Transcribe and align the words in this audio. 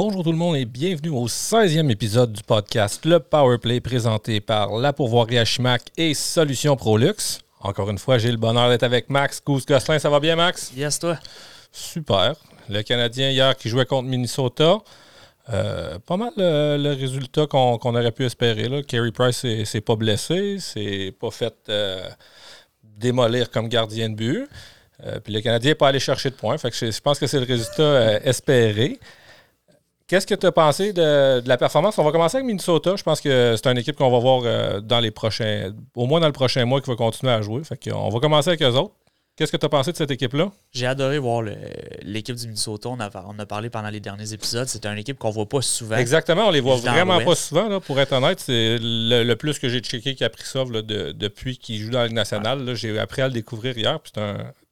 Bonjour 0.00 0.22
tout 0.22 0.30
le 0.30 0.38
monde 0.38 0.54
et 0.54 0.64
bienvenue 0.64 1.08
au 1.08 1.26
16e 1.26 1.90
épisode 1.90 2.32
du 2.32 2.44
podcast 2.44 3.04
Le 3.04 3.18
Powerplay 3.18 3.80
présenté 3.80 4.38
par 4.40 4.76
La 4.76 4.92
Pourvoirie 4.92 5.44
Chimac 5.44 5.82
et 5.96 6.14
Solutions 6.14 6.76
Prolux. 6.76 7.40
Encore 7.58 7.90
une 7.90 7.98
fois, 7.98 8.16
j'ai 8.16 8.30
le 8.30 8.36
bonheur 8.36 8.68
d'être 8.68 8.84
avec 8.84 9.10
Max 9.10 9.42
Goose-Gosselin. 9.44 9.98
Ça 9.98 10.08
va 10.08 10.20
bien, 10.20 10.36
Max? 10.36 10.70
Yes, 10.76 11.00
toi. 11.00 11.18
Super. 11.72 12.36
Le 12.68 12.82
Canadien 12.82 13.30
hier 13.30 13.56
qui 13.56 13.68
jouait 13.68 13.86
contre 13.86 14.08
Minnesota. 14.08 14.78
Euh, 15.52 15.98
pas 15.98 16.16
mal 16.16 16.30
le, 16.36 16.94
résultat 16.94 17.48
qu'on 17.48 17.74
aurait 17.74 18.12
pu 18.12 18.24
espérer. 18.24 18.68
Là. 18.68 18.84
Carey 18.84 19.10
Price 19.10 19.44
s'est 19.64 19.80
pas 19.80 19.96
blessé, 19.96 20.58
c'est 20.60 21.12
pas 21.18 21.32
fait 21.32 21.56
euh, 21.70 22.08
démolir 22.84 23.50
comme 23.50 23.66
gardien 23.66 24.10
de 24.10 24.14
but. 24.14 24.48
Euh, 25.04 25.18
puis 25.18 25.32
le 25.32 25.40
Canadien 25.40 25.72
n'est 25.72 25.74
pas 25.74 25.88
allé 25.88 25.98
chercher 25.98 26.30
de 26.30 26.36
points. 26.36 26.56
Fait 26.56 26.70
que 26.70 26.76
je, 26.76 27.00
pense 27.00 27.18
que 27.18 27.26
c'est 27.26 27.40
le 27.40 27.46
résultat 27.46 28.20
espéré. 28.24 29.00
Qu'est-ce 30.08 30.26
que 30.26 30.34
tu 30.34 30.46
as 30.46 30.52
pensé 30.52 30.94
de, 30.94 31.46
la 31.46 31.56
performance? 31.58 31.98
On 31.98 32.04
va 32.04 32.12
commencer 32.12 32.38
avec 32.38 32.46
Minnesota. 32.46 32.96
Je 32.96 33.02
pense 33.02 33.20
que 33.20 33.56
c'est 33.56 33.68
une 33.70 33.76
équipe 33.76 33.94
qu'on 33.94 34.10
va 34.10 34.18
voir 34.18 34.82
dans 34.82 35.00
les 35.00 35.10
prochains, 35.10 35.70
au 35.94 36.06
moins 36.06 36.18
dans 36.18 36.26
le 36.26 36.32
prochain 36.32 36.64
mois, 36.64 36.80
qui 36.80 36.88
va 36.88 36.96
continuer 36.96 37.30
à 37.30 37.42
jouer. 37.42 37.62
Fait 37.62 37.78
on 37.92 38.08
va 38.08 38.18
commencer 38.18 38.48
avec 38.48 38.62
eux 38.62 38.74
autres. 38.74 38.94
Qu'est-ce 39.38 39.52
que 39.52 39.56
tu 39.56 39.66
as 39.66 39.68
pensé 39.68 39.92
de 39.92 39.96
cette 39.96 40.10
équipe-là? 40.10 40.50
J'ai 40.72 40.86
adoré 40.86 41.20
voir 41.20 41.44
l'équipe 42.02 42.34
du 42.34 42.46
Minnesota. 42.46 42.88
On 42.88 42.98
a, 42.98 43.08
on 43.28 43.38
a, 43.38 43.46
parlé 43.46 43.70
pendant 43.70 43.88
les 43.88 44.00
derniers 44.00 44.32
épisodes. 44.32 44.66
C'est 44.66 44.84
une 44.84 44.98
équipe 44.98 45.16
qu'on 45.16 45.30
voit 45.30 45.48
pas 45.48 45.62
souvent. 45.62 45.96
Exactement, 45.96 46.48
on 46.48 46.50
les 46.50 46.58
voit 46.60 46.74
vraiment 46.74 47.20
pas 47.20 47.36
souvent. 47.36 47.78
pour 47.78 48.00
être 48.00 48.12
honnête, 48.14 48.40
c'est 48.40 48.78
le, 48.80 49.34
plus 49.34 49.60
que 49.60 49.68
j'ai 49.68 49.78
checké 49.78 50.16
qui 50.16 50.24
a 50.24 50.30
pris 50.30 50.42
ça 50.42 50.64
depuis 50.64 51.56
qu'il 51.56 51.78
joue 51.80 51.90
dans 51.90 52.00
la 52.00 52.06
Ligue 52.06 52.16
nationale. 52.16 52.74
J'ai 52.74 52.98
appris 52.98 53.22
à 53.22 53.28
le 53.28 53.34
découvrir 53.34 53.78
hier. 53.78 54.00
C'est 54.12 54.20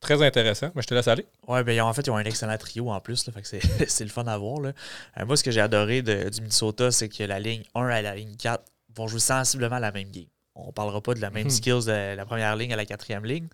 très 0.00 0.23
intéressant. 0.23 0.70
Mais 0.74 0.82
je 0.82 0.86
te 0.86 0.95
laisse 0.95 1.09
aller. 1.09 1.27
Oui, 1.48 1.62
ben, 1.62 1.80
en 1.80 1.92
fait, 1.92 2.02
ils 2.06 2.10
ont 2.10 2.16
un 2.16 2.24
excellent 2.24 2.56
trio 2.59 2.91
en 2.91 3.00
plus. 3.00 3.28
c'est 3.88 4.05
le 4.05 4.10
fun 4.10 4.27
à 4.27 4.36
voir. 4.38 4.60
Là. 4.60 4.72
Euh, 5.19 5.27
moi, 5.27 5.36
ce 5.36 5.45
que 5.45 5.50
j'ai 5.50 5.60
adoré 5.60 6.02
du 6.02 6.41
Minnesota, 6.41 6.91
c'est 6.91 7.09
que 7.09 7.22
la 7.24 7.41
ligne 7.41 7.62
1 7.74 7.86
à 7.86 8.02
la 8.02 8.14
ligne 8.14 8.36
4 8.36 8.64
vont 8.95 9.06
jouer 9.06 9.20
sensiblement 9.20 9.78
la 9.78 9.92
même 9.92 10.11
game. 10.11 10.27
On 10.55 10.69
ne 10.69 10.72
parlera 10.72 11.02
pas 11.02 11.14
de 11.14 11.20
la 11.20 11.30
même 11.30 11.48
hmm. 11.48 11.50
skills 11.50 11.84
de 11.86 12.14
la 12.17 12.24
première 12.24 12.56
ligne 12.56 12.72
à 12.72 12.77
la 12.77 12.86
quatrième 12.86 13.24
ligne 13.24 13.48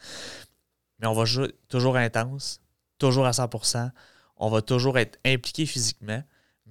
mais 1.03 1.09
on 1.09 1.13
va 1.13 1.25
jouer 1.25 1.53
toujours 1.69 1.97
intense, 1.97 2.61
toujours 2.98 3.27
à 3.27 3.33
100%. 3.33 3.91
On 4.37 4.48
va 4.48 4.63
toujours 4.63 4.98
être 4.98 5.19
impliqué 5.27 5.67
physiquement. 5.67 6.23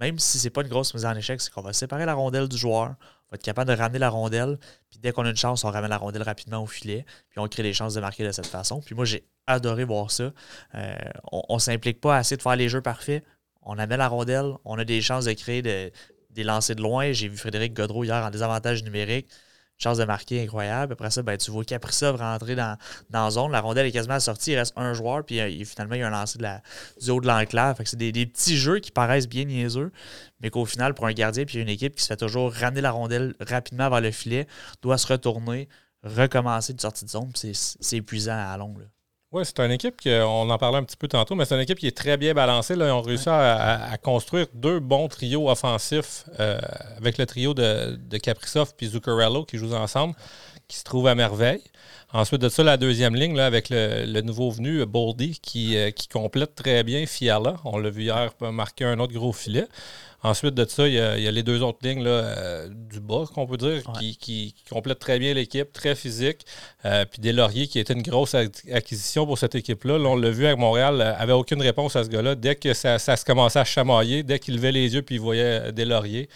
Même 0.02 0.20
si 0.20 0.40
c'est 0.40 0.50
pas 0.50 0.62
une 0.62 0.68
grosse 0.68 0.94
mise 0.94 1.06
en 1.06 1.16
échec, 1.16 1.40
c'est 1.40 1.54
qu'on 1.54 1.62
va 1.62 1.74
séparer 1.74 2.06
la 2.06 2.16
rondelle 2.16 2.50
du 2.50 2.58
joueur. 2.58 2.96
On 3.00 3.32
va 3.32 3.36
être 3.36 3.44
capable 3.44 3.72
de 3.72 3.78
ramener 3.78 4.00
la 4.00 4.10
rondelle. 4.10 4.58
Puis 4.90 5.00
dès 5.00 5.12
qu'on 5.12 5.24
a 5.24 5.30
une 5.30 5.38
chance, 5.38 5.64
on 5.64 5.70
ramène 5.70 5.92
la 5.92 5.98
rondelle 5.98 6.24
rapidement 6.24 6.62
au 6.62 6.66
filet. 6.66 7.06
Puis 7.30 7.40
on 7.40 7.48
crée 7.48 7.64
des 7.64 7.74
chances 7.74 7.94
de 7.94 8.02
marquer 8.02 8.26
de 8.26 8.32
cette 8.32 8.48
façon. 8.48 8.82
Puis 8.82 8.96
moi, 8.96 9.06
j'ai 9.06 9.24
adoré 9.46 9.84
voir 9.84 10.10
ça. 10.10 10.34
Euh, 10.76 10.96
on 11.32 11.54
ne 11.54 11.60
s'implique 11.60 12.02
pas 12.02 12.18
assez 12.18 12.36
de 12.36 12.42
faire 12.42 12.56
les 12.56 12.68
jeux 12.68 12.82
parfaits. 12.82 13.24
On 13.62 13.78
amène 13.78 14.00
la 14.00 14.08
rondelle. 14.08 14.54
On 14.66 14.78
a 14.80 14.84
des 14.84 15.02
chances 15.02 15.26
de 15.26 15.34
créer 15.34 15.62
des 15.62 16.44
lancers 16.44 16.76
de 16.76 16.82
loin. 16.82 17.12
J'ai 17.12 17.28
vu 17.28 17.38
Frédéric 17.38 17.74
Godreau 17.74 18.04
hier 18.04 18.26
en 18.26 18.32
désavantage 18.32 18.84
numérique 18.84 19.30
chance 19.82 19.98
de 19.98 20.06
marquer 20.06 20.44
incroyable. 20.44 20.94
Après 20.94 21.12
ça, 21.12 21.22
ben, 21.24 21.38
tu 21.38 21.52
vois 21.52 21.64
Kaprizov 21.64 22.18
rentrer 22.18 22.56
dans, 22.56 22.78
dans 23.10 23.26
la 23.26 23.32
zone. 23.32 23.52
La 23.52 23.62
rondelle 23.62 23.88
est 23.88 23.92
quasiment 23.92 24.20
sortie. 24.20 24.52
Il 24.52 24.58
reste 24.58 24.74
un 24.76 24.94
joueur. 24.94 25.24
Puis 25.26 25.40
euh, 25.40 25.66
finalement, 25.66 25.96
il 25.96 26.00
y 26.00 26.04
a 26.04 26.08
un 26.08 26.12
lancer 26.12 26.38
de 26.38 26.44
la, 26.44 26.62
du 27.02 27.10
haut 27.10 27.22
de 27.22 27.28
l'enclave. 27.28 27.78
c'est 27.84 27.98
des, 27.98 28.12
petits 28.26 28.58
jeux 28.58 28.80
qui 28.80 28.92
paraissent 28.92 29.28
bien 29.28 29.46
niaiseux. 29.46 29.92
Mais 30.42 30.50
qu'au 30.50 30.66
final, 30.66 30.94
pour 30.94 31.06
un 31.06 31.14
gardien 31.14 31.46
puis 31.46 31.60
une 31.60 31.70
équipe 31.70 31.96
qui 31.96 32.04
se 32.04 32.08
fait 32.08 32.18
toujours 32.18 32.52
ramener 32.54 32.82
la 32.82 32.92
rondelle 32.92 33.36
rapidement 33.40 33.90
vers 33.90 34.02
le 34.02 34.12
filet, 34.12 34.48
doit 34.82 34.98
se 34.98 35.08
retourner, 35.08 35.68
recommencer 36.04 36.74
de 36.74 36.82
sortie 36.82 37.06
de 37.06 37.10
zone. 37.10 37.32
C'est 37.36 37.98
épuisant 37.98 38.38
à 38.38 38.58
longue. 38.58 38.88
Oui, 39.34 39.46
c'est 39.46 39.62
une 39.62 39.72
équipe 39.72 39.96
on 40.06 40.50
en 40.50 40.58
parlait 40.58 40.78
un 40.78 40.84
petit 40.84 40.98
peu 40.98 41.08
tantôt, 41.08 41.36
mais 41.36 41.46
c'est 41.46 41.56
une 41.56 41.62
équipe 41.62 41.80
qui 41.80 41.88
est 41.88 41.96
très 41.96 42.18
bien 42.18 42.34
balancée. 42.34 42.76
Là. 42.76 42.88
Ils 42.88 42.92
ont 42.92 43.02
réussi 43.02 43.30
à, 43.30 43.98
construire 44.04 44.48
deux 44.54 44.82
bons 44.82 45.08
trios 45.08 45.50
offensifs 45.50 46.26
euh, 46.42 46.60
avec 46.98 47.18
le 47.18 47.26
trio 47.26 47.54
de, 47.54 47.96
de 47.96 48.18
Kaprizov 48.18 48.74
et 48.78 48.88
Zuccarello 48.88 49.46
qui 49.46 49.58
jouent 49.58 49.74
ensemble, 49.74 50.16
qui 50.68 50.76
se 50.78 50.84
trouvent 50.84 51.08
à 51.08 51.16
merveille. 51.16 51.64
Ensuite 52.14 52.42
de 52.42 52.50
ça, 52.50 52.64
la 52.64 52.76
deuxième 52.76 53.16
ligne 53.16 53.38
là, 53.38 53.46
avec 53.46 53.68
le, 53.70 54.22
nouveau 54.22 54.52
venu, 54.52 54.86
Boldy, 54.86 55.40
qui, 55.42 55.78
euh, 55.78 55.92
qui 55.92 56.10
complète 56.10 56.56
très 56.56 56.84
bien 56.84 57.06
Fiala. 57.06 57.56
On 57.64 57.78
l'a 57.78 57.90
vu 57.90 58.04
hier 58.04 58.32
marquer 58.42 58.84
un 58.84 59.00
autre 59.00 59.14
gros 59.14 59.32
filet. 59.32 59.66
Ensuite 60.24 60.54
de 60.54 60.66
ça, 60.66 60.88
il 60.88 60.94
y, 60.94 61.00
a, 61.00 61.32
les 61.32 61.42
deux 61.42 61.64
autres 61.64 61.80
lignes 61.82 62.04
là, 62.04 62.10
euh, 62.10 62.70
du 62.70 63.00
bas, 63.00 63.24
qu'on 63.34 63.48
peut 63.48 63.58
dire, 63.58 63.82
qui, 64.20 64.54
complètent 64.70 65.00
très 65.00 65.18
bien 65.20 65.34
l'équipe, 65.34 65.72
très 65.72 65.96
physique. 65.96 66.46
Euh, 66.86 67.06
puis 67.06 67.22
des 67.22 67.32
Lauriers, 67.32 67.68
qui 67.68 67.80
était 67.80 67.94
une 67.94 68.04
grosse 68.04 68.36
acquisition 68.36 69.26
pour 69.26 69.38
cette 69.38 69.56
équipe-là. 69.56 69.96
on 69.96 70.16
l'a 70.16 70.30
vu 70.30 70.46
avec 70.46 70.60
Montréal, 70.60 71.02
avait 71.02 71.34
aucune 71.34 71.62
réponse 71.62 71.96
à 71.96 72.04
ce 72.04 72.10
gars-là. 72.10 72.36
Dès 72.36 72.56
que 72.56 72.74
ça, 72.74 73.00
se 73.00 73.26
commençait 73.26 73.60
à 73.60 73.66
chamailler, 73.66 74.22
dès 74.22 74.38
qu'il 74.38 74.56
levait 74.56 74.74
les 74.74 74.94
yeux 74.94 75.02
puis 75.02 75.16
il 75.16 75.22
voyait 75.22 75.72
des 75.72 75.86
Lauriers, 75.86 76.30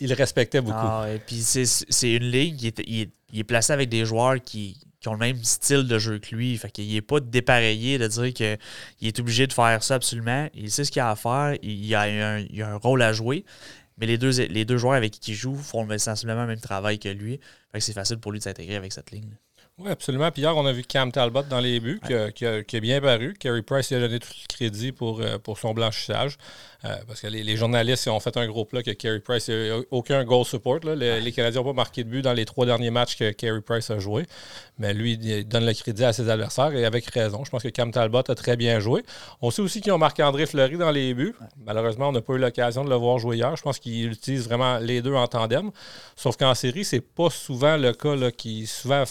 il, 0.00 0.12
respectait 0.14 0.62
beaucoup. 0.62 0.78
Ah, 0.80 1.06
et 1.14 1.18
puis 1.18 1.42
c'est 1.42 2.10
une 2.10 2.30
ligne 2.30 2.56
qui 2.56 2.68
est, 2.68 3.10
il 3.34 3.40
est 3.40 3.44
placé 3.44 3.72
avec 3.72 3.88
des 3.88 4.04
joueurs 4.04 4.40
qui 4.40 4.78
qui 5.04 5.08
ont 5.10 5.12
le 5.12 5.18
même 5.18 5.44
style 5.44 5.86
de 5.86 5.98
jeu 5.98 6.18
que 6.18 6.34
lui. 6.34 6.56
Fait 6.56 6.70
qu'il 6.70 6.90
n'est 6.90 7.02
pas 7.02 7.20
dépareillé 7.20 7.98
de 7.98 8.06
dire 8.06 8.32
qu'il 8.32 8.58
est 9.06 9.20
obligé 9.20 9.46
de 9.46 9.52
faire 9.52 9.82
ça 9.82 9.96
absolument. 9.96 10.48
Il 10.54 10.70
sait 10.70 10.84
ce 10.84 10.90
qu'il 10.90 11.02
a 11.02 11.10
à 11.10 11.16
faire. 11.16 11.58
Il, 11.62 11.94
a 11.94 12.00
a 12.00 12.68
un 12.70 12.76
rôle 12.76 13.02
à 13.02 13.12
jouer. 13.12 13.44
Mais 13.98 14.06
les 14.06 14.16
deux, 14.16 14.30
les 14.30 14.64
deux 14.64 14.78
joueurs 14.78 14.94
avec 14.94 15.12
qui 15.12 15.32
il 15.32 15.34
joue 15.34 15.56
font 15.56 15.86
sensiblement 15.98 16.40
le 16.42 16.46
même 16.46 16.60
travail 16.60 16.98
que 16.98 17.10
lui. 17.10 17.38
Fait 17.70 17.78
que 17.80 17.84
c'est 17.84 17.92
facile 17.92 18.16
pour 18.16 18.32
lui 18.32 18.38
de 18.38 18.44
s'intégrer 18.44 18.76
avec 18.76 18.94
cette 18.94 19.10
ligne. 19.10 19.36
Oui, 19.76 19.90
absolument. 19.90 20.30
Puis 20.30 20.42
hier, 20.42 20.56
on 20.56 20.64
a 20.66 20.72
vu 20.72 20.84
Cam 20.84 21.10
Talbot 21.10 21.42
dans 21.50 21.58
les 21.58 21.80
buts, 21.80 22.00
qui, 22.36 22.46
a, 22.46 22.80
bien 22.80 23.00
paru. 23.00 23.34
Kerry 23.34 23.62
Price 23.62 23.90
lui 23.90 23.96
a 23.96 24.00
donné 24.00 24.20
tout 24.20 24.28
le 24.32 24.46
crédit 24.46 24.92
pour, 24.92 25.20
euh, 25.20 25.36
pour 25.38 25.58
son 25.58 25.74
blanchissage. 25.74 26.38
Euh, 26.84 26.94
parce 27.08 27.20
que 27.20 27.26
les, 27.26 27.56
journalistes 27.56 28.06
ont 28.06 28.20
fait 28.20 28.36
un 28.36 28.46
gros 28.46 28.64
plat 28.64 28.84
que 28.84 28.92
Kerry 28.92 29.18
Price 29.18 29.48
n'a 29.48 29.78
aucun 29.90 30.22
goal 30.22 30.44
support. 30.44 30.78
Les, 30.84 31.32
Canadiens 31.32 31.62
n'ont 31.62 31.70
pas 31.70 31.72
marqué 31.72 32.04
de 32.04 32.08
but 32.08 32.22
dans 32.22 32.34
les 32.34 32.44
trois 32.44 32.66
derniers 32.66 32.92
matchs 32.92 33.16
que 33.16 33.32
Kerry 33.32 33.62
Price 33.62 33.90
a 33.90 33.98
joué. 33.98 34.26
Mais 34.78 34.94
lui, 34.94 35.18
il 35.20 35.48
donne 35.48 35.66
le 35.66 35.74
crédit 35.74 36.04
à 36.04 36.12
ses 36.12 36.28
adversaires 36.28 36.72
et 36.72 36.84
avec 36.84 37.06
raison. 37.06 37.44
Je 37.44 37.50
pense 37.50 37.64
que 37.64 37.68
Cam 37.68 37.90
Talbot 37.90 38.30
a 38.30 38.34
très 38.36 38.56
bien 38.56 38.78
joué. 38.78 39.02
On 39.42 39.50
sait 39.50 39.62
aussi 39.62 39.80
qu'ils 39.80 39.92
ont 39.92 39.98
marqué 39.98 40.22
André 40.22 40.46
Fleury 40.46 40.76
dans 40.76 40.92
les 40.92 41.14
buts. 41.14 41.34
Malheureusement, 41.66 42.10
on 42.10 42.12
n'a 42.12 42.20
pas 42.20 42.34
eu 42.34 42.38
l'occasion 42.38 42.84
de 42.84 42.90
le 42.90 42.96
voir 42.96 43.18
jouer 43.18 43.38
hier. 43.38 43.56
Je 43.56 43.62
pense 43.62 43.80
qu'il 43.80 44.12
utilise 44.12 44.46
vraiment 44.46 44.78
les 44.78 45.02
deux 45.02 45.14
en 45.14 45.26
tandem. 45.26 45.72
Sauf 46.14 46.36
qu'en 46.36 46.54
série, 46.54 46.84
c'est 46.84 47.00
pas 47.00 47.28
souvent 47.28 47.76
le 47.76 47.92
cas 47.92 48.30
qui 48.30 48.68
souvent 48.68 49.04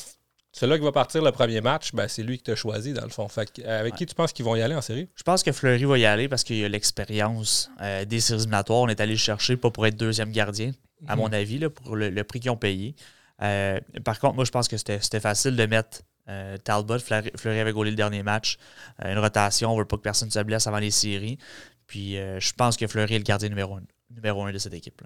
c'est 0.53 0.67
là 0.67 0.77
qui 0.77 0.83
va 0.83 0.91
partir 0.91 1.23
le 1.23 1.31
premier 1.31 1.61
match, 1.61 1.93
ben, 1.93 2.07
c'est 2.07 2.21
lui 2.21 2.37
qui 2.37 2.43
t'a 2.43 2.55
choisi, 2.55 2.93
dans 2.93 3.03
le 3.03 3.09
fond. 3.09 3.27
avec 3.65 3.95
qui 3.95 4.05
tu 4.05 4.13
penses 4.13 4.31
qu'ils 4.31 4.45
vont 4.45 4.55
y 4.55 4.61
aller 4.61 4.75
en 4.75 4.81
série? 4.81 5.09
Je 5.15 5.23
pense 5.23 5.41
que 5.41 5.51
Fleury 5.51 5.85
va 5.85 5.97
y 5.97 6.05
aller 6.05 6.29
parce 6.29 6.43
qu'il 6.43 6.63
a 6.63 6.69
l'expérience 6.69 7.71
euh, 7.81 8.05
des 8.05 8.19
séries 8.19 8.41
éliminatoires. 8.41 8.81
On 8.81 8.87
est 8.87 9.01
allé 9.01 9.13
le 9.13 9.17
chercher, 9.17 9.57
pas 9.57 9.71
pour 9.71 9.87
être 9.87 9.95
deuxième 9.95 10.31
gardien, 10.31 10.71
à 11.07 11.15
mhm. 11.15 11.21
mon 11.21 11.33
avis, 11.33 11.57
là, 11.57 11.71
pour 11.71 11.95
le, 11.95 12.23
prix 12.23 12.39
qu'ils 12.39 12.51
ont 12.51 12.55
payé. 12.55 12.95
Euh, 13.41 13.79
par 14.05 14.19
contre, 14.19 14.35
moi, 14.35 14.45
je 14.45 14.51
pense 14.51 14.67
que 14.67 14.77
c'était 14.77 15.19
facile 15.19 15.55
de 15.55 15.65
mettre 15.65 16.01
euh, 16.29 16.55
Talbot, 16.57 16.99
Fleury, 16.99 17.31
Fleury 17.35 17.59
avait 17.59 17.73
gaulé 17.73 17.89
le 17.89 17.97
dernier 17.97 18.21
match. 18.21 18.57
une 19.03 19.17
rotation, 19.17 19.73
on 19.73 19.77
veut 19.77 19.85
pas 19.85 19.97
que 19.97 20.03
personne 20.03 20.29
se 20.29 20.39
blesse 20.39 20.67
avant 20.67 20.77
les 20.77 20.91
séries. 20.91 21.39
Puis 21.87 22.13
je 22.13 22.53
pense 22.53 22.77
que 22.77 22.85
Fleury 22.85 23.15
est 23.15 23.19
le 23.19 23.23
gardien 23.23 23.49
numéro 23.49 23.75
un 23.75 23.83
numéro 24.15 24.43
un 24.43 24.51
de 24.51 24.57
cette 24.57 24.73
équipe. 24.73 25.01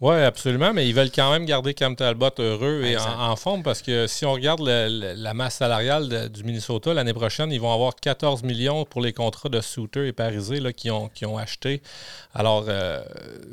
Oui, 0.00 0.16
absolument, 0.16 0.72
mais 0.72 0.88
ils 0.88 0.94
veulent 0.94 1.10
quand 1.10 1.30
même 1.30 1.44
garder 1.44 1.74
Cam 1.74 1.96
Talbot 1.96 2.30
heureux 2.38 2.82
et 2.84 2.96
en, 2.96 3.36
forme 3.36 3.62
parce 3.62 3.82
que 3.82 4.06
si 4.06 4.24
on 4.24 4.32
regarde 4.32 4.60
la 4.62 5.34
masse 5.34 5.56
salariale 5.56 6.28
du 6.30 6.44
Minnesota 6.44 6.94
l'année 6.94 7.12
prochaine, 7.12 7.52
ils 7.52 7.60
vont 7.60 7.72
avoir 7.72 7.94
14 7.94 8.42
millions 8.42 8.84
pour 8.84 9.00
les 9.00 9.12
contrats 9.12 9.48
de 9.48 9.60
Souter 9.60 10.06
et 10.06 10.12
Parisé 10.12 10.60
là, 10.60 10.72
qui, 10.72 10.90
ont, 10.90 11.08
qui 11.08 11.26
ont 11.26 11.38
acheté. 11.38 11.82
Alors, 12.34 12.66
euh, 12.68 13.02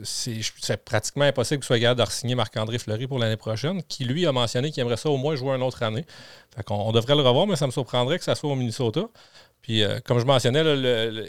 c'est 0.03 0.84
pratiquement 0.84 1.25
impossible 1.25 1.62
que 1.62 1.66
soit 1.66 1.79
capable 1.79 2.06
de 2.06 2.12
signer 2.12 2.35
Marc-André 2.35 2.78
Fleury 2.78 3.07
pour 3.07 3.19
l'année 3.19 3.38
prochaine, 3.38 3.81
qui 3.84 4.06
lui 4.06 4.25
a 4.28 4.31
mentionné 4.31 4.72
qu'il 4.72 4.81
aimerait 4.81 4.97
ça 4.97 5.09
au 5.09 5.18
moins 5.18 5.35
jouer 5.35 5.56
une 5.56 5.63
autre 5.63 5.84
année. 5.84 6.06
Fait 6.56 6.66
on 6.69 6.91
devrait 6.91 7.16
le 7.16 7.22
revoir, 7.22 7.47
mais 7.47 7.56
ça 7.56 7.68
me 7.68 7.72
surprendrait 7.72 8.18
que 8.18 8.24
ça 8.24 8.35
soit 8.35 8.51
au 8.51 8.56
Minnesota. 8.56 9.01
Puis, 9.68 9.84
euh, 9.84 10.00
comme 10.06 10.18
je 10.18 10.24
mentionnais, 10.24 10.64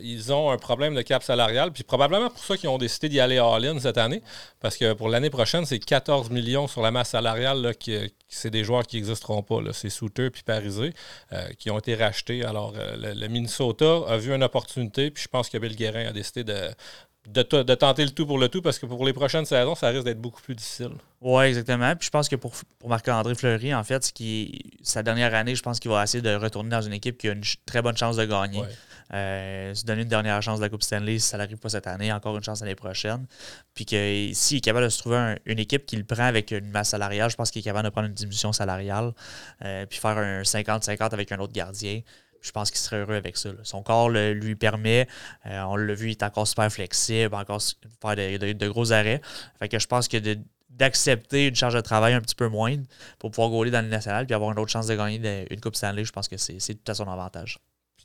ils 0.00 0.32
ont 0.32 0.52
un 0.52 0.58
problème 0.58 0.94
de 0.94 1.02
cap 1.02 1.24
salarial. 1.24 1.72
Puis, 1.72 1.82
probablement 1.82 2.30
pour 2.30 2.38
ça 2.38 2.56
qu'ils 2.56 2.68
ont 2.68 2.78
décidé 2.78 3.08
d'y 3.08 3.18
aller 3.18 3.38
all-in 3.38 3.80
cette 3.80 3.98
année. 3.98 4.22
Parce 4.60 4.76
que 4.76 4.92
pour 4.92 5.08
l'année 5.08 5.28
prochaine, 5.28 5.66
c'est 5.66 5.80
14 5.80 6.30
millions 6.30 6.68
sur 6.68 6.80
la 6.80 6.92
masse 6.92 7.08
salariale. 7.08 7.60
Là, 7.60 7.72
c'est 8.28 8.50
des 8.50 8.62
joueurs 8.62 8.86
qui 8.86 8.94
n'existeront 8.94 9.42
pas. 9.42 9.58
C'est 9.72 9.90
Souter 9.90 10.30
puis 10.30 10.44
Parisé 10.44 10.92
euh, 11.32 11.48
qui 11.58 11.72
ont 11.72 11.80
été 11.80 11.96
rachetés. 11.96 12.44
Alors, 12.44 12.74
euh, 12.76 13.12
le, 13.12 13.26
Minnesota 13.26 14.02
a 14.06 14.16
vu 14.18 14.32
une 14.32 14.44
opportunité. 14.44 15.10
Puis, 15.10 15.24
je 15.24 15.28
pense 15.28 15.48
que 15.48 15.58
Bill 15.58 15.74
Guérin 15.74 16.06
a 16.06 16.12
décidé 16.12 16.44
de, 16.44 16.70
de, 17.32 17.74
tenter 17.74 18.04
le 18.04 18.10
tout 18.10 18.26
pour 18.26 18.38
le 18.38 18.48
tout 18.48 18.62
parce 18.62 18.78
que 18.78 18.86
pour 18.86 19.04
les 19.04 19.12
prochaines 19.12 19.44
saisons, 19.44 19.74
ça 19.74 19.88
risque 19.88 20.04
d'être 20.04 20.20
beaucoup 20.20 20.40
plus 20.40 20.54
difficile. 20.54 20.92
Oui, 21.20 21.44
exactement. 21.44 21.94
Puis 21.96 22.06
je 22.06 22.10
pense 22.10 22.28
que 22.28 22.36
pour, 22.36 22.52
pour 22.78 22.88
Marc-André 22.88 23.34
Fleury, 23.34 23.74
en 23.74 23.84
fait, 23.84 24.10
qui, 24.12 24.72
sa 24.82 25.02
dernière 25.02 25.34
année, 25.34 25.54
je 25.54 25.62
pense 25.62 25.78
qu'il 25.78 25.90
va 25.90 26.02
essayer 26.02 26.22
de 26.22 26.34
retourner 26.34 26.70
dans 26.70 26.80
une 26.80 26.92
équipe 26.92 27.18
qui 27.18 27.28
a 27.28 27.32
une 27.32 27.42
très 27.66 27.82
bonne 27.82 27.96
chance 27.96 28.16
de 28.16 28.24
gagner. 28.24 28.62
Euh, 29.14 29.74
se 29.74 29.86
donner 29.86 30.02
une 30.02 30.08
dernière 30.08 30.42
chance 30.42 30.58
de 30.58 30.64
la 30.64 30.68
Coupe 30.68 30.82
Stanley 30.82 31.18
si 31.18 31.28
ça 31.28 31.38
n'arrive 31.38 31.56
pas 31.56 31.70
cette 31.70 31.86
année, 31.86 32.12
encore 32.12 32.36
une 32.36 32.42
chance 32.42 32.60
l'année 32.60 32.74
prochaine. 32.74 33.26
Puis 33.74 33.86
que 33.86 34.30
s'il 34.34 34.58
est 34.58 34.60
capable 34.60 34.84
de 34.84 34.90
se 34.90 34.98
trouver 34.98 35.36
une 35.46 35.58
équipe 35.58 35.86
qui 35.86 35.96
le 35.96 36.04
prend 36.04 36.24
avec 36.24 36.50
une 36.50 36.70
masse 36.70 36.90
salariale, 36.90 37.30
je 37.30 37.36
pense 37.36 37.50
qu'il 37.50 37.60
est 37.60 37.64
capable 37.64 37.86
de 37.86 37.90
prendre 37.90 38.08
une 38.08 38.14
diminution 38.14 38.52
salariale, 38.52 39.12
euh, 39.64 39.86
puis 39.86 39.98
faire 39.98 40.18
un 40.18 40.42
50-50 40.42 41.14
avec 41.14 41.32
un 41.32 41.38
autre 41.38 41.54
gardien 41.54 42.02
Je 42.40 42.52
pense 42.52 42.70
qu'il 42.70 42.80
serait 42.80 42.98
heureux 42.98 43.14
avec 43.14 43.36
ça. 43.36 43.50
Son 43.62 43.82
corps 43.82 44.10
lui 44.10 44.54
permet. 44.54 45.08
Euh, 45.46 45.62
on 45.62 45.76
l'a 45.76 45.94
vu, 45.94 46.08
il 46.08 46.10
est 46.12 46.22
encore 46.22 46.46
super 46.46 46.70
flexible, 46.70 47.34
encore 47.34 47.62
faire 48.00 48.16
de, 48.16 48.68
gros 48.68 48.92
arrêts. 48.92 49.20
Fait 49.58 49.68
que 49.68 49.78
je 49.78 49.86
pense 49.86 50.08
que 50.08 50.18
d'accepter 50.70 51.48
une 51.48 51.56
charge 51.56 51.74
de 51.74 51.80
travail 51.80 52.14
un 52.14 52.20
petit 52.20 52.36
peu 52.36 52.48
moindre 52.48 52.84
pour 53.18 53.30
pouvoir 53.30 53.50
gauler 53.50 53.70
dans 53.70 53.84
le 53.84 53.90
national 53.90 54.26
puis 54.26 54.34
avoir 54.34 54.52
une 54.52 54.58
autre 54.58 54.70
chance 54.70 54.86
de 54.86 54.94
gagner 54.94 55.46
une 55.50 55.60
Coupe 55.60 55.74
Stanley, 55.74 56.04
je 56.04 56.12
pense 56.12 56.28
que 56.28 56.36
c'est 56.36 56.58
tout 56.58 56.90
à 56.90 56.94
son 56.94 57.08
avantage. 57.08 57.58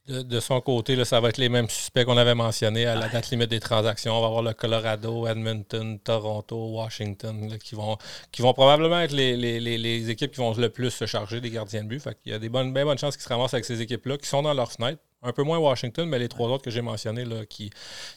De, 0.06 0.42
son 0.42 0.60
côté, 0.60 0.98
là, 0.98 1.06
ça 1.06 1.22
va 1.22 1.30
être 1.30 1.38
les 1.38 1.48
mêmes 1.48 1.70
suspects 1.70 2.04
qu'on 2.04 2.18
avait 2.18 2.36
mentionnés 2.36 2.86
à 2.86 2.96
la 2.96 3.08
date 3.08 3.30
limite 3.30 3.50
des 3.50 3.62
transactions. 3.62 4.14
On 4.14 4.20
va 4.20 4.28
avoir 4.28 4.42
le 4.42 4.54
Colorado, 4.54 5.28
Edmonton, 5.28 5.98
Toronto, 5.98 6.72
Washington 6.72 7.58
qui, 7.58 7.76
vont, 7.76 7.98
probablement 8.54 9.00
être 9.00 9.14
les, 9.14 10.10
équipes 10.10 10.32
qui 10.32 10.42
vont 10.42 10.54
le 10.56 10.70
plus 10.70 10.92
se 10.92 11.06
charger 11.06 11.40
des 11.40 11.50
gardiens 11.50 11.86
de 11.86 11.88
but. 11.88 12.04
Il 12.26 12.34
y 12.34 12.36
a 12.36 12.40
des 12.40 12.50
bonnes, 12.50 12.74
bonnes 12.74 12.98
chances 12.98 13.16
qu'ils 13.16 13.24
se 13.24 13.30
ramassent 13.30 13.54
avec 13.54 13.64
ces 13.64 13.82
équipes-là 13.82 14.18
qui 14.18 14.28
sont 14.28 14.42
dans 14.42 14.54
leur 14.54 14.74
fenêtre. 14.74 15.02
Un 15.24 15.32
peu 15.32 15.44
moins 15.44 15.58
Washington, 15.58 16.08
mais 16.08 16.20
les 16.20 16.28
trois 16.28 16.50
autres 16.50 16.64
que 16.64 16.70
j'ai 16.70 16.82
mentionnés 16.82 17.24
là, 17.24 17.46
qui, 17.48 17.70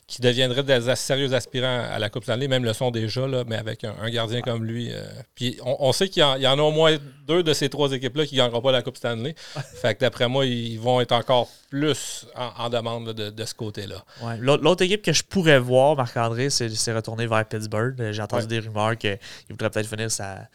qui 0.08 0.20
deviendraient 0.20 0.64
des 0.64 0.96
sérieux 0.96 1.32
aspirants 1.34 1.86
à 1.88 2.00
la 2.00 2.10
Coupe 2.10 2.24
Stanley, 2.24 2.48
même 2.48 2.64
le 2.64 2.72
sont 2.72 2.90
déjà, 2.90 3.28
là, 3.28 3.44
mais 3.46 3.56
avec 3.56 3.84
un, 3.84 4.10
gardien 4.10 4.40
comme 4.40 4.64
lui. 4.64 4.92
Euh, 4.92 5.04
puis 5.36 5.56
on, 5.62 5.92
sait 5.92 6.08
qu'il 6.08 6.22
y, 6.22 6.46
en 6.46 6.58
a 6.58 6.62
au 6.62 6.72
moins 6.72 6.96
deux 7.28 7.44
de 7.44 7.52
ces 7.52 7.68
trois 7.68 7.92
équipes-là 7.92 8.26
qui 8.26 8.34
ne 8.34 8.40
gagneront 8.40 8.60
pas 8.60 8.72
la 8.72 8.82
Coupe 8.82 8.96
Stanley. 8.96 9.34
fait 9.80 9.94
que 9.94 10.00
d'après 10.00 10.28
moi, 10.28 10.46
ils 10.46 10.80
vont 10.80 11.00
être 11.00 11.12
encore 11.12 11.48
plus 11.70 12.26
en, 12.34 12.68
demande 12.70 13.12
de, 13.12 13.44
ce 13.44 13.54
côté-là. 13.54 14.04
L'autre 14.40 14.82
équipe 14.82 15.02
que 15.02 15.12
je 15.12 15.22
pourrais 15.22 15.60
voir, 15.60 15.94
Marc-André, 15.94 16.50
c'est 16.50 16.92
retourner 16.92 17.28
vers 17.28 17.44
Pittsburgh. 17.44 17.94
J'ai 18.10 18.22
entendu 18.22 18.48
des 18.48 18.58
rumeurs 18.58 18.96
qu'il 18.96 19.18
voudrait 19.50 19.70
peut-être 19.70 19.88
finir 19.88 20.10
sa, 20.10 20.48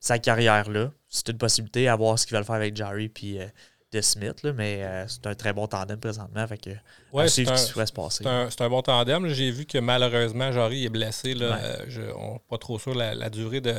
sa 0.00 0.18
carrière 0.18 0.70
là. 0.70 0.90
C'est 1.10 1.28
une 1.28 1.38
possibilité 1.38 1.88
à 1.88 1.96
voir 1.96 2.18
ce 2.18 2.26
qu'il 2.26 2.36
va 2.36 2.42
faire 2.42 2.54
avec 2.54 2.74
Jerry. 2.74 3.08
Puis. 3.08 3.38
Euh, 3.38 3.46
de 3.92 4.00
Smith, 4.00 4.42
là, 4.42 4.52
mais 4.52 4.82
euh, 4.82 5.04
c'est 5.08 5.26
un 5.26 5.34
très 5.34 5.52
bon 5.52 5.66
tandem 5.66 5.98
présentement. 5.98 6.46
Fait 6.46 6.58
que, 6.58 6.70
ouais, 7.12 7.28
c'est 7.28 7.48
un, 7.48 7.56
se 7.56 7.72
passer. 7.92 8.24
C'est 8.50 8.60
un, 8.62 8.68
bon 8.68 8.82
tandem. 8.82 9.26
J'ai 9.28 9.50
vu 9.50 9.66
que 9.66 9.78
malheureusement, 9.78 10.52
Jory 10.52 10.86
est 10.86 10.90
blessé. 10.90 11.34
Là, 11.34 11.58
euh, 11.60 11.84
je, 11.88 12.02
on 12.16 12.34
n'est 12.34 12.42
pas 12.48 12.58
trop 12.58 12.78
sûr 12.78 12.94
la, 12.94 13.14
la 13.14 13.30
durée 13.30 13.60
de, 13.60 13.74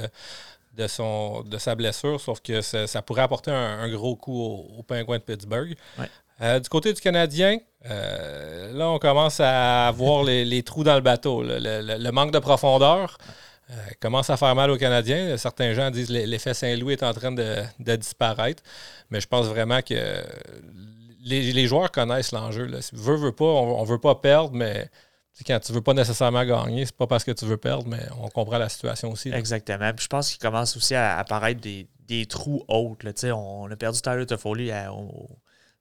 de, 0.75 0.87
son, 0.87 1.43
de 1.43 1.57
sa 1.57 1.75
blessure, 1.75 2.19
sauf 2.19 2.41
que 2.41 2.61
ça, 2.61 3.01
pourrait 3.01 3.21
apporter 3.21 3.51
un, 3.51 3.89
gros 3.89 4.15
coup 4.15 4.37
au, 4.37 4.79
au 4.79 4.83
pingouin 4.83 5.17
de 5.17 5.23
Pittsburgh. 5.23 5.75
Euh, 6.41 6.59
du 6.59 6.69
côté 6.69 6.91
du 6.91 6.99
Canadien, 6.99 7.59
là, 7.85 8.89
on 8.89 8.99
commence 8.99 9.39
à 9.39 9.91
voir 9.91 10.23
les, 10.23 10.43
les, 10.43 10.63
trous 10.63 10.83
dans 10.83 10.95
le 10.95 11.01
bateau, 11.01 11.41
le, 11.41 11.57
le, 11.97 12.11
manque 12.11 12.31
de 12.31 12.39
profondeur. 12.39 13.17
Commence 13.99 14.29
à 14.29 14.37
faire 14.37 14.53
mal 14.55 14.69
aux 14.71 14.77
Canadiens. 14.77 15.37
Certains 15.37 15.73
gens 15.73 15.91
disent 15.91 16.07
que 16.07 16.13
l'effet 16.13 16.53
Saint-Louis 16.53 16.93
est 16.93 17.03
en 17.03 17.13
train 17.13 17.31
de, 17.31 17.57
de 17.79 17.95
disparaître. 17.95 18.63
Mais 19.09 19.21
je 19.21 19.27
pense 19.27 19.47
vraiment 19.47 19.81
que 19.81 19.95
les, 21.23 21.67
joueurs 21.67 21.91
connaissent 21.91 22.31
l'enjeu. 22.31 22.69
Si 22.81 22.91
veut, 22.95 23.15
veut 23.15 23.31
pas, 23.31 23.45
on, 23.45 23.83
ne 23.83 23.87
veut 23.87 23.99
pas 23.99 24.15
perdre, 24.15 24.53
mais 24.53 24.89
quand 25.45 25.59
tu 25.59 25.71
veux 25.71 25.81
pas 25.81 25.93
nécessairement 25.93 26.45
gagner, 26.45 26.85
c'est 26.85 26.95
pas 26.95 27.07
parce 27.07 27.23
que 27.23 27.31
tu 27.31 27.45
veux 27.45 27.57
perdre, 27.57 27.87
mais 27.87 28.03
on 28.21 28.29
comprend 28.29 28.57
la 28.57 28.69
situation 28.69 29.11
aussi. 29.11 29.31
Exactement. 29.31 29.91
Puis 29.93 30.03
je 30.03 30.09
pense 30.09 30.29
qu'il 30.29 30.39
commence 30.39 30.75
aussi 30.77 30.95
à 30.95 31.17
apparaître 31.17 31.61
des, 31.61 32.25
trous 32.27 32.63
hauts. 32.67 32.97
On, 33.33 33.71
a 33.71 33.75
perdu 33.75 34.01
Tyler 34.01 34.25
Toffoli 34.25 34.71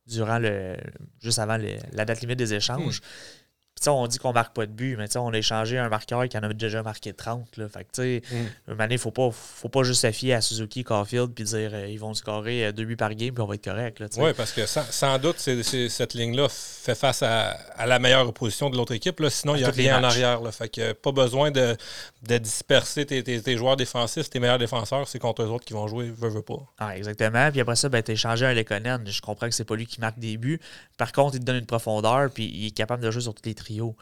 durant 0.06 0.38
le 0.38 0.76
juste 1.20 1.38
avant 1.38 1.58
la 1.92 2.04
date 2.04 2.20
limite 2.20 2.38
des 2.38 2.54
échanges. 2.54 3.00
Hmm 3.00 3.39
on 3.88 4.06
dit 4.06 4.18
qu'on 4.18 4.32
marque 4.32 4.54
pas 4.54 4.66
de 4.66 4.72
but, 4.72 4.96
mais 4.96 5.16
on 5.16 5.32
a 5.32 5.38
échangé 5.38 5.78
un 5.78 5.88
marqueur 5.88 6.28
qui 6.28 6.36
en 6.36 6.42
a 6.42 6.52
déjà 6.52 6.82
marqué 6.82 7.12
30. 7.12 7.56
Là. 7.56 7.68
Fait 7.68 7.84
que, 7.84 8.18
mm. 8.18 8.86
il 8.90 8.98
faut 8.98 9.10
pas, 9.10 9.30
faut 9.30 9.68
pas 9.68 9.82
juste 9.82 10.02
se 10.02 10.12
fier 10.12 10.34
à 10.34 10.40
Suzuki, 10.40 10.84
Caulfield, 10.84 11.32
puis 11.34 11.44
dire 11.44 11.70
qu'ils 11.70 11.78
euh, 11.78 11.88
ils 11.88 11.98
vont 11.98 12.14
scorer 12.14 12.66
euh, 12.66 12.72
deux 12.72 12.84
buts 12.84 12.96
par 12.96 13.14
game, 13.14 13.32
puis 13.32 13.42
on 13.42 13.46
va 13.46 13.54
être 13.54 13.64
correct. 13.64 14.02
Oui, 14.18 14.32
parce 14.36 14.52
que 14.52 14.66
sans, 14.66 15.18
doute, 15.18 15.38
cette 15.38 16.14
ligne-là 16.14 16.48
fait 16.50 16.94
face 16.94 17.22
à, 17.22 17.56
la 17.86 17.98
meilleure 17.98 18.28
opposition 18.28 18.70
de 18.70 18.76
l'autre 18.76 18.92
équipe. 18.92 19.20
Là. 19.20 19.30
Sinon, 19.30 19.54
il 19.54 19.58
n'y 19.58 19.64
a 19.64 19.70
rien 19.70 19.98
en 19.98 20.04
arrière. 20.04 20.40
Là. 20.40 20.52
Fait 20.52 20.68
que 20.68 20.92
pas 20.92 21.12
besoin 21.12 21.50
de, 21.50 21.76
disperser 22.22 23.06
tes, 23.06 23.56
joueurs 23.56 23.76
défensifs, 23.76 24.28
tes 24.30 24.40
meilleurs 24.40 24.58
défenseurs, 24.58 25.08
c'est 25.08 25.18
contre 25.18 25.42
eux 25.42 25.48
autres 25.48 25.64
qui 25.64 25.72
vont 25.72 25.88
jouer, 25.88 26.10
veut 26.10 26.42
pas. 26.42 26.60
Ah, 26.78 26.96
exactement. 26.96 27.50
Puis 27.50 27.60
après 27.60 27.76
ça, 27.76 27.88
ben, 27.88 28.02
tu 28.02 28.12
échangé 28.12 28.46
un 28.46 28.54
Lekonen. 28.54 29.04
Je 29.06 29.20
comprends 29.20 29.48
que 29.48 29.54
c'est 29.54 29.64
pas 29.64 29.76
lui 29.76 29.86
qui 29.86 30.00
marque 30.00 30.18
des 30.18 30.36
buts. 30.36 30.60
Par 30.96 31.12
contre, 31.12 31.36
il 31.36 31.40
te 31.40 31.44
donne 31.44 31.56
une 31.56 31.66
profondeur, 31.66 32.30
puis 32.30 32.44
il 32.52 32.66
est 32.66 32.70
capable 32.70 33.02
de 33.02 33.10
jouer 33.10 33.22
sur 33.22 33.34
tous 33.34 33.46
les 33.46 33.54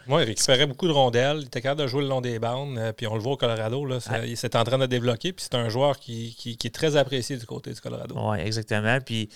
Oui, 0.09 0.23
il 0.23 0.27
récupérait 0.27 0.67
beaucoup 0.67 0.87
de 0.87 0.93
rondelles. 0.93 1.39
Il 1.41 1.47
était 1.47 1.61
capable 1.61 1.83
de 1.83 1.87
jouer 1.87 2.03
le 2.03 2.09
long 2.09 2.21
des 2.21 2.39
bandes. 2.39 2.79
Euh, 2.79 2.93
puis 2.93 3.07
on 3.07 3.15
le 3.15 3.21
voit 3.21 3.33
au 3.33 3.37
Colorado. 3.37 3.85
Là, 3.85 3.99
Il 4.27 4.37
s'est 4.37 4.57
en 4.57 4.65
train 4.65 4.79
de 4.79 4.87
développer. 4.87 5.33
Puis 5.33 5.47
c'est 5.51 5.57
un 5.57 5.69
joueur 5.69 5.99
qui, 5.99 6.35
qui, 6.37 6.67
est 6.67 6.75
très 6.75 6.97
apprécié 6.97 7.37
du 7.37 7.45
côté 7.45 7.73
du 7.73 7.81
Colorado. 7.81 8.15
Oui, 8.17 8.39
exactement. 8.41 8.99
Puis 9.05 9.29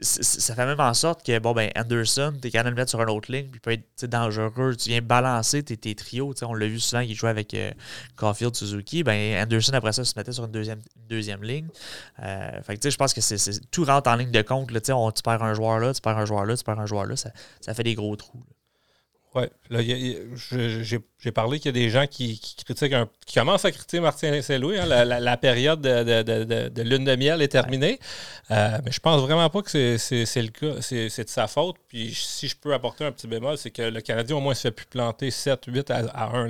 ça 0.00 0.54
fait 0.54 0.66
même 0.66 0.80
en 0.80 0.92
sorte 0.92 1.24
que 1.24 1.38
bon 1.38 1.52
ben 1.52 1.70
Anderson, 1.74 2.34
tu 2.40 2.48
es 2.48 2.50
capable 2.50 2.70
de 2.70 2.74
le 2.74 2.82
mettre 2.82 2.90
sur 2.90 3.00
une 3.00 3.08
autre 3.08 3.32
ligne, 3.32 3.48
puis 3.48 3.60
peut 3.60 3.72
être 3.72 4.04
dangereux. 4.04 4.76
Tu 4.76 4.90
viens 4.90 5.00
balancer 5.00 5.62
tes, 5.62 5.76
tes 5.78 5.94
trios. 5.94 6.34
On 6.42 6.54
l'a 6.54 6.66
vu 6.66 6.78
souvent 6.78 7.02
qu'il 7.02 7.14
jouait 7.14 7.30
avec 7.30 7.54
euh, 7.54 7.70
Caulfield, 8.16 8.54
Suzuki. 8.54 9.02
Ben 9.02 9.42
Anderson, 9.42 9.72
après 9.72 9.92
ça, 9.92 10.04
se 10.04 10.12
mettait 10.16 10.32
sur 10.32 10.44
une 10.44 10.52
deuxième, 10.52 10.80
deuxième 11.08 11.42
ligne. 11.42 11.68
Euh, 12.22 12.62
fait 12.62 12.76
que 12.76 12.90
je 12.90 12.96
pense 12.96 13.14
que 13.14 13.22
c'est 13.22 13.70
tout 13.70 13.84
rentre 13.84 14.10
en 14.10 14.16
ligne 14.16 14.30
de 14.30 14.42
compte. 14.42 14.70
Là, 14.70 14.80
on, 14.94 15.10
tu 15.10 15.22
perds 15.22 15.42
un 15.42 15.54
joueur 15.54 15.78
là, 15.78 15.94
tu 15.94 16.02
perds 16.02 16.18
un 16.18 16.26
joueur 16.26 16.44
là, 16.44 16.56
tu 16.56 16.64
perds 16.64 16.80
un 16.80 16.86
joueur 16.86 17.06
là. 17.06 17.16
Ça, 17.16 17.30
ça 17.62 17.72
fait 17.72 17.84
des 17.84 17.94
gros 17.94 18.14
trous. 18.16 18.42
Oui, 19.36 19.42
là, 19.68 19.80
j'ai 21.18 21.30
parlé 21.30 21.58
qu'il 21.58 21.66
y 21.66 21.68
a 21.68 21.72
des 21.72 21.90
gens 21.90 22.06
qui, 22.06 22.40
critiquent, 22.64 22.94
qui 23.26 23.34
commencent 23.34 23.66
à 23.66 23.70
critiquer 23.70 24.00
Martin 24.00 24.40
Saint-Louis. 24.40 24.78
Hein, 24.78 24.86
la, 24.86 25.36
période 25.36 25.82
de, 25.82 26.82
lune 26.82 27.04
de 27.04 27.16
miel 27.16 27.42
est 27.42 27.48
terminée. 27.48 28.00
Euh, 28.50 28.78
mais 28.82 28.92
je 28.92 29.00
pense 29.00 29.20
vraiment 29.20 29.50
pas 29.50 29.60
que 29.60 29.98
c'est 29.98 30.42
le 30.42 30.48
cas. 30.48 30.80
C'est 30.80 31.24
de 31.24 31.28
sa 31.28 31.48
faute. 31.48 31.76
Puis 31.86 32.14
si 32.14 32.48
je 32.48 32.56
peux 32.56 32.72
apporter 32.72 33.04
un 33.04 33.12
petit 33.12 33.26
bémol, 33.26 33.58
c'est 33.58 33.70
que 33.70 33.82
le 33.82 34.00
Canadien, 34.00 34.36
au 34.36 34.40
moins, 34.40 34.54
se 34.54 34.62
fait 34.62 34.70
plus 34.70 34.86
planter 34.86 35.30
7, 35.30 35.64
8 35.66 35.90
à, 35.90 36.30
1. 36.34 36.48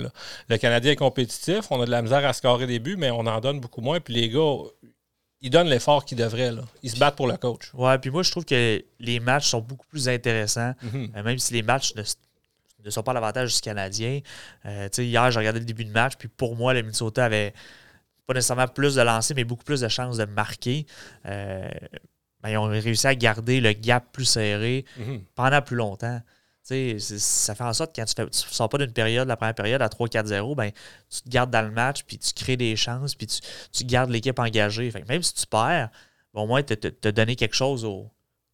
Le 0.48 0.56
Canadien 0.56 0.92
est 0.92 0.96
compétitif. 0.96 1.62
On 1.70 1.82
a 1.82 1.86
de 1.86 1.90
la 1.90 2.02
misère 2.02 2.24
à 2.24 2.32
scorer 2.32 2.68
des 2.68 2.78
buts, 2.78 2.96
mais 2.96 3.10
on 3.10 3.26
en 3.26 3.40
donne 3.40 3.58
beaucoup 3.58 3.80
moins. 3.80 3.98
Puis 3.98 4.14
les 4.14 4.28
gars, 4.28 4.58
ils 5.40 5.50
donnent 5.50 5.68
l'effort 5.68 6.04
qu'ils 6.04 6.18
devraient. 6.18 6.52
Là. 6.52 6.62
Ils 6.84 6.90
se 6.92 6.98
battent 6.98 7.16
pour 7.16 7.26
le 7.26 7.36
coach. 7.36 7.72
Ouais, 7.74 7.98
puis 7.98 8.10
moi, 8.10 8.22
je 8.22 8.30
trouve 8.30 8.44
que 8.44 8.84
les 9.00 9.18
matchs 9.18 9.48
sont 9.48 9.60
beaucoup 9.60 9.86
plus 9.86 10.08
intéressants. 10.08 10.74
Mm-hmm. 10.84 11.16
Euh, 11.16 11.22
même 11.24 11.38
si 11.38 11.52
les 11.52 11.62
matchs 11.62 11.94
ne 11.96 12.04
ne 12.86 12.90
sont 12.90 13.02
pas 13.02 13.12
l'avantage 13.12 13.54
du 13.54 13.60
Canadien. 13.60 14.20
Euh, 14.64 14.88
hier, 14.96 15.30
j'ai 15.30 15.38
regardé 15.38 15.60
le 15.60 15.66
début 15.66 15.84
de 15.84 15.92
match, 15.92 16.14
puis 16.18 16.28
pour 16.28 16.56
moi, 16.56 16.74
le 16.74 16.82
Minnesota 16.82 17.24
avait 17.24 17.52
pas 18.26 18.34
nécessairement 18.34 18.68
plus 18.68 18.94
de 18.96 19.02
lancers, 19.02 19.36
mais 19.36 19.44
beaucoup 19.44 19.64
plus 19.64 19.80
de 19.80 19.88
chances 19.88 20.16
de 20.16 20.24
marquer. 20.24 20.86
Euh, 21.26 21.68
ben, 22.42 22.50
ils 22.50 22.56
ont 22.56 22.64
réussi 22.64 23.06
à 23.06 23.14
garder 23.14 23.60
le 23.60 23.72
gap 23.72 24.04
plus 24.12 24.24
serré 24.24 24.84
mhm. 24.98 25.22
pendant 25.34 25.62
plus 25.62 25.76
longtemps. 25.76 26.20
ça 26.62 27.54
fait 27.54 27.64
en 27.64 27.72
sorte 27.72 27.94
que 27.94 28.00
quand 28.00 28.06
tu 28.06 28.20
ne 28.22 28.28
sors 28.30 28.68
pas 28.68 28.78
d'une 28.78 28.92
période, 28.92 29.28
la 29.28 29.36
première 29.36 29.54
période 29.54 29.82
à 29.82 29.88
3-4-0, 29.88 30.54
ben, 30.56 30.70
tu 31.08 31.22
te 31.22 31.28
gardes 31.28 31.50
dans 31.50 31.62
le 31.62 31.70
match, 31.70 32.02
puis 32.04 32.18
tu 32.18 32.32
crées 32.34 32.56
des 32.56 32.76
chances, 32.76 33.14
puis 33.14 33.26
tu, 33.26 33.84
gardes 33.84 34.10
l'équipe 34.10 34.38
engagée. 34.38 34.90
Fait 34.90 35.08
même 35.08 35.22
si 35.22 35.34
tu 35.34 35.46
perds, 35.46 35.90
ben, 36.34 36.42
au 36.42 36.46
moins, 36.46 36.62
tu 36.62 36.74
as 36.74 37.12
donné 37.12 37.36
quelque 37.36 37.54
chose 37.54 37.84
aux, 37.84 38.10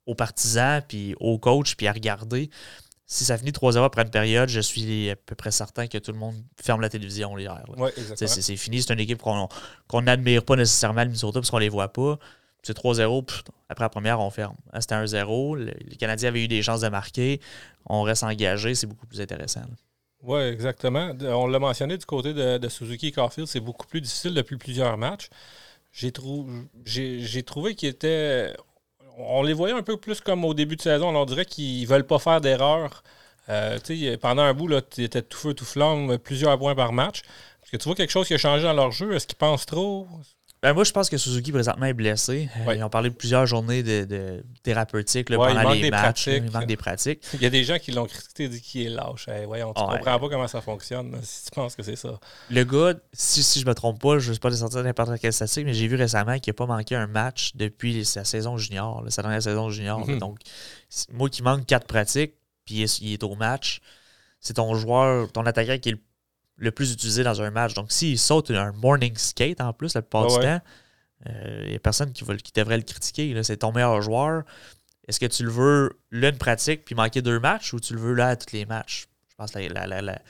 aux 0.06 0.14
partisans, 0.14 0.82
puis 0.86 1.14
aux 1.18 1.38
coachs, 1.38 1.74
puis 1.76 1.86
à 1.86 1.92
regarder 1.92 2.50
si 3.12 3.26
ça 3.26 3.36
finit 3.36 3.50
3-0 3.50 3.84
après 3.84 4.02
une 4.02 4.10
période, 4.10 4.48
je 4.48 4.60
suis 4.60 5.10
à 5.10 5.16
peu 5.16 5.34
près 5.34 5.50
certain 5.50 5.86
que 5.86 5.98
tout 5.98 6.12
le 6.12 6.18
monde 6.18 6.34
ferme 6.56 6.80
la 6.80 6.88
télévision 6.88 7.36
hier. 7.36 7.62
c'est 8.16 8.56
fini. 8.56 8.80
C'est 8.80 8.94
une 8.94 9.00
équipe 9.00 9.20
qu'on 9.20 10.02
n'admire 10.02 10.42
pas 10.42 10.56
nécessairement 10.56 11.02
le 11.02 11.08
Minnesota 11.08 11.40
parce 11.40 11.50
qu'on 11.50 11.58
les 11.58 11.68
voit 11.68 11.92
pas. 11.92 12.18
C'est 12.62 12.74
3-0, 12.74 13.42
après 13.68 13.84
la 13.84 13.90
première, 13.90 14.18
on 14.20 14.30
ferme. 14.30 14.54
Hein, 14.72 14.80
c'était 14.80 14.94
1-0. 14.94 15.56
Les 15.56 15.96
Canadiens 15.96 16.30
avaient 16.30 16.42
eu 16.42 16.48
des 16.48 16.62
chances 16.62 16.80
de 16.80 16.88
marquer. 16.88 17.40
On 17.84 18.00
reste 18.00 18.22
engagé, 18.22 18.74
c'est 18.74 18.86
beaucoup 18.86 19.06
plus 19.06 19.20
intéressant. 19.20 19.60
Oui, 20.22 20.40
exactement. 20.40 21.12
On 21.20 21.48
l'a 21.48 21.58
mentionné 21.58 21.98
du 21.98 22.06
côté 22.06 22.32
de, 22.32 22.68
Suzuki 22.70 23.08
et 23.08 23.12
Caulfield, 23.12 23.46
c'est 23.46 23.60
beaucoup 23.60 23.86
plus 23.86 24.00
difficile 24.00 24.32
depuis 24.32 24.56
plusieurs 24.56 24.96
matchs. 24.96 25.28
J'ai 25.92 26.12
trouvé 27.42 27.74
qu'il 27.74 27.90
était 27.90 28.54
on 29.18 29.42
les 29.42 29.52
voyait 29.52 29.74
un 29.74 29.82
peu 29.82 29.96
plus 29.96 30.20
comme 30.20 30.44
au 30.44 30.54
début 30.54 30.76
de 30.76 30.82
saison. 30.82 31.14
On 31.14 31.24
dirait 31.24 31.44
qu'ils 31.44 31.86
veulent 31.86 32.06
pas 32.06 32.18
faire 32.18 32.40
d'erreur. 32.40 33.02
Euh, 33.48 33.78
pendant 34.20 34.42
un 34.42 34.54
bout, 34.54 34.68
tu 34.82 35.02
étais 35.02 35.22
tout 35.22 35.38
feu, 35.38 35.54
tout 35.54 35.64
flamme, 35.64 36.18
plusieurs 36.18 36.58
points 36.58 36.74
par 36.74 36.92
match. 36.92 37.22
Est-ce 37.62 37.70
que 37.72 37.76
tu 37.76 37.84
vois 37.84 37.94
quelque 37.94 38.10
chose 38.10 38.26
qui 38.26 38.34
a 38.34 38.38
changé 38.38 38.62
dans 38.64 38.72
leur 38.72 38.92
jeu? 38.92 39.14
Est-ce 39.14 39.26
qu'ils 39.26 39.36
pensent 39.36 39.66
trop? 39.66 40.06
Ben 40.62 40.74
moi, 40.74 40.84
je 40.84 40.92
pense 40.92 41.10
que 41.10 41.16
Suzuki 41.16 41.50
présentement 41.50 41.86
est 41.86 41.92
blessé. 41.92 42.48
Euh, 42.68 42.76
ils 42.76 42.84
ont 42.84 42.88
parlé 42.88 43.10
de 43.10 43.16
plusieurs 43.16 43.46
journées 43.46 43.82
de, 43.82 44.44
thérapeutiques 44.62 45.28
pendant 45.28 45.70
les 45.72 45.90
matchs. 45.90 46.28
il 46.28 46.52
manque 46.52 46.66
des 46.66 46.76
pratiques. 46.76 47.24
Il 47.34 47.42
y 47.42 47.46
a 47.46 47.50
des 47.50 47.64
gens 47.64 47.78
qui 47.78 47.90
l'ont 47.90 48.06
critiqué, 48.06 48.48
dit 48.48 48.60
qu'il 48.60 48.86
est 48.86 48.90
lâche. 48.90 49.26
voyons, 49.46 49.74
tu 49.74 49.82
ne 49.82 49.88
comprends 49.88 50.20
pas 50.20 50.28
comment 50.28 50.46
ça 50.46 50.60
fonctionne 50.60 51.18
si 51.22 51.46
tu 51.46 51.50
penses 51.50 51.74
que 51.74 51.82
c'est 51.82 51.96
ça. 51.96 52.20
Le 52.48 52.62
gars, 52.62 52.94
si, 53.12 53.42
si 53.42 53.58
je 53.58 53.66
me 53.66 53.74
trompe 53.74 54.00
pas, 54.00 54.20
je 54.20 54.28
ne 54.28 54.34
sais 54.34 54.40
pas 54.40 54.50
de 54.50 54.54
sortir 54.54 54.84
n'importe 54.84 55.18
quelle 55.18 55.32
statistique, 55.32 55.64
mais 55.64 55.74
j'ai 55.74 55.88
vu 55.88 55.96
récemment 55.96 56.38
qu'il 56.38 56.52
n'a 56.52 56.54
pas 56.54 56.66
manqué 56.66 56.94
un 56.94 57.08
match 57.08 57.56
depuis 57.56 58.04
sa 58.04 58.22
saison 58.22 58.56
junior, 58.56 59.04
sa 59.08 59.22
dernière 59.22 59.42
saison 59.42 59.68
junior. 59.68 60.06
Mhm. 60.06 60.20
Donc, 60.20 60.38
moi 61.12 61.28
qui 61.28 61.42
manque 61.42 61.66
quatre 61.66 61.88
pratiques, 61.88 62.34
puis 62.64 62.84
il 63.00 63.12
est 63.12 63.24
au 63.24 63.34
match, 63.34 63.80
c'est 64.38 64.54
ton 64.54 64.74
joueur, 64.76 65.32
ton 65.32 65.44
attaquant 65.44 65.76
qui 65.78 65.88
est 65.88 65.92
le 65.92 66.00
le 66.62 66.70
plus 66.70 66.92
utilisé 66.92 67.24
dans 67.24 67.42
un 67.42 67.50
match. 67.50 67.74
Donc, 67.74 67.90
s'il 67.90 68.18
saute 68.18 68.50
un 68.52 68.72
morning 68.72 69.16
skate 69.16 69.60
en 69.60 69.72
plus, 69.72 69.94
la 69.94 70.02
plupart 70.02 70.28
du 70.28 70.36
temps, 70.36 70.60
il 71.26 71.32
euh, 71.34 71.68
n'y 71.70 71.74
a 71.74 71.78
personne 71.80 72.12
qui, 72.12 72.24
qui 72.24 72.52
devrait 72.54 72.76
le 72.76 72.84
critiquer. 72.84 73.42
C'est 73.42 73.58
ton 73.58 73.72
meilleur 73.72 74.00
joueur. 74.00 74.44
est-ce 75.08 75.18
que 75.18 75.26
tu 75.26 75.42
le 75.42 75.50
veux 75.50 75.98
là 76.12 76.28
une 76.28 76.38
pratique 76.38 76.84
puis 76.84 76.94
manquer 76.94 77.20
deux 77.20 77.40
matchs 77.40 77.72
ou 77.74 77.80
tu 77.80 77.94
le 77.94 78.00
veux 78.00 78.14
là 78.14 78.28
à 78.28 78.36
tous 78.36 78.52
les 78.52 78.64
matchs? 78.64 79.08
Je 79.28 79.34
pense 79.34 79.50
que 79.50 79.58
la, 79.58 79.86
la, 79.88 80.20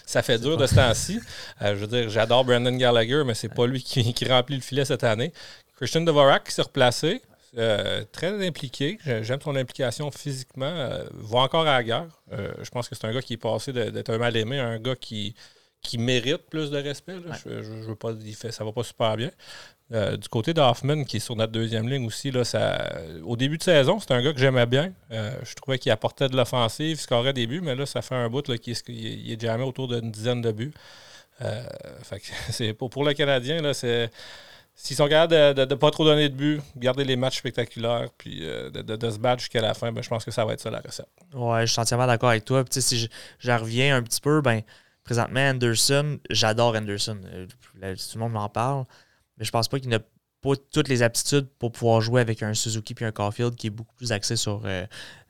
ça 0.04 0.22
fait 0.22 0.38
dur 0.38 0.58
de 0.58 0.66
ce 0.66 0.74
temps-ci. 0.74 1.18
Euh, 1.62 1.74
je 1.76 1.80
veux 1.80 1.86
dire, 1.86 2.10
j'adore 2.10 2.44
Brandon 2.44 2.76
Gallagher, 2.76 3.22
mais 3.24 3.32
c'est 3.32 3.48
pas 3.48 3.66
lui 3.66 3.82
qui, 3.82 4.12
remplit 4.28 4.56
le 4.56 4.62
filet 4.62 4.84
cette 4.84 5.04
année. 5.04 5.32
Christian 5.76 6.02
Dvorak 6.02 6.44
qui 6.44 6.52
s'est 6.52 6.60
replacé. 6.60 7.22
Euh, 7.56 8.04
très 8.12 8.46
impliqué. 8.46 8.98
J'aime 9.22 9.40
son 9.40 9.56
implication 9.56 10.10
physiquement. 10.10 10.90
va 11.10 11.38
encore 11.38 11.62
à 11.66 11.78
la 11.78 11.82
guerre. 11.82 12.08
je 12.30 12.68
pense 12.68 12.86
que 12.86 12.94
c'est 12.94 13.06
un 13.06 13.14
gars 13.14 13.22
qui 13.22 13.32
est 13.32 13.38
passé 13.38 13.72
d'être 13.72 14.10
un 14.10 14.18
mal 14.18 14.36
aimé 14.36 14.60
à 14.60 14.66
un 14.66 14.78
gars 14.78 14.94
qui, 14.94 15.34
qui 15.82 15.98
mérite 15.98 16.42
plus 16.50 16.70
de 16.70 16.78
respect. 16.78 17.16
Je, 17.44 17.48
ne 17.50 17.82
veux 17.84 17.94
pas 17.94 18.12
il 18.24 18.34
fait, 18.34 18.52
ça 18.52 18.64
va 18.64 18.72
pas 18.72 18.82
super 18.82 19.16
bien. 19.16 19.30
Euh, 19.90 20.18
du 20.18 20.28
côté 20.28 20.52
d'Hoffman, 20.52 21.04
qui 21.04 21.16
est 21.16 21.20
sur 21.20 21.34
notre 21.34 21.52
deuxième 21.52 21.88
ligne 21.88 22.06
aussi, 22.06 22.30
là, 22.30 22.44
ça, 22.44 23.00
au 23.24 23.36
début 23.36 23.56
de 23.56 23.62
saison, 23.62 23.98
c'était 23.98 24.14
un 24.14 24.22
gars 24.22 24.34
que 24.34 24.38
j'aimais 24.38 24.66
bien. 24.66 24.92
Euh, 25.12 25.32
je 25.42 25.54
trouvais 25.54 25.78
qu'il 25.78 25.90
apportait 25.90 26.28
de 26.28 26.36
l'offensive, 26.36 27.00
scorait 27.00 27.32
des 27.32 27.46
buts, 27.46 27.62
mais 27.62 27.74
là, 27.74 27.86
ça 27.86 28.02
fait 28.02 28.14
un 28.14 28.28
bout 28.28 28.42
qu'il 28.58 28.74
est, 28.74 29.32
est 29.32 29.40
jamais 29.40 29.64
autour 29.64 29.88
d'une 29.88 30.10
dizaine 30.10 30.42
de 30.42 30.52
buts. 30.52 30.74
Euh, 31.40 31.62
c'est, 32.50 32.74
pour, 32.74 32.90
pour 32.90 33.04
le 33.04 33.14
Canadien, 33.14 33.62
là, 33.62 33.72
c'est. 33.72 34.10
S'ils 34.80 34.94
sont 34.94 35.08
capables 35.08 35.56
de 35.56 35.64
ne 35.64 35.74
pas 35.74 35.90
trop 35.90 36.04
donner 36.04 36.28
de 36.28 36.34
buts, 36.34 36.60
garder 36.76 37.02
les 37.02 37.16
matchs 37.16 37.38
spectaculaires, 37.38 38.10
puis 38.16 38.42
de, 38.42 39.10
se 39.10 39.18
battre 39.18 39.40
jusqu'à 39.40 39.60
la 39.60 39.74
fin, 39.74 39.90
ben, 39.90 40.04
je 40.04 40.08
pense 40.08 40.24
que 40.24 40.30
ça 40.30 40.44
va 40.44 40.52
être 40.52 40.60
ça 40.60 40.70
la 40.70 40.78
recette. 40.78 41.08
Ouais, 41.34 41.66
je 41.66 41.72
suis 41.72 41.80
entièrement 41.80 42.06
d'accord 42.06 42.28
avec 42.28 42.44
toi. 42.44 42.62
Puis, 42.62 42.80
si 42.80 43.10
je, 43.40 43.50
reviens 43.50 43.96
un 43.96 44.02
petit 44.04 44.20
peu, 44.20 44.40
ben, 44.40 44.62
présentement, 45.08 45.40
Anderson, 45.40 46.18
j'adore 46.28 46.76
Anderson. 46.76 47.18
Euh, 47.24 47.46
tout 47.46 48.14
le 48.14 48.20
monde 48.20 48.32
m'en 48.32 48.50
parle. 48.50 48.84
Mais 49.38 49.46
je 49.46 49.50
pense 49.50 49.66
pas 49.66 49.80
qu'il 49.80 49.88
n'a 49.88 50.00
pas 50.42 50.52
toutes 50.70 50.88
les 50.88 51.02
aptitudes 51.02 51.48
pour 51.58 51.72
pouvoir 51.72 52.02
jouer 52.02 52.20
avec 52.20 52.42
un 52.42 52.52
Suzuki 52.52 52.92
puis 52.92 53.06
un 53.06 53.10
Caulfield 53.10 53.56
qui 53.56 53.68
est 53.68 53.70
beaucoup 53.70 53.94
plus 53.94 54.12
axé 54.12 54.36
sur 54.36 54.60
euh, 54.66 54.84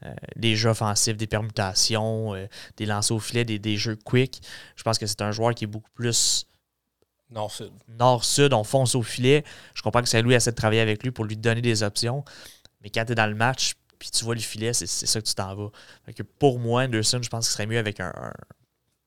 euh, 0.04 0.14
des 0.35 0.56
jeux 0.56 0.70
offensifs, 0.70 1.16
des 1.16 1.28
permutations, 1.28 2.35
des 2.76 2.87
lancers 2.87 3.14
au 3.14 3.20
filet, 3.20 3.44
des, 3.44 3.76
jeux 3.76 3.94
quick. 3.94 4.42
Je 4.75 4.82
pense 4.82 4.99
que 4.99 5.06
c'est 5.06 5.23
un 5.23 5.30
joueur 5.30 5.54
qui 5.54 5.62
est 5.62 5.68
beaucoup 5.68 5.92
plus 5.94 6.49
Nord-Sud. 7.30 7.70
Nord-Sud, 7.87 8.52
on 8.54 8.64
fonce 8.64 8.97
au 8.97 9.02
filet. 9.04 9.44
Je 9.75 9.82
comprends 9.82 10.02
que 10.02 10.08
Saint-Louis 10.08 10.35
essaie 10.35 10.50
de 10.50 10.56
travailler 10.56 10.80
avec 10.80 11.04
lui 11.04 11.12
pour 11.12 11.25
lui 11.25 11.37
donner 11.37 11.62
des 11.62 11.85
options. 11.85 12.25
Mais 12.82 12.90
quand 12.90 13.04
tu 13.04 13.12
es 13.12 13.14
dans 13.14 13.26
le 13.26 13.37
match, 13.37 13.75
puis 14.00 14.11
tu 14.11 14.25
vois 14.25 14.35
le 14.35 14.40
filet, 14.40 14.73
c'est 14.73 14.87
ça 14.87 15.20
que 15.20 15.26
tu 15.26 15.35
t'en 15.35 15.54
vas. 15.54 15.70
pour 16.40 16.58
moi, 16.58 16.82
Anderson, 16.82 17.20
je 17.23 17.28
pense 17.28 17.47
ce 17.47 17.52
serait 17.52 17.66
mieux 17.66 17.78
avec 17.78 18.00
un, 18.00 18.12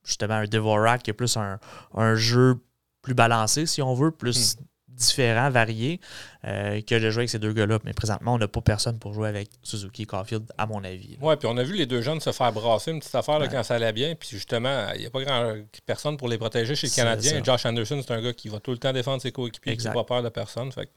justement 0.03 0.35
un 0.35 0.45
Devorak 0.45 1.03
qui 1.03 1.09
est 1.11 1.13
plus 1.13 1.37
un, 1.37 1.59
un, 1.95 2.15
jeu 2.15 2.63
plus 3.01 3.13
balancé, 3.13 3.65
si 3.65 3.81
on 3.81 3.93
veut, 3.93 4.11
plus 4.11 4.55
hmm 4.55 4.63
différents, 5.01 5.49
variés, 5.49 5.99
euh, 6.45 6.81
que 6.81 6.95
de 6.95 7.09
jouer 7.09 7.21
avec 7.21 7.29
ces 7.29 7.39
deux 7.39 7.53
gars-là. 7.53 7.79
Mais 7.83 7.93
présentement, 7.93 8.33
on 8.35 8.37
n'a 8.37 8.47
pas 8.47 8.61
personne 8.61 8.97
pour 8.99 9.13
jouer 9.13 9.29
avec 9.29 9.49
Suzuki 9.61 10.03
et 10.03 10.05
Caulfield, 10.05 10.45
à 10.57 10.65
mon 10.65 10.83
avis. 10.83 11.17
Oui, 11.21 11.35
puis 11.35 11.47
on 11.51 11.57
a 11.57 11.63
vu 11.63 11.75
les 11.75 11.85
deux 11.85 12.01
jeunes 12.01 12.19
se 12.19 12.31
faire 12.31 12.51
brasser 12.51 12.91
une 12.91 12.99
petite 12.99 13.15
affaire 13.15 13.39
quand 13.49 13.63
ça 13.63 13.75
allait 13.75 13.93
bien. 13.93 14.15
Puis 14.15 14.29
justement, 14.31 14.87
il 14.95 15.01
n'y 15.01 15.07
a 15.07 15.09
pas 15.09 15.23
grand 15.23 15.55
personne 15.85 16.17
pour 16.17 16.29
les 16.29 16.37
protéger 16.37 16.75
chez 16.75 16.87
le 16.87 16.95
Canadien. 16.95 17.41
Josh 17.43 17.65
Anderson, 17.65 18.01
c'est 18.05 18.13
un 18.13 18.21
gars 18.21 18.33
qui 18.33 18.49
va 18.49 18.59
tout 18.59 18.71
le 18.71 18.77
temps 18.77 18.93
défendre 18.93 19.21
ses 19.21 19.31
coéquipiers, 19.31 19.77
qui 19.77 19.85
n'a 19.85 19.91
pas 19.91 20.03
peur 20.03 20.23
de 20.23 20.29
personne. 20.29 20.71
Fait 20.71 20.89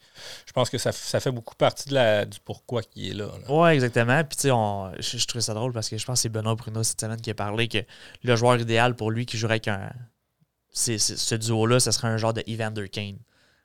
je 0.47 0.53
pense 0.53 0.71
que 0.71 0.79
ça, 0.79 0.93
fait 0.93 1.33
beaucoup 1.33 1.55
partie 1.55 1.89
de 1.89 1.95
la, 1.95 2.25
du 2.25 2.39
pourquoi 2.45 2.83
qui 2.83 3.11
est 3.11 3.15
là. 3.15 3.29
Oui, 3.49 3.71
exactement. 3.71 4.23
Puis 4.25 4.37
tu 4.37 4.49
sais, 4.49 4.55
je, 4.99 5.19
je 5.19 5.27
trouve 5.27 5.41
ça 5.41 5.55
drôle 5.55 5.73
parce 5.73 5.89
que 5.89 5.99
je 5.99 6.05
pense 6.05 6.19
que 6.19 6.23
c'est 6.23 6.29
Benoît 6.29 6.55
Bruno 6.55 6.83
cette 6.83 7.01
semaine 7.01 7.21
qui 7.21 7.31
a 7.31 7.35
parlé 7.35 7.69
que 7.69 7.79
le 8.23 8.37
joueur 8.37 8.59
idéal 8.59 8.95
pour 8.97 9.11
lui 9.11 9.27
qui 9.27 9.37
jouerait 9.37 9.55
avec 9.55 9.69
un. 9.69 9.91
ce 10.73 11.35
duo-là, 11.35 11.81
ce 11.81 11.91
serait 11.91 12.09
un 12.09 12.17
genre 12.17 12.33
de 12.33 12.43
Evander 12.47 12.89
Kane. 12.89 13.19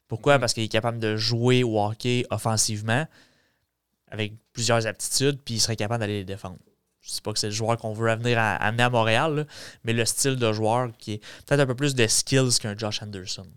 Pourquoi? 0.09 0.39
Parce 0.39 0.53
qu'il 0.53 0.63
est 0.63 0.69
capable 0.69 0.99
de 0.99 1.15
jouer 1.15 1.63
au 1.63 1.81
hockey 1.81 2.25
offensivement 2.31 3.05
avec 4.11 4.33
plusieurs 4.51 4.87
aptitudes, 4.87 5.39
puis 5.45 5.53
il 5.55 5.59
serait 5.59 5.77
capable 5.77 6.01
d'aller 6.01 6.17
les 6.19 6.25
défendre. 6.25 6.57
Je 6.99 7.11
ne 7.11 7.13
sais 7.13 7.21
pas 7.21 7.31
que 7.31 7.39
c'est 7.39 7.47
le 7.47 7.53
joueur 7.53 7.77
qu'on 7.77 7.93
veut 7.93 8.09
amener 8.09 8.35
à, 8.35 8.55
amener 8.55 8.83
à 8.83 8.89
Montréal, 8.89 9.47
mais 9.83 9.93
le 9.93 10.03
style 10.05 10.35
de 10.35 10.51
joueur 10.51 10.91
qui 10.97 11.13
est 11.13 11.17
peut-être 11.45 11.61
un 11.61 11.65
peu 11.65 11.75
plus 11.75 11.95
de 11.95 12.05
skills 12.07 12.57
qu'un 12.59 12.77
Josh 12.77 13.01
Anderson. 13.01 13.47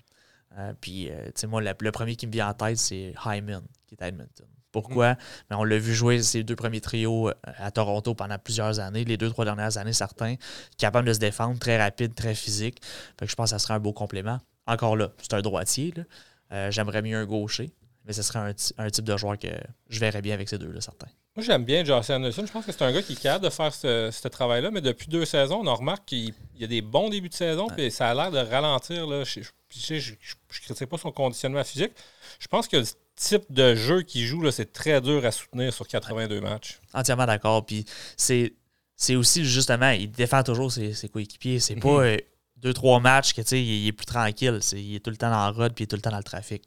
Euh, 0.58 0.74
puis, 0.78 1.10
euh, 1.10 1.24
tu 1.26 1.32
sais, 1.36 1.46
moi, 1.46 1.62
le, 1.62 1.92
premier 1.92 2.16
qui 2.16 2.26
me 2.26 2.32
vient 2.32 2.48
en 2.48 2.54
tête, 2.54 2.76
c'est 2.76 3.14
Hyman, 3.24 3.62
qui 3.86 3.94
est 3.94 4.02
à 4.02 4.08
Edmonton. 4.08 4.46
Pourquoi? 4.70 5.08
Mais 5.08 5.12
mm-hmm. 5.12 5.48
ben, 5.50 5.56
on 5.56 5.64
l'a 5.64 5.78
vu 5.78 5.94
jouer 5.94 6.22
ses 6.22 6.44
deux 6.44 6.56
premiers 6.56 6.82
trios 6.82 7.30
euh, 7.30 7.34
à 7.44 7.70
Toronto 7.70 8.14
pendant 8.14 8.38
plusieurs 8.38 8.78
années, 8.78 9.04
les 9.04 9.16
deux, 9.16 9.30
trois 9.30 9.46
dernières 9.46 9.78
années, 9.78 9.94
certains, 9.94 10.36
capable 10.76 11.08
de 11.08 11.14
se 11.14 11.18
défendre, 11.18 11.58
très 11.58 11.82
rapide, 11.82 12.14
très 12.14 12.34
physique. 12.34 12.82
Fait 13.18 13.24
que 13.24 13.30
je 13.30 13.36
pense 13.36 13.50
que 13.50 13.56
ça 13.56 13.58
serait 13.58 13.74
un 13.74 13.80
beau 13.80 13.94
complément. 13.94 14.38
Encore 14.66 14.96
là, 14.96 15.10
c'est 15.20 15.34
un 15.34 15.42
droitier, 15.42 15.92
là, 15.96 16.04
euh, 16.52 16.70
j'aimerais 16.70 17.02
mieux 17.02 17.16
un 17.16 17.24
gaucher, 17.24 17.70
mais 18.04 18.12
ce 18.12 18.22
serait 18.22 18.54
un, 18.78 18.90
type 18.90 19.04
de 19.04 19.16
joueur 19.16 19.38
que 19.38 19.48
je 19.88 20.00
verrais 20.00 20.22
bien 20.22 20.34
avec 20.34 20.48
ces 20.48 20.58
deux-là, 20.58 20.80
certains. 20.80 21.08
Moi, 21.34 21.44
j'aime 21.44 21.64
bien 21.64 21.82
Josh 21.82 22.10
Anderson. 22.10 22.44
Je 22.46 22.52
pense 22.52 22.66
que 22.66 22.72
c'est 22.72 22.82
un 22.82 22.92
gars 22.92 23.00
qui 23.00 23.14
est 23.14 23.20
capable 23.20 23.44
de 23.44 23.50
faire 23.50 23.72
ce, 23.72 24.28
travail-là, 24.28 24.70
mais 24.70 24.82
depuis 24.82 25.08
deux 25.08 25.24
saisons, 25.24 25.66
on 25.66 25.74
remarque 25.74 26.04
qu'il 26.04 26.34
y 26.58 26.64
a 26.64 26.66
des 26.66 26.82
bons 26.82 27.08
débuts 27.08 27.30
de 27.30 27.34
saison, 27.34 27.68
puis 27.68 27.90
ça 27.90 28.10
a 28.10 28.14
l'air 28.14 28.30
de 28.30 28.50
ralentir. 28.50 29.06
Là. 29.06 29.24
Je 29.24 29.40
ne 29.40 30.60
critique 30.60 30.88
pas 30.88 30.98
son 30.98 31.10
conditionnement 31.10 31.64
physique. 31.64 31.92
Je 32.38 32.48
pense 32.48 32.68
que 32.68 32.76
le 32.76 32.84
type 33.16 33.44
de 33.50 33.74
jeu 33.74 34.02
qu'il 34.02 34.26
joue, 34.26 34.50
c'est 34.50 34.72
très 34.72 35.00
dur 35.00 35.24
à 35.24 35.30
soutenir 35.30 35.72
sur 35.72 35.88
82 35.88 36.40
matchs. 36.40 36.80
Entièrement 36.92 37.26
d'accord. 37.26 37.64
Puis 37.64 37.86
c'est 38.16 39.16
aussi 39.16 39.44
justement, 39.44 39.90
il 39.90 40.10
défend 40.10 40.42
toujours 40.42 40.70
ses, 40.70 41.08
coéquipiers. 41.10 41.60
C'est 41.60 41.76
pas 41.76 41.88
mhm. 41.88 42.04
euh, 42.04 42.16
deux, 42.62 42.72
trois 42.72 43.00
matchs 43.00 43.34
que 43.34 43.42
il, 43.54 43.88
est 43.88 43.92
plus 43.92 44.06
tranquille. 44.06 44.60
il 44.72 44.94
est 44.94 45.00
tout 45.00 45.10
le 45.10 45.16
temps 45.16 45.30
dans 45.30 45.50
le 45.50 45.56
rod 45.56 45.74
puis 45.74 45.82
il 45.82 45.84
est 45.84 45.88
tout 45.88 45.96
le 45.96 46.02
temps 46.02 46.10
dans 46.10 46.18
le 46.18 46.22
trafic. 46.22 46.62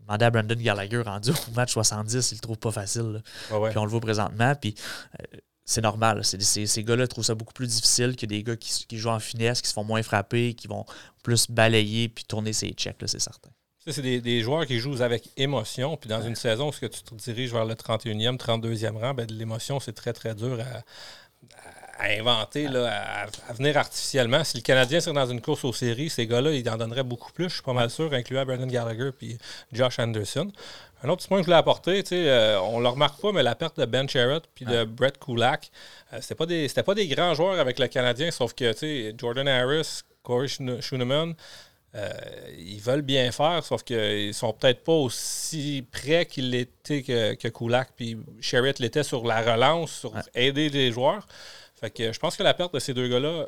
Demandez 0.00 0.24
à 0.24 0.30
Brandon 0.30 0.54
Gallagher 0.54 1.02
rendu 1.02 1.30
au 1.30 1.54
match 1.54 1.72
70, 1.72 2.32
il 2.32 2.34
le 2.34 2.40
trouve 2.40 2.58
pas 2.58 2.70
facile. 2.70 3.22
Puis 3.48 3.78
on 3.78 3.84
le 3.84 3.90
voit 3.90 4.00
présentement. 4.00 4.54
Puis 4.54 4.74
euh, 5.20 5.38
c'est 5.64 5.82
normal. 5.82 6.24
ces 6.24 6.82
gars-là 6.82 7.06
trouvent 7.06 7.24
ça 7.24 7.34
beaucoup 7.34 7.52
plus 7.52 7.66
difficile 7.66 8.16
que 8.16 8.24
des 8.24 8.42
gars 8.42 8.56
qui, 8.56 8.96
jouent 8.96 9.10
en 9.10 9.20
finesse, 9.20 9.60
qui 9.60 9.68
se 9.68 9.74
font 9.74 9.84
moins 9.84 10.02
frapper, 10.02 10.54
qui 10.54 10.66
vont 10.66 10.86
plus 11.22 11.50
balayer 11.50 12.08
puis 12.08 12.24
tourner 12.24 12.54
ses 12.54 12.70
checks, 12.70 12.96
c'est 13.04 13.20
certain. 13.20 13.50
C'est 13.86 14.02
des, 14.02 14.42
joueurs 14.42 14.66
qui 14.66 14.78
jouent 14.78 15.02
avec 15.02 15.30
émotion. 15.36 15.96
Puis 15.96 16.08
dans 16.08 16.22
une 16.22 16.36
saison 16.36 16.68
où 16.68 16.72
tu 16.72 16.88
te 16.88 17.14
diriges 17.14 17.52
vers 17.52 17.64
le 17.64 17.74
31e, 17.74 18.36
32e 18.36 18.96
rang, 18.96 19.14
ben, 19.14 19.26
l'émotion, 19.30 19.80
c'est 19.80 19.94
très, 19.94 20.12
très 20.12 20.34
dur 20.34 20.58
à 20.60 20.82
inventer, 22.00 22.68
là, 22.68 23.26
à, 23.48 23.52
venir 23.52 23.76
artificiellement. 23.76 24.44
Si 24.44 24.56
le 24.56 24.62
Canadien 24.62 25.00
serait 25.00 25.14
dans 25.14 25.26
une 25.26 25.40
course 25.40 25.64
aux 25.64 25.72
séries, 25.72 26.10
ces 26.10 26.26
gars-là, 26.26 26.52
ils 26.52 26.68
en 26.68 26.76
donneraient 26.76 27.02
beaucoup 27.02 27.32
plus, 27.32 27.48
je 27.48 27.54
suis 27.54 27.62
pas 27.62 27.72
mal 27.72 27.90
sûr, 27.90 28.12
incluant 28.12 28.44
Brendan 28.44 28.70
Gallagher 28.70 29.10
et 29.22 29.38
Josh 29.72 29.98
Anderson. 29.98 30.50
Un 31.02 31.08
autre 31.10 31.26
point 31.28 31.38
que 31.38 31.42
je 31.42 31.46
voulais 31.46 31.56
apporter, 31.56 32.02
euh, 32.12 32.60
on 32.60 32.78
ne 32.78 32.82
le 32.82 32.88
remarque 32.88 33.20
pas, 33.20 33.30
mais 33.30 33.42
la 33.42 33.54
perte 33.54 33.78
de 33.78 33.84
Ben 33.84 34.08
Sherratt 34.08 34.44
puis 34.54 34.64
de 34.64 34.84
Brett 34.84 35.18
Kulak, 35.18 35.70
euh, 36.12 36.18
c'était 36.20 36.34
pas 36.34 36.46
des 36.46 36.68
pas 36.68 36.94
des 36.94 37.06
grands 37.06 37.34
joueurs 37.34 37.60
avec 37.60 37.78
le 37.78 37.86
Canadien, 37.86 38.32
sauf 38.32 38.52
que 38.52 38.74
Jordan 39.16 39.46
Harris, 39.46 40.00
Corey 40.24 40.48
Schooneman, 40.48 41.34
euh, 41.94 42.10
ils 42.58 42.80
veulent 42.80 43.02
bien 43.02 43.30
faire, 43.30 43.64
sauf 43.64 43.84
qu'ils 43.84 44.34
sont 44.34 44.52
peut-être 44.52 44.82
pas 44.82 44.92
aussi 44.92 45.86
près 45.90 46.26
qu'ils 46.26 46.50
l'étaient 46.50 47.02
que, 47.02 47.34
que 47.34 47.48
Kulak 47.48 47.90
puis 47.96 48.18
Sherratt 48.40 48.78
l'était 48.80 49.04
sur 49.04 49.24
la 49.24 49.40
relance, 49.40 49.92
sur 49.92 50.12
aider 50.34 50.68
les 50.68 50.90
joueurs. 50.90 51.26
Fait 51.80 51.90
que 51.90 52.12
je 52.12 52.18
pense 52.18 52.36
que 52.36 52.42
la 52.42 52.54
perte 52.54 52.74
de 52.74 52.78
ces 52.78 52.94
deux 52.94 53.08
gars-là 53.08 53.46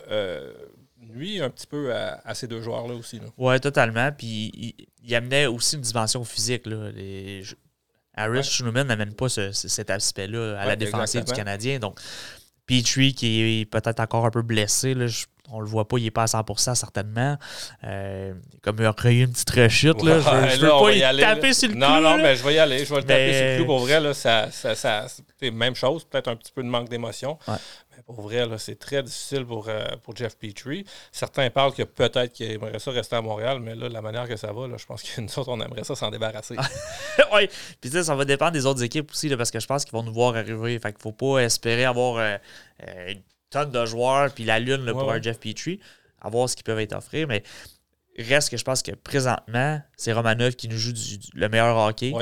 nuit 1.01 1.41
un 1.41 1.51
petit 1.51 1.67
peu 1.67 1.93
à, 1.95 2.35
ces 2.35 2.47
deux 2.47 2.61
joueurs-là 2.63 2.95
aussi. 2.95 3.21
Oui, 3.39 3.59
totalement. 3.61 4.11
Puis 4.13 4.77
il, 5.03 5.15
amenait 5.15 5.47
aussi 5.47 5.77
une 5.77 5.83
dimension 5.83 6.25
physique. 6.25 6.67
Là. 6.67 6.91
Les, 6.93 7.43
Harris 8.15 8.45
Schneeman 8.45 8.87
n'amène 8.87 9.15
pas 9.15 9.29
cet 9.29 9.91
aspect-là 9.91 10.61
à 10.61 10.67
la 10.67 10.77
défensive 10.77 11.25
du 11.25 11.33
Canadien. 11.33 11.79
Donc, 11.79 11.99
Petrie, 12.67 13.15
qui 13.15 13.61
est 13.61 13.65
peut-être 13.65 14.01
encore 14.01 14.27
un 14.27 14.31
peu 14.31 14.43
blessé, 14.43 14.95
là, 14.95 15.07
on 15.53 15.61
le 15.61 15.67
voit 15.67 15.89
pas, 15.89 15.99
il 15.99 16.05
n'est 16.05 16.11
pas 16.11 16.23
à 16.23 16.27
100% 16.27 16.75
certainement. 16.77 17.37
Euh, 17.83 18.35
comme 18.63 18.77
il 18.79 18.87
a 18.87 19.11
eu 19.11 19.25
une 19.25 19.33
petite 19.33 19.51
rechute, 19.51 20.03
là, 20.03 20.21
je, 20.21 20.57
ne 20.57 20.63
veux 20.63 20.69
pas 20.69 20.93
y 20.93 21.03
aller, 21.03 21.23
taper 21.23 21.53
sur 21.53 21.69
le 21.69 21.75
clou. 21.75 21.81
Non, 21.81 22.01
non, 22.01 22.17
mais 22.19 22.37
je 22.37 22.45
vais 22.45 22.55
y 22.55 22.59
aller. 22.59 22.85
Je 22.85 22.95
vais 22.95 23.01
le 23.01 23.07
taper 23.07 23.33
sur 23.33 23.45
le 23.45 23.57
clou. 23.57 23.67
Pour 23.67 23.79
vrai, 23.81 24.01
là, 24.01 24.15
ça, 24.15 24.51
ça, 24.53 24.77
ça 24.77 25.07
c'est 25.41 25.51
même 25.51 25.75
chose, 25.75 26.05
peut-être 26.05 26.29
un 26.29 26.37
petit 26.37 26.53
peu 26.53 26.63
de 26.63 26.69
manque 26.69 26.89
d'émotion. 26.89 27.39
Pour 28.07 28.21
vrai, 28.23 28.47
c'est 28.59 28.79
très 28.79 29.03
difficile 29.03 29.45
pour, 29.45 29.69
euh, 29.69 29.85
pour 30.03 30.17
Jeff 30.17 30.37
Petrie. 30.37 30.85
Certains 31.13 31.51
parlent 31.51 31.75
que 31.75 31.83
peut-être 31.83 32.33
qu'il 32.33 32.51
aimerait 32.51 32.79
ça 32.79 32.91
rester 32.91 33.17
à 33.17 33.23
Montréal, 33.23 33.61
mais 33.61 33.75
là, 33.75 33.89
la 33.89 34.03
manière 34.03 34.29
que 34.29 34.37
ça 34.37 34.53
va, 34.53 34.67
là, 34.67 34.77
je 34.77 34.87
pense 34.87 35.03
que 35.15 35.21
nous 35.21 35.39
autres, 35.39 35.51
on 35.51 35.61
aimerait 35.61 35.85
ça 35.85 35.95
s'en 35.95 36.11
débarrasser. 36.11 36.57
oui, 37.35 37.49
puis 37.81 37.91
ça 37.91 38.15
va 38.15 38.25
dépendre 38.25 38.53
des 38.53 38.67
autres 38.67 38.83
équipes 38.83 39.11
aussi, 39.11 39.35
parce 39.37 39.51
que 39.51 39.61
je 39.61 39.67
pense 39.67 39.85
qu'ils 39.85 39.93
vont 39.93 40.03
nous 40.03 40.13
voir 40.13 40.37
arriver. 40.37 40.79
Fait 40.79 40.93
qu'il 40.93 41.03
faut 41.03 41.13
pas 41.13 41.39
espérer 41.41 41.85
avoir 41.85 42.17
euh, 42.17 42.37
euh, 42.87 43.13
une 43.13 43.23
tonne 43.51 43.71
de 43.71 43.87
joueurs 43.87 44.33
puis 44.33 44.45
la 44.45 44.59
lune 44.59 44.93
pour 44.93 45.11
un 45.11 45.21
Jeff 45.21 45.39
Petrie, 45.39 45.81
à 46.21 46.29
voir 46.29 46.49
ce 46.49 46.57
qu'ils 46.57 46.65
peuvent 46.65 46.81
être 46.81 46.95
offrés, 46.95 47.27
mais 47.27 47.43
reste 48.19 48.51
que 48.51 48.57
je 48.57 48.65
pense 48.65 48.83
que 48.83 48.93
présentement, 48.93 49.81
c'est 49.97 50.13
Romanov 50.13 50.55
qui 50.55 50.69
nous 50.69 50.77
joue 50.77 50.93
le 51.35 51.49
meilleur 51.49 51.77
hockey. 51.77 52.13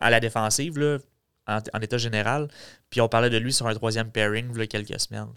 À 0.00 0.10
la 0.10 0.20
défensive, 0.20 0.78
là, 0.78 0.98
en, 1.48 1.80
état 1.80 1.98
général. 1.98 2.48
Puis 2.90 3.00
on 3.00 3.08
parlait 3.08 3.30
de 3.30 3.38
lui 3.38 3.52
sur 3.52 3.66
un 3.66 3.74
troisième 3.74 4.10
pairing 4.10 4.50
il 4.54 4.58
y 4.58 4.62
a 4.62 4.66
quelques 4.66 5.00
semaines. 5.00 5.32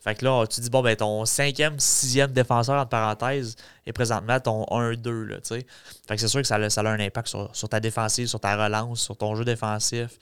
Fait 0.00 0.14
que 0.14 0.24
là, 0.24 0.46
tu 0.46 0.60
dis, 0.60 0.70
bon, 0.70 0.82
ben 0.82 0.94
ton 0.94 1.24
cinquième, 1.24 1.78
sixième 1.78 2.32
défenseur, 2.32 2.78
entre 2.78 2.90
parenthèses, 2.90 3.56
est 3.86 3.92
présentement 3.92 4.38
ton 4.38 4.64
1-2. 4.64 5.40
Fait 5.48 5.64
que 6.08 6.16
c'est 6.16 6.28
sûr 6.28 6.40
que 6.40 6.46
ça 6.46 6.56
a, 6.56 6.70
ça 6.70 6.82
a 6.82 6.88
un 6.88 7.00
impact 7.00 7.28
sur, 7.28 7.68
ta 7.68 7.80
défensive, 7.80 8.26
sur 8.26 8.40
ta 8.40 8.62
relance, 8.62 9.00
sur 9.00 9.16
ton 9.16 9.34
jeu 9.34 9.44
défensif. 9.44 10.18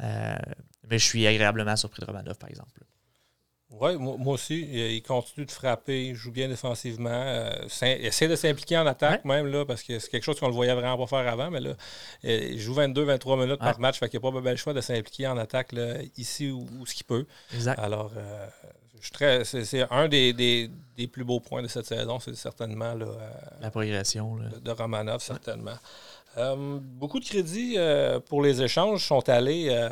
Euh, 0.00 0.34
mais 0.88 0.98
je 0.98 1.04
suis 1.04 1.26
agréablement 1.26 1.76
surpris 1.76 2.00
de 2.00 2.06
Romanov, 2.06 2.38
par 2.38 2.48
exemple. 2.48 2.80
Oui, 3.80 3.96
moi, 3.96 4.34
aussi. 4.34 4.60
Il 4.60 5.02
continue 5.02 5.46
de 5.46 5.50
frapper, 5.50 6.08
il 6.08 6.14
joue 6.14 6.30
bien 6.30 6.48
défensivement. 6.48 7.10
Euh, 7.10 7.50
il 7.82 8.06
essaie 8.06 8.28
de 8.28 8.36
s'impliquer 8.36 8.76
en 8.78 8.86
attaque 8.86 9.24
même, 9.24 9.46
là, 9.46 9.64
parce 9.64 9.82
que 9.82 9.98
c'est 9.98 10.10
quelque 10.10 10.24
chose 10.24 10.38
qu'on 10.38 10.46
ne 10.46 10.50
le 10.50 10.56
voyait 10.56 10.74
vraiment 10.74 10.98
pas 10.98 11.06
faire 11.06 11.32
avant. 11.32 11.50
Mais 11.50 11.60
là, 11.60 11.70
euh, 12.24 12.48
il 12.52 12.60
joue 12.60 12.74
22-23 12.74 13.40
minutes 13.40 13.60
par 13.60 13.80
match, 13.80 13.98
fait 13.98 14.08
qu'il 14.08 14.20
n'y 14.20 14.26
a 14.26 14.30
pas 14.30 14.36
de 14.36 14.44
bel 14.44 14.56
choix 14.56 14.74
de 14.74 14.80
s'impliquer 14.80 15.26
en 15.26 15.38
attaque 15.38 15.74
ici 16.16 16.50
où, 16.50 16.86
ce 16.86 16.94
qu'il 16.94 17.06
peut. 17.06 17.26
Exact. 17.54 17.78
Alors, 17.78 18.12
euh, 18.16 19.44
c'est 19.44 19.90
un 19.90 20.08
des, 20.08 20.70
plus 21.10 21.24
beaux 21.24 21.40
points 21.40 21.62
de 21.62 21.68
cette 21.68 21.86
saison, 21.86 22.20
c'est 22.20 22.36
certainement 22.36 22.94
la 23.60 23.70
progression 23.70 24.36
De, 24.36 24.58
de, 24.60 24.70
Romanov, 24.70 25.22
certainement. 25.22 25.76
beaucoup 26.98 27.20
de 27.20 27.24
crédits 27.24 27.78
pour 28.28 28.42
les 28.42 28.62
échanges 28.62 29.04
sont 29.04 29.28
allés 29.28 29.88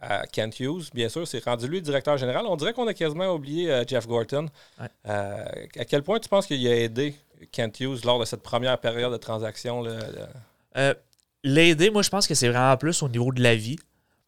à 0.00 0.26
Kent 0.26 0.60
Hughes, 0.60 0.90
bien 0.94 1.08
sûr, 1.08 1.26
c'est 1.26 1.44
rendu 1.44 1.68
lui 1.68 1.82
directeur 1.82 2.16
général. 2.16 2.46
On 2.46 2.56
dirait 2.56 2.72
qu'on 2.72 2.86
a 2.86 2.94
quasiment 2.94 3.32
oublié 3.32 3.70
euh, 3.70 3.84
Jeff 3.86 4.06
Gorton. 4.06 4.48
Euh, 4.80 5.44
à 5.76 5.84
quel 5.84 6.02
point 6.02 6.18
tu 6.18 6.28
penses 6.28 6.46
qu'il 6.46 6.66
a 6.66 6.76
aidé 6.76 7.14
Kent 7.52 7.80
Hughes 7.80 8.04
lors 8.04 8.18
de 8.18 8.24
cette 8.24 8.42
première 8.42 8.78
période 8.78 9.12
de 9.12 9.16
transaction? 9.16 9.84
Euh, 10.76 10.94
l'aider, 11.44 11.90
moi, 11.90 12.02
je 12.02 12.10
pense 12.10 12.26
que 12.26 12.34
c'est 12.34 12.48
vraiment 12.48 12.76
plus 12.76 13.02
au 13.02 13.08
niveau 13.08 13.32
de 13.32 13.42
la 13.42 13.54
vie, 13.54 13.78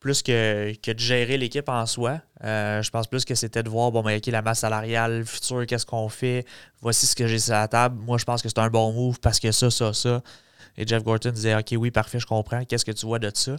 plus 0.01 0.23
que, 0.23 0.75
que 0.83 0.91
de 0.91 0.99
gérer 0.99 1.37
l'équipe 1.37 1.69
en 1.69 1.87
soi. 1.87 2.21
je 2.43 2.91
pense 2.91 3.07
plus 3.07 3.25
que 3.25 3.35
c'était 3.35 3.63
de 3.63 3.69
voir, 3.69 3.93
bon, 3.93 4.03
ben, 4.03 4.21
la 4.27 4.43
masse 4.43 4.61
salariale 4.61 5.25
future, 5.25 5.67
qu'est-ce 5.67 5.87
qu'on 5.87 6.09
fait, 6.09 6.45
voici 6.81 7.07
ce 7.07 7.15
que 7.15 7.27
j'ai 7.27 7.39
sur 7.39 7.55
la 7.55 7.69
table. 7.69 8.01
Moi, 8.01 8.19
je 8.19 8.25
pense 8.25 8.43
que 8.43 8.49
c'est 8.49 8.59
un 8.59 8.71
bon 8.71 8.93
move 8.93 9.21
parce 9.21 9.39
que 9.39 9.53
ça, 9.53 9.71
ça, 9.71 9.93
ça. 9.93 10.23
Et 10.81 10.87
Jeff 10.87 11.05
Gorton 11.05 11.31
disait 11.31 11.55
OK, 11.55 11.75
oui, 11.77 11.91
parfait, 11.91 12.19
je 12.19 12.27
comprends. 12.27 12.65
Qu'est-ce 12.65 12.87
que 12.87 12.91
tu 12.91 13.05
vois 13.05 13.19
de 13.19 13.31
ça? 13.35 13.57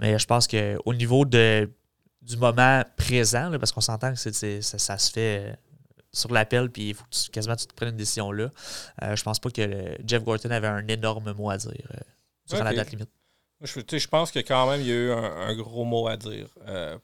Mais 0.00 0.18
je 0.18 0.26
pense 0.26 0.48
qu'au 0.48 0.92
niveau 0.92 1.24
de, 1.24 1.70
du 2.20 2.36
moment 2.36 2.82
présent, 2.96 3.52
parce 3.60 3.70
qu'on 3.70 3.80
s'entend 3.80 4.12
que 4.12 4.18
ça, 4.18 4.98
se 4.98 5.12
fait 5.12 5.38
euh, 5.38 5.52
sur 6.12 6.32
l'appel, 6.32 6.68
puis 6.68 6.88
il 6.88 6.94
faut 6.94 7.04
que 7.04 7.14
tu, 7.14 7.30
quasiment 7.30 7.54
tu 7.54 7.66
te 7.66 7.74
prennes 7.74 7.90
une 7.90 7.96
décision 7.96 8.32
là. 8.32 8.50
Euh, 9.02 9.14
je 9.14 9.22
pense 9.22 9.38
pas 9.38 9.50
que 9.50 9.96
Jeff 10.04 10.24
Gorton 10.24 10.50
avait 10.50 10.66
un 10.66 10.86
énorme 10.88 11.32
mot 11.32 11.48
à 11.48 11.58
dire 11.58 11.70
euh, 11.94 12.00
sur 12.44 12.64
la 12.64 12.74
date 12.74 12.90
limite. 12.90 13.10
Je, 13.60 13.80
je 13.80 14.08
pense 14.08 14.32
que 14.32 14.40
quand 14.40 14.68
même, 14.68 14.80
il 14.80 14.88
y 14.88 14.92
a 14.92 14.94
eu 14.94 15.12
un, 15.12 15.54
gros 15.54 15.84
mot 15.84 16.08
à 16.08 16.16
dire. 16.16 16.48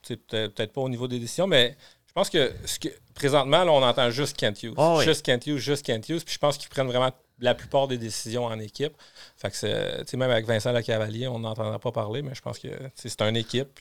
peut-être, 0.03 0.73
pas 0.73 0.81
au 0.81 0.89
niveau 0.89 1.07
des 1.07 1.21
décisions, 1.21 1.47
mais 1.47 1.77
je 2.07 2.13
pense 2.13 2.29
que, 2.29 2.53
ce 2.65 2.81
que 2.81 2.89
présentement, 3.15 3.65
là, 3.65 3.71
on 3.71 3.83
entend 3.83 4.11
juste 4.11 4.37
Kent 4.37 4.65
Hughes. 4.65 4.75
Ah 4.77 4.99
juste 5.03 5.25
Kent 5.25 5.47
Hughes, 5.47 5.59
juste 5.59 5.87
Kent 5.87 6.09
Hughes. 6.09 6.25
Puis 6.25 6.35
je 6.35 6.39
pense 6.39 6.59
qu'ils 6.59 6.69
prennent 6.69 6.87
vraiment 6.87 7.13
la 7.41 7.55
plupart 7.55 7.89
des 7.89 7.99
décisions 7.99 8.45
en 8.45 8.59
équipe. 8.59 8.95
Fait 9.37 9.51
que 9.51 9.57
c'est, 9.57 10.17
même 10.17 10.31
avec 10.31 10.47
Vincent 10.47 10.73
Lecavalier, 10.73 11.27
on 11.27 11.41
n'entendra 11.41 11.79
pas 11.79 11.93
parler, 11.93 12.23
mais 12.23 12.35
je 12.35 12.41
pense 12.41 12.59
que 12.59 12.69
c'est 12.95 13.21
une 13.23 13.37
équipe. 13.37 13.81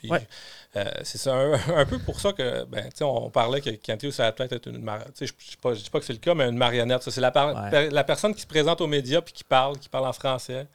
Euh, 0.76 0.90
c'est 1.04 1.18
ça, 1.18 1.36
un, 1.76 1.86
peu 1.86 2.00
pour 2.00 2.20
ça 2.20 2.34
que, 2.34 2.66
ben, 2.66 2.90
on 3.02 3.30
parlait 3.30 3.62
que 3.62 3.70
Cantillou, 3.70 4.12
ça 4.12 4.24
va 4.24 4.32
peut-être 4.32 4.54
être 4.54 4.68
une 4.68 4.82
marionnette. 4.82 5.16
Je 5.20 5.32
ne 5.32 5.76
dis 5.76 5.90
pas 5.90 6.00
que 6.00 6.06
c'est 6.06 6.14
le 6.14 6.20
cas, 6.20 6.34
mais 6.34 6.50
une 6.50 6.58
marionnette. 6.58 7.04
C'est 7.10 7.22
la, 7.22 7.32
la 7.72 8.04
personne 8.04 8.34
qui 8.34 8.42
se 8.42 8.48
présente 8.48 8.82
aux 8.82 8.88
médias 8.88 9.22
puis 9.22 9.34
qui 9.34 9.44
parle, 9.44 9.78
qui 9.78 9.90
parle 9.90 10.08
en 10.08 10.14
français. 10.14 10.68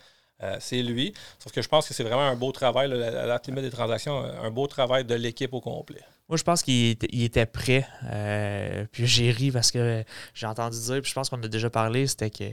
Euh, 0.42 0.56
c'est 0.60 0.82
lui. 0.82 1.12
Sauf 1.40 1.52
que 1.52 1.62
je 1.62 1.68
pense 1.68 1.88
que 1.88 1.94
c'est 1.94 2.04
vraiment 2.04 2.22
un 2.22 2.36
beau 2.36 2.52
travail, 2.52 2.88
la, 2.88 3.26
la 3.26 3.40
limite 3.44 3.64
des 3.64 3.70
transactions, 3.70 4.18
un 4.18 4.50
beau 4.50 4.68
travail 4.68 5.04
de 5.04 5.16
l'équipe 5.16 5.52
au 5.52 5.60
complet. 5.60 6.04
Moi, 6.28 6.36
je 6.36 6.42
pense 6.42 6.62
qu'il 6.62 6.90
était, 6.90 7.46
prêt. 7.46 7.88
Euh, 8.04 8.84
puis 8.92 9.06
j'ai 9.06 9.30
ri 9.30 9.50
parce 9.50 9.70
que 9.70 10.04
j'ai 10.34 10.46
entendu 10.46 10.78
dire, 10.78 11.00
puis 11.00 11.08
je 11.08 11.14
pense 11.14 11.30
qu'on 11.30 11.42
a 11.42 11.48
déjà 11.48 11.70
parlé, 11.70 12.06
c'était 12.06 12.28
que 12.28 12.44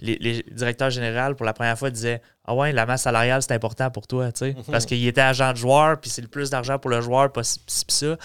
les, 0.00 0.44
directeurs 0.50 0.90
généraux, 0.90 1.34
pour 1.36 1.46
la 1.46 1.52
première 1.52 1.78
fois, 1.78 1.90
disaient 1.90 2.20
Ah 2.44 2.56
ouais, 2.56 2.72
la 2.72 2.86
masse 2.86 3.02
salariale, 3.02 3.40
c'est 3.40 3.52
important 3.52 3.88
pour 3.90 4.08
toi, 4.08 4.32
tu 4.32 4.38
sais. 4.40 4.54
Mhm. 4.54 4.64
Parce 4.72 4.84
qu'il 4.84 5.06
était 5.06 5.20
agent 5.20 5.52
de 5.52 5.58
joueur, 5.58 6.00
puis 6.00 6.10
c'est 6.10 6.22
le 6.22 6.28
plus 6.28 6.50
d'argent 6.50 6.80
pour 6.80 6.90
le 6.90 7.00
joueur, 7.00 7.30
pas 7.30 7.42
ça. 7.44 8.16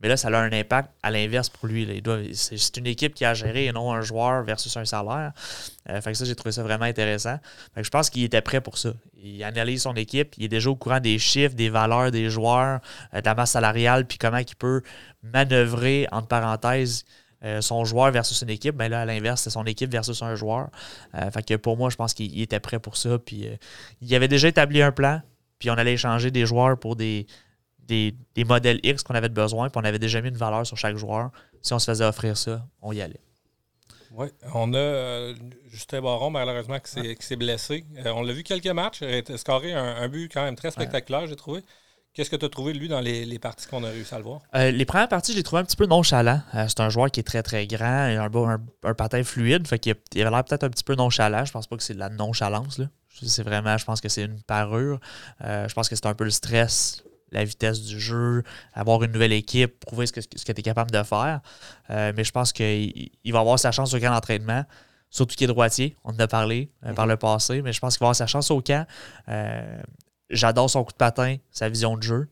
Mais 0.00 0.08
là, 0.08 0.16
ça 0.16 0.28
a 0.28 0.38
un 0.38 0.52
impact 0.52 0.90
à 1.02 1.10
l'inverse 1.10 1.48
pour 1.48 1.66
lui. 1.66 2.02
C'est 2.34 2.76
une 2.76 2.86
équipe 2.86 3.14
qui 3.14 3.24
a 3.24 3.34
géré 3.34 3.66
et 3.66 3.72
non 3.72 3.92
un 3.92 4.00
joueur 4.00 4.44
versus 4.44 4.76
un 4.76 4.84
salaire. 4.84 5.32
Euh, 5.88 6.00
fait 6.00 6.12
que 6.12 6.18
ça, 6.18 6.24
j'ai 6.24 6.36
trouvé 6.36 6.52
ça 6.52 6.62
vraiment 6.62 6.84
intéressant. 6.84 7.38
je 7.76 7.88
pense 7.88 8.10
qu'il 8.10 8.22
était 8.22 8.40
prêt 8.40 8.60
pour 8.60 8.78
ça. 8.78 8.92
Il 9.20 9.42
analyse 9.42 9.82
son 9.82 9.94
équipe, 9.94 10.34
il 10.38 10.44
est 10.44 10.48
déjà 10.48 10.70
au 10.70 10.76
courant 10.76 11.00
des 11.00 11.18
chiffres, 11.18 11.54
des 11.54 11.68
valeurs 11.68 12.10
des 12.10 12.30
joueurs, 12.30 12.80
euh, 13.14 13.20
de 13.20 13.26
la 13.26 13.34
masse 13.34 13.52
salariale, 13.52 14.06
puis 14.06 14.18
comment 14.18 14.38
il 14.38 14.56
peut 14.56 14.82
manœuvrer, 15.22 16.06
entre 16.12 16.28
parenthèses, 16.28 17.04
euh, 17.44 17.60
son 17.60 17.84
joueur 17.84 18.10
versus 18.12 18.40
une 18.42 18.50
équipe. 18.50 18.76
Mais 18.76 18.88
là, 18.88 19.00
à 19.00 19.04
l'inverse, 19.04 19.42
c'est 19.42 19.50
son 19.50 19.64
équipe 19.64 19.90
versus 19.90 20.22
un 20.22 20.34
joueur. 20.36 20.68
fait 21.32 21.44
que 21.44 21.54
pour 21.54 21.76
moi, 21.76 21.90
je 21.90 21.96
pense 21.96 22.14
qu'il 22.14 22.40
était 22.40 22.60
prêt 22.60 22.78
pour 22.78 22.96
ça. 22.96 23.18
Puis 23.18 23.48
il 24.00 24.14
avait 24.14 24.28
déjà 24.28 24.48
établi 24.48 24.82
un 24.82 24.92
plan, 24.92 25.22
puis 25.58 25.70
on 25.70 25.74
allait 25.74 25.94
échanger 25.94 26.30
des 26.30 26.46
joueurs 26.46 26.78
pour 26.78 26.94
des 26.94 27.26
des, 27.88 28.44
modèles 28.44 28.80
X 28.82 29.02
qu'on 29.02 29.14
avait 29.14 29.28
besoin, 29.28 29.68
puis 29.68 29.80
on 29.80 29.84
avait 29.84 29.98
déjà 29.98 30.20
mis 30.20 30.28
une 30.28 30.36
valeur 30.36 30.66
sur 30.66 30.76
chaque 30.76 30.96
joueur. 30.96 31.30
Si 31.62 31.72
on 31.72 31.78
se 31.78 31.90
faisait 31.90 32.04
offrir 32.04 32.36
ça, 32.36 32.64
on 32.82 32.92
y 32.92 33.00
allait. 33.00 33.20
Oui, 34.12 34.28
on 34.54 34.72
a 34.72 34.78
euh, 34.78 35.34
Justin 35.70 36.00
Baron, 36.00 36.30
malheureusement, 36.30 36.78
qui 36.80 37.16
s'est 37.20 37.36
blessé. 37.36 37.84
Euh, 37.98 38.10
on 38.14 38.22
l'a 38.22 38.32
vu 38.32 38.42
quelques 38.42 38.66
matchs. 38.66 39.00
Il 39.02 39.32
a 39.32 39.38
scoré 39.38 39.72
un, 39.72 40.08
but 40.08 40.32
quand 40.32 40.42
même 40.42 40.56
très 40.56 40.70
spectaculaire, 40.70 41.26
j'ai 41.26 41.36
trouvé. 41.36 41.62
Qu'est-ce 42.14 42.30
que 42.30 42.36
tu 42.36 42.44
as 42.44 42.48
trouvé 42.48 42.72
de 42.72 42.78
lui 42.78 42.88
dans 42.88 43.00
les, 43.00 43.38
parties 43.38 43.68
qu'on 43.68 43.84
a 43.84 43.90
réussi 43.90 44.14
à 44.14 44.18
le 44.18 44.24
voir? 44.24 44.40
Euh, 44.54 44.70
les 44.70 44.84
premières 44.86 45.08
parties, 45.08 45.32
je 45.32 45.36
l'ai 45.36 45.42
trouvé 45.42 45.60
un 45.60 45.64
petit 45.64 45.76
peu 45.76 45.86
nonchalant. 45.86 46.40
c'est 46.52 46.80
un 46.80 46.88
joueur 46.88 47.10
qui 47.10 47.20
est 47.20 47.24
très, 47.24 47.42
très 47.42 47.66
grand, 47.66 47.84
un, 47.84 48.34
un, 48.34 48.60
un 48.82 48.94
patin 48.94 49.22
fluide. 49.22 49.68
Fait 49.68 49.78
qu'il 49.78 49.94
il 50.14 50.22
avait 50.22 50.30
l'air 50.30 50.44
peut-être 50.44 50.64
un 50.64 50.70
petit 50.70 50.84
peu 50.84 50.94
nonchalant. 50.94 51.44
Je 51.44 51.52
pense 51.52 51.66
pas 51.66 51.76
que 51.76 51.82
c'est 51.82 51.94
de 51.94 52.00
la 52.00 52.08
nonchalance. 52.08 52.80
C'est 53.22 53.42
vraiment, 53.42 53.76
je 53.76 53.84
pense 53.84 54.00
que 54.00 54.08
c'est 54.08 54.24
une 54.24 54.40
parure. 54.42 55.00
je 55.40 55.72
pense 55.74 55.88
que 55.88 55.96
c'est 55.96 56.06
un 56.06 56.14
peu 56.14 56.24
le 56.24 56.30
stress 56.30 57.04
la 57.32 57.44
vitesse 57.44 57.82
du 57.82 58.00
jeu, 58.00 58.42
avoir 58.74 59.02
une 59.02 59.12
nouvelle 59.12 59.32
équipe, 59.32 59.80
prouver 59.80 60.06
ce 60.06 60.12
que, 60.12 60.20
ce 60.20 60.44
que 60.44 60.52
tu 60.52 60.60
es 60.60 60.62
capable 60.62 60.90
de 60.90 61.02
faire. 61.02 61.40
Euh, 61.90 62.12
mais 62.16 62.24
je 62.24 62.32
pense 62.32 62.52
qu'il 62.52 63.10
va 63.26 63.40
avoir 63.40 63.58
sa 63.58 63.72
chance 63.72 63.94
au 63.94 64.00
camp 64.00 64.12
d'entraînement. 64.12 64.64
Surtout 65.10 65.36
qu'il 65.36 65.44
est 65.44 65.52
droitier, 65.52 65.96
on 66.04 66.10
en 66.10 66.18
a 66.18 66.28
parlé 66.28 66.70
euh, 66.84 66.92
par 66.92 67.06
mhm. 67.06 67.12
le 67.12 67.16
passé, 67.16 67.62
mais 67.62 67.72
je 67.72 67.80
pense 67.80 67.96
qu'il 67.96 68.00
va 68.00 68.06
avoir 68.06 68.16
sa 68.16 68.26
chance 68.26 68.50
au 68.50 68.60
camp. 68.60 68.86
Euh, 69.28 69.80
j'adore 70.30 70.68
son 70.68 70.84
coup 70.84 70.92
de 70.92 70.98
patin, 70.98 71.36
sa 71.50 71.68
vision 71.68 71.96
de 71.96 72.02
jeu. 72.02 72.28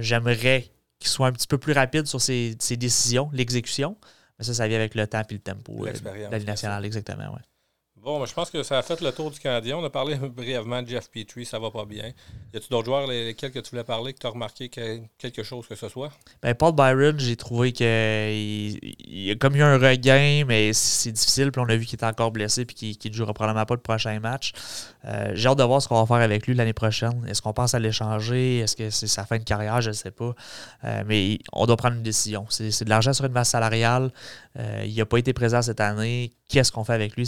J'aimerais 0.00 0.70
qu'il 0.98 1.08
soit 1.08 1.28
un 1.28 1.32
petit 1.32 1.46
peu 1.46 1.56
plus 1.56 1.72
rapide 1.72 2.06
sur 2.06 2.20
ses, 2.20 2.54
décisions, 2.72 3.30
l'exécution. 3.32 3.96
Mais 4.38 4.44
ça, 4.44 4.52
ça 4.52 4.68
vient 4.68 4.76
avec 4.76 4.94
le 4.94 5.06
temps 5.06 5.22
et 5.26 5.32
le 5.32 5.38
tempo 5.38 5.86
de 5.86 6.30
la 6.30 6.38
nationale, 6.40 6.84
exactement. 6.84 7.32
Ouais. 7.32 7.40
Bon, 8.02 8.26
je 8.26 8.34
pense 8.34 8.50
que 8.50 8.64
ça 8.64 8.78
a 8.78 8.82
fait 8.82 9.00
le 9.00 9.12
tour 9.12 9.30
du 9.30 9.38
Canadien. 9.38 9.76
On 9.76 9.84
a 9.84 9.90
parlé 9.90 10.16
brièvement 10.36 10.82
de 10.82 10.88
Jeff 10.88 11.08
Petrie, 11.08 11.46
ça 11.46 11.60
va 11.60 11.70
pas 11.70 11.84
bien. 11.84 12.10
Y 12.52 12.56
a-tu 12.56 12.68
d'autres 12.68 12.86
joueurs 12.86 13.06
lesquels 13.06 13.52
que 13.52 13.60
tu 13.60 13.70
voulais 13.70 13.84
parler, 13.84 14.12
que 14.12 14.18
tu 14.18 14.26
as 14.26 14.30
remarqué 14.30 14.68
quelque 14.68 15.44
chose 15.44 15.68
que 15.68 15.76
ce 15.76 15.88
soit? 15.88 16.10
Ben, 16.42 16.52
Paul 16.52 16.74
Byron, 16.74 17.14
j'ai 17.20 17.36
trouvé 17.36 17.70
qu'il 17.70 17.86
il 17.86 19.30
a 19.30 19.36
comme 19.36 19.54
eu 19.54 19.62
un 19.62 19.78
regain, 19.78 20.44
mais 20.48 20.72
c'est 20.72 21.12
difficile. 21.12 21.52
Puis 21.52 21.62
on 21.64 21.68
a 21.68 21.76
vu 21.76 21.86
qu'il 21.86 21.94
était 21.94 22.06
encore 22.06 22.32
blessé 22.32 22.62
et 22.62 22.66
qu'il 22.66 23.10
ne 23.12 23.16
jouera 23.16 23.34
probablement 23.34 23.66
pas 23.66 23.74
le 23.74 23.80
prochain 23.80 24.18
match. 24.18 24.52
Euh, 25.04 25.30
j'ai 25.34 25.48
hâte 25.48 25.58
de 25.58 25.64
voir 25.64 25.80
ce 25.80 25.86
qu'on 25.86 26.00
va 26.02 26.06
faire 26.06 26.24
avec 26.24 26.48
lui 26.48 26.54
l'année 26.54 26.72
prochaine. 26.72 27.24
Est-ce 27.28 27.40
qu'on 27.40 27.52
pense 27.52 27.74
à 27.74 27.78
l'échanger? 27.78 28.58
Est-ce 28.58 28.74
que 28.74 28.90
c'est 28.90 29.06
sa 29.06 29.24
fin 29.26 29.38
de 29.38 29.44
carrière? 29.44 29.80
Je 29.80 29.90
ne 29.90 29.94
sais 29.94 30.10
pas. 30.10 30.34
Euh, 30.84 31.04
mais 31.06 31.38
on 31.52 31.66
doit 31.66 31.76
prendre 31.76 31.96
une 31.96 32.02
décision. 32.02 32.46
C'est 32.48 32.84
de 32.84 32.90
l'argent 32.90 33.12
sur 33.12 33.24
une 33.24 33.32
masse 33.32 33.50
salariale. 33.50 34.10
Euh, 34.58 34.84
il 34.84 34.94
n'a 34.96 35.06
pas 35.06 35.18
été 35.18 35.32
présent 35.32 35.62
cette 35.62 35.80
année. 35.80 36.32
Qu'est-ce 36.48 36.70
qu'on 36.70 36.84
fait 36.84 36.92
avec 36.92 37.16
lui? 37.16 37.26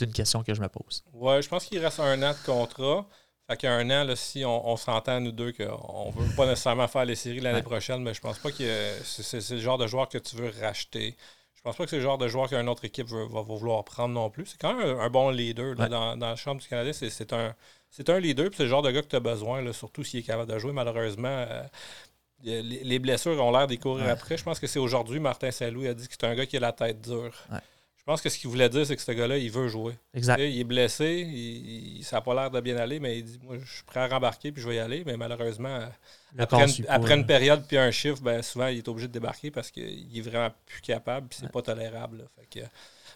Une 0.00 0.12
question 0.12 0.42
que 0.42 0.54
je 0.54 0.60
me 0.60 0.68
pose. 0.68 1.02
Ouais, 1.12 1.42
je 1.42 1.48
pense 1.48 1.64
qu'il 1.64 1.78
reste 1.78 2.00
un 2.00 2.22
an 2.22 2.32
de 2.32 2.46
contrat. 2.46 3.06
Fait 3.48 3.56
qu'un 3.56 3.90
an, 3.90 4.04
là, 4.04 4.14
si 4.14 4.44
on, 4.44 4.76
s'entend, 4.76 5.20
nous 5.20 5.32
deux, 5.32 5.52
qu'on 5.52 6.12
ne 6.14 6.22
veut 6.22 6.36
pas 6.36 6.46
nécessairement 6.46 6.86
faire 6.86 7.04
les 7.04 7.16
séries 7.16 7.40
l'année 7.40 7.62
prochaine, 7.62 8.02
mais 8.02 8.14
je 8.14 8.20
pense 8.20 8.38
pas 8.38 8.52
que 8.52 8.92
c'est 9.02 9.50
le 9.50 9.58
genre 9.58 9.78
de 9.78 9.88
joueur 9.88 10.08
que 10.08 10.18
tu 10.18 10.36
veux 10.36 10.52
racheter. 10.60 11.16
Je 11.60 11.62
pense 11.62 11.76
pas 11.76 11.84
que 11.84 11.90
c'est 11.90 11.96
le 11.96 12.02
genre 12.02 12.16
de 12.16 12.26
joueur 12.26 12.48
qu'une 12.48 12.68
autre 12.68 12.84
équipe 12.84 13.08
va, 13.08 13.42
vouloir 13.42 13.84
prendre 13.84 14.14
non 14.14 14.30
plus. 14.30 14.46
C'est 14.46 14.58
quand 14.58 14.74
même 14.74 14.98
un, 14.98 15.10
bon 15.10 15.30
leader 15.30 15.74
dans, 15.74 16.16
la 16.16 16.36
Chambre 16.36 16.60
du 16.60 16.68
Canada. 16.68 16.92
C'est 16.92 17.32
un, 17.32 17.54
un 18.08 18.18
leader, 18.18 18.50
c'est 18.56 18.62
le 18.62 18.68
genre 18.68 18.82
de 18.82 18.90
gars 18.90 19.02
que 19.02 19.08
tu 19.08 19.16
as 19.16 19.20
besoin, 19.20 19.70
surtout 19.72 20.04
s'il 20.04 20.20
est 20.20 20.22
capable 20.22 20.50
de 20.50 20.58
jouer. 20.58 20.72
Malheureusement, 20.72 21.28
euh, 21.28 21.62
les, 22.44 22.98
blessures 22.98 23.42
ont 23.44 23.50
l'air 23.50 23.66
d'y 23.66 23.78
courir 23.78 24.08
après. 24.08 24.36
Je 24.36 24.44
pense 24.44 24.58
que 24.58 24.66
c'est 24.66 24.78
aujourd'hui, 24.78 25.20
Martin 25.20 25.50
Saint-Louis 25.50 25.88
a 25.88 25.94
dit 25.94 26.08
que 26.08 26.14
c'est 26.18 26.26
un 26.26 26.34
gars 26.34 26.46
qui 26.46 26.56
a 26.56 26.60
la 26.60 26.72
tête 26.72 27.00
dure. 27.00 27.34
Je 28.10 28.14
pense 28.14 28.22
que 28.22 28.28
ce 28.28 28.40
qu'il 28.40 28.50
voulait 28.50 28.68
dire, 28.68 28.84
c'est 28.84 28.96
que 28.96 29.02
ce 29.02 29.12
gars-là, 29.12 29.38
il 29.38 29.52
veut 29.52 29.68
jouer. 29.68 29.94
Exact. 30.14 30.40
il 30.40 30.58
est 30.58 30.64
blessé, 30.64 32.00
ça 32.02 32.16
n'a 32.16 32.22
pas 32.22 32.34
l'air 32.34 32.50
de 32.50 32.60
bien 32.60 32.76
aller, 32.76 32.98
mais 32.98 33.18
il 33.18 33.24
dit 33.24 33.38
Moi, 33.40 33.58
je 33.64 33.72
suis 33.72 33.84
prêt 33.84 34.00
à 34.00 34.08
rembarquer 34.08 34.50
puis 34.50 34.60
je 34.60 34.68
vais 34.68 34.74
y 34.74 34.78
aller. 34.80 35.04
Mais 35.06 35.16
malheureusement, 35.16 35.78
après, 36.36 37.14
une, 37.14 37.24
période 37.24 37.64
puis 37.68 37.78
un 37.78 37.92
chiffre, 37.92 38.20
ben, 38.20 38.42
souvent, 38.42 38.66
il 38.66 38.78
est 38.78 38.88
obligé 38.88 39.06
de 39.06 39.12
débarquer 39.12 39.52
parce 39.52 39.70
qu'il 39.70 40.18
est 40.18 40.22
vraiment 40.22 40.50
plus 40.66 40.80
capable 40.80 41.28
puis 41.28 41.38
c'est 41.40 41.52
pas 41.52 41.62
tolérable. 41.62 42.26
Fait 42.36 42.60
que, 42.60 42.66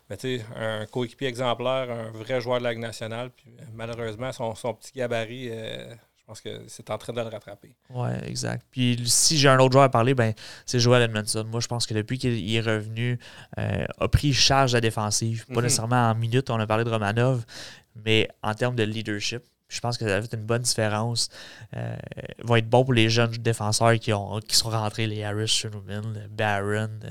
mais 0.09 0.17
tu 0.17 0.39
sais, 0.39 0.45
un 0.55 0.87
coéquipier 0.87 1.27
exemplaire, 1.27 1.91
un 1.91 2.13
vrai 2.13 2.41
joueur 2.41 2.61
de 2.61 2.65
la 2.65 2.71
Ligue 2.71 2.83
nationale, 2.83 3.31
puis 3.31 3.47
malheureusement, 3.75 4.31
son, 4.31 4.55
son 4.55 4.75
petit 4.75 4.93
gabarit. 4.95 5.49
Euh, 5.51 5.93
je 6.25 6.29
pense 6.29 6.41
que 6.41 6.63
c'est 6.69 6.89
en 6.89 6.97
train 6.97 7.13
de 7.13 7.21
le 7.21 7.29
rattraper. 7.29 7.77
Oui, 7.91 8.09
exact. 8.27 8.65
Puis 8.71 8.99
si 9.05 9.37
j'ai 9.37 9.51
un 9.51 9.59
autre 9.59 9.73
joueur 9.73 9.85
à 9.85 9.91
parler, 9.91 10.15
ben, 10.15 10.33
c'est 10.65 10.81
Joel 10.81 11.03
Edmondson. 11.03 11.45
Moi, 11.51 11.61
je 11.61 11.69
pense 11.69 11.87
que 11.87 11.93
depuis 11.93 12.17
qu'il 12.17 12.55
est 12.55 12.63
revenu, 12.63 13.19
euh, 13.59 13.85
a 13.99 14.09
pris 14.09 14.33
charge 14.33 14.73
de 14.73 14.79
la 14.79 14.81
défensive. 14.81 15.45
Pas 15.49 15.57
mhm. 15.57 15.63
nécessairement 15.65 16.11
en 16.11 16.15
minutes, 16.15 16.49
on 16.49 16.59
a 16.59 16.67
parlé 16.67 16.85
de 16.85 16.89
Romanov, 16.89 17.45
mais 18.07 18.29
en 18.43 18.55
termes 18.55 18.75
de 18.75 18.85
leadership. 18.85 19.43
Je 19.69 19.81
pense 19.81 19.99
que 19.99 20.09
ça 20.09 20.23
fait 20.23 20.35
une 20.35 20.45
bonne 20.45 20.63
différence. 20.63 21.29
Euh, 21.77 21.95
va 22.43 22.59
être 22.59 22.71
bon 22.71 22.85
pour 22.85 22.95
les 22.95 23.11
jeunes 23.11 23.33
défenseurs 23.33 23.99
qui, 23.99 24.13
ont, 24.15 24.41
qui 24.41 24.57
sont 24.57 24.71
rentrés, 24.71 25.07
les 25.07 25.25
Harris, 25.25 25.49
Sherman, 25.49 26.27
Barron, 26.31 26.89
euh, 27.05 27.11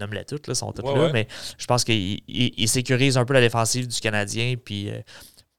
nomme-les 0.00 0.24
toutes, 0.24 0.48
là, 0.48 0.54
sont 0.56 0.72
toutes 0.72 0.86
là. 0.86 1.10
Mais 1.12 1.28
je 1.58 1.66
pense 1.66 1.84
qu'il 1.84 2.68
sécurise 2.68 3.16
un 3.16 3.24
peu 3.24 3.34
la 3.34 3.40
défensive 3.40 3.86
du 3.86 4.00
Canadien. 4.00 4.54
Puis 4.56 4.90
euh, 4.90 5.00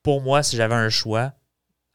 pour 0.02 0.22
moi, 0.22 0.44
si 0.44 0.58
j'avais 0.58 0.76
un 0.76 0.90
choix, 0.90 1.34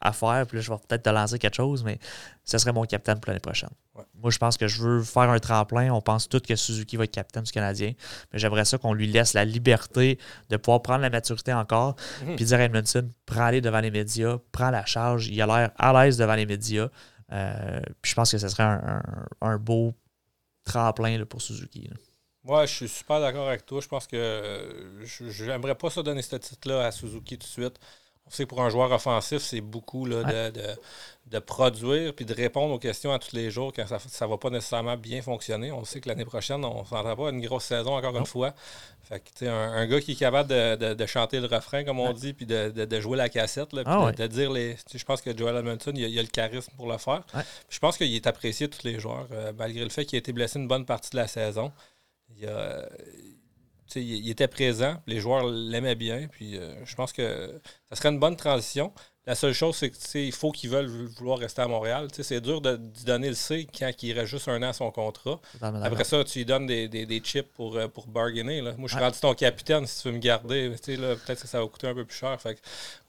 à 0.01 0.13
faire, 0.13 0.45
puis 0.47 0.57
là, 0.57 0.61
je 0.61 0.71
vais 0.71 0.77
peut-être 0.77 1.03
te 1.03 1.09
lancer 1.09 1.37
quelque 1.39 1.55
chose, 1.55 1.83
mais 1.83 1.99
ce 2.45 2.57
serait 2.57 2.71
mon 2.71 2.83
capitaine 2.85 3.19
pour 3.19 3.29
l'année 3.29 3.41
prochaine. 3.41 3.69
Moi, 4.15 4.31
je 4.31 4.37
pense 4.37 4.57
que 4.57 4.67
je 4.67 4.81
veux 4.81 5.03
faire 5.03 5.29
un 5.29 5.39
tremplin. 5.39 5.91
On 5.91 6.01
pense 6.01 6.29
tous 6.29 6.39
que 6.39 6.55
Suzuki 6.55 6.95
va 6.95 7.03
être 7.03 7.11
capitaine 7.11 7.43
du 7.43 7.51
Canadien, 7.51 7.93
mais 8.31 8.39
j'aimerais 8.39 8.63
ça 8.63 8.77
qu'on 8.77 8.93
lui 8.93 9.07
laisse 9.07 9.33
la 9.33 9.43
liberté 9.43 10.17
de 10.49 10.57
pouvoir 10.57 10.81
prendre 10.81 11.01
la 11.01 11.09
maturité 11.09 11.53
encore, 11.53 11.95
mhm. 12.23 12.35
puis 12.37 12.45
dire 12.45 12.59
à 12.59 12.63
Edmondson, 12.63 13.09
prends 13.25 13.43
aller 13.43 13.61
devant 13.61 13.81
les 13.81 13.91
médias, 13.91 14.37
prends 14.51 14.69
la 14.69 14.85
charge, 14.85 15.27
il 15.27 15.41
a 15.41 15.45
l'air 15.45 15.71
à 15.77 15.93
l'aise 15.93 16.17
devant 16.17 16.35
les 16.35 16.45
médias. 16.45 16.89
Euh, 17.31 17.81
puis 18.01 18.11
je 18.11 18.15
pense 18.15 18.31
que 18.31 18.37
ce 18.37 18.47
serait 18.47 18.79
un, 19.41 19.57
beau 19.57 19.93
tremplin 20.63 21.23
pour 21.25 21.41
Suzuki. 21.41 21.89
Moi, 22.43 22.65
je 22.65 22.73
suis 22.73 22.87
super 22.87 23.19
d'accord 23.19 23.47
avec 23.47 23.65
toi. 23.65 23.81
Je 23.81 23.87
pense 23.87 24.07
que 24.07 24.15
euh, 24.15 25.05
j'aimerais 25.29 25.75
pas 25.75 25.89
ça 25.89 26.01
donner 26.01 26.21
ce 26.21 26.37
titre-là 26.37 26.87
à 26.87 26.91
Suzuki 26.91 27.37
tout 27.37 27.45
de 27.45 27.51
suite. 27.51 27.79
On 28.29 28.31
sait 28.31 28.43
que 28.43 28.49
pour 28.49 28.61
un 28.61 28.69
joueur 28.69 28.91
offensif, 28.91 29.39
c'est 29.39 29.61
beaucoup 29.61 30.07
de, 30.07 30.23
de, 31.25 31.39
produire 31.39 32.13
puis 32.13 32.25
de 32.25 32.33
répondre 32.33 32.73
aux 32.73 32.79
questions 32.79 33.11
à 33.11 33.17
tous 33.17 33.35
les 33.35 33.49
jours 33.49 33.73
quand 33.75 33.85
ça 33.87 34.25
ne 34.25 34.29
va 34.29 34.37
pas 34.37 34.51
nécessairement 34.51 34.97
bien 34.97 35.23
fonctionner. 35.23 35.71
On 35.71 35.83
sait 35.83 35.99
que 35.99 36.07
l'année 36.07 36.25
prochaine, 36.25 36.63
on 36.63 36.81
ne 36.81 36.85
s'entend 36.85 37.15
pas 37.15 37.29
une 37.31 37.41
grosse 37.41 37.65
saison 37.65 37.95
encore 37.95 38.15
une 38.15 38.27
fois. 38.27 38.53
Fait 39.01 39.19
que, 39.19 39.45
un, 39.45 39.71
un, 39.73 39.87
gars 39.87 39.99
qui 39.99 40.11
est 40.11 40.15
capable 40.15 40.49
de, 40.49 41.05
chanter 41.07 41.39
le 41.39 41.47
refrain, 41.47 41.83
comme 41.83 41.99
on 41.99 42.13
dit, 42.13 42.33
puis 42.33 42.45
de, 42.45 42.99
jouer 42.99 43.17
la 43.17 43.29
cassette, 43.29 43.73
là, 43.73 43.81
ah 43.87 44.11
de, 44.11 44.27
dire 44.27 44.51
les. 44.51 44.77
Je 44.93 45.03
pense 45.03 45.21
que 45.21 45.35
Joel 45.35 45.55
Edmondson, 45.55 45.91
il 45.95 46.19
a, 46.19 46.21
le 46.21 46.27
charisme 46.27 46.71
pour 46.77 46.87
le 46.87 46.99
faire. 46.99 47.23
Je 47.69 47.79
pense 47.79 47.97
qu'il 47.97 48.13
est 48.13 48.27
apprécié 48.27 48.67
de 48.67 48.75
tous 48.75 48.83
les 48.83 48.99
joueurs, 48.99 49.27
euh, 49.31 49.51
malgré 49.57 49.83
le 49.83 49.89
fait 49.89 50.05
qu'il 50.05 50.17
a 50.17 50.19
été 50.19 50.33
blessé 50.33 50.59
une 50.59 50.67
bonne 50.67 50.85
partie 50.85 51.09
de 51.09 51.15
la 51.17 51.27
saison. 51.27 51.71
Il 52.37 52.47
a, 52.47 52.87
il, 53.95 54.29
était 54.29 54.47
présent, 54.47 55.01
les 55.07 55.19
joueurs 55.19 55.47
l'aimaient 55.47 55.95
bien, 55.95 56.27
puis 56.27 56.57
euh, 56.57 56.73
je 56.85 56.95
pense 56.95 57.13
que 57.13 57.59
ça 57.89 57.95
serait 57.95 58.09
une 58.09 58.19
bonne 58.19 58.35
transition. 58.35 58.93
La 59.29 59.35
seule 59.35 59.53
chose, 59.53 59.75
c'est 59.75 59.91
qu'il 59.91 60.31
faut 60.31 60.51
qu'ils 60.51 60.71
veulent 60.71 60.87
vouloir 60.87 61.37
rester 61.37 61.61
à 61.61 61.67
Montréal. 61.67 62.07
C'est 62.19 62.41
dur 62.41 62.61
de, 62.61 62.77
donner 63.05 63.29
le 63.29 63.35
C 63.35 63.67
quand 63.77 63.91
il 64.01 64.13
reste 64.13 64.31
juste 64.31 64.47
un 64.47 64.57
an 64.63 64.69
à 64.69 64.73
son 64.73 64.89
contrat. 64.89 65.39
Après 65.61 66.03
ça, 66.03 66.23
tu 66.23 66.39
lui 66.39 66.45
donnes 66.45 66.65
des, 66.65 67.21
chips 67.23 67.47
pour, 67.53 67.77
euh, 67.77 67.87
pour 67.87 68.07
bargainer. 68.07 68.63
Moi, 68.63 68.73
je 68.85 68.95
suis 68.95 68.99
rendu 68.99 69.19
ton 69.19 69.35
capitaine 69.35 69.85
si 69.85 70.01
tu 70.01 70.07
veux 70.07 70.15
me 70.15 70.19
garder. 70.19 70.71
Peut-être 70.83 71.41
que 71.43 71.47
ça 71.47 71.61
va 71.61 71.67
coûter 71.67 71.85
un 71.85 71.93
peu 71.93 72.05
plus 72.05 72.17
cher. 72.17 72.39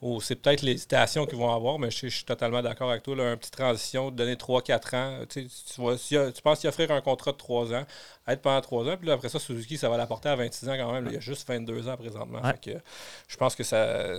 Oh, 0.02 0.20
c'est 0.20 0.34
peut-être 0.34 0.60
l'hésitation 0.60 1.24
qu'ils 1.24 1.38
vont 1.38 1.54
avoir, 1.54 1.78
mais 1.78 1.90
je, 1.90 2.08
suis 2.08 2.24
totalement 2.24 2.60
d'accord 2.60 2.90
avec 2.90 3.02
toi. 3.02 3.16
Là, 3.16 3.32
une 3.32 3.38
petite 3.38 3.56
transition, 3.56 4.10
donner 4.10 4.34
3-4 4.34 4.96
ans. 4.96 5.24
Tu, 5.26 5.46
tu 5.48 6.42
penses 6.42 6.62
y 6.64 6.68
offrir 6.68 6.90
un 6.90 7.00
contrat 7.00 7.32
de 7.32 7.38
3 7.38 7.72
ans, 7.72 7.86
être 8.28 8.42
pendant 8.42 8.60
3 8.60 8.88
ans, 8.90 8.96
puis 9.00 9.10
après 9.10 9.28
ça, 9.28 9.38
Suzuki, 9.38 9.76
ça 9.76 9.88
va 9.88 9.96
l'apporter 9.96 10.28
à 10.28 10.36
26 10.36 10.68
ans 10.68 10.76
quand 10.76 10.92
même. 10.92 11.06
il 11.06 11.14
y 11.14 11.16
a 11.16 11.20
juste 11.20 11.48
22 11.48 11.88
ans 11.88 11.96
présentement. 11.96 12.40
je 13.28 13.36
pense 13.36 13.54
que 13.54 13.62
ça. 13.62 14.18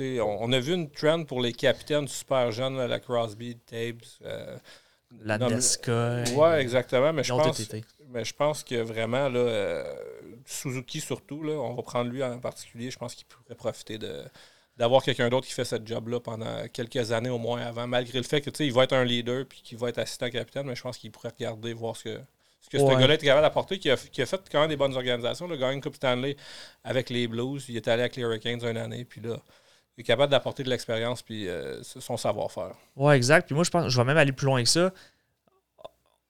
On, 0.00 0.52
a 0.52 0.58
vu 0.58 0.74
une 0.74 0.90
trend 0.90 1.24
pour 1.24 1.35
les 1.40 1.52
capitaines 1.52 2.08
super 2.08 2.52
jeunes, 2.52 2.84
la 2.86 3.00
Crosby, 3.00 3.56
Tabes. 3.56 4.02
Euh, 4.24 4.56
la 5.22 5.38
Nesca. 5.38 6.24
Oui, 6.34 6.48
exactement. 6.58 7.12
Mais 7.12 7.24
je, 7.24 7.32
pense, 7.32 7.72
mais 8.10 8.24
je 8.24 8.34
pense 8.34 8.62
que 8.62 8.76
vraiment, 8.76 9.28
là, 9.28 9.38
euh, 9.38 9.94
Suzuki 10.44 11.00
surtout, 11.00 11.42
là, 11.42 11.54
on 11.54 11.74
va 11.74 11.82
prendre 11.82 12.10
lui 12.10 12.22
en 12.22 12.38
particulier, 12.38 12.90
je 12.90 12.98
pense 12.98 13.14
qu'il 13.14 13.26
pourrait 13.26 13.54
profiter 13.54 13.98
de 13.98 14.24
d'avoir 14.76 15.02
quelqu'un 15.02 15.30
d'autre 15.30 15.46
qui 15.46 15.54
fait 15.54 15.64
ce 15.64 15.76
job-là 15.82 16.20
pendant 16.20 16.68
quelques 16.68 17.10
années 17.10 17.30
au 17.30 17.38
moins 17.38 17.62
avant, 17.62 17.86
malgré 17.86 18.18
le 18.18 18.24
fait 18.24 18.42
que 18.42 18.50
il 18.62 18.72
va 18.72 18.84
être 18.84 18.92
un 18.92 19.04
leader 19.04 19.46
puis 19.46 19.62
qu'il 19.62 19.78
va 19.78 19.88
être 19.88 19.98
assistant 19.98 20.28
capitaine, 20.28 20.66
mais 20.66 20.76
je 20.76 20.82
pense 20.82 20.98
qu'il 20.98 21.10
pourrait 21.10 21.32
regarder, 21.36 21.72
voir 21.72 21.96
ce 21.96 22.04
que, 22.04 22.20
ce 22.60 22.68
que 22.68 22.78
ce 22.78 22.84
gars-là 22.84 23.14
est 23.14 23.18
capable 23.18 23.40
d'apporter, 23.40 23.78
qui 23.78 23.90
a, 23.90 23.96
qui 23.96 24.20
a 24.20 24.26
fait 24.26 24.40
quand 24.52 24.60
même 24.60 24.68
des 24.68 24.76
bonnes 24.76 24.94
organisations. 24.94 25.48
Le 25.48 25.56
gagné 25.56 25.80
Coupe 25.80 25.96
Stanley 25.96 26.36
avec 26.84 27.08
les 27.08 27.26
Blues, 27.26 27.64
il 27.68 27.76
est 27.76 27.88
allé 27.88 28.02
avec 28.02 28.16
les 28.16 28.22
Hurricanes 28.22 28.62
une 28.66 28.76
année, 28.76 29.06
puis 29.06 29.22
là, 29.22 29.38
est 30.02 30.04
capable 30.04 30.30
d'apporter 30.30 30.62
de 30.62 30.70
l'expérience 30.70 31.22
puis 31.22 31.48
euh, 31.48 31.82
son 31.82 32.16
savoir-faire. 32.16 32.74
Oui, 32.96 33.14
exact. 33.14 33.46
Puis 33.46 33.54
moi, 33.54 33.64
je 33.64 33.70
pense 33.70 33.88
je 33.88 33.96
vais 33.96 34.04
même 34.04 34.16
aller 34.16 34.32
plus 34.32 34.46
loin 34.46 34.62
que 34.62 34.68
ça. 34.68 34.92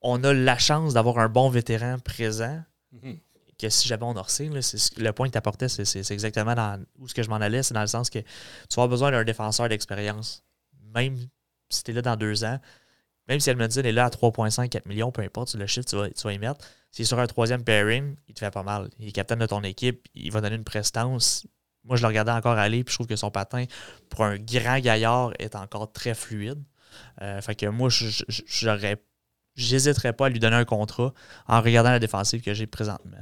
On 0.02 0.22
a 0.22 0.32
la 0.32 0.58
chance 0.58 0.94
d'avoir 0.94 1.18
un 1.18 1.28
bon 1.28 1.48
vétéran 1.48 1.98
présent. 1.98 2.62
Mhm. 2.92 3.18
Que 3.58 3.70
si 3.70 3.88
j'avais 3.88 4.04
on 4.04 4.14
Orsay, 4.16 4.50
le 4.50 5.10
point 5.12 5.28
que 5.28 5.32
tu 5.32 5.38
apportais, 5.38 5.68
c'est 5.68 6.10
exactement 6.10 6.54
dans, 6.54 6.84
où 6.98 7.08
ce 7.08 7.14
que 7.14 7.22
je 7.22 7.30
m'en 7.30 7.36
allais. 7.36 7.62
C'est 7.62 7.72
dans 7.72 7.80
le 7.80 7.86
sens 7.86 8.10
que 8.10 8.18
tu 8.18 8.24
vas 8.76 8.82
avoir 8.82 8.88
besoin 8.88 9.10
d'un 9.10 9.24
défenseur 9.24 9.68
d'expérience. 9.70 10.44
Même 10.94 11.16
si 11.70 11.82
tu 11.82 11.90
es 11.90 11.94
là 11.94 12.02
dans 12.02 12.16
deux 12.16 12.44
ans, 12.44 12.60
même 13.28 13.40
si 13.40 13.48
Edmondson 13.48 13.80
est 13.80 13.92
là 13.92 14.04
à 14.04 14.08
3,5, 14.10 14.68
4 14.68 14.86
millions, 14.86 15.10
peu 15.10 15.22
importe, 15.22 15.54
le 15.54 15.66
chiffre, 15.66 15.86
tu 15.86 15.96
vas, 15.96 16.10
tu 16.10 16.22
vas 16.22 16.32
y 16.34 16.38
mettre. 16.38 16.64
S'il 16.92 17.02
est 17.02 17.06
sur 17.06 17.18
un 17.18 17.26
troisième 17.26 17.64
pairing, 17.64 18.14
il 18.28 18.34
te 18.34 18.40
fait 18.40 18.50
pas 18.50 18.62
mal. 18.62 18.90
Il 18.98 19.08
est 19.08 19.12
capitaine 19.12 19.38
de 19.38 19.46
ton 19.46 19.62
équipe, 19.62 20.06
il 20.14 20.30
va 20.30 20.42
donner 20.42 20.56
une 20.56 20.64
prestance 20.64 21.46
moi, 21.86 21.96
je 21.96 22.02
le 22.02 22.08
regardais 22.08 22.32
encore 22.32 22.58
aller, 22.58 22.84
puis 22.84 22.92
je 22.92 22.96
trouve 22.96 23.06
que 23.06 23.16
son 23.16 23.30
patin, 23.30 23.64
pour 24.10 24.24
un 24.24 24.36
grand 24.36 24.78
gaillard, 24.78 25.32
est 25.38 25.54
encore 25.54 25.92
très 25.92 26.14
fluide. 26.14 26.62
Euh, 27.22 27.40
fait 27.40 27.54
que 27.54 27.66
moi, 27.66 27.88
j'aurais. 27.90 29.02
J'hésiterais 29.54 30.12
pas 30.12 30.26
à 30.26 30.28
lui 30.28 30.38
donner 30.38 30.56
un 30.56 30.66
contrat 30.66 31.14
en 31.46 31.62
regardant 31.62 31.90
la 31.90 31.98
défensive 31.98 32.42
que 32.42 32.52
j'ai 32.52 32.66
présentement. 32.66 33.16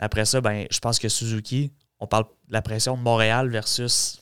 Après 0.00 0.24
ça, 0.24 0.40
ben, 0.40 0.66
je 0.72 0.78
pense 0.80 0.98
que 0.98 1.08
Suzuki, 1.08 1.72
on 2.00 2.08
parle 2.08 2.24
de 2.24 2.52
la 2.52 2.62
pression 2.62 2.96
de 2.96 3.02
Montréal 3.02 3.48
versus 3.48 4.20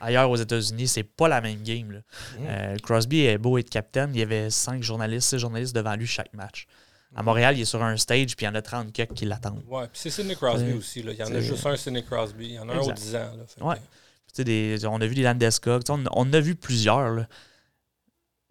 ailleurs 0.00 0.30
aux 0.30 0.36
États-Unis, 0.36 0.88
c'est 0.88 1.02
pas 1.02 1.28
la 1.28 1.40
même 1.40 1.62
game. 1.62 1.92
Là. 1.92 1.98
Mmh. 1.98 2.44
Euh, 2.46 2.76
Crosby 2.82 3.20
est 3.20 3.38
beau 3.38 3.56
être 3.56 3.70
capitaine. 3.70 4.10
Il 4.12 4.18
y 4.18 4.22
avait 4.22 4.50
cinq 4.50 4.82
journalistes, 4.82 5.30
six 5.30 5.38
journalistes 5.38 5.74
devant 5.74 5.94
lui 5.94 6.06
chaque 6.06 6.34
match. 6.34 6.66
À 7.14 7.22
Montréal, 7.22 7.56
il 7.56 7.62
est 7.62 7.66
sur 7.66 7.82
un 7.82 7.96
stage, 7.96 8.36
puis 8.36 8.46
il 8.46 8.48
y 8.48 8.48
en 8.48 8.54
a 8.54 8.62
30 8.62 8.92
quelques 8.92 9.14
qui 9.14 9.24
l'attendent. 9.24 9.64
Ouais, 9.66 9.88
puis 9.88 10.00
c'est 10.00 10.10
Sidney 10.10 10.36
Crosby 10.36 10.74
aussi. 10.74 11.02
Là. 11.02 11.12
Il 11.12 11.18
y 11.18 11.22
en 11.22 11.34
a 11.34 11.40
juste 11.40 11.66
un 11.66 11.76
Sidney 11.76 12.04
Crosby. 12.04 12.46
Il 12.46 12.54
y 12.54 12.58
en 12.58 12.68
a 12.68 12.74
un 12.74 12.78
aux 12.78 12.92
10 12.92 13.16
ans. 13.16 13.32
Là, 13.36 13.66
ouais. 13.66 13.76
Des, 14.44 14.86
on 14.86 15.00
a 15.00 15.06
vu 15.06 15.14
les 15.14 15.24
Landeskog. 15.24 15.82
On, 15.88 16.04
on 16.12 16.32
a 16.32 16.40
vu 16.40 16.54
plusieurs. 16.54 17.10
Là. 17.10 17.26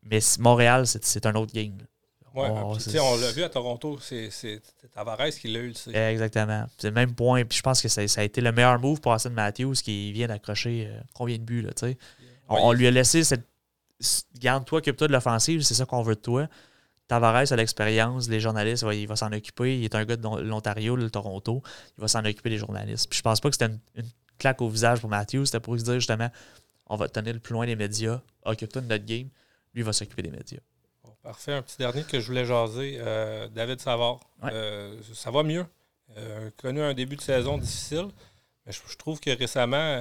Mais 0.04 0.20
Montréal, 0.40 0.86
c'est 0.86 1.26
un 1.26 1.36
autre 1.36 1.54
game. 1.54 1.78
Ouais, 2.36 2.48
on, 2.50 2.74
on 2.74 3.18
l'a 3.18 3.32
vu 3.32 3.44
à 3.44 3.50
Toronto, 3.50 3.98
c'est 4.00 4.62
Tavares 4.94 5.30
qui 5.30 5.48
l'a 5.48 5.62
eu. 5.62 5.74
Exactement. 5.94 6.66
C'est 6.78 6.88
le 6.88 6.94
même 6.94 7.16
point. 7.16 7.44
Puis 7.44 7.58
je 7.58 7.64
pense 7.64 7.82
que 7.82 7.88
ça, 7.88 8.02
a 8.02 8.24
été 8.24 8.42
le 8.42 8.52
meilleur 8.52 8.80
move 8.80 9.02
pour 9.02 9.12
Austin 9.12 9.32
Matthews 9.32 9.76
qui 9.84 10.12
vient 10.12 10.28
d'accrocher 10.28 10.88
euh, 10.90 11.00
combien 11.14 11.38
de 11.38 11.44
buts. 11.44 11.62
Là, 11.62 11.72
on, 12.48 12.56
on, 12.56 12.72
lui 12.72 12.88
a 12.88 12.92
laissé 12.92 13.24
cette. 13.24 13.48
Garde-toi, 14.40 14.80
occupe-toi 14.80 15.08
de 15.08 15.14
l'offensive, 15.14 15.62
c'est 15.62 15.74
ça 15.74 15.86
qu'on 15.86 16.04
veut 16.04 16.16
de 16.16 16.22
toi. 16.22 16.48
Tavares 17.10 17.52
a 17.52 17.56
l'expérience, 17.56 18.30
les 18.30 18.40
journalistes, 18.40 18.86
il 18.94 19.08
va 19.08 19.16
s'en 19.16 19.32
occuper. 19.34 19.80
Il 19.80 19.84
est 19.84 19.96
un 19.96 20.06
gars 20.06 20.16
de 20.16 20.42
l'Ontario, 20.44 20.96
de 20.96 21.10
Toronto. 21.10 21.64
Il 21.98 22.02
va 22.02 22.08
s'en 22.08 22.24
occuper 22.24 22.52
des 22.52 22.60
journalistes. 22.60 23.10
Puis 23.10 23.18
je 23.18 23.24
pense 23.24 23.42
pas 23.42 23.50
que 23.50 23.56
c'était 23.60 23.74
une, 23.96 24.06
claque 24.38 24.62
au 24.62 24.70
visage 24.70 25.02
pour 25.02 25.10
Matthews. 25.10 25.48
C'était 25.48 25.60
pour 25.60 25.78
se 25.78 25.84
dire 25.84 25.96
justement 25.96 26.30
on 26.86 26.96
va 26.96 27.08
te 27.08 27.14
tenir 27.14 27.34
le 27.34 27.40
plus 27.40 27.54
loin 27.54 27.66
des 27.66 27.76
médias, 27.76 28.22
occupe-toi 28.46 28.84
de 28.84 28.88
notre 28.88 29.06
game. 29.06 29.30
Lui 29.74 29.82
va 29.82 29.92
s'occuper 29.92 30.22
des 30.22 30.32
médias. 30.32 30.60
parfait. 31.24 31.54
Un 31.54 31.64
petit 31.64 31.78
dernier 31.78 32.04
que 32.04 32.20
je 32.20 32.28
voulais 32.28 32.46
jaser. 32.46 32.98
Euh, 33.00 33.48
David 33.48 33.82
Savard. 33.82 34.20
Euh, 34.44 34.96
ça 35.14 35.32
va 35.32 35.42
mieux. 35.42 35.66
Euh, 36.18 36.52
connu 36.58 36.82
un 36.82 36.94
début 36.94 37.16
de 37.16 37.22
saison 37.22 37.58
difficile. 37.58 38.08
Mais 38.66 38.72
je, 38.72 38.98
trouve 38.98 39.20
que 39.20 39.36
récemment, 39.36 40.00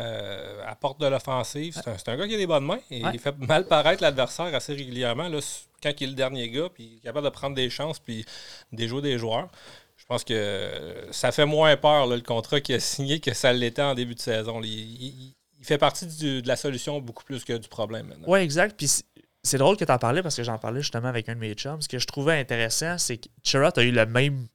apporte 0.66 1.00
de 1.00 1.06
l'offensive. 1.06 1.74
C'est 1.82 2.08
un, 2.08 2.16
gars 2.16 2.28
qui 2.28 2.34
a 2.34 2.38
des 2.38 2.46
bonnes 2.46 2.66
mains. 2.66 2.80
Et 2.90 3.00
Il 3.00 3.18
fait 3.18 3.36
mal 3.38 3.66
paraître 3.66 4.02
l'adversaire 4.02 4.54
assez 4.54 4.74
régulièrement. 4.74 5.28
Là, 5.28 5.40
quand 5.82 5.92
il 6.00 6.04
est 6.04 6.06
le 6.08 6.14
dernier 6.14 6.50
gars, 6.50 6.68
puis 6.72 6.84
il 6.84 6.96
est 6.96 7.00
capable 7.00 7.24
de 7.24 7.30
prendre 7.30 7.56
des 7.56 7.70
chances, 7.70 7.98
puis 7.98 8.24
déjouer 8.72 9.02
des 9.02 9.18
joueurs. 9.18 9.48
Je 9.96 10.04
pense 10.06 10.24
que 10.24 11.06
ça 11.10 11.32
fait 11.32 11.44
moins 11.44 11.76
peur, 11.76 12.06
le 12.06 12.20
contrat 12.20 12.60
qu'il 12.60 12.74
a 12.76 12.80
signé, 12.80 13.20
que 13.20 13.34
ça 13.34 13.52
l'était 13.52 13.82
en 13.82 13.94
début 13.94 14.14
de 14.14 14.20
saison. 14.20 14.60
Il, 14.62 15.34
fait 15.62 15.76
partie 15.76 16.06
de 16.06 16.46
la 16.46 16.56
solution 16.56 17.00
beaucoup 17.00 17.24
plus 17.24 17.44
que 17.44 17.52
du 17.52 17.68
problème. 17.68 18.14
Oui, 18.26 18.38
exact. 18.38 18.76
Puis 18.78 19.02
c'est 19.42 19.58
drôle 19.58 19.76
que 19.76 19.84
tu 19.84 19.92
en 19.92 19.98
parlais 19.98 20.22
parce 20.22 20.36
que 20.36 20.42
j'en 20.42 20.56
parlais 20.56 20.80
justement 20.80 21.08
avec 21.08 21.28
un 21.28 21.34
de 21.34 21.40
mes 21.40 21.52
chums. 21.54 21.82
Ce 21.82 21.88
que 21.88 21.98
je 21.98 22.06
trouvais 22.06 22.38
intéressant, 22.38 22.96
c'est 22.96 23.18
que 23.18 23.28
Chirot 23.42 23.76
a 23.76 23.82
eu 23.82 23.90
le 23.90 24.06
même 24.06 24.46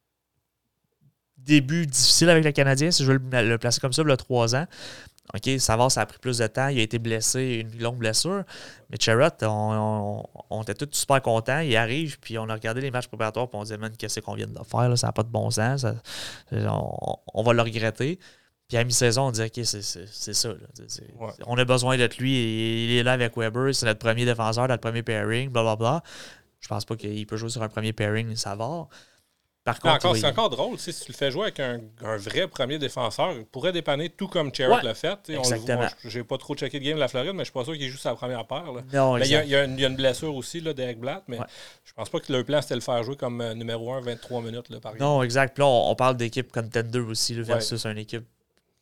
début 1.38 1.86
difficile 1.86 2.30
avec 2.30 2.44
le 2.44 2.52
Canadien, 2.52 2.92
si 2.92 3.04
je 3.04 3.12
veux 3.12 3.18
le, 3.18 3.58
placer 3.58 3.80
comme 3.80 3.94
ça, 3.94 4.02
il 4.02 4.10
y 4.10 4.12
a 4.12 4.18
trois 4.18 4.56
ans. 4.56 4.66
OK, 5.34 5.50
Savard, 5.60 5.92
ça 5.92 6.02
a 6.02 6.06
pris 6.06 6.20
plus 6.20 6.38
de 6.40 6.48
temps. 6.48 6.68
Il 6.68 6.80
a 6.80 6.82
été 6.82 7.00
blessé, 7.00 7.66
une 7.66 7.82
longue 7.82 7.98
blessure. 7.98 8.44
Mais 8.90 8.98
Cherrot, 9.00 9.30
on, 9.42 10.62
était 10.62 10.74
tous 10.74 10.90
super 10.92 11.22
contents. 11.22 11.60
Il 11.60 11.76
arrive, 11.78 12.20
puis 12.20 12.38
on 12.38 12.50
a 12.50 12.54
regardé 12.54 12.82
les 12.82 12.92
matchs 12.92 13.08
préparatoires, 13.08 13.48
puis 13.50 13.58
on 13.58 13.64
disait, 13.64 13.78
man, 13.78 13.96
qu'est-ce 13.98 14.20
qu'on 14.20 14.36
vient 14.36 14.48
de 14.48 14.60
faire? 14.64 14.98
Ça 14.98 15.08
n'a 15.08 15.14
pas 15.14 15.24
de 15.24 15.30
bon 15.30 15.50
sens. 15.50 15.86
on, 16.52 17.44
va 17.44 17.54
le 17.54 17.62
regretter. 17.62 18.20
Puis 18.68 18.78
à 18.78 18.84
mi-saison, 18.84 19.28
on 19.28 19.32
dit, 19.32 19.44
OK, 19.44 19.60
c'est 19.64 20.34
ça. 20.34 20.50
On 21.48 21.58
a 21.58 21.66
besoin 21.66 21.98
d'être 21.98 22.18
lui. 22.18 22.32
Il 22.86 22.98
est 22.98 23.04
là 23.04 23.14
avec 23.14 23.38
Weber. 23.38 23.74
C'est 23.74 23.86
notre 23.86 24.00
premier 24.00 24.26
défenseur, 24.26 24.68
notre 24.68 24.82
premier 24.82 25.04
pairing, 25.04 25.50
blablabla. 25.50 25.76
Bla, 25.78 26.00
bla. 26.00 26.04
Je 26.60 26.68
pense 26.68 26.86
pas 26.86 26.96
qu'il 26.96 27.26
peut 27.28 27.38
jouer 27.38 27.50
sur 27.50 27.62
un 27.62 27.70
premier 27.70 27.92
pairing, 27.92 28.36
Savard. 28.36 28.88
Par 29.64 29.80
contre, 29.80 30.18
c'est 30.18 30.26
encore 30.26 30.50
drôle, 30.50 30.78
si 30.78 30.94
tu 30.94 31.12
le 31.12 31.16
fais 31.16 31.32
jouer 31.32 31.44
avec 31.44 31.60
un, 31.62 31.80
vrai 32.18 32.48
premier 32.48 32.78
défenseur, 32.78 33.32
il 33.32 33.46
pourrait 33.46 33.72
dépanner 33.72 34.10
tout 34.10 34.28
comme 34.28 34.54
Cherrett 34.54 34.84
l'a 34.84 34.94
fait. 34.94 35.30
Exactement. 35.30 35.88
J'ai 36.04 36.24
pas 36.24 36.38
trop 36.38 36.56
checké 36.56 36.80
le 36.80 36.86
game 36.86 36.96
de 36.96 37.00
la 37.00 37.08
Floride, 37.08 37.32
mais 37.34 37.40
je 37.40 37.46
suis 37.46 37.54
pas 37.54 37.64
sûr 37.64 37.74
qu'il 37.74 37.90
joue 37.90 37.98
sa 37.98 38.14
première 38.14 38.46
paire. 38.46 38.66
il, 38.92 39.28
y 39.28 39.56
a, 39.56 39.64
une, 39.64 39.96
blessure 39.96 40.36
aussi 40.36 40.62
d'Eric 40.62 41.00
Blatt, 41.00 41.24
mais 41.28 41.38
je 41.86 41.94
pense 41.94 42.10
pas 42.10 42.20
que 42.20 42.32
le 42.32 42.44
plan 42.44 42.62
c'était 42.62 42.76
le 42.76 42.82
faire 42.82 43.02
jouer 43.04 43.16
comme 43.16 43.42
euh, 43.42 43.54
numéro 43.54 43.94
1 43.94 44.02
23 44.02 44.42
minutes 44.42 44.70
là, 44.70 44.80
par 44.80 44.94
exemple. 44.94 45.04
Non, 45.04 45.24
exact. 45.24 45.54
Puis 45.54 45.62
là, 45.62 45.68
on, 45.68 45.96
parle 45.96 46.18
d'équipe 46.18 46.52
contender 46.52 47.00
aussi 47.00 47.34
versus 47.42 47.86
une 47.86 47.98
équipe 47.98 48.26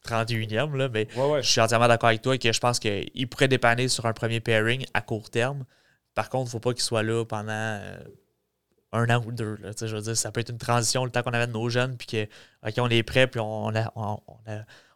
31e, 0.07 0.75
là, 0.75 0.89
mais 0.89 1.07
je 1.15 1.47
suis 1.47 1.61
entièrement 1.61 1.87
d'accord 1.87 2.09
avec 2.09 2.21
toi 2.21 2.37
que 2.37 2.51
je 2.51 2.59
pense 2.59 2.79
qu'il 2.79 3.29
pourrait 3.29 3.47
dépanner 3.47 3.87
sur 3.87 4.05
un 4.05 4.13
premier 4.13 4.39
pairing 4.39 4.85
à 4.93 5.01
court 5.01 5.29
terme. 5.29 5.65
Par 6.15 6.29
contre, 6.29 6.45
il 6.45 6.47
ne 6.47 6.51
faut 6.51 6.59
pas 6.59 6.73
qu'il 6.73 6.81
soit 6.81 7.03
là 7.03 7.23
pendant 7.23 7.51
euh, 7.51 7.97
un 8.91 9.09
an 9.09 9.23
ou 9.25 9.31
deux. 9.31 9.57
Là, 9.61 9.71
je 9.79 9.95
veux 9.95 10.01
dire, 10.01 10.17
ça 10.17 10.31
peut 10.31 10.41
être 10.41 10.49
une 10.49 10.57
transition 10.57 11.05
le 11.05 11.11
temps 11.11 11.23
qu'on 11.23 11.31
de 11.31 11.45
nos 11.45 11.69
jeunes, 11.69 11.97
puis 11.97 12.27
qu'on 12.75 12.89
est 12.89 13.03
prêt, 13.03 13.27
puis 13.27 13.39
on, 13.39 13.67
on, 13.95 14.19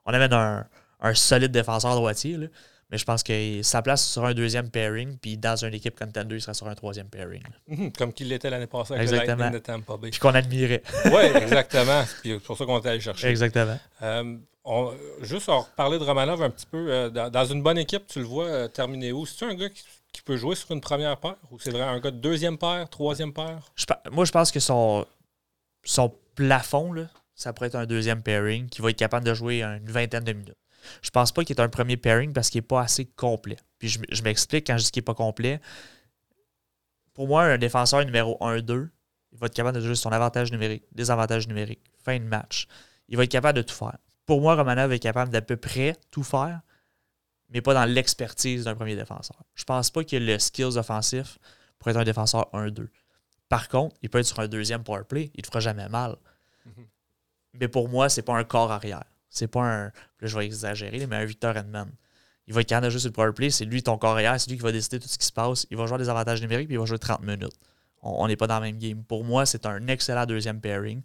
on, 0.06 0.12
amène 0.12 0.34
un, 0.34 1.14
solide 1.14 1.52
défenseur 1.52 1.96
droitier. 1.96 2.38
Là. 2.38 2.48
Mais 2.92 3.00
je 3.00 3.06
pense 3.06 3.24
que 3.24 3.64
sa 3.64 3.82
place 3.82 4.06
sur 4.08 4.26
un 4.26 4.34
deuxième 4.34 4.70
pairing, 4.70 5.18
puis 5.18 5.38
dans 5.38 5.56
une 5.56 5.74
équipe 5.74 5.98
contender, 5.98 6.36
il 6.36 6.42
sera 6.42 6.54
sur 6.54 6.68
un 6.68 6.76
troisième 6.76 7.08
pairing. 7.08 7.42
Mhm, 7.68 7.92
comme 7.94 8.14
qu'il 8.14 8.30
l'était 8.30 8.50
l'année 8.50 8.68
passée 8.68 8.94
avec 8.94 9.04
exactement. 9.04 9.36
le 9.36 9.42
Lightning 9.42 9.60
de 9.60 9.66
Tampa 9.66 9.98
Bay. 9.98 10.10
Puis 10.12 10.20
qu'on 10.20 10.36
admirait. 10.36 10.84
oui, 11.06 11.42
exactement. 11.42 12.04
Puis 12.22 12.34
c'est 12.34 12.40
pour 12.40 12.58
ça 12.58 12.66
qu'on 12.66 12.80
est 12.80 12.88
allé 12.88 13.00
chercher. 13.00 13.28
Exactement. 13.28 13.80
Euh, 14.04 14.38
juste 15.22 15.50
en 15.50 15.62
reparler 15.62 15.98
de 15.98 16.04
Romanov 16.04 16.44
un 16.44 16.50
petit 16.52 16.68
peu. 16.68 16.88
Euh, 16.92 17.10
dans, 17.10 17.46
une 17.46 17.64
bonne 17.64 17.78
équipe, 17.80 18.06
tu 18.08 18.20
le 18.20 18.26
vois 18.26 18.46
euh, 18.46 18.68
terminer 18.68 19.12
où? 19.12 19.26
C'est-tu 19.26 19.46
un 19.46 19.56
gars 19.56 19.70
qui 19.70 19.84
qui 20.16 20.22
peut 20.22 20.38
jouer 20.38 20.56
sur 20.56 20.72
une 20.72 20.82
première 20.82 21.18
paire 21.18 21.36
ou 21.52 21.60
c'est 21.60 21.72
vraiment 21.72 21.92
un 21.92 22.00
gars 22.00 22.12
de 22.12 22.18
deuxième 22.18 22.58
paire, 22.58 22.90
troisième 22.90 23.34
paire? 23.34 23.60
moi, 24.12 24.24
je 24.24 24.32
pense 24.32 24.52
que 24.52 24.60
son, 24.60 25.06
son 25.84 26.14
plafond, 26.36 26.94
là, 26.94 27.08
ça 27.36 27.52
pourrait 27.52 27.68
être 27.68 27.76
un 27.76 27.86
deuxième 27.86 28.24
pairing 28.24 28.70
qui 28.70 28.82
va 28.82 28.90
être 28.92 28.98
capable 28.98 29.26
de 29.26 29.34
jouer 29.34 29.62
une 29.62 29.92
vingtaine 29.92 30.24
de 30.24 30.34
minutes. 30.34 30.58
Je 31.02 31.10
pense 31.10 31.32
pas 31.32 31.44
qu'il 31.44 31.56
est 31.56 31.62
un 31.62 31.68
premier 31.68 31.98
pairing 31.98 32.32
parce 32.32 32.50
qu'il 32.50 32.60
n'est 32.60 32.68
pas 32.68 32.82
assez 32.82 33.06
complet. 33.06 33.58
Puis 33.78 33.90
je, 33.90 34.24
m'explique 34.24 34.68
quand 34.68 34.78
je 34.78 34.86
dis 34.86 34.92
qu'il 34.92 35.02
n'est 35.02 35.06
pas 35.06 35.16
complet. 35.16 35.60
Pour 37.14 37.28
moi, 37.28 37.44
un 37.44 37.58
défenseur 37.58 38.06
numéro 38.06 38.38
1-2, 38.40 38.90
il 39.32 39.38
va 39.38 39.48
être 39.48 39.54
capable 39.54 39.78
de 39.78 39.86
jouer 39.86 39.96
son 39.96 40.12
avantage 40.12 40.52
numérique, 40.52 40.84
désavantage 40.94 41.48
numérique, 41.48 41.82
fin 42.04 42.18
de 42.18 42.24
match. 42.24 42.68
Il 43.10 43.18
va 43.18 43.24
être 43.24 43.32
capable 43.32 43.58
de 43.58 43.64
tout 43.64 43.76
faire. 43.76 43.98
Pour 44.26 44.42
moi, 44.42 44.56
Romanov 44.56 44.94
est 44.94 45.00
capable 45.00 45.32
d'à 45.32 45.42
peu 45.42 45.58
près 45.58 45.96
tout 46.12 46.24
faire, 46.24 46.62
mais 47.56 47.62
pas 47.62 47.74
dans 47.74 47.86
l'expertise 47.86 48.66
d'un 48.66 48.76
premier 48.76 48.98
défenseur. 48.98 49.42
Je 49.54 49.64
pense 49.64 49.90
pas 49.90 50.04
qu'il 50.04 50.22
a 50.22 50.34
le 50.34 50.40
skills 50.40 50.78
offensif 50.78 51.40
pour 51.80 51.90
être 51.90 51.96
un 51.96 52.04
défenseur 52.04 52.50
1-2. 52.52 52.90
Par 53.48 53.70
contre, 53.70 53.96
il 54.02 54.10
peut 54.10 54.18
être 54.20 54.26
sur 54.26 54.42
un 54.42 54.50
deuxième 54.50 54.84
power 54.84 55.04
play, 55.08 55.32
il 55.36 55.38
ne 55.38 55.42
te 55.42 55.48
fera 55.48 55.62
jamais 55.62 55.88
mal. 55.88 56.18
Mhm. 56.66 56.86
Mais 57.54 57.70
pour 57.70 57.88
moi, 57.88 58.10
c'est 58.10 58.24
pas 58.24 58.36
un 58.36 58.44
corps 58.44 58.74
arrière. 58.74 59.06
C'est 59.30 59.48
pas 59.48 59.62
un. 59.62 59.86
Là, 59.86 59.92
je 60.24 60.38
vais 60.38 60.46
exagérer, 60.46 61.08
mais 61.08 61.16
un 61.16 61.24
Victor 61.24 61.56
Edmond. 61.56 61.88
Il 62.46 62.54
va 62.54 62.60
être 62.60 62.68
capable 62.68 62.88
de 62.88 62.90
jouer 62.90 63.00
sur 63.00 63.08
le 63.08 63.14
power 63.14 63.32
play, 63.32 63.50
c'est 63.50 63.64
lui 63.64 63.82
ton 63.82 63.98
corps 63.98 64.12
arrière, 64.12 64.38
c'est 64.38 64.50
lui 64.50 64.58
qui 64.58 64.64
va 64.64 64.74
décider 64.74 65.00
tout 65.00 65.08
ce 65.08 65.18
qui 65.18 65.26
se 65.26 65.32
passe. 65.32 65.66
Il 65.72 65.78
va 65.78 65.86
jouer 65.86 65.98
des 65.98 66.10
avantages 66.10 66.42
numériques, 66.42 66.68
puis 66.68 66.76
il 66.76 66.80
va 66.80 66.86
jouer 66.86 67.00
30 67.00 67.22
minutes. 67.22 67.56
On 68.02 68.28
n'est 68.28 68.36
pas 68.36 68.48
dans 68.48 68.60
le 68.60 68.66
même 68.66 68.78
game. 68.78 69.02
Pour 69.06 69.24
moi, 69.24 69.46
c'est 69.46 69.66
un 69.66 69.88
excellent 69.88 70.26
deuxième 70.26 70.60
pairing. 70.60 71.02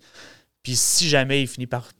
Puis 0.64 0.74
si 0.74 1.08
jamais 1.08 1.42
il 1.42 1.46
finit 1.46 1.68
par 1.68 1.90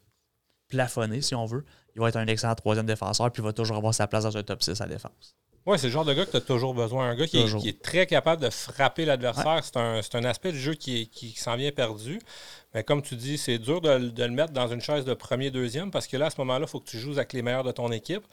plafonner, 0.67 1.23
si 1.23 1.37
on 1.37 1.47
veut, 1.47 1.65
il 1.95 2.01
va 2.01 2.09
être 2.09 2.17
un 2.17 2.27
excellent 2.27 2.55
troisième 2.55 2.87
défenseur, 2.87 3.31
puis 3.31 3.43
il 3.43 3.47
va 3.47 3.53
toujours 3.53 3.77
avoir 3.77 3.95
sa 3.95 4.07
place 4.07 4.25
dans 4.25 4.37
un 4.37 4.43
top 4.43 4.63
6 4.63 4.81
à 4.81 4.87
défense. 4.87 5.35
Oui, 5.67 5.79
c'est 5.79 5.89
le 5.89 5.93
genre 5.93 6.07
de 6.07 6.15
gars 6.15 6.25
que 6.25 6.31
tu 6.31 6.37
as 6.39 6.41
toujours 6.41 6.75
besoin. 6.75 7.11
Un 7.11 7.15
gars 7.15 7.27
qui, 7.27 7.39
est, 7.39 7.83
très 7.83 8.07
capable 8.07 8.43
de 8.43 8.49
frapper 8.49 9.05
l'adversaire. 9.05 9.63
C'est 9.63 10.15
un, 10.17 10.25
aspect 10.25 10.53
du 10.53 10.59
jeu 10.59 10.75
qui, 10.75 11.09
qui, 11.09 11.33
s'en 11.33 11.57
vient 11.57 11.71
perdu. 11.71 12.19
Mais 12.75 12.85
comme 12.85 13.03
tu 13.03 13.17
dis, 13.17 13.37
c'est 13.37 13.59
dur 13.59 13.81
de, 13.81 13.99
de, 13.99 14.25
le 14.25 14.31
mettre 14.31 14.53
dans 14.53 14.69
une 14.69 14.81
chaise 14.81 15.05
de 15.05 15.15
premier, 15.15 15.51
deuxième, 15.51 15.91
parce 15.91 16.07
que 16.07 16.17
là, 16.17 16.27
à 16.27 16.31
ce 16.31 16.41
moment-là, 16.41 16.67
il 16.67 16.71
faut 16.71 16.81
que 16.81 16.89
tu 16.89 16.99
joues 16.99 17.13
avec 17.13 17.33
les 17.33 17.43
meilleurs 17.43 17.65
de 17.65 17.73
ton 17.73 17.91
équipe. 17.91 18.25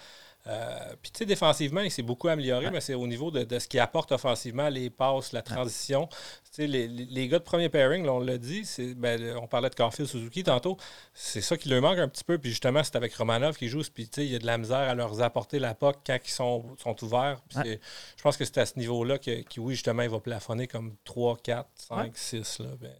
Euh, 0.45 0.95
puis, 1.02 1.12
tu 1.12 1.19
sais, 1.19 1.26
défensivement, 1.26 1.82
il 1.82 1.91
s'est 1.91 2.04
beaucoup 2.04 2.30
amélioré, 2.30 2.71
mais 2.71 2.80
c'est 2.80 2.93
au 2.93 3.06
niveau 3.06 3.32
de, 3.32 3.60
ce 3.60 3.67
qu'il 3.67 3.80
apporte 3.82 4.12
offensivement, 4.13 4.69
les 4.69 4.89
passes, 4.89 5.34
la 5.34 5.41
transition. 5.41 6.08
Tu 6.08 6.17
sais, 6.52 6.67
les, 6.67 6.88
les, 6.88 7.28
gars 7.28 7.39
de 7.39 7.43
premier 7.43 7.67
pairing, 7.67 8.08
on 8.08 8.19
l'a 8.19 8.38
dit, 8.38 8.63
ben, 8.95 9.36
on 9.41 9.47
parlait 9.47 9.69
de 9.69 9.76
Carfield 9.76 10.08
Suzuki 10.08 10.43
tantôt, 10.43 10.78
c'est 11.13 11.41
ça 11.41 11.58
qui 11.58 11.67
leur 11.67 11.82
manque 11.82 11.97
un 11.97 12.08
petit 12.08 12.23
peu. 12.23 12.38
Puis, 12.38 12.52
justement, 12.52 12.82
c'est 12.84 12.95
avec 12.95 13.13
Romanov 13.15 13.58
qui 13.58 13.67
joue, 13.67 13.82
puis, 13.93 14.08
tu 14.08 14.21
sais, 14.21 14.26
il 14.26 14.32
y 14.32 14.36
a 14.36 14.39
de 14.39 14.45
la 14.45 14.58
misère 14.58 14.78
à 14.78 14.95
leur 14.95 15.21
apporter 15.21 15.60
la 15.60 15.73
POC 15.73 15.97
quand 16.06 16.17
ils 16.23 16.32
sont, 16.32 16.78
sont 16.78 17.04
ouverts. 17.04 17.41
Je 17.56 18.23
pense 18.23 18.38
que 18.38 18.45
c'est 18.45 18.60
à 18.60 18.65
ce 18.65 18.80
niveau-là 18.80 19.17
que, 19.17 19.43
oui, 19.58 19.73
justement, 19.73 20.04
il 20.04 20.10
va 20.10 20.19
plafonner 20.19 20.67
comme 20.67 20.95
3, 21.04 21.38
4, 21.43 21.69
5, 21.76 22.17
6. 22.17 22.60
Là, 22.60 22.67
ben, 22.80 22.91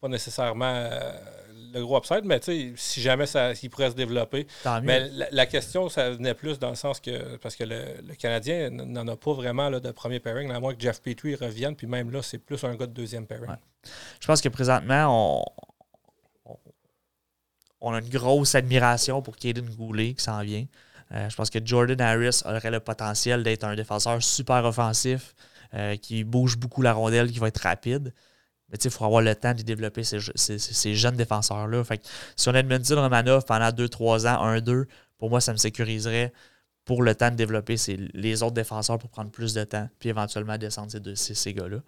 pas 0.00 0.08
nécessairement 0.08 0.74
euh, 0.74 1.12
le 1.72 1.82
gros 1.82 1.98
upside, 1.98 2.24
mais 2.24 2.40
si 2.76 3.00
jamais 3.00 3.26
ça, 3.26 3.52
il 3.52 3.70
pourrait 3.70 3.90
se 3.90 3.94
développer. 3.94 4.46
Mais 4.82 5.10
la, 5.30 5.46
question, 5.46 5.88
ça 5.88 6.10
venait 6.10 6.34
plus 6.34 6.58
dans 6.58 6.70
le 6.70 6.76
sens 6.76 7.00
que, 7.00 7.36
parce 7.36 7.56
que 7.56 7.64
le, 7.64 8.14
Canadien 8.18 8.70
n'en 8.70 9.06
a 9.08 9.16
pas 9.16 9.32
vraiment 9.32 9.68
là, 9.68 9.80
de 9.80 9.90
premier 9.90 10.20
pairing, 10.20 10.50
à 10.50 10.60
moins 10.60 10.74
que 10.74 10.80
Jeff 10.80 11.02
Petrie 11.02 11.34
revienne, 11.34 11.76
puis 11.76 11.86
même 11.86 12.10
là, 12.10 12.22
c'est 12.22 12.38
plus 12.38 12.62
un 12.64 12.74
gars 12.74 12.86
de 12.86 12.92
deuxième 12.92 13.26
pairing. 13.26 13.56
Je 14.20 14.26
pense 14.26 14.40
que 14.40 14.48
présentement, 14.48 15.44
on, 16.46 16.56
on, 17.80 17.92
a 17.92 18.00
une 18.00 18.08
grosse 18.08 18.54
admiration 18.54 19.22
pour 19.22 19.36
Caden 19.36 19.68
Goulet 19.74 20.14
qui 20.14 20.22
s'en 20.22 20.42
vient. 20.42 20.66
Euh, 21.12 21.28
je 21.28 21.36
pense 21.36 21.50
que 21.50 21.58
Jordan 21.64 22.00
Harris 22.00 22.42
aurait 22.44 22.70
le 22.70 22.80
potentiel 22.80 23.42
d'être 23.42 23.64
un 23.64 23.74
défenseur 23.74 24.22
super 24.22 24.64
offensif, 24.64 25.34
euh, 25.74 25.96
qui 25.96 26.24
bouge 26.24 26.56
beaucoup 26.56 26.82
la 26.82 26.92
rondelle, 26.92 27.30
qui 27.30 27.38
va 27.38 27.48
être 27.48 27.62
rapide. 27.62 28.12
Mais 28.70 28.78
il 28.78 28.90
faut 28.90 29.04
avoir 29.04 29.22
le 29.22 29.34
temps 29.34 29.54
de 29.54 29.62
développer 29.62 30.04
ces, 30.04 30.94
jeunes 30.94 31.16
défenseurs-là. 31.16 31.84
Fait 31.84 32.06
si 32.36 32.48
on 32.48 32.54
a 32.54 32.60
Edmundson 32.60 32.96
Romanov 32.96 33.44
pendant 33.44 33.68
2-3 33.70 34.26
ans, 34.28 34.58
1-2, 34.58 34.84
pour 35.16 35.30
moi, 35.30 35.40
ça 35.40 35.52
me 35.52 35.56
sécuriserait 35.56 36.32
pour 36.84 37.02
le 37.02 37.14
temps 37.14 37.30
de 37.30 37.36
développer 37.36 37.76
les 38.14 38.42
autres 38.42 38.54
défenseurs 38.54 38.98
pour 38.98 39.10
prendre 39.10 39.30
plus 39.30 39.52
de 39.54 39.64
temps, 39.64 39.88
puis 39.98 40.08
éventuellement 40.08 40.56
descendre 40.56 40.90
ces, 41.14 41.34
ces, 41.34 41.54
gars-là. 41.54 41.78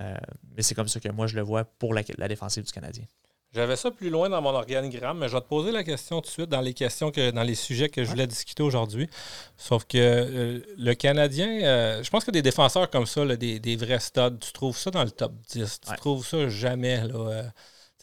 Euh, 0.00 0.16
mais 0.56 0.62
c'est 0.62 0.74
comme 0.74 0.88
ça 0.88 1.00
que 1.00 1.08
moi, 1.10 1.26
je 1.26 1.36
le 1.36 1.42
vois 1.42 1.64
pour 1.64 1.94
la, 1.94 2.02
défensive 2.28 2.64
du 2.64 2.72
Canadien. 2.72 3.04
J'avais 3.54 3.76
ça 3.76 3.90
plus 3.90 4.10
loin 4.10 4.28
dans 4.28 4.42
mon 4.42 4.50
organigramme, 4.50 5.18
mais 5.18 5.28
je 5.28 5.34
vais 5.34 5.40
te 5.40 5.48
poser 5.48 5.72
la 5.72 5.82
question 5.82 6.20
tout 6.20 6.26
de 6.26 6.32
suite 6.32 6.50
dans 6.50 6.60
les 6.60 6.74
questions 6.74 7.10
que 7.10 7.30
dans 7.30 7.42
les 7.42 7.54
sujets 7.54 7.88
que 7.88 8.04
je 8.04 8.10
voulais 8.10 8.26
discuter 8.26 8.62
aujourd'hui. 8.62 9.08
Sauf 9.56 9.84
que 9.84 9.96
euh, 9.96 10.60
le 10.76 10.94
Canadien, 10.94 11.62
euh, 11.62 12.02
je 12.02 12.10
pense 12.10 12.24
que 12.24 12.30
des 12.30 12.42
défenseurs 12.42 12.90
comme 12.90 13.06
ça, 13.06 13.24
des, 13.36 13.76
vrais 13.76 14.00
studs, 14.00 14.38
tu 14.40 14.52
trouves 14.52 14.76
ça 14.76 14.90
dans 14.90 15.04
le 15.04 15.10
top 15.10 15.32
10. 15.48 15.80
Tu 15.80 15.96
trouves 15.96 16.26
ça 16.26 16.48
jamais. 16.48 17.00
Euh, 17.14 17.42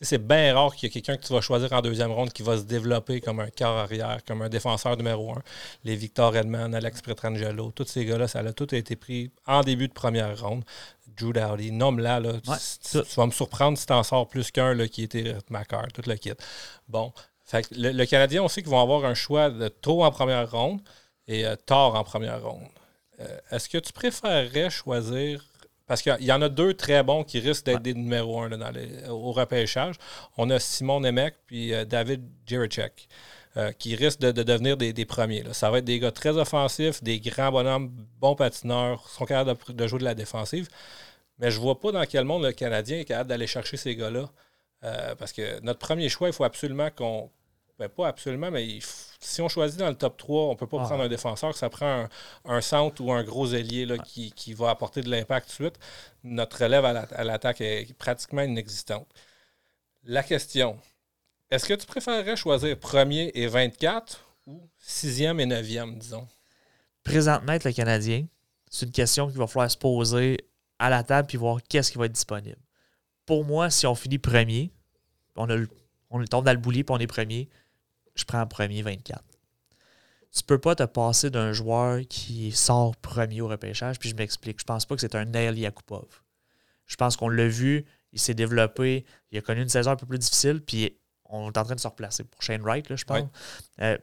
c'est 0.01 0.25
bien 0.25 0.53
rare 0.53 0.75
qu'il 0.75 0.87
y 0.87 0.89
ait 0.89 0.93
quelqu'un 0.93 1.17
que 1.17 1.25
tu 1.25 1.33
vas 1.33 1.41
choisir 1.41 1.71
en 1.71 1.81
deuxième 1.81 2.11
ronde 2.11 2.33
qui 2.33 2.43
va 2.43 2.57
se 2.57 2.63
développer 2.63 3.21
comme 3.21 3.39
un 3.39 3.49
quart 3.49 3.77
arrière, 3.77 4.19
comme 4.27 4.41
un 4.41 4.49
défenseur 4.49 4.97
numéro 4.97 5.31
un. 5.31 5.41
Les 5.83 5.95
Victor 5.95 6.35
Edman, 6.35 6.73
Alex 6.73 7.01
Petrangelo, 7.01 7.71
tous 7.71 7.85
ces 7.85 8.05
gars-là, 8.05 8.27
ça 8.27 8.39
a 8.39 8.53
tout 8.53 8.73
été 8.73 8.95
pris 8.95 9.31
en 9.45 9.61
début 9.61 9.87
de 9.87 9.93
première 9.93 10.39
ronde. 10.41 10.63
Drew 11.17 11.33
Dowdy, 11.33 11.71
nomme-la. 11.71 12.19
Là, 12.19 12.33
tu, 12.41 12.97
vas 13.15 13.25
me 13.25 13.31
surprendre 13.31 13.77
si 13.77 13.85
tu 13.85 13.93
en 13.93 14.03
sors 14.03 14.27
plus 14.27 14.51
qu'un 14.51 14.87
qui 14.87 15.03
était 15.03 15.35
Macar, 15.49 15.87
tout 15.93 16.03
le 16.07 16.15
kit. 16.15 16.33
Bon. 16.87 17.13
Fait 17.45 17.67
le, 17.71 18.05
Canadien, 18.05 18.41
on 18.43 18.47
sait 18.47 18.61
qu'ils 18.61 18.71
vont 18.71 18.81
avoir 18.81 19.05
un 19.05 19.13
choix 19.13 19.49
de 19.49 19.67
tôt 19.67 20.03
en 20.03 20.11
première 20.11 20.49
ronde 20.49 20.79
et 21.27 21.45
euh, 21.45 21.55
tard 21.55 21.95
en 21.95 22.03
première 22.03 22.41
ronde. 22.41 22.67
Euh, 23.19 23.37
est-ce 23.51 23.69
que 23.69 23.77
tu 23.77 23.91
préférerais 23.91 24.69
choisir 24.69 25.43
parce 25.85 26.01
qu'il 26.01 26.23
y 26.23 26.31
en 26.31 26.41
a 26.41 26.49
deux 26.49 26.73
très 26.73 27.03
bons 27.03 27.23
qui 27.23 27.39
risquent 27.39 27.65
d'être 27.65 27.81
des 27.81 27.93
numéros 27.93 28.41
un 28.41 28.49
dans 28.49 28.71
au 29.09 29.31
repêchage. 29.31 29.95
On 30.37 30.49
a 30.49 30.59
Simon 30.59 31.01
Nemec 31.01 31.35
puis 31.45 31.73
euh, 31.73 31.83
David 31.85 32.23
Jiricek. 32.47 33.07
Euh, 33.55 33.71
qui 33.71 33.95
risquent 33.95 34.19
de, 34.19 34.31
devenir 34.31 34.77
des, 34.77 35.05
premiers. 35.05 35.43
Ça 35.53 35.69
va 35.69 35.77
être 35.77 35.85
des 35.85 35.99
gars 35.99 36.11
très 36.11 36.35
offensifs, 36.37 37.03
des 37.03 37.19
grands 37.19 37.51
bonhommes, 37.51 37.91
bons 38.19 38.33
patineurs, 38.33 39.07
sont 39.07 39.25
capables 39.25 39.55
de, 39.75 39.87
jouer 39.87 39.99
de 39.99 40.03
la 40.03 40.15
défensive. 40.15 40.67
Mais 41.37 41.51
je 41.51 41.57
ne 41.57 41.61
vois 41.61 41.79
pas 41.79 41.91
dans 41.91 42.03
quel 42.07 42.25
monde 42.25 42.45
le 42.45 42.51
Canadien 42.51 42.97
est 42.97 43.05
capable 43.05 43.29
d'aller 43.29 43.45
chercher 43.45 43.77
ces 43.77 43.95
gars-là. 43.95 44.27
Euh, 44.83 45.13
parce 45.13 45.31
que 45.33 45.59
notre 45.61 45.77
premier 45.77 46.09
choix, 46.09 46.29
il 46.29 46.33
faut 46.33 46.45
absolument 46.45 46.89
qu'on. 46.89 47.29
Ben, 47.77 47.89
pas 47.89 48.07
absolument, 48.07 48.49
mais 48.49 48.79
si 49.19 49.41
on 49.41 49.49
choisit 49.49 49.79
dans 49.79 49.89
le 49.89 49.95
top 49.95 50.17
3, 50.17 50.45
on 50.45 50.51
ne 50.53 50.57
peut 50.57 50.65
pas 50.65 50.77
ah. 50.81 50.85
prendre 50.85 51.03
un 51.03 51.07
défenseur, 51.07 51.55
ça 51.55 51.69
prend 51.69 52.07
un, 52.45 52.61
centre 52.61 53.03
ou 53.03 53.11
un 53.11 53.23
gros 53.23 53.53
ailier 53.53 53.85
là, 53.85 53.99
qui, 53.99 54.53
va 54.53 54.71
apporter 54.71 55.01
de 55.01 55.11
l'impact 55.11 55.47
tout 55.55 55.63
de 55.63 55.69
suite. 55.69 55.79
Notre 56.23 56.63
relève 56.63 56.85
à 56.85 57.23
l'attaque 57.23 57.61
est 57.61 57.93
pratiquement 57.99 58.41
inexistante. 58.41 59.07
La 60.05 60.23
question, 60.23 60.79
est-ce 61.49 61.65
que 61.65 61.73
tu 61.73 61.85
préférerais 61.85 62.35
choisir 62.35 62.79
premier 62.79 63.31
et 63.35 63.47
24 63.47 64.25
ou 64.47 64.69
sixième 64.77 65.39
et 65.39 65.45
neuvième, 65.45 65.97
disons? 65.97 66.27
Présentement, 67.03 67.53
être 67.53 67.65
le 67.65 67.73
Canadien, 67.73 68.25
c'est 68.69 68.85
une 68.85 68.91
question 68.91 69.27
qu'il 69.27 69.37
va 69.37 69.47
falloir 69.47 69.69
se 69.69 69.77
poser 69.77 70.37
à 70.79 70.89
la 70.89 71.03
table 71.03 71.27
puis 71.27 71.37
voir 71.37 71.59
qu'est-ce 71.69 71.91
qui 71.91 71.97
va 71.97 72.05
être 72.05 72.13
disponible. 72.13 72.57
Pour 73.25 73.45
moi, 73.45 73.69
si 73.69 73.85
on 73.85 73.95
finit 73.95 74.17
premier, 74.17 74.71
on, 75.35 75.49
a, 75.49 75.57
on 76.09 76.23
tombe 76.25 76.45
dans 76.45 76.51
le 76.51 76.57
boulier 76.57 76.83
puis 76.83 76.95
on 76.95 76.99
est 76.99 77.07
premier, 77.07 77.49
je 78.15 78.25
prends 78.25 78.45
premier 78.47 78.81
24. 78.81 79.23
Tu 80.35 80.43
peux 80.43 80.57
pas 80.57 80.75
te 80.75 80.83
passer 80.83 81.29
d'un 81.29 81.53
joueur 81.53 82.01
qui 82.09 82.51
sort 82.51 82.95
premier 82.97 83.41
au 83.41 83.47
repêchage, 83.47 83.99
puis 83.99 84.09
je 84.09 84.15
m'explique. 84.15 84.59
Je 84.59 84.65
pense 84.65 84.85
pas 84.85 84.95
que 84.95 85.01
c'est 85.01 85.15
un 85.15 85.25
Nail 85.25 85.59
Yakupov. 85.59 86.07
Je 86.87 86.95
pense 86.95 87.15
qu'on 87.15 87.29
l'a 87.29 87.47
vu, 87.47 87.85
il 88.11 88.19
s'est 88.19 88.33
développé, 88.33 89.05
il 89.31 89.37
a 89.37 89.41
connu 89.41 89.61
une 89.61 89.69
saison 89.69 89.91
un 89.91 89.95
peu 89.95 90.07
plus 90.07 90.17
difficile, 90.17 90.61
puis 90.61 90.97
on 91.33 91.51
est 91.51 91.57
en 91.57 91.63
train 91.63 91.75
de 91.75 91.79
se 91.79 91.87
replacer 91.87 92.23
pour 92.23 92.41
Shane 92.41 92.61
Wright, 92.61 92.89
là, 92.89 92.95
je 92.95 93.05
pense. 93.05 93.27
Euh, 93.81 93.97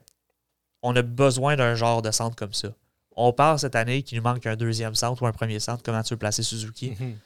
on 0.81 0.95
a 0.95 1.01
besoin 1.01 1.55
d'un 1.55 1.75
genre 1.75 2.01
de 2.01 2.11
centre 2.11 2.35
comme 2.35 2.53
ça. 2.53 2.69
On 3.15 3.33
parle 3.33 3.59
cette 3.59 3.75
année 3.75 4.03
qu'il 4.03 4.17
nous 4.17 4.23
manque 4.23 4.45
un 4.45 4.55
deuxième 4.55 4.95
centre 4.95 5.21
ou 5.21 5.27
un 5.27 5.31
premier 5.31 5.59
centre, 5.59 5.83
comment 5.83 6.01
tu 6.03 6.13
veux 6.13 6.17
placer 6.17 6.43
Suzuki. 6.43 6.95
Mhm. 6.99 7.17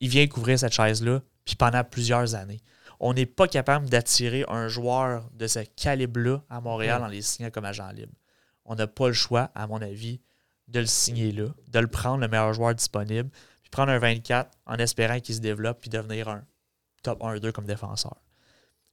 Il 0.00 0.08
vient 0.08 0.26
couvrir 0.26 0.58
cette 0.58 0.72
chaise-là, 0.72 1.20
puis 1.44 1.56
pendant 1.56 1.84
plusieurs 1.84 2.34
années. 2.34 2.60
On 3.00 3.14
n'est 3.14 3.26
pas 3.26 3.48
capable 3.48 3.88
d'attirer 3.88 4.44
un 4.48 4.68
joueur 4.68 5.28
de 5.34 5.46
ce 5.46 5.60
calibre-là 5.60 6.42
à 6.50 6.60
Montréal 6.60 7.02
en 7.02 7.06
les 7.06 7.22
signant 7.22 7.50
comme 7.50 7.64
agent 7.64 7.90
libre. 7.92 8.12
On 8.64 8.74
n'a 8.74 8.86
pas 8.86 9.08
le 9.08 9.14
choix, 9.14 9.50
à 9.54 9.66
mon 9.66 9.80
avis, 9.80 10.20
de 10.68 10.80
le 10.80 10.86
signer 10.86 11.32
là, 11.32 11.46
de 11.68 11.78
le 11.78 11.86
prendre, 11.86 12.20
le 12.20 12.28
meilleur 12.28 12.52
joueur 12.52 12.74
disponible, 12.74 13.30
puis 13.62 13.70
prendre 13.70 13.90
un 13.90 13.98
24 13.98 14.50
en 14.66 14.76
espérant 14.76 15.18
qu'il 15.20 15.34
se 15.34 15.40
développe, 15.40 15.80
puis 15.80 15.90
devenir 15.90 16.28
un 16.28 16.44
top 17.02 17.20
1-2 17.22 17.52
comme 17.52 17.66
défenseur. 17.66 18.16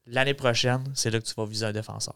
L'année 0.08 0.34
prochaine, 0.34 0.84
c'est 0.94 1.10
là 1.10 1.20
que 1.20 1.26
tu 1.26 1.34
vas 1.36 1.46
viser 1.46 1.66
un 1.66 1.72
défenseur. 1.72 2.16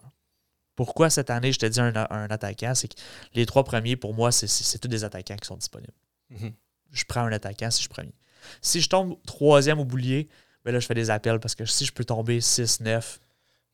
Pourquoi 0.75 1.09
cette 1.09 1.29
année, 1.29 1.51
je 1.51 1.59
te 1.59 1.65
dis 1.65 1.79
un, 1.79 1.93
attaquant, 2.29 2.73
c'est 2.73 2.87
que 2.87 2.99
les 3.33 3.45
trois 3.45 3.63
premiers, 3.63 3.95
pour 3.95 4.13
moi, 4.13 4.31
c'est 4.31 4.79
tous 4.79 4.87
des 4.87 5.03
attaquants 5.03 5.35
qui 5.35 5.45
sont 5.45 5.57
disponibles. 5.57 5.93
Mhm. 6.29 6.53
Je 6.91 7.03
prends 7.05 7.21
un 7.21 7.31
attaquant 7.31 7.69
si 7.69 7.77
je 7.77 7.81
suis 7.81 7.89
premier. 7.89 8.13
Si 8.61 8.81
je 8.81 8.89
tombe 8.89 9.17
troisième 9.25 9.79
au 9.79 9.85
boulier, 9.85 10.29
ben 10.63 10.71
là, 10.71 10.79
je 10.79 10.85
fais 10.85 10.93
des 10.93 11.09
appels 11.09 11.39
parce 11.39 11.55
que 11.55 11.65
si 11.65 11.85
je 11.85 11.91
peux 11.91 12.05
tomber 12.05 12.39
6-9. 12.39 13.19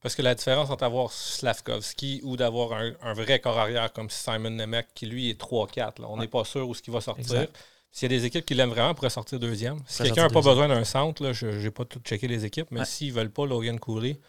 Parce 0.01 0.15
que 0.15 0.21
la 0.21 0.35
différence 0.35 0.69
entre 0.69 0.83
avoir 0.83 1.11
Slavkovski 1.11 2.21
ou 2.23 2.37
d'avoir 2.37 2.73
un, 2.73 3.13
vrai 3.13 3.39
corps 3.39 3.57
arrière 3.57 3.93
comme 3.93 4.09
Simon 4.09 4.51
Nemec, 4.51 4.87
qui 4.93 5.05
lui 5.05 5.29
est 5.29 5.39
3-4, 5.39 6.03
on 6.03 6.17
n'est 6.17 6.27
pas 6.27 6.43
sûr 6.43 6.67
où 6.67 6.73
ce 6.73 6.81
qui 6.81 6.91
va 6.91 7.01
sortir. 7.01 7.47
S'il 7.91 8.11
y 8.11 8.15
a 8.15 8.19
des 8.19 8.25
équipes 8.25 8.45
qui 8.45 8.53
l'aiment 8.53 8.69
vraiment, 8.69 8.93
pourrait 8.93 9.09
sortir 9.09 9.39
deuxième. 9.39 9.79
Si 9.87 10.03
quelqu'un 10.03 10.23
n'a 10.23 10.29
pas 10.29 10.41
besoin 10.41 10.67
d'un 10.67 10.83
centre, 10.83 11.33
je 11.33 11.47
n'ai 11.47 11.71
pas 11.71 11.85
tout 11.85 11.99
checké 11.99 12.27
les 12.27 12.45
équipes, 12.45 12.67
mais 12.71 12.85
s'ils 12.85 13.09
ne 13.09 13.13
veulent 13.13 13.31
pas 13.31 13.45
Logan 13.45 13.79
Cooley, 13.79 14.19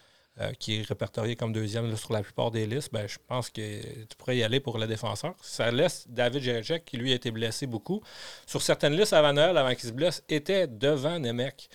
euh, 0.40 0.52
qui 0.52 0.76
est 0.76 0.82
répertorié 0.82 1.34
comme 1.34 1.52
deuxième 1.52 1.96
sur 1.96 2.12
la 2.12 2.22
plupart 2.22 2.52
des 2.52 2.64
listes, 2.64 2.92
ben, 2.92 3.08
je 3.08 3.18
pense 3.26 3.50
que 3.50 3.82
tu 3.82 4.16
pourrais 4.16 4.36
y 4.36 4.44
aller 4.44 4.60
pour 4.60 4.78
le 4.78 4.86
défenseur. 4.86 5.34
Ça 5.42 5.72
laisse 5.72 6.06
David 6.08 6.42
Jerechek, 6.42 6.84
qui 6.84 6.96
lui 6.96 7.10
a 7.10 7.16
été 7.16 7.32
blessé 7.32 7.66
beaucoup. 7.66 8.00
Sur 8.46 8.62
certaines 8.62 8.96
listes 8.96 9.14
avant 9.14 9.32
Noël, 9.32 9.56
avant 9.56 9.74
qu'il 9.74 9.88
se 9.88 9.92
blesse, 9.92 10.22
était 10.28 10.68
devant 10.68 11.18
Nemec. 11.18 11.68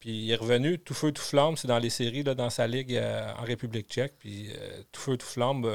Puis 0.00 0.24
il 0.24 0.30
est 0.30 0.36
revenu 0.36 0.78
tout 0.78 0.92
feu, 0.92 1.12
tout 1.12 1.22
flamme. 1.22 1.56
C'est 1.56 1.68
dans 1.68 1.78
les 1.78 1.88
séries, 1.88 2.22
là, 2.22 2.34
dans 2.34 2.50
sa 2.50 2.66
ligue 2.66 2.94
euh, 2.94 3.32
en 3.38 3.44
République 3.44 3.88
tchèque. 3.88 4.12
Puis 4.18 4.50
euh, 4.50 4.82
tout 4.92 5.00
feu, 5.00 5.16
tout 5.16 5.26
flamme, 5.26 5.66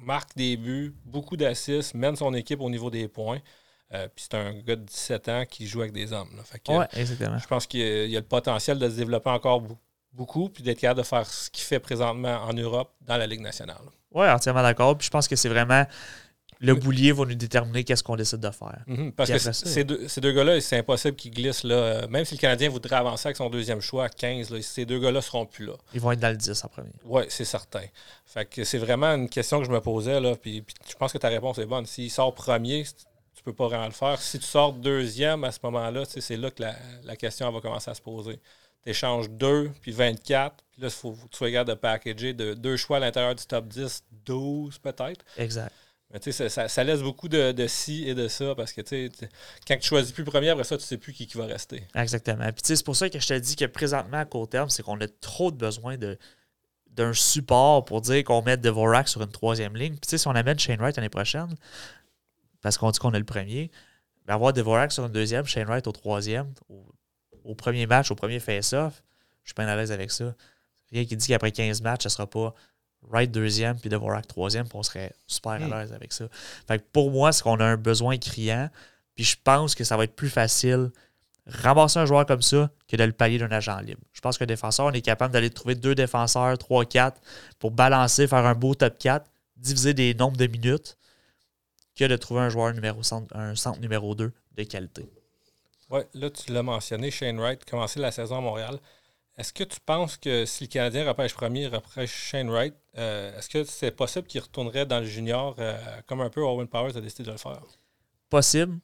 marque 0.00 0.34
des 0.34 0.56
buts, 0.56 0.92
beaucoup 1.04 1.36
d'assists, 1.36 1.94
mène 1.94 2.16
son 2.16 2.34
équipe 2.34 2.60
au 2.60 2.70
niveau 2.70 2.90
des 2.90 3.06
points. 3.06 3.38
Euh, 3.92 4.08
puis 4.14 4.26
c'est 4.28 4.36
un 4.36 4.52
gars 4.52 4.76
de 4.76 4.82
17 4.82 5.28
ans 5.28 5.44
qui 5.48 5.66
joue 5.66 5.80
avec 5.80 5.92
des 5.92 6.12
hommes. 6.12 6.28
exactement. 6.92 7.38
Je 7.38 7.46
pense 7.46 7.66
qu'il 7.66 8.10
y, 8.10 8.16
a 8.16 8.20
le 8.20 8.26
potentiel 8.26 8.78
de 8.78 8.88
se 8.88 8.96
développer 8.96 9.30
encore 9.30 9.62
beaucoup, 10.12 10.48
puis 10.48 10.62
d'être 10.62 10.80
capable 10.80 11.00
de 11.00 11.06
faire 11.06 11.26
ce 11.26 11.50
qu'il 11.50 11.64
fait 11.64 11.78
présentement 11.78 12.42
en 12.42 12.52
Europe 12.52 12.92
dans 13.02 13.16
la 13.16 13.26
Ligue 13.26 13.42
nationale. 13.42 13.76
Oui, 14.12 14.28
entièrement 14.28 14.62
d'accord. 14.62 14.96
Puis 14.98 15.06
je 15.06 15.10
pense 15.10 15.28
que 15.28 15.36
c'est 15.36 15.48
vraiment 15.48 15.84
le 16.60 16.74
boulier 16.74 17.12
va 17.12 17.24
nous 17.24 17.34
déterminer 17.34 17.84
qu'est-ce 17.84 18.02
qu'on 18.02 18.16
décide 18.16 18.40
de 18.40 18.50
faire. 18.50 18.82
Mhm, 18.86 19.12
parce 19.12 19.30
que 19.30 19.38
ces 19.52 19.84
deux, 19.84 20.32
gars-là, 20.32 20.60
c'est 20.60 20.78
impossible 20.78 21.16
qu'ils 21.16 21.30
glissent. 21.30 21.64
Là. 21.64 21.74
Euh, 21.74 22.08
même 22.08 22.24
si 22.24 22.34
le 22.34 22.40
Canadien 22.40 22.68
voudrait 22.68 22.96
avancer 22.96 23.28
avec 23.28 23.36
son 23.36 23.50
deuxième 23.50 23.80
choix 23.80 24.04
à 24.04 24.08
15, 24.08 24.58
ces 24.60 24.86
deux 24.86 24.98
gars-là 24.98 25.18
ne 25.18 25.20
seront 25.20 25.46
plus 25.46 25.66
là. 25.66 25.74
Ils 25.94 26.00
vont 26.00 26.12
être 26.12 26.20
dans 26.20 26.30
le 26.30 26.36
10 26.36 26.64
en 26.64 26.68
premier. 26.68 26.90
Oui, 27.04 27.22
c'est 27.28 27.44
certain. 27.44 27.84
Fait 28.24 28.46
que 28.46 28.64
c'est 28.64 28.78
vraiment 28.78 29.08
une 29.08 29.28
question 29.28 29.58
que 29.60 29.66
je 29.66 29.70
me 29.70 29.80
posais. 29.80 30.20
Là, 30.20 30.34
puis, 30.36 30.64
je 30.88 30.94
pense 30.94 31.12
que 31.12 31.18
ta 31.18 31.28
réponse 31.28 31.58
est 31.58 31.66
bonne. 31.66 31.86
S'il 31.86 32.10
sort 32.10 32.34
premier, 32.34 32.84
peux 33.46 33.54
pas 33.54 33.68
vraiment 33.68 33.86
le 33.86 33.92
faire. 33.92 34.20
Si 34.20 34.38
tu 34.38 34.44
sors 34.44 34.72
deuxième 34.72 35.44
à 35.44 35.52
ce 35.52 35.60
moment-là, 35.62 36.02
c'est 36.04 36.36
là 36.36 36.50
que 36.50 36.62
la, 36.62 37.16
question 37.16 37.50
va 37.50 37.60
commencer 37.60 37.90
à 37.90 37.94
se 37.94 38.02
poser. 38.02 38.40
Tu 38.82 38.90
échanges 38.90 39.30
2 39.30 39.70
puis 39.80 39.92
24, 39.92 40.56
puis 40.72 40.82
là, 40.82 40.88
il 40.88 40.90
faut 40.90 41.12
que 41.12 41.28
tu 41.30 41.52
capable 41.52 41.70
de 41.70 41.74
packager 41.74 42.34
de 42.34 42.54
deux 42.54 42.76
choix 42.76 42.98
à 42.98 43.00
l'intérieur 43.00 43.34
du 43.34 43.44
top 43.46 43.68
10, 43.68 44.04
12 44.24 44.78
peut-être. 44.78 45.24
Exact. 45.38 45.72
Mais 46.12 46.20
tu 46.20 46.32
sais, 46.32 46.48
ça, 46.48 46.84
laisse 46.84 47.02
beaucoup 47.02 47.28
de, 47.28 47.52
de 47.52 47.66
ci 47.66 48.08
et 48.08 48.14
de 48.14 48.28
ça 48.28 48.54
parce 48.54 48.72
que 48.72 48.80
tu 48.80 49.10
sais, 49.10 49.28
quand 49.66 49.76
tu 49.76 49.88
choisis 49.88 50.12
plus 50.12 50.24
premier, 50.24 50.50
après 50.50 50.64
ça, 50.64 50.76
tu 50.76 50.84
sais 50.84 50.98
plus 50.98 51.12
qui, 51.12 51.26
qui 51.26 51.36
va 51.36 51.46
rester. 51.46 51.84
Exactement. 51.94 52.44
Puis 52.52 52.62
c'est 52.62 52.84
pour 52.84 52.94
ça 52.94 53.10
que 53.10 53.18
je 53.18 53.26
te 53.26 53.34
dis 53.34 53.56
que 53.56 53.64
présentement, 53.64 54.18
à 54.18 54.24
court 54.24 54.48
terme, 54.48 54.70
c'est 54.70 54.82
qu'on 54.82 55.00
a 55.00 55.08
trop 55.20 55.50
de 55.50 55.56
besoin 55.56 55.96
de 55.96 56.18
d'un 56.96 57.12
support 57.12 57.84
pour 57.84 58.00
dire 58.00 58.24
qu'on 58.24 58.40
met 58.40 58.56
Devorak 58.56 59.06
sur 59.06 59.20
une 59.20 59.30
troisième 59.30 59.76
ligne. 59.76 59.96
Puis 59.96 60.18
si 60.18 60.26
on 60.26 60.30
amène 60.30 60.58
Shane 60.58 60.80
Wright 60.80 60.96
l'année 60.96 61.10
prochaine, 61.10 61.54
parce 62.66 62.78
qu'on 62.78 62.90
dit 62.90 62.98
qu'on 62.98 63.12
est 63.12 63.18
le 63.20 63.24
premier. 63.24 63.70
Mais 64.26 64.32
avoir 64.32 64.52
Devorak 64.52 64.90
sur 64.90 65.06
une 65.06 65.12
deuxième, 65.12 65.46
Shane 65.46 65.68
Wright 65.68 65.86
au 65.86 65.92
troisième, 65.92 66.52
au, 67.44 67.54
premier 67.54 67.86
match, 67.86 68.10
au 68.10 68.16
premier 68.16 68.40
face-off, 68.40 69.04
je 69.44 69.50
suis 69.50 69.54
pas 69.54 69.62
à 69.62 69.76
l'aise 69.76 69.92
avec 69.92 70.10
ça. 70.10 70.34
Rien 70.90 71.04
qui 71.04 71.16
dit 71.16 71.28
qu'après 71.28 71.52
15 71.52 71.80
matchs, 71.82 72.02
ce 72.02 72.08
sera 72.08 72.26
pas 72.26 72.56
Wright 73.02 73.30
deuxième 73.30 73.78
puis 73.78 73.88
Devorak 73.88 74.26
troisième, 74.26 74.66
puis 74.66 74.76
on 74.76 74.82
serait 74.82 75.12
super 75.28 75.52
à 75.52 75.58
hmm. 75.60 75.70
l'aise 75.70 75.92
avec 75.92 76.12
ça. 76.12 76.24
Fait 76.66 76.84
pour 76.90 77.12
moi, 77.12 77.30
c'est 77.30 77.44
qu'on 77.44 77.60
a 77.60 77.64
un 77.64 77.76
besoin 77.76 78.18
criant, 78.18 78.68
puis 79.14 79.22
je 79.22 79.36
pense 79.44 79.76
que 79.76 79.84
ça 79.84 79.96
va 79.96 80.02
être 80.02 80.16
plus 80.16 80.28
facile 80.28 80.90
ramasser 81.46 82.00
un 82.00 82.06
joueur 82.06 82.26
comme 82.26 82.42
ça 82.42 82.68
que 82.88 82.96
de 82.96 83.04
le 83.04 83.12
pallier 83.12 83.38
d'un 83.38 83.52
agent 83.52 83.78
libre. 83.78 84.00
Je 84.12 84.20
pense 84.20 84.38
qu'un 84.38 84.46
défenseur, 84.46 84.86
on 84.86 84.92
est 84.92 85.02
capable 85.02 85.32
d'aller 85.32 85.50
trouver 85.50 85.76
deux 85.76 85.94
défenseurs, 85.94 86.58
trois, 86.58 86.84
quatre, 86.84 87.20
pour 87.60 87.70
balancer, 87.70 88.26
faire 88.26 88.44
un 88.44 88.54
beau 88.56 88.74
top 88.74 88.98
4, 88.98 89.24
diviser 89.56 89.94
des 89.94 90.14
nombres 90.14 90.36
de 90.36 90.48
minutes 90.48 90.98
que 91.96 92.04
de 92.04 92.16
trouver 92.16 92.42
un 92.42 92.48
joueur 92.48 92.72
numéro 92.74 93.02
centre, 93.02 93.34
un 93.34 93.54
centre 93.54 93.80
numéro 93.80 94.14
2 94.14 94.32
de 94.56 94.62
qualité. 94.64 95.08
Oui, 95.90 96.00
là, 96.14 96.30
tu 96.30 96.52
l'as 96.52 96.62
mentionné, 96.62 97.10
Shane 97.10 97.38
Wright, 97.38 97.64
commencer 97.64 98.00
la 98.00 98.10
saison 98.10 98.38
à 98.38 98.40
Montréal. 98.40 98.78
Est-ce 99.38 99.52
que 99.52 99.64
tu 99.64 99.78
penses 99.84 100.16
que 100.16 100.46
si 100.46 100.64
le 100.64 100.68
Canadien 100.68 101.06
repêche 101.06 101.34
premier, 101.34 101.66
repêche 101.66 102.10
Shane 102.10 102.50
Wright, 102.50 102.74
euh, 102.96 103.36
est-ce 103.38 103.50
que 103.50 103.64
c'est 103.64 103.90
possible 103.90 104.26
qu'il 104.26 104.40
retournerait 104.40 104.86
dans 104.86 105.00
le 105.00 105.06
junior 105.06 105.54
euh, 105.58 105.76
comme 106.06 106.22
un 106.22 106.30
peu 106.30 106.40
Owen 106.40 106.66
Powers 106.66 106.96
a 106.96 107.00
décidé 107.00 107.24
de 107.24 107.32
le 107.32 107.36
faire? 107.36 107.62
Possible. 108.30 108.78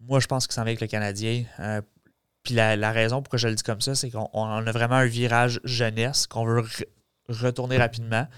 Moi, 0.00 0.20
je 0.20 0.26
pense 0.26 0.46
que 0.46 0.52
ça 0.52 0.62
va 0.62 0.68
avec 0.68 0.80
le 0.82 0.86
Canadien. 0.86 1.44
Euh, 1.58 1.80
Puis 2.42 2.54
la, 2.54 2.92
raison 2.92 3.22
pourquoi 3.22 3.38
je 3.38 3.48
le 3.48 3.54
dis 3.54 3.62
comme 3.62 3.80
ça, 3.80 3.94
c'est 3.94 4.10
qu'on 4.10 4.44
a 4.44 4.72
vraiment 4.72 4.96
un 4.96 5.06
virage 5.06 5.58
jeunesse 5.64 6.26
qu'on 6.26 6.44
veut 6.44 6.62
retourner 7.28 7.78
rapidement. 7.78 8.28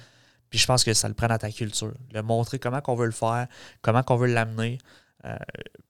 Puis 0.56 0.62
je 0.62 0.66
pense 0.68 0.84
que 0.84 0.94
ça 0.94 1.06
le 1.06 1.12
prend 1.12 1.26
dans 1.26 1.36
ta 1.36 1.50
culture. 1.50 1.92
Le 2.14 2.22
montrer 2.22 2.58
comment 2.58 2.80
qu'on 2.80 2.94
veut 2.94 3.04
le 3.04 3.12
faire, 3.12 3.46
comment 3.82 4.02
qu'on 4.02 4.16
veut 4.16 4.32
l'amener. 4.32 4.78
Euh, 5.26 5.36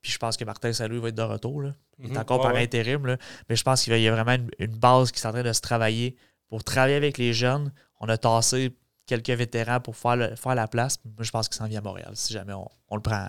puis 0.03 0.11
je 0.11 0.19
pense 0.19 0.37
que 0.37 0.45
Martin 0.45 0.73
Salou 0.73 1.01
va 1.01 1.11
être 1.11 1.15
de 1.15 1.23
retour. 1.23 1.63
Là. 1.63 1.73
Il 2.01 2.07
est 2.07 2.09
mhm. 2.09 2.17
encore 2.17 2.41
par 2.41 2.57
intérim, 2.57 3.07
là, 3.07 3.17
mais 3.49 3.55
je 3.55 3.63
pense 3.63 3.85
qu'il 3.85 3.97
y 3.97 4.09
a 4.09 4.11
vraiment 4.11 4.45
une, 4.59 4.77
base 4.77 5.13
qui 5.13 5.21
est 5.21 5.27
en 5.27 5.31
train 5.31 5.45
de 5.45 5.53
se 5.53 5.61
travailler 5.61 6.17
pour 6.49 6.65
travailler 6.65 6.97
avec 6.97 7.17
les 7.17 7.33
jeunes. 7.33 7.73
On 8.01 8.09
a 8.09 8.19
tassé 8.19 8.77
quelques 9.07 9.31
vétérans 9.31 9.79
pour 9.79 9.97
faire, 9.97 10.37
faire 10.37 10.57
la 10.57 10.67
place. 10.67 10.99
Moi, 11.05 11.23
je 11.23 11.31
pense 11.31 11.49
qu'il 11.49 11.59
s'en 11.59 11.69
vient 11.69 11.79
à 11.79 11.83
Montréal 11.83 12.11
si 12.15 12.33
jamais 12.33 12.55
on 12.55 12.97
le 12.97 13.03
prend 13.03 13.29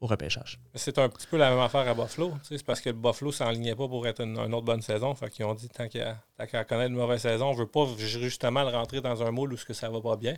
au 0.00 0.06
repêchage. 0.06 0.60
C'est 0.74 0.96
un 0.98 1.08
petit 1.08 1.26
peu 1.26 1.36
la 1.36 1.50
même 1.50 1.58
affaire 1.58 1.86
à 1.88 1.94
Buffalo. 1.94 2.32
C'est 2.42 2.62
parce 2.64 2.80
que 2.80 2.90
le 2.90 2.94
Buffalo 2.94 3.30
ne 3.30 3.34
s'enlignait 3.34 3.74
pas 3.74 3.88
pour 3.88 4.06
être 4.06 4.20
une, 4.20 4.38
autre 4.38 4.62
bonne 4.62 4.82
saison. 4.82 5.14
Fait 5.14 5.28
qu'ils 5.28 5.44
ont 5.44 5.54
dit 5.54 5.68
tant 5.68 5.88
qu'à 5.88 6.64
connaître 6.64 6.90
une 6.90 6.96
mauvaise 6.96 7.20
saison, 7.20 7.48
on 7.48 7.54
ne 7.54 7.58
veut 7.58 7.66
pas 7.66 7.86
justement 7.98 8.62
le 8.62 8.68
rentrer 8.68 9.00
dans 9.00 9.22
un 9.22 9.30
moule 9.30 9.52
où 9.52 9.56
que 9.56 9.74
ça 9.74 9.90
va 9.90 10.00
pas 10.00 10.16
bien. 10.16 10.34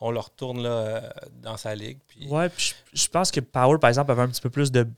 On 0.00 0.10
le 0.10 0.18
retourne 0.18 0.62
là, 0.62 0.70
euh, 0.70 1.10
dans 1.42 1.56
sa 1.56 1.74
ligue. 1.74 1.98
Puis... 2.08 2.26
Ouais, 2.28 2.48
puis 2.48 2.74
je, 2.92 3.08
pense 3.08 3.30
que 3.30 3.40
Power, 3.40 3.78
par 3.78 3.88
exemple, 3.88 4.10
avait 4.10 4.22
un 4.22 4.28
petit 4.28 4.40
peu 4.40 4.50
plus 4.50 4.72
de, 4.72 4.88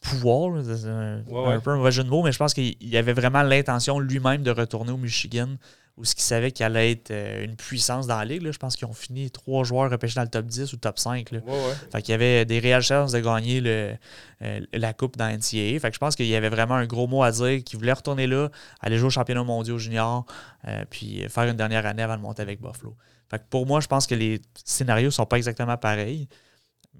pouvoir. 0.00 0.56
un, 0.56 1.60
peu 1.60 1.70
un 1.70 1.78
vrai 1.78 1.92
jeu 1.92 2.04
de 2.04 2.08
mots, 2.08 2.22
mais 2.22 2.32
je 2.32 2.38
pense 2.38 2.54
qu'il 2.54 2.96
avait 2.96 3.12
vraiment 3.12 3.42
l'intention 3.42 3.98
lui-même 3.98 4.42
de 4.42 4.50
retourner 4.50 4.90
au 4.90 4.96
Michigan 4.96 5.48
ou 5.98 6.04
ce 6.04 6.14
qu'ils 6.14 6.24
savaient 6.24 6.52
qu'il 6.52 6.64
allait 6.64 6.92
être 6.92 7.10
euh, 7.10 7.44
une 7.44 7.56
puissance 7.56 8.06
dans 8.06 8.18
la 8.18 8.24
ligue. 8.24 8.48
Je 8.50 8.58
pense 8.58 8.76
qu'ils 8.76 8.86
ont 8.86 8.92
fini 8.92 9.30
trois 9.30 9.64
joueurs 9.64 9.90
repêchés 9.90 10.14
dans 10.14 10.22
le 10.22 10.28
top 10.28 10.46
10 10.46 10.72
ou 10.72 10.76
top 10.76 10.98
5. 10.98 11.32
Là. 11.32 11.40
Fait 11.90 12.02
qu'il 12.02 12.12
y 12.12 12.14
avait 12.14 12.44
des 12.44 12.60
réelles 12.60 12.82
chances 12.82 13.10
de 13.10 13.18
gagner 13.18 13.60
le, 13.60 13.94
euh, 14.42 14.60
la 14.72 14.92
coupe 14.92 15.16
dans 15.16 15.26
NCAA. 15.26 15.80
Fait 15.80 15.88
que 15.88 15.94
je 15.94 15.98
pense 15.98 16.14
qu'il 16.14 16.26
y 16.26 16.36
avait 16.36 16.48
vraiment 16.48 16.76
un 16.76 16.86
gros 16.86 17.08
mot 17.08 17.24
à 17.24 17.32
dire, 17.32 17.64
qu'ils 17.64 17.78
voulaient 17.78 17.92
retourner 17.92 18.28
là, 18.28 18.48
aller 18.80 18.96
jouer 18.96 19.08
au 19.08 19.10
championnat 19.10 19.42
mondial 19.42 19.76
junior, 19.78 20.24
euh, 20.68 20.84
puis 20.88 21.24
faire 21.28 21.44
une 21.44 21.56
dernière 21.56 21.84
année 21.84 22.02
avant 22.02 22.16
de 22.16 22.22
monter 22.22 22.42
avec 22.42 22.60
Buffalo. 22.60 22.96
Fait 23.28 23.40
que 23.40 23.44
pour 23.50 23.66
moi, 23.66 23.80
je 23.80 23.88
pense 23.88 24.06
que 24.06 24.14
les 24.14 24.40
scénarios 24.64 25.10
sont 25.10 25.26
pas 25.26 25.36
exactement 25.36 25.76
pareils. 25.76 26.28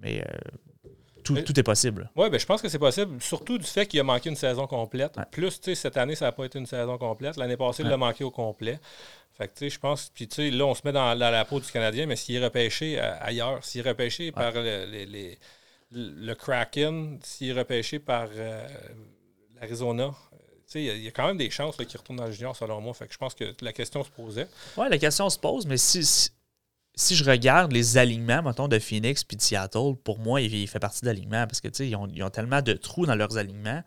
Mais 0.01 0.25
tout, 1.35 1.59
est 1.59 1.63
possible. 1.63 2.11
Oui, 2.17 2.31
ben, 2.31 2.39
je 2.39 2.47
pense 2.47 2.63
que 2.63 2.69
c'est 2.69 2.79
possible, 2.79 3.21
surtout 3.23 3.59
du 3.59 3.65
fait 3.65 3.87
qu'il 3.87 4.01
a 4.01 4.05
manqué 4.05 4.29
une 4.29 4.37
saison 4.37 4.67
complète. 4.67 5.17
Plus, 5.31 5.61
cette 5.75 5.97
année, 5.97 6.15
ça 6.15 6.27
n'a 6.27 6.33
pas 6.33 6.45
été 6.45 6.59
une 6.59 6.67
saison 6.67 6.99
complète. 6.99 7.37
L'année 7.37 7.57
passée, 7.57 7.83
il 7.83 7.89
l'a 7.89 7.97
manqué 7.97 8.25
au 8.25 8.31
complet. 8.31 8.81
Fait 9.37 9.49
que, 9.49 9.69
je 9.69 9.79
pense, 9.79 10.11
puis 10.13 10.29
là, 10.51 10.67
on 10.67 10.75
se 10.75 10.83
met 10.85 10.93
dans, 10.93 11.15
la 11.15 11.45
peau 11.45 11.61
du 11.61 11.71
Canadien, 11.71 12.07
mais 12.07 12.17
s'il 12.17 12.35
est 12.37 12.45
repêché 12.45 12.99
euh, 12.99 13.13
ailleurs, 13.21 13.65
s'il 13.65 13.87
est 13.87 13.89
repêché 13.89 14.33
par 14.33 14.53
le 15.91 16.35
Kraken, 16.35 17.21
s'il 17.23 17.51
est 17.51 17.59
repêché 17.59 18.01
par 18.01 18.29
euh, 18.35 18.67
l'Arizona, 19.61 20.13
il 20.75 21.03
y, 21.03 21.09
a 21.09 21.11
quand 21.11 21.27
même 21.27 21.39
des 21.39 21.51
chances 21.51 21.77
qu'il 21.77 21.97
retourne 21.97 22.19
dans 22.19 22.27
le 22.27 22.33
junior, 22.33 22.55
selon 22.55 22.81
moi. 22.81 22.93
Fait 22.93 23.07
que 23.07 23.13
je 23.13 23.19
pense 23.19 23.35
que 23.35 23.55
la 23.63 23.73
question 23.73 24.05
se 24.05 24.11
posait. 24.11 24.49
Oui, 24.77 24.87
la 24.91 24.99
question 24.99 25.31
se 25.31 25.39
pose, 25.39 25.67
mais 25.67 25.79
si, 25.79 26.05
si 26.05 26.31
je 26.99 27.25
regarde 27.25 27.73
les 27.73 27.97
alignements, 27.97 28.43
mettons, 28.43 28.69
de 28.69 28.79
Phoenix 28.79 29.25
puis 29.25 29.37
de 29.37 29.43
Seattle, 29.43 29.95
pour 30.03 30.19
moi, 30.19 30.41
il, 30.41 30.69
fait 30.69 30.79
partie 30.79 31.03
de 31.03 31.07
l'alignement 31.07 31.47
parce 31.47 31.61
que, 31.61 31.69
tu 31.69 31.77
sais, 31.77 31.89
ils 31.89 31.97
ont, 31.97 32.31
tellement 32.31 32.61
de 32.61 32.73
trous 32.73 33.07
dans 33.07 33.15
leurs 33.15 33.39
alignements. 33.39 33.83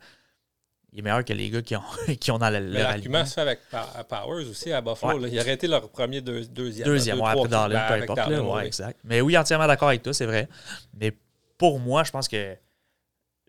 Il 0.92 0.98
est 0.98 1.02
meilleur 1.02 1.24
que 1.24 1.32
les 1.32 1.48
gars 1.48 1.62
qui 1.62 1.74
ont, 1.76 1.82
qui 2.20 2.30
ont 2.30 2.38
dans 2.38 2.50
le, 2.50 2.58
leur 2.58 2.90
L'argument 2.90 3.24
se 3.24 3.34
fait 3.34 3.40
avec 3.40 3.60
Powers 4.08 4.48
aussi 4.48 4.72
à 4.72 4.80
Buffalo. 4.80 5.26
Ils 5.26 5.40
auraient 5.40 5.54
été 5.54 5.66
leur 5.66 5.88
premier 5.88 6.20
deuxième. 6.20 6.86
Deuxième, 6.86 7.20
ouais, 7.20 7.30
après 7.30 7.48
Darlin, 7.48 7.86
peu 7.88 8.02
importe. 8.02 8.30
ouais, 8.30 8.66
exact. 8.66 8.98
Mais 9.04 9.20
oui, 9.20 9.36
entièrement 9.36 9.66
d'accord 9.66 9.88
avec 9.88 10.02
toi, 10.02 10.12
c'est 10.12 10.26
vrai. 10.26 10.48
Mais 10.94 11.12
pour 11.58 11.80
moi, 11.80 12.04
je 12.04 12.10
pense 12.10 12.28
que 12.28 12.56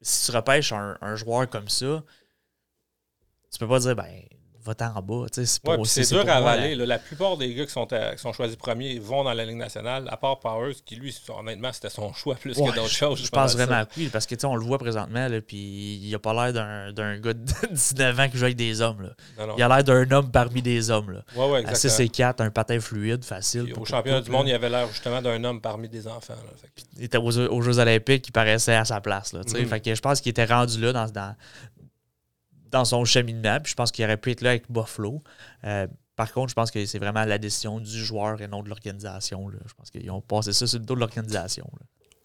si 0.01 0.29
tu 0.29 0.35
repêches 0.35 0.71
un, 0.71 0.97
un 1.01 1.15
joueur 1.15 1.49
comme 1.49 1.69
ça, 1.69 2.03
tu 3.51 3.59
peux 3.59 3.67
pas 3.67 3.79
dire, 3.79 3.95
ben, 3.95 4.09
va 4.63 4.93
en 4.95 5.01
bas. 5.01 5.25
C'est 5.31 6.09
dur 6.09 6.27
à 6.27 6.33
avaler. 6.33 6.75
La 6.75 6.99
plupart 6.99 7.37
des 7.37 7.53
gars 7.53 7.65
qui 7.65 7.71
sont, 7.71 7.85
qui 7.85 7.95
sont 8.17 8.33
choisis 8.33 8.55
premiers 8.55 8.99
vont 8.99 9.23
dans 9.23 9.33
la 9.33 9.45
Ligue 9.45 9.57
nationale, 9.57 10.07
à 10.09 10.17
part 10.17 10.39
Powers, 10.39 10.75
qui 10.85 10.95
lui, 10.95 11.15
honnêtement, 11.29 11.71
c'était 11.71 11.89
son 11.89 12.13
choix 12.13 12.35
plus 12.35 12.55
que 12.55 12.75
d'autres 12.75 12.89
choses. 12.89 13.23
Je 13.23 13.29
pense 13.29 13.55
vraiment 13.55 13.81
à 13.81 13.87
lui, 13.95 14.09
parce 14.09 14.25
que 14.25 14.35
on 14.45 14.55
le 14.55 14.65
voit 14.65 14.77
présentement, 14.77 15.27
là, 15.27 15.41
puis 15.41 15.99
il 16.01 16.13
a 16.13 16.19
pas 16.19 16.33
l'air 16.33 16.93
d'un 16.93 17.17
gars 17.19 17.33
de 17.33 17.43
19 17.71 18.19
ans 18.19 18.29
qui 18.29 18.37
joue 18.37 18.45
avec 18.45 18.57
des 18.57 18.81
hommes. 18.81 19.01
Là. 19.01 19.53
Il 19.57 19.63
a 19.63 19.67
l'air 19.67 19.83
d'un 19.83 20.11
homme 20.11 20.31
parmi 20.31 20.61
des 20.61 20.89
hommes. 20.89 21.11
Là. 21.11 21.21
Ouais, 21.35 21.49
ouais, 21.49 21.65
à 21.65 21.75
6 21.75 21.99
et 21.99 22.09
4, 22.09 22.41
un 22.41 22.49
patin 22.49 22.79
fluide, 22.79 23.23
facile. 23.23 23.73
au 23.77 23.85
championnat 23.85 24.21
du 24.21 24.31
monde, 24.31 24.47
il 24.47 24.53
avait 24.53 24.69
l'air 24.69 24.87
justement 24.89 25.21
d'un 25.21 25.43
homme 25.43 25.61
parmi 25.61 25.87
des 25.89 26.07
enfants. 26.07 26.35
Il 26.97 27.05
était 27.05 27.17
aux, 27.17 27.61
Jeux 27.61 27.79
Olympiques, 27.79 28.27
il 28.27 28.31
paraissait 28.31 28.75
à 28.75 28.85
sa 28.85 29.01
place. 29.01 29.33
Là, 29.33 29.41
fait 29.45 29.79
que 29.79 29.95
je 29.95 30.01
pense 30.01 30.21
qu'il 30.21 30.29
était 30.29 30.45
rendu 30.45 30.79
là 30.81 30.93
dans, 30.93 31.09
dans, 31.09 31.35
dans 32.73 32.85
son 32.85 33.05
cheminement. 33.05 33.59
Puis 33.61 33.71
je 33.71 33.75
pense 33.75 33.91
qu'il 33.91 34.03
aurait 34.03 34.17
pu 34.17 34.31
être 34.31 34.41
là 34.41 34.49
avec 34.49 34.69
Buffalo. 34.69 35.21
Euh, 35.63 35.87
par 36.15 36.31
contre, 36.33 36.49
je 36.49 36.55
pense 36.55 36.71
que 36.71 36.85
c'est 36.85 36.99
vraiment 36.99 37.23
la 37.23 37.37
décision 37.37 37.79
du 37.79 38.03
joueur 38.03 38.41
et 38.41 38.47
non 38.47 38.61
de 38.61 38.69
l'organisation. 38.69 39.49
Je 39.49 39.73
pense 39.73 39.89
qu'ils 39.89 40.11
ont 40.11 40.21
passé 40.21 40.53
ça 40.53 40.67
sur 40.67 40.79
le 40.79 40.85
dos 40.85 40.95
de 40.95 40.99
l'organisation. 40.99 41.65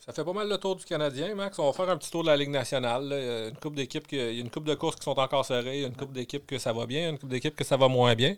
Ça 0.01 0.13
fait 0.13 0.25
pas 0.25 0.33
mal 0.33 0.49
le 0.49 0.57
tour 0.57 0.75
du 0.77 0.85
Canadien, 0.85 1.35
Max. 1.35 1.59
On 1.59 1.67
va 1.67 1.73
faire 1.73 1.89
un 1.91 1.97
petit 1.97 2.11
tour 2.11 2.23
de 2.23 2.29
la 2.29 2.37
Ligue 2.37 2.51
nationale. 2.51 3.05
Il 3.05 3.25
y 3.25 3.29
a 3.29 3.49
une 3.49 3.57
coupe 3.57 3.75
d'équipes 3.75 4.07
il 4.11 4.19
y 4.19 4.39
a 4.39 4.41
une 4.41 4.51
coupe 4.51 4.65
de 4.65 4.75
courses 4.75 4.97
qui 4.97 5.05
sont 5.05 5.19
encore 5.19 5.45
serrées, 5.45 5.77
il 5.77 5.83
y 5.83 5.85
a 5.85 5.89
une 5.89 5.97
coupe 5.97 6.13
d'équipes 6.13 6.47
que 6.47 6.59
ça 6.59 6.73
va 6.73 6.87
bien, 6.87 7.11
une 7.11 7.19
coupe 7.19 7.29
d'équipes 7.29 7.55
que 7.55 7.65
ça 7.65 7.77
va 7.77 7.89
moins 7.89 8.15
bien. 8.15 8.35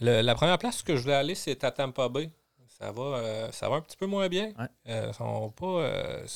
la 0.00 0.34
première 0.34 0.58
place 0.58 0.82
que 0.82 0.96
je 0.96 1.02
voulais 1.02 1.14
aller, 1.14 1.34
c'est 1.34 1.64
à 1.64 1.70
Tampa 1.70 2.08
Bay. 2.08 2.30
Ça 2.78 2.92
va, 2.92 3.02
euh, 3.02 3.48
ça 3.50 3.68
va 3.68 3.76
un 3.76 3.80
petit 3.80 3.96
peu 3.96 4.06
moins 4.06 4.28
bien. 4.28 4.52
Euh, 4.88 5.10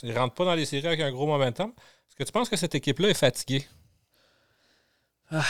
ils 0.02 0.08
ne 0.08 0.18
rentrent 0.18 0.34
pas 0.34 0.44
dans 0.44 0.54
les 0.54 0.64
séries 0.64 0.88
avec 0.88 1.00
un 1.00 1.12
gros 1.12 1.26
momentum. 1.26 1.70
Est-ce 2.10 2.16
que 2.16 2.24
tu 2.24 2.32
penses 2.32 2.48
que 2.48 2.56
cette 2.56 2.74
équipe-là 2.74 3.10
est 3.10 3.14
fatiguée? 3.14 3.64
Ah, 5.32 5.44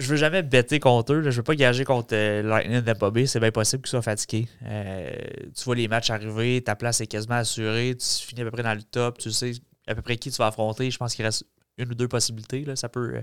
je 0.00 0.08
veux 0.08 0.16
jamais 0.16 0.42
bêter 0.42 0.80
contre 0.80 1.12
eux. 1.12 1.22
Je 1.30 1.36
veux 1.36 1.42
pas 1.42 1.54
gager 1.54 1.84
contre 1.84 2.08
euh, 2.12 2.42
Lightning 2.42 2.80
de 2.80 3.26
C'est 3.26 3.38
bien 3.38 3.52
possible 3.52 3.82
qu'ils 3.82 3.90
soient 3.90 4.02
fatigués. 4.02 4.48
Euh, 4.64 5.10
tu 5.56 5.64
vois 5.64 5.76
les 5.76 5.86
matchs 5.86 6.10
arriver, 6.10 6.60
ta 6.62 6.74
place 6.74 7.00
est 7.00 7.06
quasiment 7.06 7.36
assurée. 7.36 7.96
Tu 7.96 8.26
finis 8.26 8.42
à 8.42 8.44
peu 8.44 8.50
près 8.50 8.64
dans 8.64 8.74
le 8.74 8.82
top. 8.82 9.18
Tu 9.18 9.30
sais 9.30 9.52
à 9.86 9.94
peu 9.94 10.02
près 10.02 10.16
qui 10.16 10.30
tu 10.30 10.36
vas 10.38 10.48
affronter. 10.48 10.90
Je 10.90 10.98
pense 10.98 11.14
qu'il 11.14 11.24
reste 11.24 11.44
une 11.78 11.90
ou 11.90 11.94
deux 11.94 12.08
possibilités. 12.08 12.64
Là. 12.64 12.74
Ça, 12.74 12.88
peut, 12.88 13.14
euh, 13.14 13.22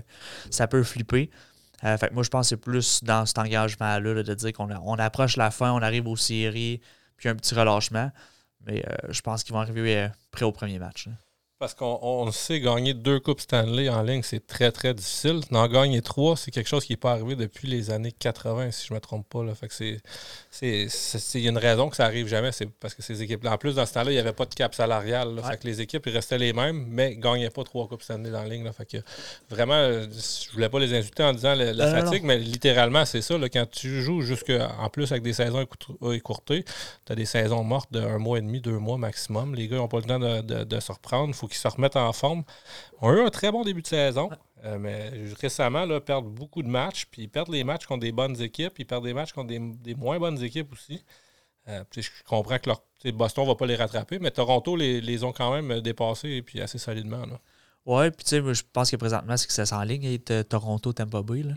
ça 0.50 0.66
peut 0.66 0.82
flipper. 0.82 1.30
fait 1.82 2.10
moi, 2.12 2.22
je 2.22 2.30
pense 2.30 2.46
que 2.46 2.48
c'est 2.50 2.56
plus 2.56 3.04
dans 3.04 3.26
cet 3.26 3.38
engagement-là 3.38 4.22
de 4.22 4.34
dire 4.34 4.52
qu'on 4.54 4.70
on 4.70 4.94
approche 4.94 5.36
la 5.36 5.50
fin, 5.50 5.72
on 5.72 5.82
arrive 5.82 6.06
aux 6.06 6.16
séries, 6.16 6.80
puis 7.16 7.28
un 7.28 7.34
petit 7.34 7.54
relâchement. 7.54 8.10
Mais 8.66 8.84
je 9.08 9.20
pense 9.22 9.42
qu'ils 9.42 9.54
vont 9.54 9.60
arriver 9.60 10.08
prêts 10.30 10.44
au 10.44 10.52
premier 10.52 10.78
match. 10.78 11.08
Parce 11.60 11.74
qu'on 11.74 12.32
sait 12.32 12.58
gagner 12.58 12.94
deux 12.94 13.20
Coupes 13.20 13.42
Stanley 13.42 13.90
en 13.90 14.00
ligne, 14.00 14.22
c'est 14.22 14.46
très, 14.46 14.72
très 14.72 14.94
difficile. 14.94 15.40
D'en 15.50 15.68
gagner 15.68 16.00
trois, 16.00 16.34
c'est 16.34 16.50
quelque 16.50 16.70
chose 16.70 16.86
qui 16.86 16.94
n'est 16.94 16.96
pas 16.96 17.12
arrivé 17.12 17.36
depuis 17.36 17.68
les 17.68 17.90
années 17.90 18.12
80, 18.12 18.70
si 18.70 18.86
je 18.86 18.94
ne 18.94 18.96
me 18.96 19.00
trompe 19.02 19.28
pas. 19.28 19.44
Là. 19.44 19.54
Fait 19.54 19.68
que 19.68 19.74
c'est. 19.74 20.00
Il 20.62 21.40
y 21.42 21.46
a 21.46 21.50
une 21.50 21.58
raison 21.58 21.90
que 21.90 21.96
ça 21.96 22.06
arrive 22.06 22.28
jamais, 22.28 22.50
c'est 22.52 22.64
parce 22.64 22.94
que 22.94 23.02
ces 23.02 23.22
équipes 23.22 23.44
En 23.44 23.58
plus, 23.58 23.74
dans 23.74 23.84
ce 23.84 23.92
temps-là, 23.92 24.10
il 24.10 24.14
n'y 24.14 24.20
avait 24.20 24.32
pas 24.32 24.46
de 24.46 24.54
cap 24.54 24.74
salarial. 24.74 25.38
Fait 25.46 25.58
que 25.58 25.66
les 25.66 25.82
équipes 25.82 26.06
ils 26.06 26.14
restaient 26.14 26.38
les 26.38 26.54
mêmes, 26.54 26.86
mais 26.88 27.10
ne 27.10 27.20
gagnaient 27.20 27.50
pas 27.50 27.62
trois 27.62 27.86
Coupes 27.86 28.04
Stanley 28.04 28.34
en 28.34 28.44
ligne. 28.44 28.64
Là. 28.64 28.72
Fait 28.72 28.86
que 28.86 28.96
vraiment, 29.50 29.82
je 29.82 30.52
voulais 30.54 30.70
pas 30.70 30.78
les 30.78 30.94
insulter 30.94 31.24
en 31.24 31.34
disant 31.34 31.54
la, 31.54 31.90
fatigue, 31.90 32.24
mais 32.24 32.38
littéralement, 32.38 33.04
c'est 33.04 33.20
ça. 33.20 33.36
Là, 33.36 33.50
quand 33.50 33.68
tu 33.70 34.00
joues 34.00 34.22
en 34.78 34.88
plus 34.88 35.12
avec 35.12 35.22
des 35.22 35.34
saisons 35.34 35.66
écourtées, 36.10 36.64
tu 37.04 37.12
as 37.12 37.14
des 37.14 37.26
saisons 37.26 37.64
mortes 37.64 37.92
d'un 37.92 38.16
mois 38.16 38.38
et 38.38 38.40
demi, 38.40 38.62
deux 38.62 38.78
mois 38.78 38.96
maximum. 38.96 39.54
Les 39.54 39.68
gars 39.68 39.76
n'ont 39.76 39.88
pas 39.88 39.98
le 39.98 40.04
temps 40.04 40.18
de, 40.18 40.64
de 40.64 40.80
se 40.80 40.90
reprendre. 40.90 41.34
Faut 41.34 41.49
qui 41.50 41.58
se 41.58 41.68
remettent 41.68 41.96
en 41.96 42.12
forme. 42.12 42.44
On 43.00 43.10
a 43.10 43.12
eu 43.14 43.20
un 43.20 43.30
très 43.30 43.52
bon 43.52 43.62
début 43.62 43.82
de 43.82 43.86
saison, 43.86 44.30
euh, 44.64 44.78
mais 44.78 45.10
récemment, 45.40 45.84
là, 45.84 46.00
perdent 46.00 46.32
beaucoup 46.32 46.62
de 46.62 46.68
matchs, 46.68 47.06
puis 47.10 47.22
ils 47.22 47.28
perdent 47.28 47.50
les 47.50 47.64
matchs 47.64 47.86
contre 47.86 48.00
des 48.00 48.12
bonnes 48.12 48.40
équipes, 48.40 48.78
ils 48.78 48.86
perdent 48.86 49.04
des 49.04 49.14
matchs 49.14 49.32
contre 49.32 49.48
des, 49.48 49.94
moins 49.94 50.18
bonnes 50.18 50.42
équipes 50.42 50.72
aussi. 50.72 51.04
Euh, 51.68 51.84
je 51.94 52.08
comprends 52.26 52.58
que 52.58 52.70
leur, 52.70 52.82
Boston 53.14 53.44
ne 53.44 53.48
va 53.50 53.54
pas 53.54 53.66
les 53.66 53.76
rattraper, 53.76 54.18
mais 54.18 54.30
Toronto 54.30 54.76
les, 54.76 55.24
ont 55.24 55.32
quand 55.32 55.52
même 55.52 55.80
dépassés 55.80 56.42
puis 56.42 56.60
assez 56.60 56.78
solidement. 56.78 57.26
Là. 57.26 57.38
Ouais, 57.86 58.10
puis 58.10 58.24
tu 58.24 58.30
sais, 58.30 58.54
je 58.54 58.62
pense 58.72 58.90
que 58.90 58.96
présentement, 58.96 59.36
c'est 59.36 59.46
que 59.46 59.52
ça 59.52 59.66
s'enligne 59.66 60.18
Toronto-Tampa 60.18 61.22
Bay. 61.22 61.42
Là. 61.42 61.54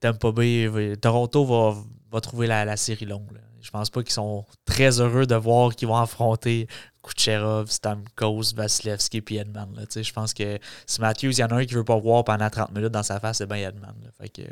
Tampa 0.00 0.32
Bay, 0.32 0.96
Toronto 1.00 1.44
va, 1.44 1.80
va 2.10 2.20
trouver 2.20 2.46
la, 2.46 2.76
série 2.76 3.06
longue. 3.06 3.40
Je 3.60 3.70
pense 3.70 3.88
pas 3.88 4.02
qu'ils 4.02 4.12
sont 4.12 4.44
très 4.64 5.00
heureux 5.00 5.26
de 5.26 5.36
voir 5.36 5.74
qu'ils 5.74 5.88
vont 5.88 5.96
affronter 5.96 6.66
Kucherov, 7.02 7.70
Stamkos, 7.70 8.54
Vasilevski 8.54 9.22
et 9.30 9.34
Edman. 9.36 9.86
Je 9.94 10.12
pense 10.12 10.32
que 10.32 10.58
si 10.86 11.00
Matthews, 11.00 11.30
il 11.30 11.38
y 11.38 11.44
en 11.44 11.48
a 11.48 11.54
un 11.54 11.64
qui 11.64 11.74
veut 11.74 11.84
pas 11.84 11.98
voir 11.98 12.24
pendant 12.24 12.48
30 12.48 12.72
minutes 12.72 12.92
dans 12.92 13.02
sa 13.02 13.18
face, 13.20 13.38
c'est 13.38 13.46
bien 13.46 13.68
Edman. 13.68 13.94
Fait 14.20 14.28
que, 14.28 14.42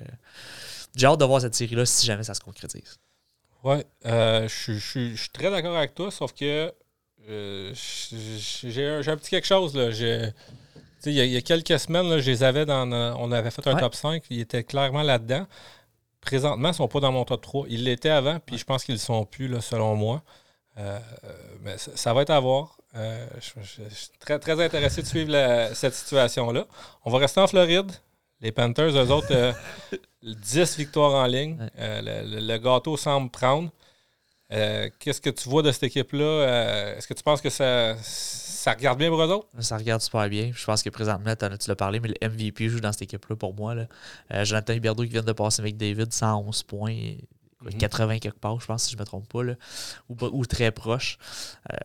j'ai 0.97 1.07
hâte 1.07 1.21
de 1.21 1.25
voir 1.25 1.41
cette 1.41 1.55
série-là 1.55 1.87
si 1.87 2.07
jamais 2.07 2.25
ça 2.25 2.35
se 2.35 2.41
concrétise. 2.41 2.99
Ouais, 3.63 3.85
euh, 4.07 4.49
je 4.49 4.73
suis 4.79 5.31
très 5.33 5.51
d'accord 5.51 5.77
avec 5.77 5.95
toi, 5.95 6.11
sauf 6.11 6.33
que 6.33 6.73
euh, 7.29 7.73
j'ai 7.75 8.87
un, 8.87 9.17
petit 9.17 9.31
quelque 9.31 9.47
chose. 9.47 9.77
Là. 9.77 9.91
Il 11.07 11.13
y, 11.13 11.37
a 11.37 11.41
quelques 11.43 11.79
semaines, 11.79 12.09
là, 12.09 12.19
je 12.19 12.31
les 12.31 12.43
avais 12.43 12.65
dans. 12.67 12.91
On 13.19 13.31
avait 13.33 13.51
fait 13.51 13.67
un 13.67 13.77
top 13.77 13.95
5, 13.95 14.25
ils 14.31 14.41
étaient 14.41 14.65
clairement 14.65 15.03
là-dedans. 15.03 15.47
Présentement, 16.21 16.69
ils 16.69 16.73
ne 16.73 16.77
sont 16.77 16.89
pas 16.89 17.01
dans 17.01 17.13
mon 17.13 17.25
top 17.25 17.41
3. 17.41 17.67
Ils 17.69 17.85
l'étaient 17.85 18.11
avant, 18.11 18.39
puis 18.41 18.59
je 18.59 18.65
pense 18.65 18.85
qu'ils 18.85 18.97
ne 18.97 19.01
sont 19.01 19.25
plus, 19.25 19.49
là, 19.49 19.61
selon 19.61 19.95
moi. 19.95 20.23
Euh, 20.79 20.99
mais 21.63 21.77
ça, 21.79 22.15
va 22.15 22.23
être 22.23 22.31
à 22.31 22.41
voir. 22.41 22.79
Euh, 22.95 23.27
je, 23.37 23.63
suis 23.89 24.11
très, 24.19 24.39
très 24.39 24.63
intéressé 24.63 25.03
de 25.03 25.07
suivre 25.07 25.71
cette 25.75 25.95
situation-là. 25.95 26.67
On 27.05 27.11
va 27.11 27.19
rester 27.19 27.41
en 27.41 27.47
Floride. 27.47 27.91
Les 28.41 28.53
Panthers, 28.53 28.97
eux 28.97 29.11
autres, 29.11 29.55
10 30.23 30.77
victoires 30.79 31.15
en 31.15 31.27
ligne. 31.27 31.59
le, 31.77 32.57
gâteau 32.59 32.97
semble 32.97 33.31
prendre. 33.31 33.71
Qu'est-ce 34.51 35.21
que 35.21 35.31
tu 35.31 35.49
vois 35.49 35.63
de 35.63 35.71
cette 35.73 35.85
équipe-là? 35.85 36.95
Est-ce 36.97 37.07
que 37.07 37.15
tu 37.15 37.23
penses 37.23 37.43
que 37.43 37.51
ça, 37.51 37.97
ça 38.01 38.73
regarde 38.73 38.99
bien 38.99 39.11
pour 39.11 39.23
eux 39.23 39.31
autres? 39.31 39.49
Ça 39.59 39.77
regarde 39.77 40.01
super 40.01 40.27
bien. 40.31 40.53
Je 40.55 40.65
pense 40.65 40.83
que 40.83 40.89
présentement, 40.89 41.35
tu 41.37 41.69
l'as 41.69 41.77
parlé, 41.77 42.01
mais 42.01 42.09
le 42.09 42.29
MVP 42.29 42.69
joue 42.71 42.81
dans 42.81 42.93
cette 42.93 43.03
équipe-là 43.03 43.37
pour 43.37 43.55
moi. 43.55 43.75
Là. 43.75 44.45
Jonathan 44.45 44.73
Huberdeau 44.73 45.03
qui 45.03 45.11
vient 45.11 45.23
de 45.23 45.33
passer 45.33 45.61
avec 45.61 45.77
David, 45.77 46.11
111 46.11 46.63
points. 46.63 47.17
80 47.79 48.15
mhm. 48.15 48.21
quelque 48.21 48.39
part, 48.39 48.61
je 48.61 48.67
pense, 48.67 48.85
si 48.85 48.93
je 48.93 48.97
ne 48.97 49.01
me 49.01 49.07
trompe 49.07 49.29
pas, 49.29 49.43
là, 49.43 49.55
ou, 50.09 50.47
très 50.47 50.71
proche. 50.71 51.19
Euh, 51.73 51.77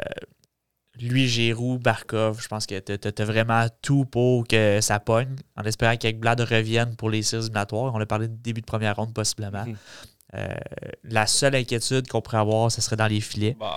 lui, 1.00 1.28
Giroud, 1.28 1.82
Barkov, 1.82 2.42
je 2.42 2.48
pense 2.48 2.66
que 2.66 2.80
tu 2.80 2.94
as, 2.94 3.26
vraiment 3.26 3.68
tout 3.82 4.06
pour 4.06 4.48
que 4.48 4.80
ça 4.82 5.00
pogne, 5.00 5.36
en 5.58 5.64
espérant 5.64 5.98
qu'Ekblad 5.98 6.40
revienne 6.40 6.96
pour 6.96 7.10
les 7.10 7.22
séries 7.22 7.44
éliminatoires. 7.44 7.94
On 7.94 8.00
a 8.00 8.06
parlé 8.06 8.28
de 8.28 8.36
début 8.36 8.62
de 8.62 8.66
première 8.66 8.96
ronde, 8.96 9.14
possiblement. 9.14 9.66
Mhm. 9.66 9.76
Euh, 10.36 10.48
la 11.04 11.28
seule 11.28 11.56
inquiétude 11.56 12.08
qu'on 12.08 12.22
pourrait 12.22 12.40
avoir, 12.40 12.72
ce 12.72 12.82
serait 12.82 12.96
dans 12.96 13.08
les 13.08 13.22
filets. 13.22 13.56
Bob. 13.58 13.70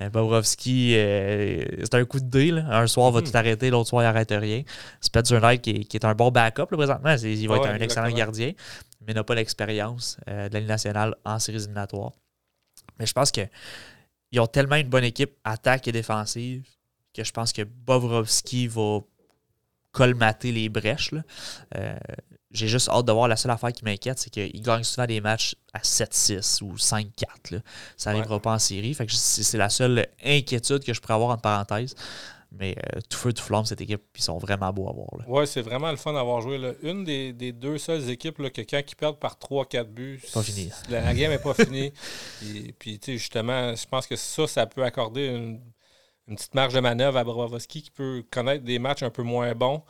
Euh, 0.00 0.08
Bobrovski, 0.08 0.94
euh, 0.94 1.64
c'est 1.80 1.94
un 1.94 2.04
coup 2.04 2.20
de 2.20 2.26
dé. 2.26 2.50
Un 2.50 2.86
soir, 2.86 3.10
va 3.10 3.20
mhm. 3.20 3.26
tout 3.26 3.36
arrêter, 3.36 3.70
l'autre 3.70 3.88
soir, 3.88 4.02
il 4.02 4.06
n'arrête 4.06 4.30
rien. 4.30 4.62
Spencer 5.00 5.40
Knight, 5.40 5.62
qui, 5.62 5.84
qui, 5.84 5.96
est 5.96 6.04
un 6.04 6.14
bon 6.14 6.30
backup 6.30 6.66
présentement, 6.66 7.14
il 7.22 7.48
va 7.48 7.56
être 7.56 7.66
un 7.66 7.78
excellent 7.78 8.10
gardien, 8.10 8.52
mais 9.06 9.14
n'a 9.14 9.24
pas 9.24 9.34
l'expérience 9.34 10.18
de 10.26 10.52
la 10.52 10.60
Ligue 10.60 10.68
nationale 10.68 11.14
en 11.24 11.38
séries 11.38 11.58
éliminatoires. 11.58 12.12
Mais 12.98 13.06
je 13.06 13.12
pense 13.12 13.30
qu'ils 13.30 14.40
ont 14.40 14.46
tellement 14.46 14.76
une 14.76 14.88
bonne 14.88 15.04
équipe, 15.04 15.32
attaque 15.44 15.88
et 15.88 15.92
défensive, 15.92 16.66
que 17.14 17.24
je 17.24 17.32
pense 17.32 17.52
que 17.52 17.62
Bobrovski 17.62 18.66
va 18.68 19.00
colmater 19.92 20.52
les 20.52 20.68
brèches. 20.68 21.14
J'ai 22.50 22.68
juste 22.68 22.88
hâte 22.88 23.06
de 23.06 23.12
voir. 23.12 23.28
La 23.28 23.36
seule 23.36 23.50
affaire 23.50 23.72
qui 23.72 23.84
m'inquiète, 23.84 24.18
c'est 24.18 24.30
qu'il 24.30 24.62
gagne 24.62 24.84
souvent 24.84 25.06
des 25.06 25.20
matchs 25.20 25.56
à 25.72 25.80
7-6 25.80 26.62
ou 26.62 26.76
5-4. 26.76 27.60
Ça 27.96 28.12
n'arrivera 28.12 28.40
pas 28.40 28.52
en 28.52 28.58
série. 28.58 28.94
Fait 28.94 29.06
que 29.06 29.12
c'est 29.12 29.58
la 29.58 29.68
seule 29.68 30.06
inquiétude 30.24 30.84
que 30.84 30.94
je 30.94 31.00
pourrais 31.00 31.14
avoir 31.14 31.30
en 31.30 31.38
parenthèse. 31.38 31.94
Mais 32.58 32.76
euh, 32.78 33.00
tout 33.08 33.18
feu, 33.18 33.32
tout 33.32 33.42
flamme, 33.42 33.64
cette 33.64 33.80
équipe, 33.80 34.02
ils 34.16 34.22
sont 34.22 34.38
vraiment 34.38 34.72
beaux 34.72 34.88
à 34.88 34.92
voir. 34.92 35.08
Oui, 35.26 35.46
c'est 35.46 35.62
vraiment 35.62 35.90
le 35.90 35.96
fun 35.96 36.12
d'avoir 36.12 36.40
joué. 36.40 36.58
Là. 36.58 36.72
Une 36.82 37.04
des, 37.04 37.52
deux 37.52 37.78
seules 37.78 38.08
équipes 38.10 38.38
là, 38.38 38.50
que 38.50 38.62
quand 38.62 38.80
ils 38.80 38.96
perdent 38.96 39.18
par 39.18 39.36
3-4 39.36 39.84
buts, 39.84 40.20
pas 40.32 40.42
fini. 40.42 40.70
La, 40.88 41.14
game 41.14 41.30
n'est 41.30 41.38
pas 41.38 41.54
finie. 41.64 41.92
Et, 42.44 42.72
puis, 42.72 43.00
justement, 43.04 43.74
je 43.74 43.86
pense 43.86 44.06
que 44.06 44.16
ça, 44.16 44.46
ça 44.46 44.66
peut 44.66 44.84
accorder 44.84 45.26
une, 45.26 45.60
une 46.28 46.36
petite 46.36 46.54
marge 46.54 46.74
de 46.74 46.80
manœuvre 46.80 47.18
à 47.18 47.24
Bravovski 47.24 47.82
qui 47.82 47.90
peut 47.90 48.24
connaître 48.30 48.64
des 48.64 48.78
matchs 48.78 49.02
un 49.02 49.10
peu 49.10 49.22
moins 49.22 49.54
bons, 49.54 49.82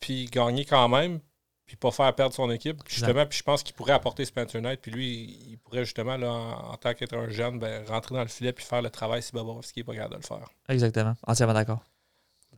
puis 0.00 0.26
gagner 0.26 0.64
quand 0.64 0.88
même 0.88 1.20
puis 1.68 1.76
pas 1.76 1.90
faire 1.90 2.12
perdre 2.14 2.34
son 2.34 2.50
équipe. 2.50 2.80
Justement, 2.88 3.26
puis 3.26 3.38
je 3.38 3.42
pense 3.42 3.62
qu'il 3.62 3.74
pourrait 3.74 3.92
apporter 3.92 4.24
Spencer 4.24 4.60
Knight, 4.60 4.80
puis 4.80 4.90
lui, 4.90 5.38
il 5.50 5.58
pourrait 5.58 5.84
justement, 5.84 6.16
là, 6.16 6.30
en, 6.30 6.76
tant 6.78 6.94
qu'être 6.94 7.14
un 7.14 7.28
jeune, 7.28 7.58
ben, 7.58 7.84
rentrer 7.86 8.14
dans 8.14 8.22
le 8.22 8.28
filet 8.28 8.54
puis 8.54 8.64
faire 8.64 8.80
le 8.80 8.88
travail 8.88 9.22
si 9.22 9.32
Bobrovski 9.32 9.80
n'est 9.80 9.84
pas 9.84 9.94
capable 9.94 10.14
de 10.14 10.20
le 10.20 10.26
faire. 10.26 10.48
Exactement. 10.70 11.14
Entièrement 11.26 11.52
d'accord. 11.52 11.84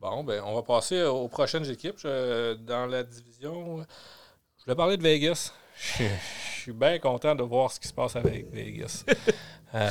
Bon, 0.01 0.25
ben, 0.25 0.43
on 0.47 0.55
va 0.55 0.63
passer 0.63 1.03
aux 1.03 1.29
prochaines 1.29 1.69
équipes. 1.71 2.03
dans 2.03 2.87
la 2.89 3.03
division, 3.03 3.85
je 4.59 4.65
voulais 4.65 4.77
parler 4.77 4.97
de 4.97 5.03
Vegas. 5.03 5.53
Je, 5.99 6.65
suis 6.65 6.73
bien 6.73 6.99
content 6.99 7.35
de 7.35 7.43
voir 7.43 7.73
ce 7.73 7.81
qui 7.81 7.89
se 7.89 7.95
passe 7.95 8.15
avec 8.15 8.53
Vegas. 8.53 9.05
euh, 9.75 9.91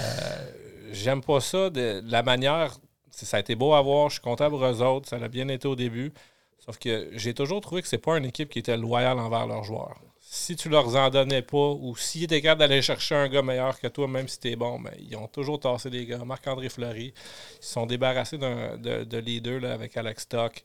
J'aime 0.92 1.22
pas 1.22 1.40
ça 1.40 1.72
de, 1.72 2.04
la 2.06 2.22
manière. 2.22 2.76
Ça 3.10 3.38
a 3.38 3.40
été 3.40 3.56
beau 3.56 3.74
à 3.74 3.82
voir. 3.82 4.10
Je 4.10 4.14
suis 4.14 4.22
content 4.22 4.50
pour 4.50 4.64
eux 4.64 4.82
autres. 4.84 5.10
Ça 5.10 5.16
a 5.16 5.28
bien 5.28 5.48
été 5.48 5.68
au 5.68 5.76
début. 5.76 6.14
Sauf 6.60 6.78
que 6.78 7.10
j'ai 7.14 7.34
toujours 7.34 7.62
trouvé 7.62 7.82
que 7.82 7.88
c'est 7.88 7.98
pas 7.98 8.18
une 8.20 8.26
équipe 8.26 8.50
qui 8.50 8.60
était 8.60 8.78
loyale 8.78 9.18
envers 9.18 9.48
leurs 9.48 9.64
joueurs. 9.64 10.00
Si 10.32 10.56
tu 10.56 10.70
leur 10.70 10.96
en 10.96 11.10
donnais 11.10 11.42
pas, 11.42 11.58
ou 11.58 11.96
s'ils 11.96 12.26
étaient 12.26 12.42
capables 12.42 12.60
d'aller 12.60 12.84
chercher 12.84 13.16
un 13.16 13.28
gars 13.28 13.42
meilleur 13.42 13.80
que 13.80 13.88
toi, 13.88 14.08
même 14.08 14.28
si 14.28 14.40
t'es 14.40 14.56
bon, 14.56 14.80
ben, 14.80 14.94
ils 15.00 15.16
ont 15.16 15.28
toujours 15.28 15.60
tassé 15.60 15.90
des 15.90 16.06
gars. 16.06 16.20
Marc-André 16.24 16.70
Fleury, 16.70 17.14
ils 17.16 17.66
se 17.66 17.74
sont 17.74 17.88
débarrassés 17.88 18.38
de, 18.38 19.04
de 19.04 19.18
leader 19.18 19.60
là, 19.60 19.74
avec 19.74 19.98
Alex 19.98 20.24
Stock 20.24 20.64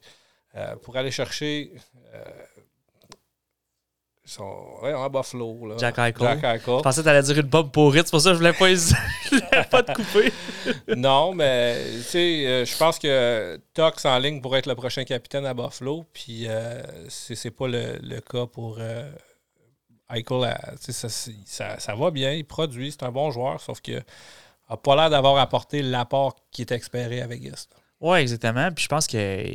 euh, 0.55 0.75
pour 0.75 0.95
aller 0.97 1.09
chercher 1.09 1.71
euh, 2.13 2.23
ils 4.25 4.31
sont 4.31 4.79
ouais, 4.81 4.91
à 4.91 5.07
Buffalo. 5.07 5.67
Là. 5.67 5.75
Jack 5.77 5.99
Eichel. 5.99 6.15
Jack 6.19 6.43
Eichel. 6.43 6.77
Je 6.77 6.81
pensais 6.81 7.01
que 7.01 7.03
tu 7.03 7.09
allais 7.09 7.21
dire 7.21 7.37
une 7.37 7.49
pomme 7.49 7.69
pourrite, 7.69 8.05
c'est 8.05 8.11
pour 8.11 8.21
ça 8.21 8.31
que 8.31 8.33
je 8.33 8.39
voulais 8.39 8.53
pas, 8.53 8.65
voulais 9.31 9.65
pas 9.69 9.83
te 9.83 9.93
couper. 9.93 10.33
non, 10.95 11.33
mais 11.33 11.77
tu 11.97 12.01
sais, 12.01 12.47
euh, 12.47 12.65
je 12.65 12.75
pense 12.75 12.97
que 12.97 13.59
Tox 13.75 14.03
en 14.05 14.17
ligne 14.17 14.41
pour 14.41 14.57
être 14.57 14.65
le 14.65 14.73
prochain 14.73 15.03
capitaine 15.03 15.45
à 15.45 15.53
Buffalo. 15.53 16.05
Puis 16.11 16.47
euh, 16.47 16.81
c'est 17.07 17.51
pas 17.51 17.67
le, 17.67 17.99
le, 18.01 18.19
cas 18.19 18.47
pour 18.47 18.77
euh, 18.79 19.11
Eichel. 20.09 20.55
Ça, 20.79 21.09
ça, 21.09 21.79
ça, 21.79 21.95
va 21.95 22.11
bien, 22.11 22.33
il 22.33 22.45
produit, 22.45 22.91
c'est 22.91 23.03
un 23.03 23.11
bon 23.11 23.31
joueur, 23.31 23.59
sauf 23.59 23.81
que 23.81 24.01
n'a 24.69 24.77
pas 24.77 24.95
l'air 24.95 25.09
d'avoir 25.09 25.37
apporté 25.37 25.81
l'apport 25.81 26.35
qui 26.51 26.61
est 26.61 26.71
espéré 26.71 27.21
avec 27.21 27.41
Vegas. 27.41 27.67
Oui, 28.01 28.19
exactement. 28.19 28.71
Puis 28.71 28.83
je 28.83 28.89
pense 28.89 29.07
que 29.07 29.45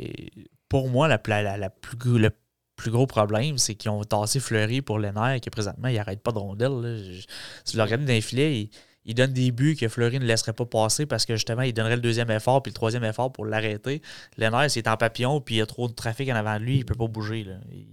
pour 0.68 0.88
moi, 0.88 1.08
la, 1.08 1.20
la, 1.42 1.56
la 1.56 1.70
plus, 1.70 2.18
le 2.18 2.30
plus 2.76 2.90
gros 2.90 3.06
problème, 3.06 3.58
c'est 3.58 3.74
qu'ils 3.74 3.90
ont 3.90 4.02
tassé 4.04 4.40
Fleury 4.40 4.82
pour 4.82 4.98
les 4.98 5.12
nerfs 5.12 5.34
et 5.34 5.40
que 5.40 5.50
présentement, 5.50 5.88
il 5.88 5.96
n'arrête 5.96 6.22
pas 6.22 6.32
de 6.32 6.38
rondelles. 6.38 7.20
Si 7.64 7.72
vous 7.72 7.78
le 7.78 7.82
regardez 7.84 8.06
dans 8.06 8.12
les 8.12 8.20
filets, 8.20 8.60
il, 8.62 8.70
donne 9.14 9.32
des 9.32 9.50
buts 9.50 9.76
que 9.76 9.88
Fleury 9.88 10.18
ne 10.18 10.24
laisserait 10.24 10.52
pas 10.52 10.66
passer 10.66 11.06
parce 11.06 11.24
que 11.24 11.34
justement, 11.34 11.62
il 11.62 11.72
donnerait 11.72 11.96
le 11.96 12.02
deuxième 12.02 12.30
effort 12.30 12.62
puis 12.62 12.70
le 12.70 12.74
troisième 12.74 13.04
effort 13.04 13.32
pour 13.32 13.46
l'arrêter. 13.46 14.02
Lenner, 14.36 14.68
c'est 14.68 14.86
en 14.88 14.96
papillon 14.96 15.40
puis 15.40 15.56
il 15.56 15.58
y 15.58 15.60
a 15.62 15.66
trop 15.66 15.88
de 15.88 15.94
trafic 15.94 16.28
en 16.28 16.36
avant 16.36 16.58
de 16.58 16.64
lui, 16.64 16.76
il 16.76 16.80
ne 16.80 16.84
peut 16.84 16.94
pas 16.94 17.06
bouger. 17.06 17.46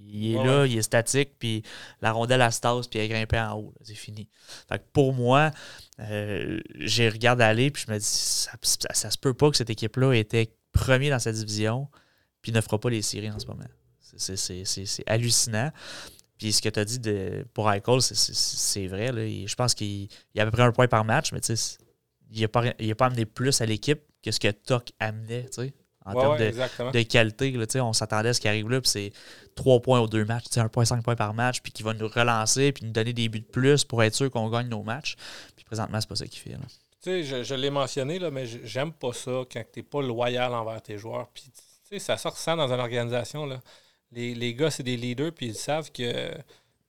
Il 0.08 0.36
est 0.36 0.44
là, 0.44 0.66
il 0.66 0.78
est 0.78 0.82
statique, 0.82 1.32
puis 1.40 1.64
la 2.02 2.12
rondelle, 2.12 2.42
elle 2.42 2.52
se 2.52 2.62
tasse 2.62 2.88
puis 2.88 3.00
elle 3.00 3.10
grimpe 3.10 3.34
en 3.34 3.58
haut. 3.58 3.74
C'est 3.82 3.96
fini. 3.96 4.28
Fait 4.68 4.82
pour 4.92 5.14
moi, 5.14 5.52
euh, 6.00 6.60
j'ai 6.76 7.10
regardé 7.10 7.44
aller 7.44 7.72
puis 7.72 7.86
je 7.88 7.94
me 7.94 7.98
dis, 7.98 8.06
ça, 8.06 8.52
ça, 8.92 9.10
se 9.10 9.18
peut 9.18 9.34
pas 9.34 9.50
que 9.50 9.58
cette 9.58 9.70
équipe-là 9.70 10.14
était 10.14 10.54
premier 10.74 11.10
dans 11.10 11.20
sa 11.20 11.32
division 11.32 11.88
puis 12.42 12.52
ne 12.52 12.62
fera 12.62 12.80
pas 12.80 12.90
les 12.90 13.02
séries 13.02 13.32
en 13.32 13.40
ce 13.40 13.48
moment. 13.48 13.66
C'est 14.02 15.04
hallucinant. 15.06 15.72
Puis 16.38 16.54
ce 16.54 16.62
que 16.62 16.70
tu 16.70 16.80
as 16.80 16.86
dit 16.86 17.00
de, 17.00 17.46
pour 17.54 17.72
Eichel, 17.72 18.02
c'est 18.02 18.88
vrai. 18.88 19.12
Là. 19.12 19.28
Je 19.28 19.56
pense 19.56 19.74
qu'il 19.74 20.08
y 20.36 20.40
a 20.40 20.44
à 20.44 20.46
peu 20.46 20.52
près 20.52 20.64
un 20.64 20.72
point 20.72 20.88
par 20.88 21.04
match, 21.04 21.32
mais 21.32 21.40
il 22.32 22.42
n'a 22.42 22.48
pas, 22.48 22.64
pas 22.72 23.06
amené 23.06 23.26
plus 23.26 23.62
à 23.62 23.66
l'équipe 23.66 24.02
que 24.24 24.32
ce 24.32 24.40
que 24.40 24.52
Toc 24.52 24.92
amenait 25.00 25.46
en 26.06 26.14
termes 26.14 26.38
de, 26.92 27.02
qualité. 27.04 27.52
Là, 27.52 27.66
on 27.86 27.94
s'attendait 27.94 28.30
à 28.30 28.34
ce 28.34 28.40
qui 28.40 28.48
arrive 28.48 28.70
là, 28.70 28.80
puis 28.80 28.90
c'est 28.90 29.12
3 29.56 29.82
points 29.82 30.00
aux 30.00 30.08
deux 30.08 30.26
matchs, 30.26 30.46
1,5 30.46 31.02
points 31.02 31.16
par 31.16 31.34
match, 31.34 31.62
puis 31.62 31.72
qui 31.72 31.84
va 31.84 31.94
nous 31.94 32.08
relancer, 32.08 32.72
puis 32.72 32.86
nous 32.86 32.92
donner 32.92 33.14
des 33.14 33.30
buts 33.30 33.42
de 33.42 33.46
plus 33.46 33.84
pour 33.84 34.04
être 34.04 34.16
sûr 34.16 34.30
qu'on 34.30 34.50
gagne 34.50 34.70
nos 34.70 34.84
matchs. 34.84 35.16
Puis 35.56 35.66
présentement, 35.66 36.00
c'est 36.00 36.10
pas 36.10 36.16
ça 36.16 36.28
qu'il 36.28 36.40
fait. 36.40 36.58
Je, 37.06 37.44
je 37.44 37.56
l'ai 37.56 37.70
mentionné, 37.70 38.20
là, 38.20 38.30
mais 38.32 38.46
j'aime 38.46 38.92
pas 38.92 39.14
ça 39.14 39.44
quand 39.52 39.64
tu 39.74 39.80
n'es 39.80 39.84
pas 39.84 40.02
loyal 40.02 40.54
envers 40.54 40.82
tes 40.82 40.98
joueurs. 40.98 41.30
Puis 41.34 41.52
ça 42.00 42.18
sort 42.18 42.38
ça 42.38 42.56
dans 42.56 42.72
une 42.72 42.80
organisation. 42.80 43.46
Là 43.46 43.62
les, 44.12 44.34
les 44.36 44.54
gars, 44.54 44.72
c'est 44.72 44.84
des 44.84 44.98
leaders, 44.98 45.34
puis 45.34 45.48
ils 45.48 45.56
savent 45.56 45.92
que 45.92 46.32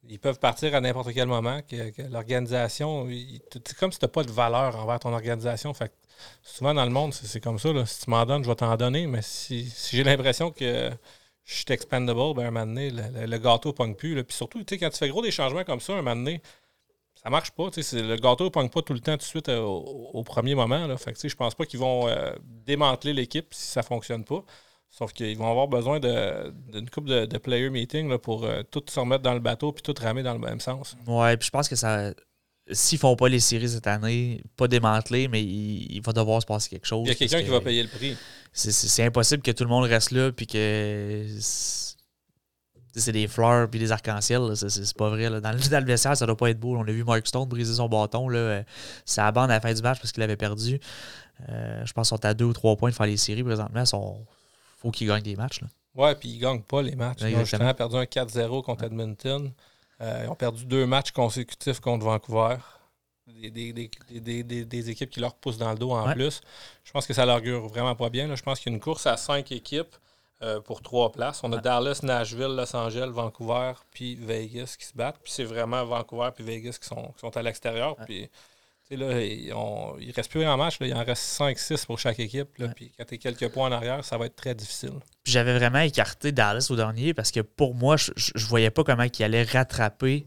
ils 0.09 0.19
peuvent 0.19 0.39
partir 0.39 0.75
à 0.75 0.81
n'importe 0.81 1.13
quel 1.13 1.29
moment, 1.29 1.61
que, 1.63 2.03
l'organisation, 2.11 3.09
c'est 3.53 3.77
comme 3.77 3.93
si 3.93 3.99
tu 3.99 4.05
n'as 4.05 4.11
pas 4.11 4.25
de 4.25 4.31
valeur 4.31 4.77
envers 4.77 4.99
ton 5.01 5.13
organisation. 5.13 5.75
Fait 5.75 5.93
souvent 6.43 6.75
dans 6.75 6.85
le 6.85 6.91
monde, 6.91 7.13
c'est 7.13 7.41
comme 7.41 7.59
ça. 7.59 7.69
Si 7.87 8.05
tu 8.05 8.11
m'en 8.11 8.25
donnes, 8.25 8.43
je 8.43 8.49
vais 8.49 8.57
t'en 8.57 8.75
donner, 8.77 9.07
mais 9.07 9.23
si, 9.23 9.73
j'ai 9.93 10.05
l'impression 10.05 10.51
que 10.51 10.91
je 11.45 11.55
suis 11.55 11.65
expendable, 11.69 12.35
ben, 12.35 12.47
un 12.47 12.51
moment 12.51 12.67
donné, 12.67 12.91
le, 12.91 13.39
gâteau 13.39 13.71
ne 13.71 13.75
pogne 13.75 13.95
plus. 13.95 14.23
Puis 14.25 14.37
surtout, 14.37 14.61
quand 14.61 14.91
tu 14.91 14.99
fais 14.99 15.09
gros 15.09 15.23
des 15.23 15.31
changements 15.31 15.65
comme 15.65 15.81
ça, 15.81 15.93
un 15.95 15.97
moment 15.97 16.17
donné, 16.17 16.41
ça 17.23 17.31
marche 17.31 17.51
pas. 17.51 17.69
Le 17.77 18.17
gâteau 18.17 18.45
ne 18.45 18.51
pogne 18.51 18.69
pas 18.69 18.83
tout 18.83 18.95
le 18.95 19.01
temps 19.01 19.13
tout 19.13 19.19
de 19.19 19.23
suite 19.23 19.49
euh, 19.49 19.61
au, 19.61 20.23
premier 20.23 20.55
moment. 20.55 20.87
Là. 20.87 20.97
Fait 20.97 21.13
que, 21.13 21.29
je 21.29 21.37
pense 21.37 21.55
pas 21.55 21.67
qu'ils 21.67 21.81
vont 21.81 22.09
euh, 22.09 22.33
démanteler 22.43 23.13
l'équipe 23.13 23.53
si 23.53 23.67
ça 23.67 23.81
ne 23.81 23.87
fonctionne 23.87 24.25
pas. 24.25 24.45
Sauf 24.91 25.13
qu'ils 25.13 25.37
vont 25.37 25.51
avoir 25.51 25.69
besoin 25.69 26.01
d'une 26.01 26.89
couple 26.91 27.09
de, 27.09 27.27
de, 27.27 27.39
player 27.39 27.71
meeting 27.71 28.09
là, 28.09 28.19
pour 28.19 28.45
euh, 28.45 28.63
tout 28.71 28.83
se 28.89 28.99
remettre 28.99 29.23
dans 29.23 29.35
le 29.35 29.41
bateau 29.41 29.73
puis 29.73 29.83
tout 29.83 29.95
ramer 30.01 30.23
dans 30.23 30.33
le 30.33 30.39
même 30.39 30.61
sens. 30.61 30.97
Ouais, 31.07 31.37
puis 31.37 31.47
je 31.47 31.51
pense 31.51 31.69
que 31.69 31.77
ça. 31.77 32.13
S'ils 32.71 32.99
font 32.99 33.17
pas 33.17 33.29
les 33.29 33.41
séries 33.41 33.69
cette 33.69 33.87
année, 33.87 34.43
pas 34.57 34.69
démantelé, 34.69 35.29
mais 35.29 35.43
il, 35.43 36.01
va 36.03 36.13
devoir 36.13 36.43
se 36.43 36.47
passer 36.47 36.69
quelque 36.69 36.87
chose. 36.87 37.07
Il 37.07 37.09
y 37.09 37.13
a 37.13 37.15
quelqu'un 37.15 37.43
qui 37.43 37.49
va 37.49 37.61
payer 37.63 37.83
le 37.83 37.89
prix. 37.89 38.17
C'est 38.53 39.05
impossible 39.05 39.43
que 39.43 39.51
tout 39.53 39.65
le 39.65 39.71
monde 39.71 39.85
reste 39.85 40.11
là 40.11 40.33
puis 40.33 40.47
que 40.47 41.27
c'est 41.41 43.13
des 43.13 43.27
fleurs 43.27 43.71
puis 43.71 43.81
des 43.81 43.91
arcs-en-ciel. 43.91 44.55
C'est 44.55 44.97
pas 44.97 45.09
vrai. 45.09 45.31
Là. 45.31 45.41
Dans, 45.41 45.53
le, 45.53 45.59
dans 45.59 45.81
le 45.81 45.87
vestiaire, 45.87 46.17
ça 46.17 46.27
doit 46.27 46.37
pas 46.37 46.51
être 46.51 46.61
beau. 46.61 46.77
On 46.77 46.83
a 46.83 46.93
vu 46.93 47.05
Mark 47.05 47.27
Stone 47.27 47.49
briser 47.49 47.75
son 47.75 47.89
bâton. 47.89 48.29
Là. 48.29 48.65
Ça 49.07 49.27
abandonne 49.27 49.51
à 49.51 49.55
la 49.55 49.61
fin 49.61 49.73
du 49.73 49.81
match 49.81 49.99
parce 49.99 50.13
qu'il 50.13 50.23
avait 50.23 50.37
perdu. 50.37 50.79
Euh, 51.49 51.87
je 51.87 51.93
pense 51.93 52.09
qu'ils 52.09 52.19
sont 52.19 52.25
à 52.25 52.35
deux 52.35 52.47
ou 52.47 52.53
trois 52.53 52.77
points 52.77 52.91
de 52.91 52.95
faire 52.95 53.07
les 53.07 53.17
séries 53.17 53.45
présentement. 53.45 53.81
Ils 53.81 53.87
sont 53.87 54.27
faut 54.79 54.91
qu'ils 54.91 55.09
gagnent 55.09 55.23
des 55.23 55.37
matchs. 55.37 55.61
Là. 55.61 55.69
Ouais, 55.95 56.15
puis 56.15 56.29
ils 56.29 56.37
ne 56.37 56.43
gagnent 56.43 56.63
pas 56.63 56.83
les 56.83 56.97
matchs. 56.97 57.21
Ils 57.23 57.37
ont 57.37 57.41
justement 57.41 57.75
perdu 57.75 57.97
un 57.97 58.05
4-0 58.05 58.63
contre 58.63 58.85
Edmonton. 58.85 59.53
Euh, 60.01 60.23
ils 60.25 60.31
ont 60.31 60.35
perdu 60.37 60.65
deux 60.65 60.87
matchs 60.87 61.11
consécutifs 61.11 61.81
contre 61.81 62.05
Vancouver. 62.05 62.57
Des, 63.27 63.73
des, 63.73 64.65
des, 64.65 64.91
équipes 64.91 65.11
qui 65.11 65.21
leur 65.21 65.35
poussent 65.35 65.59
dans 65.59 65.71
le 65.71 65.79
dos 65.79 65.93
en 65.93 66.13
plus. 66.13 66.41
Je 66.83 66.93
pense 66.93 67.07
que 67.07 67.13
ça 67.13 67.27
l'augure 67.27 67.69
vraiment 67.69 67.95
pas 67.95 68.09
bien. 68.09 68.35
Je 68.35 68.43
pense 68.43 68.59
qu'il 68.59 68.73
y 68.73 68.75
a 68.75 68.77
une 68.77 68.81
course 68.81 69.07
à 69.07 69.17
cinq 69.17 69.53
équipes. 69.53 69.95
euh, 70.43 70.61
pour 70.61 70.83
trois 70.83 71.11
places. 71.11 71.41
On 71.43 71.53
a 71.53 71.59
Dallas, 71.59 72.01
Nashville, 72.03 72.55
Los 72.57 72.75
Angeles, 72.77 73.11
Vancouver, 73.11 73.73
puis 73.91 74.15
Vegas 74.15 74.77
qui 74.79 74.87
se 74.87 74.95
battent. 74.95 75.19
Puis 75.23 75.33
c'est 75.33 75.45
vraiment 75.45 75.85
Vancouver 75.85 76.31
puis 76.35 76.45
Vegas 76.45 76.79
qui 76.81 76.87
sont, 76.87 77.13
sont 77.21 77.37
à 77.37 77.43
l'extérieur. 77.43 77.97
Puis 78.07 78.31
là, 78.97 79.21
il, 79.21 79.49
ne 79.49 80.13
reste 80.13 80.31
plus 80.31 80.41
grand 80.41 80.57
match. 80.57 80.81
Là. 80.81 80.87
Il 80.87 80.95
en 80.95 81.05
reste 81.05 81.23
5-6 81.23 81.87
pour 81.87 81.99
chaque 81.99 82.19
équipe. 82.21 82.49
Puis 82.75 82.93
quand 82.97 83.05
tu 83.05 83.15
es 83.15 83.19
quelques 83.19 83.49
points 83.49 83.69
en 83.69 83.73
arrière, 83.73 84.05
ça 84.05 84.17
va 84.17 84.27
être 84.27 84.37
très 84.37 84.55
difficile. 84.55 84.95
J'avais 85.25 85.57
vraiment 85.59 85.81
écarté 85.81 86.33
Dallas 86.33 86.69
au 86.71 86.77
dernier 86.77 87.15
parce 87.15 87.31
que 87.31 87.41
pour 87.41 87.75
moi, 87.75 87.97
je, 87.97 88.13
je 88.17 88.47
voyais 88.47 88.71
pas 88.71 88.85
comment 88.85 89.05
il 89.05 89.23
allait 89.23 89.43
rattraper 89.43 90.27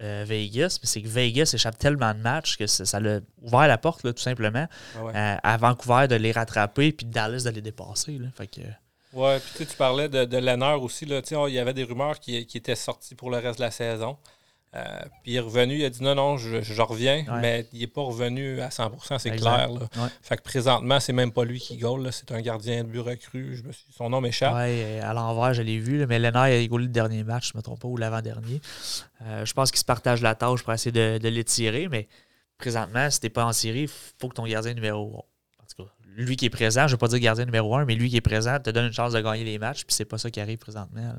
euh, 0.00 0.24
Vegas, 0.24 0.78
mais 0.80 0.86
c'est 0.86 1.02
que 1.02 1.08
Vegas 1.08 1.50
échappe 1.54 1.76
tellement 1.76 2.14
de 2.14 2.20
matchs 2.20 2.56
que 2.56 2.68
ça 2.68 3.00
l'a 3.00 3.18
ouvert 3.42 3.66
la 3.66 3.78
porte, 3.78 4.02
tout 4.02 4.22
simplement, 4.22 4.66
euh, 4.96 5.36
à 5.42 5.56
Vancouver 5.56 6.06
de 6.06 6.14
les 6.14 6.30
rattraper 6.30 6.92
puis 6.92 7.04
Dallas 7.04 7.42
de 7.44 7.50
les 7.50 7.62
dépasser. 7.62 8.12
Là. 8.12 8.28
Fait 8.36 8.46
que... 8.46 8.60
Ouais, 9.12 9.40
puis 9.56 9.66
tu 9.66 9.76
parlais 9.76 10.08
de, 10.08 10.24
de 10.24 10.74
aussi. 10.76 11.04
Là, 11.04 11.20
il 11.48 11.54
y 11.54 11.58
avait 11.58 11.74
des 11.74 11.82
rumeurs 11.82 12.20
qui, 12.20 12.46
qui 12.46 12.58
étaient 12.58 12.76
sorties 12.76 13.16
pour 13.16 13.30
le 13.30 13.38
reste 13.38 13.58
de 13.58 13.64
la 13.64 13.72
saison. 13.72 14.18
Euh, 14.74 15.00
puis 15.22 15.32
il 15.32 15.36
est 15.36 15.40
revenu, 15.40 15.76
il 15.78 15.84
a 15.84 15.90
dit 15.90 16.02
non, 16.02 16.14
non, 16.14 16.36
je, 16.36 16.82
reviens, 16.82 17.24
mais 17.40 17.66
il 17.72 17.80
n'est 17.80 17.86
pas 17.86 18.02
revenu 18.02 18.60
à 18.60 18.68
100%, 18.68 19.18
c'est 19.18 19.30
clair. 19.30 19.70
Fait 20.22 20.36
que 20.36 20.42
présentement, 20.42 21.00
c'est 21.00 21.12
même 21.12 21.32
pas 21.32 21.44
lui 21.44 21.58
qui 21.58 21.78
goal, 21.78 22.08
c'est 22.12 22.32
un 22.32 22.40
gardien 22.40 22.84
de 22.84 22.88
but 22.88 23.00
recru. 23.00 23.56
Je 23.56 23.62
me 23.62 23.72
suis... 23.72 23.86
Son 23.90 24.10
nom 24.10 24.20
m'échappe. 24.20 24.54
Oui, 24.54 25.00
à 25.00 25.12
l'envers, 25.14 25.54
je 25.54 25.62
l'ai 25.62 25.78
vu, 25.78 26.06
mais 26.06 26.18
Lénard 26.18 26.44
a 26.44 26.66
goalé 26.66 26.84
le 26.84 26.92
dernier 26.92 27.24
match, 27.24 27.48
je 27.48 27.54
ne 27.54 27.58
me 27.58 27.62
trompe 27.62 27.80
pas, 27.80 27.88
ou 27.88 27.96
l'avant-dernier. 27.96 28.60
Euh, 29.22 29.44
je 29.44 29.52
pense 29.54 29.70
qu'il 29.70 29.80
se 29.80 29.84
partage 29.84 30.20
la 30.20 30.34
tâche 30.34 30.62
pour 30.62 30.72
essayer 30.72 30.92
de, 30.92 31.18
de 31.18 31.28
l'étirer, 31.28 31.88
mais 31.88 32.06
présentement, 32.58 33.10
si 33.10 33.20
tu 33.20 33.26
n'es 33.26 33.30
pas 33.30 33.46
en 33.46 33.52
série, 33.52 33.82
il 33.82 33.88
faut 33.88 34.28
que 34.28 34.34
ton 34.34 34.46
gardien 34.46 34.74
numéro 34.74 35.24
en 35.60 35.64
tout 35.66 35.82
cas, 35.82 35.90
lui 36.16 36.36
qui 36.36 36.46
est 36.46 36.50
présent, 36.50 36.82
je 36.82 36.86
ne 36.86 36.90
veux 36.92 36.98
pas 36.98 37.08
dire 37.08 37.18
gardien 37.20 37.44
numéro 37.44 37.74
un, 37.76 37.84
mais 37.84 37.94
lui 37.94 38.08
qui 38.10 38.16
est 38.16 38.20
présent 38.20 38.58
te 38.58 38.70
donne 38.70 38.86
une 38.86 38.92
chance 38.92 39.12
de 39.12 39.20
gagner 39.20 39.44
les 39.44 39.58
matchs, 39.58 39.84
puis 39.84 39.94
c'est 39.94 40.04
pas 40.04 40.18
ça 40.18 40.30
qui 40.30 40.40
arrive 40.40 40.58
présentement. 40.58 41.14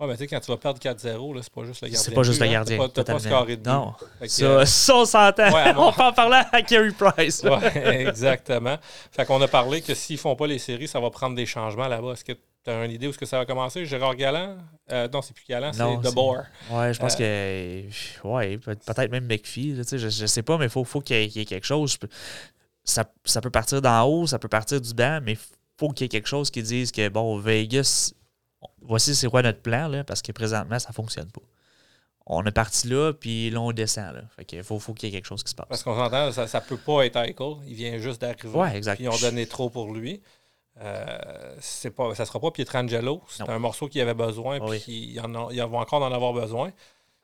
Ouais, 0.00 0.08
mais 0.08 0.14
tu 0.14 0.20
sais, 0.20 0.26
quand 0.26 0.40
tu 0.40 0.50
vas 0.50 0.56
perdre 0.56 0.80
4-0, 0.80 1.40
c'est 1.40 1.52
pas 1.52 1.62
juste 1.62 1.82
le 1.82 1.88
gardien. 1.88 2.00
C'est 2.00 2.14
pas 2.14 2.22
juste 2.24 2.40
le 2.40 2.48
gardien. 2.48 2.88
Tu 2.88 2.92
pas, 2.92 3.04
pas 3.04 3.18
scoré 3.20 3.56
de 3.56 3.68
Non. 3.68 3.94
Ça, 4.26 4.44
euh, 4.44 4.64
ça, 4.64 4.96
on 4.96 5.04
s'entend. 5.04 5.48
on 5.78 5.92
peut 5.92 6.02
en 6.02 6.12
parler 6.12 6.42
à 6.50 6.62
Kerry 6.62 6.90
Price. 6.90 7.44
ouais, 7.44 8.02
exactement. 8.08 8.76
Fait 9.12 9.24
qu'on 9.24 9.40
a 9.40 9.46
parlé 9.46 9.82
que 9.82 9.94
s'ils 9.94 10.18
font 10.18 10.34
pas 10.34 10.48
les 10.48 10.58
séries, 10.58 10.88
ça 10.88 10.98
va 10.98 11.10
prendre 11.10 11.36
des 11.36 11.46
changements 11.46 11.86
là-bas. 11.86 12.14
Est-ce 12.14 12.24
que 12.24 12.32
tu 12.32 12.70
as 12.70 12.84
une 12.84 12.90
idée 12.90 13.06
où 13.06 13.12
ce 13.12 13.18
que 13.18 13.24
ça 13.24 13.38
va 13.38 13.46
commencer? 13.46 13.86
Gérard 13.86 14.16
Galland? 14.16 14.56
Euh, 14.90 15.06
non, 15.12 15.22
c'est 15.22 15.32
plus 15.32 15.44
Galland, 15.48 15.72
c'est 15.72 16.08
De 16.08 16.12
Boer. 16.12 16.42
Ouais, 16.72 16.92
je 16.92 16.98
pense 16.98 17.16
euh, 17.20 17.82
que. 17.82 18.26
Ouais, 18.26 18.58
peut-être 18.58 19.12
même 19.12 19.26
McPhee. 19.26 19.76
je, 19.76 20.08
je 20.08 20.26
sais 20.26 20.42
pas, 20.42 20.58
mais 20.58 20.64
il 20.64 20.70
faut, 20.70 20.82
faut 20.82 21.02
qu'il 21.02 21.36
y, 21.36 21.40
ait 21.40 21.44
quelque 21.44 21.66
chose. 21.66 21.98
Ça, 22.82 23.04
ça 23.24 23.40
peut 23.40 23.50
partir 23.50 23.80
d'en 23.80 24.02
haut, 24.02 24.26
ça 24.26 24.40
peut 24.40 24.48
partir 24.48 24.80
du 24.80 24.92
bas, 24.92 25.20
mais 25.20 25.34
il 25.34 25.38
faut 25.78 25.90
qu'il 25.90 26.04
y 26.04 26.06
ait 26.06 26.08
quelque 26.08 26.26
chose 26.26 26.50
qui 26.50 26.64
dise 26.64 26.90
que, 26.90 27.08
bon, 27.08 27.38
Vegas 27.38 28.12
voici 28.82 29.14
c'est 29.14 29.28
quoi 29.28 29.42
notre 29.42 29.60
plan, 29.60 29.88
là, 29.88 30.04
parce 30.04 30.22
que 30.22 30.32
présentement, 30.32 30.78
ça 30.78 30.90
ne 30.90 30.94
fonctionne 30.94 31.30
pas. 31.30 31.42
On 32.26 32.44
est 32.44 32.52
parti 32.52 32.88
là, 32.88 33.12
puis 33.12 33.50
là, 33.50 33.60
on 33.60 33.72
descend. 33.72 34.14
Là. 34.14 34.22
Fait 34.34 34.44
qu'il 34.44 34.62
faut, 34.62 34.78
faut 34.78 34.94
qu'il 34.94 35.08
y 35.08 35.12
ait 35.12 35.14
quelque 35.16 35.26
chose 35.26 35.42
qui 35.44 35.50
se 35.50 35.54
passe. 35.54 35.66
Parce 35.68 35.82
qu'on 35.82 35.94
s'entend, 35.94 36.32
ça 36.32 36.60
ne 36.60 36.66
peut 36.66 36.78
pas 36.78 37.04
être 37.04 37.16
Eichel. 37.16 37.56
Il 37.66 37.74
vient 37.74 37.98
juste 37.98 38.20
d'arriver. 38.20 38.48
Ouais, 38.48 38.76
exact. 38.76 38.96
Puis 38.96 39.04
ils 39.04 39.08
ont 39.08 39.18
donné 39.18 39.46
trop 39.46 39.68
pour 39.68 39.92
lui. 39.92 40.22
Euh, 40.80 41.54
c'est 41.60 41.90
pas, 41.90 42.14
ça 42.14 42.22
ne 42.22 42.26
sera 42.26 42.40
pas 42.40 42.50
Pietrangelo. 42.50 43.22
C'est 43.28 43.48
un 43.48 43.58
morceau 43.58 43.88
qu'il 43.88 44.00
avait 44.00 44.14
besoin, 44.14 44.58
puis 44.58 45.12
il, 45.12 45.20
en 45.20 45.50
il 45.50 45.58
va 45.58 45.78
encore 45.78 46.02
en 46.02 46.12
avoir 46.12 46.32
besoin. 46.32 46.72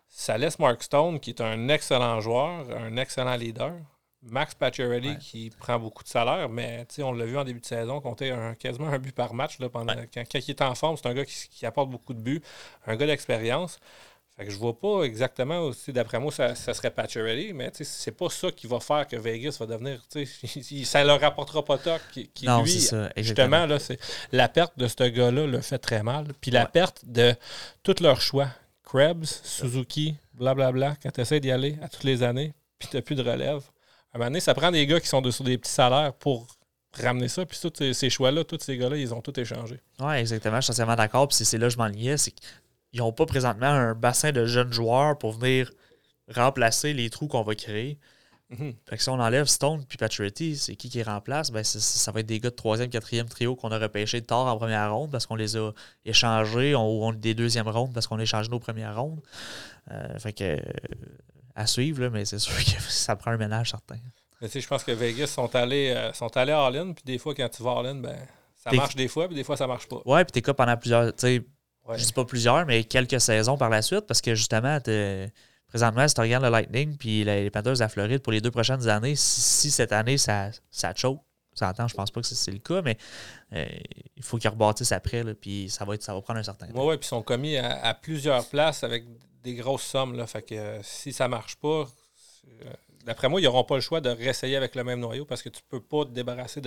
Ça 0.09 0.37
laisse 0.37 0.59
Mark 0.59 0.83
Stone, 0.83 1.19
qui 1.21 1.31
est 1.31 1.41
un 1.41 1.69
excellent 1.69 2.21
joueur, 2.21 2.67
un 2.77 2.97
excellent 2.97 3.37
leader. 3.37 3.73
Max 4.23 4.55
Pacioretty 4.55 5.17
qui 5.19 5.51
prend 5.51 5.79
beaucoup 5.79 6.05
de 6.05 6.09
salaire, 6.09 6.49
mais 6.49 6.87
on 6.99 7.13
l'a 7.13 7.25
vu 7.25 7.39
en 7.39 7.45
début 7.45 7.61
de 7.61 7.67
saison, 7.67 8.01
compter 8.01 8.31
un, 8.31 8.55
quasiment 8.55 8.89
un 8.89 8.99
but 8.99 9.15
par 9.15 9.33
match. 9.33 9.59
Là, 9.59 9.69
pendant, 9.69 9.95
quand, 10.13 10.25
il 10.35 10.51
est 10.51 10.63
en 10.63 10.75
forme, 10.75 10.97
c'est 10.97 11.09
un 11.09 11.15
gars 11.15 11.25
qui, 11.25 11.65
apporte 11.65 11.91
beaucoup 11.91 12.13
de 12.13 12.21
buts, 12.21 12.43
un 12.87 12.97
gars 12.97 13.07
d'expérience. 13.07 13.79
Fait 14.37 14.45
que 14.45 14.51
je 14.51 14.59
vois 14.59 14.79
pas 14.79 15.03
exactement 15.03 15.61
aussi, 15.61 15.93
d'après 15.93 16.19
moi, 16.19 16.33
ça, 16.33 16.55
serait 16.55 16.91
Pacioretty, 16.91 17.53
mais 17.53 17.71
c'est 17.73 18.17
pas 18.17 18.29
ça 18.29 18.51
qui 18.51 18.67
va 18.67 18.81
faire 18.81 19.07
que 19.07 19.17
Vegas 19.17 19.57
va 19.59 19.67
devenir. 19.67 20.03
ça 20.85 21.05
leur 21.05 21.21
rapportera 21.21 21.65
pas 21.65 21.79
tant 21.79 21.99
qui, 22.13 22.31
lui, 22.47 22.91
justement, 23.17 23.67
là, 23.67 23.79
la 24.33 24.49
perte 24.49 24.79
de 24.79 24.87
ce 24.87 25.09
gars-là 25.09 25.47
le 25.47 25.61
fait 25.61 25.79
très 25.79 26.03
mal. 26.03 26.29
Puis 26.41 26.51
la 26.51 26.67
perte 26.67 27.05
de 27.07 27.35
tous 27.83 28.01
leurs 28.01 28.21
choix. 28.21 28.49
Krebs, 28.83 29.41
Suzuki, 29.45 30.17
blablabla, 30.35 30.97
quand 31.01 31.13
tu 31.13 31.21
essaies 31.21 31.39
d'y 31.39 31.53
aller 31.53 31.79
à 31.81 31.89
toutes 31.89 32.03
les 32.03 32.25
années, 32.25 32.53
puis 32.77 32.89
tu 32.89 32.97
n'as 32.97 33.03
plus 33.03 33.15
de 33.15 33.23
relève 33.23 33.63
à 34.13 34.17
un 34.17 34.19
moment 34.19 34.31
donné, 34.31 34.41
ça 34.41 34.55
prend 34.55 34.71
des 34.71 34.87
gars 34.87 35.01
qui 35.01 35.09
sont 35.09 35.29
sur 35.31 35.45
des 35.45 35.59
petits 35.59 35.71
salaires 35.71 36.13
pour 36.15 36.47
ramener 36.99 37.29
ça. 37.29 37.47
Puis 37.47 37.59
tous 37.61 37.93
ces 37.93 38.11
choix-là, 38.11 38.45
tous 38.45 38.59
ces 38.61 38.77
gars-là, 38.77 38.97
ils 38.97 39.15
ont 39.15 39.21
tout 39.21 39.39
échangé. 39.39 39.81
Oui, 40.01 40.15
exactement. 40.15 40.57
Je 40.57 40.63
suis 40.63 40.73
totalement 40.73 40.97
d'accord. 40.97 41.29
Puis 41.29 41.45
c'est 41.45 41.59
là 41.59 41.67
que 41.69 41.73
je 41.73 41.79
m'enlignais. 41.79 42.17
C'est 42.17 42.33
qu'ils 42.33 43.01
n'ont 43.01 43.13
pas 43.13 43.27
présentement 43.27 43.67
un 43.67 43.95
bassin 43.95 44.33
de 44.33 44.47
jeunes 44.47 44.73
joueurs 44.73 45.17
pour 45.17 45.33
venir 45.33 45.71
remplacer 46.35 46.93
les 46.93 47.11
trous 47.11 47.29
qu'on 47.29 47.43
va 47.43 47.55
créer. 47.55 47.99
Mhm. 48.51 48.75
Fait 48.85 48.97
que 48.97 49.03
si 49.03 49.09
on 49.09 49.21
enlève 49.21 49.47
Stone 49.47 49.85
puis 49.89 49.97
Patriotti, 49.97 50.57
c'est 50.57 50.75
qui 50.75 50.89
qui 50.89 51.05
remplace? 51.05 51.53
Ben, 51.53 51.63
ça 51.63 52.11
va 52.11 52.19
être 52.19 52.27
des 52.27 52.41
gars 52.41 52.51
de 52.51 52.57
troisième, 52.57 52.91
quatrième 52.91 53.29
trio 53.29 53.55
qu'on 53.55 53.71
a 53.71 53.79
repêché 53.79 54.23
tard 54.23 54.47
en 54.47 54.57
première 54.57 54.93
ronde 54.93 55.13
parce 55.13 55.27
qu'on 55.27 55.37
les 55.37 55.57
a 55.57 55.71
échangés, 56.05 56.75
ou 56.75 56.79
on, 56.81 57.13
des 57.13 57.35
deuxièmes 57.35 57.69
rondes 57.69 57.93
parce 57.95 58.09
qu'on 58.09 58.19
a 58.19 58.23
échangé 58.23 58.51
nos 58.51 58.59
premières 58.59 59.01
rondes. 59.01 59.21
Euh, 59.93 60.19
fait 60.19 60.33
que 60.33 60.61
à 61.61 61.67
suivre, 61.67 62.09
mais 62.09 62.25
c'est 62.25 62.39
sûr 62.41 62.57
que 62.57 62.83
ça 62.89 63.17
prend 63.17 63.33
un 63.33 63.37
ménage 63.37 63.71
certain. 63.71 63.97
je 64.43 64.67
pense 64.67 64.85
que 64.85 64.93
Vegas 64.93 65.29
sont 65.29 65.55
allés, 65.55 65.91
euh, 65.91 66.13
sont 66.13 66.37
allés 66.37 66.53
à 66.53 66.71
puis 66.71 67.05
des 67.05 67.19
fois, 67.19 67.35
quand 67.35 67.49
tu 67.49 67.63
vas 67.63 67.73
à 67.73 67.81
All-In, 67.81 67.97
ben, 67.97 68.17
ça 68.57 68.73
marche 68.73 68.95
des 68.95 69.09
fois, 69.09 69.27
puis 69.27 69.37
des 69.37 69.45
fois, 69.45 69.57
ça 69.57 69.67
marche 69.67 69.89
pas. 69.89 70.01
Ouais, 70.05 70.25
puis 70.25 70.33
t'es 70.33 70.43
cas 70.43 70.55
pendant 70.55 70.77
plusieurs, 70.77 71.15
tu 71.15 71.27
sais, 71.27 71.45
je 71.97 72.05
dis 72.05 72.13
pas 72.13 72.25
plusieurs, 72.25 72.67
mais 72.67 72.85
quelques 72.85 73.21
saisons 73.21 73.57
par 73.57 73.71
la 73.71 73.83
suite, 73.83 74.07
parce 74.07 74.21
que 74.21 74.35
justement, 74.35 74.79
présentement, 75.69 76.07
si 76.07 76.15
tu 76.15 76.21
regardes 76.21 76.45
le 76.45 76.51
Lightning 76.51 76.97
puis 76.97 77.25
les 77.25 77.51
Panthers 77.51 77.75
de 77.75 77.79
la 77.79 77.89
Floride 77.89 78.23
pour 78.23 78.33
les 78.33 78.41
deux 78.41 78.51
prochaines 78.51 78.89
années, 78.89 79.17
si, 79.17 79.71
cette 79.71 79.93
année, 79.93 80.19
ça, 80.19 80.51
ça 80.71 80.93
choke, 80.95 81.21
ça 81.55 81.69
entend, 81.69 81.89
je 81.89 81.95
pense 81.95 82.11
pas 82.11 82.21
que 82.21 82.27
c'est 82.27 82.51
le 82.51 82.59
cas, 82.59 82.83
mais 82.83 82.97
euh, 83.53 83.67
il 84.17 84.23
faut 84.23 84.39
qu'ils 84.39 84.51
rebâtissent 84.51 84.93
après, 84.93 85.23
là, 85.23 85.35
puis 85.35 85.69
ça 85.69 85.85
va, 85.85 85.95
être, 85.95 86.03
ça 86.03 86.15
va 86.15 86.21
prendre 86.21 86.39
un 86.39 86.43
certain 86.43 86.67
temps. 86.67 86.73
Oui, 86.75 86.87
ouais, 86.87 86.97
puis 86.97 87.07
ils 87.07 87.09
sont 87.09 87.23
commis 87.23 87.57
à, 87.57 87.95
plusieurs 87.95 88.47
places 88.47 88.85
avec 88.85 89.05
des 89.43 89.55
grosses 89.55 89.83
sommes. 89.83 90.15
Là, 90.17 90.27
fait 90.27 90.43
que 90.43 90.55
euh, 90.55 90.83
si 90.83 91.13
ça 91.13 91.29
marche 91.29 91.57
pas, 91.57 91.87
d'après 93.05 93.29
moi, 93.29 93.41
ils 93.41 93.45
n'auront 93.45 93.65
pas 93.65 93.77
le 93.77 93.81
choix 93.81 94.01
de 94.01 94.11
réessayer 94.11 94.57
avec 94.57 94.75
le 94.75 94.85
même 94.85 95.01
noyau 95.01 95.25
parce 95.25 95.43
que 95.43 95.49
tu 95.49 95.61
ne 95.61 95.79
peux 95.79 95.85
pas 95.85 96.05
te 96.05 96.11
débarrasser 96.11 96.61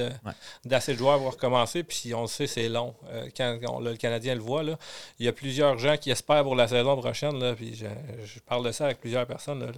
d'assez 0.66 0.94
de, 0.94 0.98
joueurs 0.98 1.20
pour 1.20 1.32
recommencer. 1.32 1.84
Puis 1.84 2.14
on 2.14 2.22
le 2.22 2.28
sait, 2.28 2.48
c'est 2.48 2.70
long. 2.70 2.96
Euh, 3.12 3.28
quand 3.36 3.60
le 3.80 3.96
Canadien 3.96 4.36
le 4.36 4.42
voit, 4.42 4.64
là, 4.64 4.78
il 5.20 5.26
y 5.26 5.30
a 5.30 5.34
plusieurs 5.34 5.78
gens 5.78 5.98
qui 5.98 6.12
espèrent 6.12 6.44
pour 6.44 6.56
la 6.56 6.68
saison 6.68 6.98
prochaine. 6.98 7.40
Là, 7.40 7.54
puis 7.54 7.76
je, 7.76 8.40
parle 8.48 8.66
de 8.66 8.72
ça 8.72 8.86
avec 8.86 9.00
plusieurs 9.00 9.26
personnes. 9.26 9.72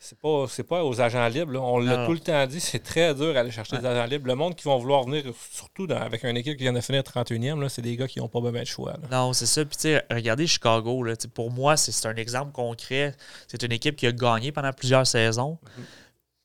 C'est 0.00 0.18
pas, 0.18 0.46
pas 0.68 0.84
aux 0.84 1.00
agents 1.00 1.28
libres. 1.28 1.60
On 1.60 1.78
l'a 1.78 2.06
tout 2.06 2.12
le 2.12 2.20
temps 2.20 2.46
dit, 2.46 2.60
c'est 2.60 2.82
très 2.82 3.14
dur 3.14 3.34
d'aller 3.34 3.50
chercher 3.50 3.78
des 3.78 3.86
agents 3.86 4.06
libres. 4.06 4.26
Le 4.26 4.34
monde 4.34 4.54
qui 4.54 4.64
vont 4.64 4.78
vouloir 4.78 5.04
venir, 5.04 5.24
surtout 5.52 5.86
avec 5.90 6.24
une 6.24 6.36
équipe 6.36 6.56
qui 6.56 6.64
vient 6.64 6.72
de 6.72 6.80
finir 6.80 7.02
31e, 7.02 7.68
c'est 7.68 7.82
des 7.82 7.96
gars 7.96 8.08
qui 8.08 8.18
n'ont 8.18 8.28
pas 8.28 8.40
besoin 8.40 8.60
de 8.60 8.66
choix. 8.66 8.94
Non, 9.10 9.32
c'est 9.32 9.46
ça. 9.46 9.64
Puis 9.64 9.94
regardez 10.10 10.46
Chicago. 10.46 11.02
Là, 11.02 11.14
pour 11.32 11.50
moi, 11.50 11.76
c'est 11.76 12.06
un 12.06 12.16
exemple 12.16 12.52
concret. 12.52 13.14
C'est 13.48 13.62
une 13.62 13.72
équipe 13.72 13.96
qui 13.96 14.06
a 14.06 14.12
gagné 14.12 14.52
pendant 14.52 14.72
plusieurs 14.72 15.06
saisons. 15.06 15.58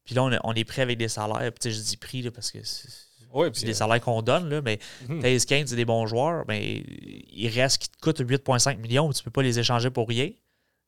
Puis 0.04 0.16
là, 0.16 0.24
on, 0.44 0.54
est 0.54 0.64
prêt 0.64 0.82
avec 0.82 0.98
des 0.98 1.08
salaires. 1.08 1.52
Puis 1.54 1.72
je 1.72 1.80
dis 1.80 1.98
prix 1.98 2.30
parce 2.32 2.52
que 2.52 2.60
c'est 2.64 3.66
des 3.66 3.74
salaires 3.74 4.02
qu'on 4.02 4.22
donne, 4.22 4.50
là, 4.50 4.62
mais 4.62 4.80
mmh. 5.08 5.20
Taze 5.22 5.46
Kane, 5.46 5.68
c'est 5.68 5.76
des 5.76 5.86
bons 5.86 6.06
joueurs, 6.06 6.44
mais 6.48 6.84
il 7.32 7.48
reste 7.50 7.78
qui 7.78 7.90
te 7.90 7.98
coûte 8.02 8.20
8,5 8.20 8.78
millions, 8.78 9.12
tu 9.14 9.24
peux 9.24 9.32
pas 9.32 9.44
les 9.44 9.60
échanger 9.60 9.90
pour 9.90 10.08
rien 10.08 10.32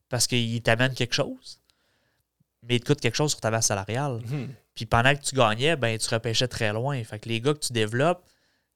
parce 0.08 0.26
qu'ils 0.26 0.62
t'amènent 0.62 0.94
quelque 0.94 1.14
chose. 1.14 1.60
Mais 2.62 2.76
ils 2.76 2.80
te 2.80 2.86
coûtent 2.86 3.00
quelque 3.00 3.16
chose 3.16 3.30
sur 3.30 3.40
ta 3.40 3.50
base 3.50 3.66
salariale. 3.66 4.20
Mhm. 4.26 4.48
Puis 4.74 4.86
pendant 4.86 5.14
que 5.14 5.22
tu 5.22 5.34
gagnais, 5.34 5.76
ben, 5.76 5.98
tu 5.98 6.08
repêchais 6.08 6.48
très 6.48 6.72
loin. 6.72 7.02
Fait 7.04 7.18
que 7.18 7.28
les 7.28 7.40
gars 7.40 7.54
que 7.54 7.58
tu 7.58 7.72
développes, 7.72 8.24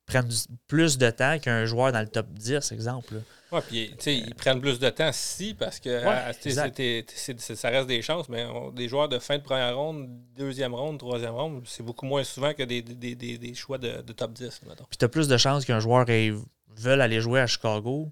prennent 0.08 0.28
plus 0.66 0.98
de 0.98 1.10
temps 1.10 1.38
qu'un 1.38 1.64
joueur 1.66 1.92
dans 1.92 2.00
le 2.00 2.08
top 2.08 2.26
10, 2.30 2.72
exemple. 2.72 3.14
Oui, 3.52 3.60
puis 3.62 3.94
ils 4.06 4.34
prennent 4.34 4.60
plus 4.60 4.78
de 4.78 4.90
temps 4.90 5.10
si, 5.12 5.54
parce 5.54 5.78
que 5.80 6.02
ça 7.38 7.68
reste 7.68 7.86
des 7.86 8.02
chances, 8.02 8.28
mais 8.28 8.46
des 8.74 8.88
joueurs 8.88 9.08
de 9.08 9.18
fin 9.18 9.38
de 9.38 9.42
première 9.42 9.76
ronde, 9.76 10.08
deuxième 10.36 10.74
ronde, 10.74 10.98
troisième 10.98 11.34
ronde, 11.34 11.62
c'est 11.66 11.82
beaucoup 11.82 12.06
moins 12.06 12.24
souvent 12.24 12.52
que 12.52 12.62
des, 12.62 12.82
des, 12.82 13.14
des, 13.14 13.54
choix 13.54 13.78
de, 13.78 14.00
top 14.12 14.32
10. 14.32 14.60
Puis 14.88 14.98
tu 14.98 15.04
as 15.04 15.08
plus 15.08 15.28
de 15.28 15.36
chances 15.36 15.64
qu'un 15.64 15.80
joueur 15.80 16.06
veuille 16.06 17.00
aller 17.00 17.20
jouer 17.20 17.40
à 17.40 17.46
Chicago 17.46 18.10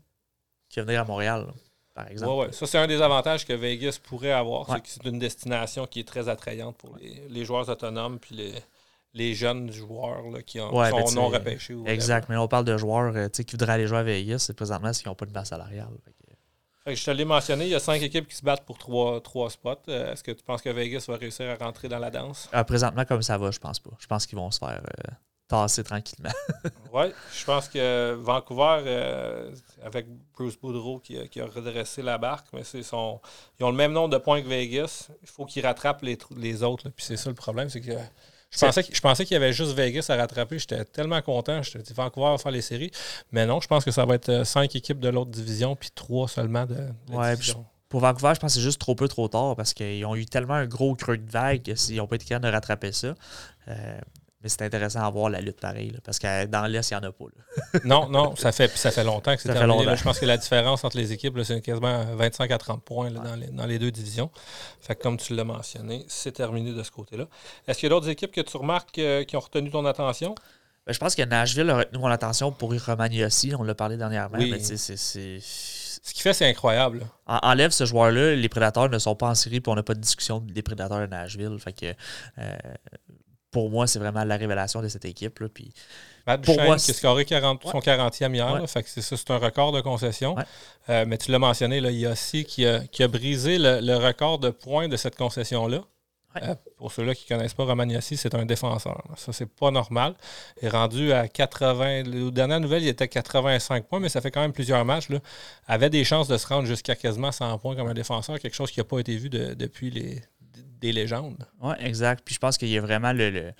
que 0.74 0.80
venir 0.80 1.00
à 1.00 1.04
Montréal. 1.04 1.46
Par 1.94 2.10
exemple. 2.10 2.32
Oui, 2.32 2.38
ouais. 2.46 2.52
Ça, 2.52 2.66
c'est 2.66 2.76
un 2.76 2.86
des 2.86 3.00
avantages 3.00 3.46
que 3.46 3.54
Vegas 3.54 3.98
pourrait 4.02 4.32
avoir. 4.32 4.66
C'est 4.70 4.80
que 4.82 4.88
c'est 4.88 5.06
une 5.06 5.18
destination 5.18 5.86
qui 5.86 6.00
est 6.00 6.08
très 6.08 6.28
attrayante 6.28 6.76
pour 6.76 6.94
les, 6.98 7.22
les 7.30 7.44
joueurs 7.46 7.66
autonomes 7.70 8.18
puis 8.18 8.34
les, 8.34 8.52
les 9.16 9.34
jeunes 9.34 9.72
joueurs 9.72 10.22
qui, 10.44 10.60
ont, 10.60 10.70
sont 10.70 10.76
ben, 10.76 11.14
non 11.14 11.28
repêchés. 11.28 11.74
exact, 11.86 12.28
mais 12.28 12.36
on 12.36 12.48
parle 12.48 12.64
de 12.64 12.76
joueurs 12.76 13.16
euh, 13.16 13.28
qui 13.28 13.44
voudraient 13.52 13.72
aller 13.72 13.86
jouer 13.86 13.98
à 13.98 14.02
Vegas, 14.02 14.40
c'est 14.40 14.54
présentement 14.54 14.92
s'ils 14.92 15.08
n'ont 15.08 15.14
pas 15.14 15.26
de 15.26 15.32
base 15.32 15.48
salariale. 15.48 15.88
je 16.86 17.04
te 17.04 17.10
l'ai 17.10 17.24
mentionné, 17.24 17.64
il 17.64 17.70
y 17.70 17.74
a 17.74 17.80
cinq 17.80 18.02
équipes 18.02 18.28
qui 18.28 18.36
se 18.36 18.44
battent 18.44 18.66
pour 18.66 18.78
trois, 18.78 19.20
trois 19.22 19.48
spots. 19.50 19.88
Euh, 19.88 20.12
est-ce 20.12 20.22
que 20.22 20.32
tu 20.32 20.44
penses 20.44 20.60
que 20.60 20.68
Vegas 20.68 21.06
va 21.08 21.16
réussir 21.16 21.48
à 21.50 21.64
rentrer 21.64 21.88
dans 21.88 21.98
la 21.98 22.10
danse? 22.10 22.48
Ah, 22.52 22.62
présentement, 22.62 23.04
comme 23.06 23.22
ça 23.22 23.38
va, 23.38 23.50
je 23.50 23.58
pense 23.58 23.80
pas. 23.80 23.90
Je 23.98 24.06
pense 24.06 24.26
qu'ils 24.26 24.38
vont 24.38 24.50
se 24.50 24.58
faire. 24.58 24.82
Euh, 24.84 25.10
tasser 25.48 25.84
tranquillement. 25.84 26.32
oui, 26.92 27.06
je 27.32 27.44
pense 27.44 27.68
que 27.68 28.14
Vancouver, 28.14 28.82
euh, 28.84 29.54
avec 29.82 30.06
Bruce 30.34 30.56
Boudreau 30.58 30.98
qui, 30.98 31.16
a 31.18 31.46
redressé 31.46 32.02
la 32.02 32.18
barque, 32.18 32.48
mais 32.52 32.64
c'est 32.64 32.82
son, 32.82 33.20
ils 33.58 33.64
ont 33.64 33.70
le 33.70 33.76
même 33.76 33.92
nombre 33.92 34.08
de 34.08 34.18
points 34.18 34.42
que 34.42 34.48
Vegas. 34.48 35.08
Il 35.22 35.28
faut 35.28 35.44
qu'ils 35.44 35.64
rattrapent 35.64 36.02
les, 36.02 36.18
les 36.36 36.62
autres. 36.64 36.88
Puis 36.88 37.04
c'est 37.04 37.16
ça 37.16 37.30
le 37.30 37.36
problème, 37.36 37.68
c'est 37.68 37.80
que 37.80 37.92
je 38.56 38.66
pensais, 38.66 38.86
je 38.90 39.00
pensais 39.00 39.24
qu'il 39.24 39.34
y 39.34 39.36
avait 39.36 39.52
juste 39.52 39.72
Vegas 39.72 40.06
à 40.08 40.16
rattraper. 40.16 40.58
J'étais 40.58 40.84
tellement 40.84 41.20
content. 41.22 41.62
Je 41.62 41.78
dit 41.78 41.92
Vancouver 41.92 42.30
va 42.30 42.38
faire 42.38 42.52
les 42.52 42.62
séries. 42.62 42.90
Mais 43.32 43.46
non, 43.46 43.60
je 43.60 43.68
pense 43.68 43.84
que 43.84 43.90
ça 43.90 44.04
va 44.04 44.14
être 44.14 44.28
euh, 44.28 44.44
cinq 44.44 44.74
équipes 44.74 45.00
de 45.00 45.08
l'autre 45.08 45.30
division, 45.30 45.76
puis 45.76 45.90
trois 45.94 46.28
seulement 46.28 46.64
de, 46.64 46.76
la 47.10 47.34
division. 47.34 47.66
Pour 47.88 48.00
Vancouver, 48.00 48.32
je 48.34 48.40
pense 48.40 48.52
que 48.52 48.58
c'est 48.58 48.64
juste 48.64 48.80
trop 48.80 48.94
peu, 48.94 49.08
trop 49.08 49.28
tard 49.28 49.54
parce 49.54 49.72
qu'ils 49.72 50.04
ont 50.06 50.16
eu 50.16 50.26
tellement 50.26 50.54
un 50.54 50.66
gros 50.66 50.94
creux 50.96 51.18
de 51.18 51.30
vague 51.30 51.72
s'ils 51.76 51.96
n'ont 51.96 52.06
pas 52.06 52.16
été 52.16 52.24
capables 52.24 52.46
de 52.46 52.50
rattraper 52.50 52.92
ça. 52.92 53.14
Euh, 53.68 53.98
mais 54.46 54.50
c'est 54.50 54.62
intéressant 54.62 55.00
à 55.00 55.10
voir 55.10 55.28
la 55.28 55.40
lutte 55.40 55.58
pareil, 55.58 55.92
parce 56.04 56.20
que 56.20 56.46
dans 56.46 56.66
l'Est, 56.66 56.88
il 56.90 56.94
n'y 56.94 57.04
en 57.04 57.08
a 57.08 57.10
pas. 57.10 57.24
non, 57.84 58.08
non, 58.08 58.36
ça 58.36 58.52
fait, 58.52 58.70
ça 58.76 58.92
fait 58.92 59.02
longtemps 59.02 59.34
que 59.34 59.42
c'est 59.42 59.52
terminé. 59.52 59.96
je 59.96 60.04
pense 60.04 60.20
que 60.20 60.26
la 60.26 60.36
différence 60.36 60.84
entre 60.84 60.96
les 60.96 61.12
équipes, 61.12 61.36
c'est 61.42 61.60
quasiment 61.60 62.04
25 62.14 62.48
à 62.52 62.58
30 62.58 62.84
points 62.84 63.10
dans, 63.10 63.66
les, 63.66 63.78
deux 63.80 63.90
divisions. 63.90 64.30
Fait 64.80 64.94
comme 64.94 65.16
tu 65.16 65.34
l'as 65.34 65.42
mentionné, 65.42 66.04
c'est 66.06 66.30
terminé 66.30 66.72
de 66.72 66.82
ce 66.84 66.92
côté-là. 66.92 67.26
Est-ce 67.66 67.80
qu'il 67.80 67.88
y 67.88 67.90
a 67.92 67.94
d'autres 67.96 68.08
équipes 68.08 68.30
que 68.30 68.40
tu 68.40 68.56
remarques 68.56 68.96
euh, 68.98 69.24
qui 69.24 69.36
ont 69.36 69.40
retenu 69.40 69.68
ton 69.68 69.84
attention? 69.84 70.36
Ben, 70.86 70.92
je 70.92 70.98
pense 71.00 71.16
que 71.16 71.22
Nashville 71.22 71.68
a 71.70 71.78
retenu 71.78 71.98
mon 71.98 72.06
attention 72.06 72.52
pour 72.52 72.72
Romagny 72.86 73.24
aussi. 73.24 73.52
On 73.58 73.64
l'a 73.64 73.74
parlé 73.74 73.96
dernièrement. 73.96 74.38
Oui. 74.38 74.54
c'est 74.60 75.40
ce 76.06 76.14
qu'il 76.14 76.22
fait, 76.22 76.34
c'est 76.34 76.48
incroyable. 76.48 77.04
enlève 77.26 77.72
ce 77.72 77.84
joueur-là, 77.84 78.36
les 78.36 78.48
prédateurs 78.48 78.88
ne 78.88 78.96
sont 78.96 79.16
pas 79.16 79.28
en 79.28 79.34
série, 79.34 79.60
puis 79.60 79.72
on 79.72 79.74
n'a 79.74 79.82
pas 79.82 79.94
de 79.94 80.00
discussion 80.00 80.38
des 80.38 80.62
prédateurs 80.62 81.00
de 81.00 81.06
Nashville. 81.06 81.58
Fait 81.58 81.72
que, 81.72 81.86
euh, 82.38 82.56
pour 83.56 83.70
moi, 83.70 83.86
c'est 83.86 83.98
vraiment 83.98 84.22
la 84.22 84.36
révélation 84.36 84.82
de 84.82 84.88
cette 84.88 85.06
équipe. 85.06 85.38
Là, 85.38 85.48
puis, 85.48 85.72
Matt 86.26 86.44
pour 86.44 86.60
moi, 86.60 86.76
qui 86.76 86.90
a 86.90 86.94
scoré 86.94 87.24
40, 87.24 87.62
son 87.62 87.78
40e 87.78 88.34
hier. 88.34 88.68
fait 88.68 88.82
que 88.82 88.88
c'est 88.90 89.00
ça, 89.00 89.16
c'est 89.16 89.30
un 89.30 89.38
record 89.38 89.72
de 89.72 89.80
concession. 89.80 90.36
Euh, 90.90 91.06
mais 91.08 91.16
tu 91.16 91.30
l'as 91.30 91.38
mentionné, 91.38 91.80
là, 91.80 91.90
il 91.90 91.98
y 91.98 92.04
a 92.04 92.12
aussi 92.12 92.44
qui 92.44 92.66
a, 92.66 92.80
qui 92.80 93.02
a 93.02 93.08
brisé 93.08 93.56
le, 93.58 93.96
record 93.96 94.40
de 94.40 94.50
points 94.50 94.88
de 94.88 94.96
cette 94.98 95.16
concession-là. 95.16 95.84
Euh, 96.42 96.54
pour 96.76 96.92
ceux-là 96.92 97.14
qui 97.14 97.24
ne 97.32 97.38
connaissent 97.38 97.54
pas 97.54 97.64
Romagnassi, 97.64 98.18
c'est 98.18 98.34
un 98.34 98.44
défenseur. 98.44 99.02
Ça, 99.16 99.32
c'est 99.32 99.48
pas 99.48 99.70
normal. 99.70 100.14
Il 100.60 100.66
est 100.66 100.68
rendu 100.68 101.14
à 101.14 101.26
80. 101.26 102.02
La 102.02 102.30
dernière 102.30 102.60
nouvelle, 102.60 102.82
il 102.82 102.88
était 102.88 103.04
à 103.04 103.08
85 103.08 103.86
points, 103.86 104.00
mais 104.00 104.10
ça 104.10 104.20
fait 104.20 104.30
quand 104.30 104.42
même 104.42 104.52
plusieurs 104.52 104.84
matchs. 104.84 105.08
Là. 105.08 105.20
Avait 105.66 105.88
des 105.88 106.04
chances 106.04 106.28
de 106.28 106.36
se 106.36 106.46
rendre 106.46 106.66
jusqu'à 106.66 106.94
quasiment 106.94 107.32
100 107.32 107.56
points 107.56 107.74
comme 107.74 107.88
un 107.88 107.94
défenseur, 107.94 108.38
quelque 108.38 108.54
chose 108.54 108.70
qui 108.70 108.80
n'a 108.80 108.84
pas 108.84 108.98
été 108.98 109.16
vu 109.16 109.30
depuis 109.30 109.90
les, 109.90 110.20
des 110.86 110.92
légendes. 110.92 111.46
Oui, 111.60 111.74
exact. 111.80 112.22
Puis 112.24 112.34
je 112.34 112.38
pense 112.38 112.56
qu'il 112.58 112.68
y 112.68 112.78
a 112.78 112.80
vraiment 112.80 113.12
le. 113.12 113.52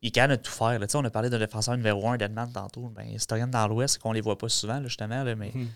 Il 0.00 0.12
can 0.12 0.28
tout 0.42 0.52
faire. 0.52 0.80
On 0.94 1.04
a 1.04 1.10
parlé 1.10 1.28
d'un 1.28 1.38
défenseur 1.38 1.76
numéro 1.76 2.08
1 2.08 2.18
d'Edman 2.18 2.52
tantôt. 2.52 2.88
Ben, 2.88 3.08
Historien 3.08 3.48
dans 3.48 3.66
l'Ouest, 3.66 3.98
qu'on 3.98 4.10
ne 4.10 4.14
les 4.14 4.20
voit 4.20 4.38
pas 4.38 4.48
souvent, 4.48 4.80
justement, 4.84 5.24
mais 5.24 5.50
mhm. 5.52 5.68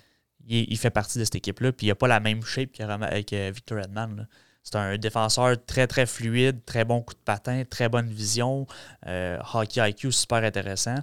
il, 0.47 0.79
fait 0.79 0.91
partie 0.91 1.19
de 1.19 1.25
cette 1.25 1.35
équipe-là. 1.35 1.73
Puis 1.73 1.87
il 1.87 1.89
n'a 1.89 1.97
pas 1.97 2.07
la 2.07 2.21
même 2.21 2.43
shape 2.43 2.73
que, 2.73 3.51
Victor 3.51 3.79
Edman. 3.81 4.29
C'est 4.63 4.77
un 4.77 4.97
défenseur 4.97 5.57
très, 5.67 5.89
très 5.89 6.07
fluide, 6.07 6.65
très 6.65 6.85
bon 6.85 7.03
coup 7.03 7.15
de 7.15 7.19
patin, 7.25 7.65
très 7.69 7.89
bonne 7.89 8.09
vision, 8.09 8.69
euh, 9.09 9.37
hockey 9.55 9.91
IQ 9.91 10.13
super 10.13 10.45
intéressant. 10.45 10.95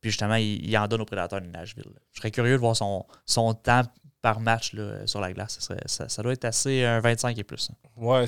Puis 0.00 0.12
justement, 0.12 0.36
il, 0.36 0.78
en 0.78 0.86
donne 0.86 1.00
aux 1.00 1.06
prédateurs 1.06 1.40
de 1.40 1.46
Nashville. 1.46 1.90
Je 2.12 2.20
serais 2.20 2.30
curieux 2.30 2.52
de 2.52 2.60
voir 2.60 2.76
son, 2.76 3.04
son 3.24 3.54
temps 3.54 3.82
par 4.26 4.40
match 4.40 4.74
sur 5.04 5.20
la 5.20 5.32
glace. 5.32 5.56
Ça, 5.60 6.08
ça, 6.08 6.22
doit 6.24 6.32
être 6.32 6.46
assez 6.46 6.82
un 6.82 6.98
25 6.98 7.38
et 7.38 7.44
plus. 7.44 7.70
Oui, 7.96 8.24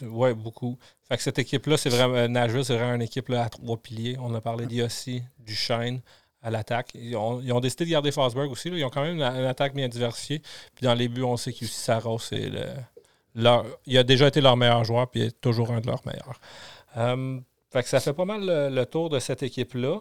ouais, 0.00 0.32
beaucoup. 0.32 0.78
Fait 1.06 1.18
que 1.18 1.22
cette 1.22 1.38
équipe-là, 1.38 1.76
c'est 1.76 1.90
vraiment 1.90 2.26
Nashville, 2.26 2.64
c'est 2.64 2.74
vraiment 2.74 2.94
une 2.94 3.02
équipe 3.02 3.28
là, 3.28 3.44
à 3.44 3.48
trois 3.50 3.76
piliers. 3.76 4.16
On 4.18 4.34
a 4.34 4.40
parlé 4.40 4.64
d'Yossi, 4.64 5.22
du 5.38 5.54
Shine 5.54 6.00
à 6.42 6.50
l'attaque. 6.50 6.92
Ils 6.94 7.14
ont, 7.16 7.60
décidé 7.60 7.84
de 7.84 7.90
garder 7.90 8.12
Fosberg 8.12 8.50
aussi. 8.50 8.70
Ils 8.70 8.82
ont 8.82 8.88
quand 8.88 9.02
même 9.02 9.16
une, 9.16 9.22
attaque 9.22 9.74
bien 9.74 9.88
diversifiée. 9.88 10.40
Puis 10.74 10.86
dans 10.86 10.94
les 10.94 11.08
buts, 11.08 11.22
on 11.22 11.36
sait 11.36 11.52
que 11.52 11.66
Saros, 11.66 12.18
c'est 12.18 12.48
le 12.48 12.64
il 13.86 13.98
a 13.98 14.02
déjà 14.04 14.28
été 14.28 14.40
leur 14.40 14.56
meilleur 14.56 14.84
joueur, 14.84 15.06
puis 15.10 15.20
il 15.20 15.26
est 15.26 15.40
toujours 15.40 15.70
un 15.70 15.80
de 15.80 15.86
leurs 15.86 16.02
meilleurs. 16.06 16.40
Euh, 16.96 17.38
fait 17.70 17.82
que 17.82 17.88
ça 17.90 18.00
fait 18.00 18.14
pas 18.14 18.24
mal 18.24 18.40
le, 18.46 18.84
tour 18.86 19.10
de 19.10 19.18
cette 19.18 19.42
équipe-là. 19.42 20.00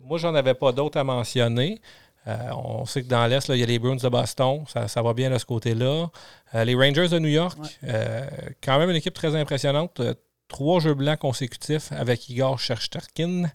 Moi, 0.00 0.16
j'en 0.16 0.34
avais 0.34 0.54
pas 0.54 0.72
d'autres 0.72 0.98
à 0.98 1.04
mentionner. 1.04 1.82
Euh, 2.26 2.36
on 2.52 2.84
sait 2.86 3.02
que 3.02 3.08
dans 3.08 3.26
l'Est, 3.26 3.48
il 3.48 3.56
y 3.56 3.62
a 3.62 3.66
les 3.66 3.78
Bruins 3.78 3.96
de 3.96 4.08
Boston. 4.08 4.64
Ça, 4.88 5.02
va 5.02 5.14
bien 5.14 5.30
de 5.30 5.38
ce 5.38 5.44
côté-là. 5.44 6.08
Euh, 6.54 6.64
les 6.64 6.74
Rangers 6.74 7.08
de 7.08 7.18
New 7.18 7.28
York, 7.28 7.58
quand 8.62 8.78
même 8.78 8.90
une 8.90 8.96
équipe 8.96 9.14
très 9.14 9.34
impressionnante. 9.34 10.00
Trois 10.48 10.78
jeux 10.78 10.94
blancs 10.94 11.18
consécutifs 11.18 11.90
avec 11.90 12.28
Igor 12.28 12.58
Cherchterkin. 12.60 13.50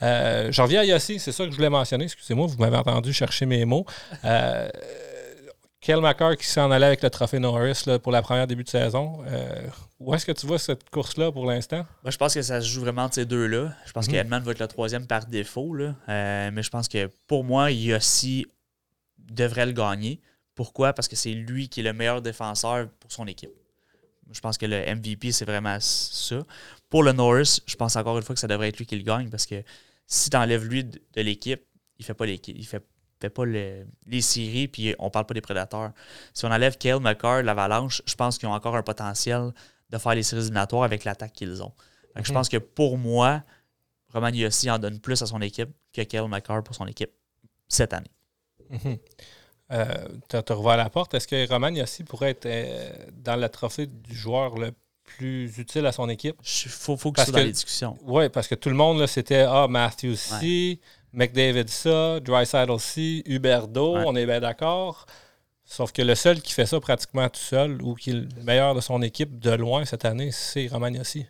J'en 0.00 0.64
reviens 0.64 0.80
à 0.80 0.84
Yossi, 0.84 1.18
c'est 1.18 1.32
ça 1.32 1.44
que 1.44 1.50
je 1.50 1.56
voulais 1.56 1.70
mentionner. 1.70 2.04
Excusez-moi, 2.04 2.46
vous 2.46 2.58
m'avez 2.58 2.76
entendu 2.76 3.12
chercher 3.12 3.46
mes 3.46 3.64
mots. 3.64 3.86
Kel 5.80 6.00
McCarr 6.00 6.36
qui 6.36 6.46
s'en 6.46 6.70
allait 6.70 6.86
avec 6.86 7.02
le 7.02 7.10
trophée 7.10 7.38
Norris 7.38 7.84
pour 8.02 8.10
la 8.10 8.22
première 8.22 8.46
début 8.46 8.64
de 8.64 8.68
saison. 8.68 9.22
Euh, 9.26 9.68
où 10.00 10.14
est-ce 10.14 10.26
que 10.26 10.32
tu 10.32 10.46
vois 10.46 10.58
cette 10.58 10.90
course-là 10.90 11.30
pour 11.30 11.46
l'instant? 11.46 11.86
Moi, 12.02 12.10
je 12.10 12.16
pense 12.16 12.34
que 12.34 12.42
ça 12.42 12.60
se 12.60 12.66
joue 12.66 12.80
vraiment 12.80 13.08
de 13.08 13.14
ces 13.14 13.24
deux-là. 13.24 13.72
Je 13.86 13.92
pense 13.92 14.08
mm 14.08 14.12
va 14.12 14.52
être 14.52 14.58
le 14.58 14.68
troisième 14.68 15.06
par 15.06 15.26
défaut. 15.26 15.74
Là. 15.74 15.94
Euh, 16.08 16.50
mais 16.52 16.62
je 16.62 16.70
pense 16.70 16.88
que 16.88 17.10
pour 17.26 17.44
moi, 17.44 17.70
Yossi 17.70 18.46
devrait 19.18 19.66
le 19.66 19.72
gagner. 19.72 20.20
Pourquoi? 20.54 20.92
Parce 20.92 21.08
que 21.08 21.16
c'est 21.16 21.32
lui 21.32 21.68
qui 21.68 21.80
est 21.80 21.84
le 21.84 21.92
meilleur 21.92 22.22
défenseur 22.22 22.88
pour 22.98 23.12
son 23.12 23.26
équipe. 23.26 23.50
Je 24.32 24.40
pense 24.40 24.58
que 24.58 24.66
le 24.66 24.94
MVP, 24.94 25.30
c'est 25.30 25.44
vraiment 25.44 25.78
ça. 25.80 26.38
Pour 26.88 27.02
le 27.02 27.12
Norris, 27.12 27.60
je 27.64 27.76
pense 27.76 27.94
encore 27.94 28.16
une 28.16 28.24
fois 28.24 28.34
que 28.34 28.40
ça 28.40 28.48
devrait 28.48 28.68
être 28.68 28.78
lui 28.78 28.86
qui 28.86 28.96
le 28.96 29.04
gagne 29.04 29.28
parce 29.28 29.46
que 29.46 29.62
si 30.06 30.30
tu 30.30 30.36
enlèves 30.36 30.64
lui 30.64 30.84
de 30.84 31.00
l'équipe, 31.16 31.62
il 31.98 32.04
fait 32.04 32.14
pas 32.14 32.26
l'équipe. 32.26 32.56
Il 32.58 32.66
fait 32.66 32.82
fait 33.20 33.30
pas 33.30 33.44
les 33.44 34.20
séries, 34.20 34.68
puis 34.68 34.94
on 34.98 35.10
parle 35.10 35.26
pas 35.26 35.34
des 35.34 35.40
prédateurs. 35.40 35.92
Si 36.34 36.44
on 36.44 36.50
enlève 36.50 36.76
Kale 36.76 37.00
McCarr, 37.00 37.42
l'Avalanche, 37.42 38.02
je 38.06 38.14
pense 38.14 38.38
qu'ils 38.38 38.48
ont 38.48 38.52
encore 38.52 38.76
un 38.76 38.82
potentiel 38.82 39.52
de 39.90 39.98
faire 39.98 40.14
les 40.14 40.22
séries 40.22 40.42
éliminatoires 40.42 40.82
avec 40.82 41.04
l'attaque 41.04 41.32
qu'ils 41.32 41.62
ont. 41.62 41.72
Je 42.16 42.32
pense 42.32 42.48
que 42.48 42.56
pour 42.56 42.98
moi, 42.98 43.42
Roman 44.12 44.28
Yossi 44.28 44.70
en 44.70 44.78
donne 44.78 45.00
plus 45.00 45.20
à 45.22 45.26
son 45.26 45.40
équipe 45.42 45.70
que 45.92 46.02
Kale 46.02 46.28
McCarr 46.28 46.62
pour 46.62 46.74
son 46.74 46.86
équipe 46.86 47.10
cette 47.68 47.92
année. 47.92 48.10
Euh, 49.72 50.08
tu 50.28 50.36
as 50.36 50.54
revu 50.54 50.68
à 50.68 50.76
la 50.76 50.88
porte. 50.90 51.14
Est-ce 51.14 51.26
que 51.26 51.48
Roman 51.48 51.68
Yossi 51.70 52.04
pourrait 52.04 52.30
être 52.30 52.46
euh, 52.46 52.88
dans 53.12 53.34
le 53.34 53.48
trophée 53.48 53.86
du 53.86 54.14
joueur 54.14 54.56
le 54.56 54.70
plus 55.02 55.58
utile 55.58 55.86
à 55.86 55.92
son 55.92 56.08
équipe? 56.08 56.36
Il 56.64 56.70
faut, 56.70 56.96
faut 56.96 57.10
que 57.10 57.20
ce 57.20 57.26
soit 57.26 57.40
dans 57.40 57.44
les 57.44 57.52
discussions. 57.52 57.98
Oui, 58.02 58.28
parce 58.28 58.46
que 58.46 58.54
tout 58.54 58.68
le 58.68 58.76
monde, 58.76 59.04
c'était 59.06 59.42
Ah, 59.42 59.66
Matthew 59.68 60.14
C. 60.14 60.78
McDavid 61.16 61.70
ça, 61.70 62.20
Drysaddle 62.20 62.78
C, 62.78 63.22
Huberdo, 63.24 63.96
on 63.96 64.14
est 64.14 64.26
bien 64.26 64.38
d'accord. 64.38 65.06
Sauf 65.64 65.90
que 65.90 66.02
le 66.02 66.14
seul 66.14 66.42
qui 66.42 66.52
fait 66.52 66.66
ça 66.66 66.78
pratiquement 66.78 67.26
tout 67.30 67.40
seul 67.40 67.80
ou 67.80 67.94
qui 67.94 68.10
est 68.10 68.12
le 68.12 68.28
meilleur 68.44 68.74
de 68.74 68.82
son 68.82 69.00
équipe 69.00 69.38
de 69.38 69.50
loin 69.52 69.86
cette 69.86 70.04
année, 70.04 70.30
c'est 70.30 70.66
Romagnosi. 70.68 71.26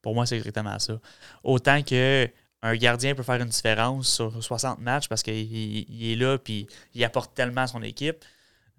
Pour 0.00 0.14
moi, 0.14 0.24
c'est 0.24 0.36
exactement 0.36 0.78
ça. 0.78 1.00
Autant 1.42 1.82
que 1.82 2.30
un 2.62 2.76
gardien 2.76 3.16
peut 3.16 3.24
faire 3.24 3.40
une 3.42 3.48
différence 3.48 4.08
sur 4.08 4.42
60 4.42 4.78
matchs 4.78 5.08
parce 5.08 5.24
qu'il 5.24 5.34
est 5.34 6.14
là 6.14 6.38
et 6.48 6.66
il 6.94 7.04
apporte 7.04 7.34
tellement 7.34 7.62
à 7.62 7.66
son 7.66 7.82
équipe. 7.82 8.24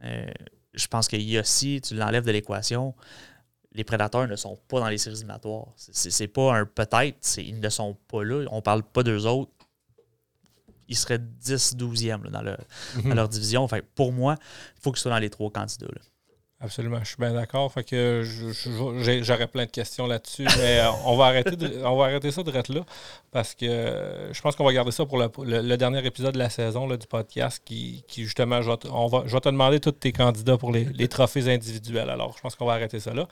Euh, 0.06 0.26
je 0.74 0.88
pense 0.88 1.10
que 1.10 1.18
Yossi, 1.18 1.82
tu 1.82 1.96
l'enlèves 1.96 2.26
de 2.26 2.32
l'équation. 2.32 2.96
Les 3.74 3.84
prédateurs 3.84 4.26
ne 4.26 4.38
sont 4.38 4.58
pas 4.70 4.80
dans 4.80 4.88
les 4.88 4.98
séries 4.98 5.18
éliminatoires. 5.18 5.68
C'est 5.76 6.30
pas 6.30 6.56
un 6.56 6.66
peut-être, 6.66 7.38
ils 7.40 7.60
ne 7.60 7.70
sont 7.70 7.98
pas 8.08 8.24
là. 8.24 8.46
On 8.52 8.62
parle 8.62 8.84
pas 8.84 9.04
d'eux 9.04 9.26
autres 9.26 9.52
ils 10.88 10.98
seraient 10.98 11.20
10-12e 11.44 12.30
dans, 12.30 12.42
mhm. 12.42 13.10
dans, 13.10 13.16
leur 13.16 13.30
division. 13.30 13.64
Enfin, 13.64 13.80
pour 13.96 14.12
moi, 14.12 14.36
il 14.78 14.82
faut 14.82 14.92
qu'ils 14.92 15.02
soient 15.02 15.12
dans 15.12 15.20
les 15.20 15.30
trois 15.30 15.50
candidats. 15.50 15.88
Absolument, 16.62 17.00
je 17.02 17.10
suis 17.10 17.18
bien 17.20 17.34
d'accord. 17.34 17.72
Fait 17.72 17.84
que 17.84 18.24
j'aurais 19.22 19.48
plein 19.48 19.66
de 19.66 19.72
questions 19.72 20.08
là-dessus, 20.08 20.46
mais 20.58 20.80
euh, 20.80 20.90
on 21.06 21.18
va 21.18 21.26
arrêter 21.26 21.52
on 21.84 21.98
va 21.98 22.06
arrêter 22.06 22.32
ça 22.32 22.44
de 22.44 22.52
être 22.52 22.74
là 22.74 22.82
parce 23.32 23.54
que 23.54 24.30
je 24.32 24.42
pense 24.42 24.56
qu'on 24.56 24.64
va 24.64 24.72
garder 24.72 24.92
ça 24.92 25.06
pour 25.06 25.18
le, 25.18 25.76
dernier 25.76 26.06
épisode 26.06 26.34
de 26.34 26.40
la 26.40 26.50
saison 26.50 26.88
du 26.88 27.08
podcast 27.08 27.62
qui, 27.64 28.06
justement, 28.08 28.62
je 28.62 28.72
vais, 28.72 28.78
te, 28.78 28.88
on 28.88 29.08
va, 29.08 29.24
je 29.26 29.34
vais 29.34 29.42
te 29.42 29.50
demander 29.50 29.82
tous 29.82 29.92
tes 29.92 30.14
candidats 30.14 30.58
pour 30.58 30.72
les, 30.72 31.08
trophées 31.10 31.54
individuels. 31.54 32.10
Alors, 32.10 32.34
je 32.38 32.42
pense 32.42 32.56
qu'on 32.56 32.66
va 32.66 32.74
arrêter 32.74 33.02
ça 33.02 33.14
là. 33.14 33.28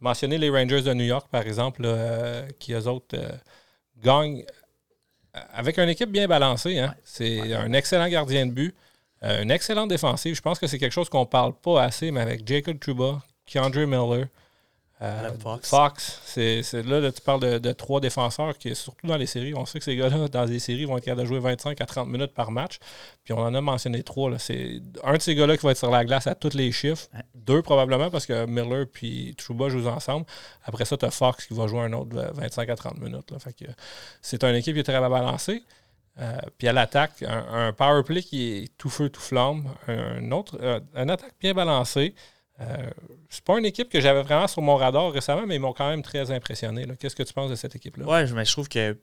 Mentionner 0.00 0.38
les 0.38 0.50
Rangers 0.50 0.82
de 0.82 0.94
New 0.94 1.04
York, 1.04 1.28
par 1.30 1.42
exemple, 1.42 1.82
euh, 1.84 2.46
qui 2.58 2.72
eux 2.72 2.88
autres 2.88 3.14
euh, 3.16 3.30
gagnent 4.02 4.44
avec 5.52 5.78
une 5.78 5.88
équipe 5.88 6.10
bien 6.10 6.26
balancée, 6.26 6.78
hein. 6.78 6.94
c'est 7.04 7.52
un 7.54 7.72
excellent 7.72 8.08
gardien 8.08 8.46
de 8.46 8.52
but, 8.52 8.74
euh, 9.22 9.42
une 9.42 9.50
excellente 9.50 9.88
défensive. 9.88 10.34
Je 10.34 10.42
pense 10.42 10.58
que 10.58 10.66
c'est 10.66 10.78
quelque 10.78 10.92
chose 10.92 11.08
qu'on 11.08 11.20
ne 11.20 11.26
parle 11.26 11.54
pas 11.54 11.82
assez, 11.82 12.10
mais 12.10 12.20
avec 12.20 12.46
Jacob 12.46 12.78
Truba, 12.78 13.22
Keandre 13.46 13.86
Miller, 13.86 14.26
Euh, 15.04 15.30
Fox. 15.62 16.20
c'est, 16.24 16.62
là, 16.82 17.12
tu 17.12 17.20
parles 17.20 17.60
de, 17.60 17.72
trois 17.72 18.00
défenseurs 18.00 18.56
qui, 18.56 18.74
surtout 18.74 19.06
dans 19.06 19.16
les 19.16 19.26
séries, 19.26 19.54
on 19.54 19.66
sait 19.66 19.78
que 19.78 19.84
ces 19.84 19.96
gars-là, 19.96 20.28
dans 20.28 20.44
les 20.44 20.58
séries, 20.58 20.86
vont 20.86 20.96
être 20.96 21.04
capables 21.04 21.22
de 21.22 21.26
jouer 21.26 21.40
25 21.40 21.80
à 21.80 21.86
30 21.86 22.08
minutes 22.08 22.32
par 22.32 22.50
match. 22.50 22.78
Puis 23.22 23.34
on 23.34 23.38
en 23.38 23.54
a 23.54 23.60
mentionné 23.60 24.02
trois. 24.02 24.30
Là. 24.30 24.38
C'est 24.38 24.80
un 25.02 25.14
de 25.14 25.22
ces 25.22 25.34
gars-là 25.34 25.56
qui 25.56 25.66
va 25.66 25.72
être 25.72 25.78
sur 25.78 25.90
la 25.90 26.04
glace 26.04 26.26
à 26.26 26.34
tous 26.34 26.54
les 26.54 26.72
chiffres. 26.72 27.08
Deux 27.34 27.60
probablement 27.60 28.10
parce 28.10 28.24
que 28.24 28.46
Miller 28.46 28.86
et 29.02 29.34
Trouba 29.34 29.68
jouent 29.68 29.88
ensemble. 29.88 30.24
Après 30.64 30.84
ça, 30.84 30.96
tu 30.96 31.04
as 31.04 31.10
Fox 31.10 31.46
qui 31.46 31.54
va 31.54 31.66
jouer 31.66 31.80
un 31.80 31.92
autre 31.92 32.16
25 32.34 32.68
à 32.70 32.76
30 32.76 32.98
minutes. 33.00 33.30
Là. 33.30 33.38
Fait 33.38 33.52
que 33.52 33.70
c'est 34.22 34.42
une 34.42 34.56
équipe 34.56 34.74
qui 34.74 34.80
est 34.80 34.84
très 34.84 35.00
balancée. 35.00 35.62
Euh, 36.20 36.38
puis 36.58 36.68
à 36.68 36.72
l'attaque, 36.72 37.24
un, 37.26 37.72
power 37.72 38.02
play 38.04 38.22
qui 38.22 38.52
est 38.52 38.78
tout 38.78 38.88
feu, 38.88 39.08
tout 39.08 39.20
flamme. 39.20 39.68
Un, 39.88 40.30
autre, 40.30 40.56
euh, 40.62 40.80
une 40.94 41.10
attaque 41.10 41.34
bien 41.40 41.52
balancée. 41.52 42.14
Euh, 42.60 42.90
c'est 43.28 43.44
pas 43.44 43.58
une 43.58 43.64
équipe 43.64 43.88
que 43.88 44.00
j'avais 44.00 44.22
vraiment 44.22 44.46
sur 44.46 44.62
mon 44.62 44.76
radar 44.76 45.10
récemment, 45.12 45.46
mais 45.46 45.56
ils 45.56 45.60
m'ont 45.60 45.72
quand 45.72 45.88
même 45.88 46.02
très 46.02 46.30
impressionné. 46.30 46.86
Qu'est-ce 46.98 47.16
que 47.16 47.22
tu 47.22 47.32
penses 47.32 47.50
de 47.50 47.56
cette 47.56 47.74
équipe-là? 47.74 48.04
Oui, 48.06 48.32
mais 48.32 48.44
je 48.44 48.52
trouve 48.52 48.68
que 48.68 48.96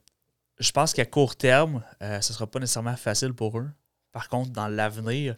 je 0.59 0.71
pense 0.71 0.93
qu'à 0.93 1.05
court 1.05 1.35
terme, 1.35 1.83
euh, 2.01 2.21
ce 2.21 2.31
ne 2.31 2.35
sera 2.35 2.47
pas 2.47 2.59
nécessairement 2.59 2.95
facile 2.95 3.33
pour 3.33 3.57
eux. 3.57 3.69
Par 4.11 4.29
contre, 4.29 4.51
dans 4.51 4.67
l'avenir, 4.67 5.35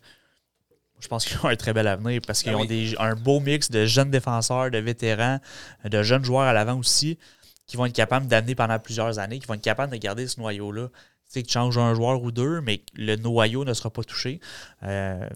je 0.99 1.07
pense 1.07 1.25
qu'ils 1.25 1.37
ont 1.43 1.49
un 1.49 1.55
très 1.55 1.73
bel 1.73 1.87
avenir 1.87 2.21
parce 2.25 2.43
qu'ils 2.43 2.53
ah 2.53 2.57
ont 2.57 2.65
des, 2.65 2.95
un 2.97 3.15
beau 3.15 3.39
mix 3.39 3.69
de 3.71 3.85
jeunes 3.85 4.11
défenseurs, 4.11 4.71
de 4.71 4.77
vétérans, 4.77 5.39
de 5.83 6.03
jeunes 6.03 6.23
joueurs 6.23 6.43
à 6.43 6.53
l'avant 6.53 6.77
aussi, 6.77 7.17
qui 7.67 7.77
vont 7.77 7.85
être 7.85 7.95
capables 7.95 8.27
d'amener 8.27 8.55
pendant 8.55 8.79
plusieurs 8.79 9.19
années, 9.19 9.39
qui 9.39 9.47
vont 9.47 9.55
être 9.55 9.61
capables 9.61 9.91
de 9.91 9.97
garder 9.97 10.27
ce 10.27 10.39
noyau-là. 10.39 10.89
Tu 10.89 10.93
sais, 11.39 11.41
que 11.41 11.47
tu 11.47 11.53
changes 11.53 11.77
un 11.77 11.93
joueur 11.93 12.21
ou 12.21 12.31
deux, 12.31 12.61
mais 12.61 12.83
le 12.93 13.15
noyau 13.15 13.65
ne 13.65 13.73
sera 13.73 13.89
pas 13.89 14.03
touché. 14.03 14.39
Euh, 14.83 15.27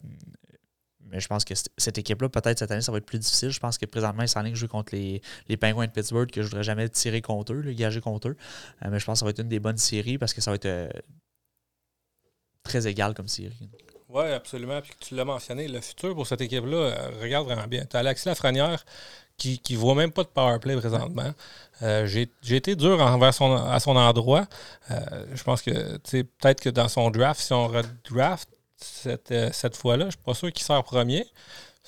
mais 1.11 1.19
je 1.19 1.27
pense 1.27 1.45
que 1.45 1.53
cette 1.77 1.97
équipe-là, 1.97 2.29
peut-être 2.29 2.59
cette 2.59 2.71
année, 2.71 2.81
ça 2.81 2.91
va 2.91 2.97
être 2.97 3.05
plus 3.05 3.19
difficile. 3.19 3.49
Je 3.49 3.59
pense 3.59 3.77
que 3.77 3.85
présentement, 3.85 4.23
ils 4.23 4.29
s'enlignent 4.29 4.55
jouer 4.55 4.67
contre 4.67 4.95
les, 4.95 5.21
les 5.47 5.57
Penguins 5.57 5.85
de 5.85 5.91
Pittsburgh, 5.91 6.29
que 6.29 6.41
je 6.41 6.47
ne 6.47 6.49
voudrais 6.49 6.63
jamais 6.63 6.89
tirer 6.89 7.21
contre 7.21 7.53
eux, 7.53 7.61
le 7.61 7.73
gager 7.73 8.01
contre 8.01 8.29
eux. 8.29 8.37
Euh, 8.83 8.89
mais 8.91 8.99
je 8.99 9.05
pense 9.05 9.15
que 9.15 9.19
ça 9.19 9.25
va 9.25 9.31
être 9.31 9.39
une 9.39 9.49
des 9.49 9.59
bonnes 9.59 9.77
séries 9.77 10.17
parce 10.17 10.33
que 10.33 10.41
ça 10.41 10.51
va 10.51 10.55
être 10.55 10.65
euh, 10.65 10.89
très 12.63 12.87
égal 12.87 13.13
comme 13.13 13.27
série. 13.27 13.69
Oui, 14.09 14.25
absolument. 14.25 14.81
Puis 14.81 14.93
tu 14.99 15.15
l'as 15.15 15.25
mentionné, 15.25 15.67
le 15.67 15.81
futur 15.81 16.15
pour 16.15 16.27
cette 16.27 16.41
équipe-là, 16.41 16.77
euh, 16.77 17.09
regarde 17.21 17.45
vraiment 17.45 17.67
bien. 17.67 17.85
Tu 17.85 17.95
as 17.95 17.99
Alexis 17.99 18.27
Lafrenière 18.27 18.85
qui 19.37 19.61
ne 19.69 19.77
voit 19.77 19.93
même 19.93 20.11
pas 20.11 20.23
de 20.23 20.29
powerplay 20.29 20.75
présentement. 20.77 21.31
J'ai 21.79 22.27
été 22.49 22.75
dur 22.75 22.99
envers 22.99 23.35
son, 23.35 23.53
à 23.53 23.79
son 23.79 23.95
endroit. 23.95 24.47
je 24.89 25.43
pense 25.43 25.61
que 25.61 25.97
peut-être 25.97 26.59
que 26.59 26.69
dans 26.69 26.87
son 26.87 27.11
draft, 27.11 27.39
si 27.39 27.53
on 27.53 27.67
redraft, 27.67 28.49
cette, 28.77 29.31
euh, 29.31 29.49
cette 29.51 29.75
fois-là. 29.75 30.03
Je 30.03 30.07
ne 30.07 30.11
suis 30.11 30.21
pas 30.23 30.33
sûr 30.33 30.51
qu'il 30.51 30.63
sort 30.63 30.83
premier. 30.83 31.25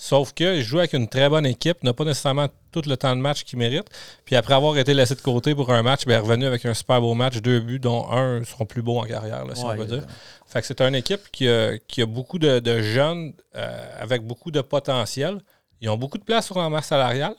Sauf 0.01 0.31
qu'il 0.31 0.61
joue 0.61 0.79
avec 0.79 0.93
une 0.93 1.09
très 1.09 1.27
bonne 1.27 1.45
équipe, 1.45 1.83
n'a 1.83 1.91
pas 1.91 2.05
nécessairement 2.05 2.47
tout 2.71 2.81
le 2.85 2.95
temps 2.95 3.13
de 3.13 3.19
match 3.19 3.43
qu'il 3.43 3.59
mérite. 3.59 3.87
Puis 4.23 4.37
après 4.37 4.53
avoir 4.53 4.77
été 4.77 4.93
laissé 4.93 5.13
de 5.13 5.19
côté 5.19 5.53
pour 5.53 5.73
un 5.73 5.83
match, 5.83 6.03
il 6.03 6.07
ben, 6.07 6.13
est 6.13 6.19
revenu 6.19 6.45
avec 6.45 6.65
un 6.65 6.73
super 6.73 7.01
beau 7.01 7.13
match, 7.15 7.41
deux 7.41 7.59
buts, 7.59 7.79
dont 7.79 8.09
un 8.09 8.41
seront 8.45 8.65
plus 8.65 8.81
beaux 8.81 8.99
en 8.99 9.03
carrière, 9.03 9.43
si 9.53 9.63
on 9.65 9.75
veut 9.75 9.85
dire. 9.85 10.07
Fait 10.47 10.61
que 10.61 10.67
c'est 10.67 10.79
une 10.79 10.95
équipe 10.95 11.29
qui 11.33 11.49
a, 11.49 11.77
qui 11.79 12.01
a 12.01 12.05
beaucoup 12.05 12.39
de, 12.39 12.81
jeunes 12.81 13.33
euh, 13.55 14.01
avec 14.01 14.25
beaucoup 14.25 14.51
de 14.51 14.61
potentiel. 14.61 15.39
Ils 15.81 15.89
ont 15.89 15.97
beaucoup 15.97 16.17
de 16.17 16.23
place 16.23 16.45
sur 16.45 16.57
la 16.57 16.69
masse 16.69 16.87
salariale. 16.87 17.35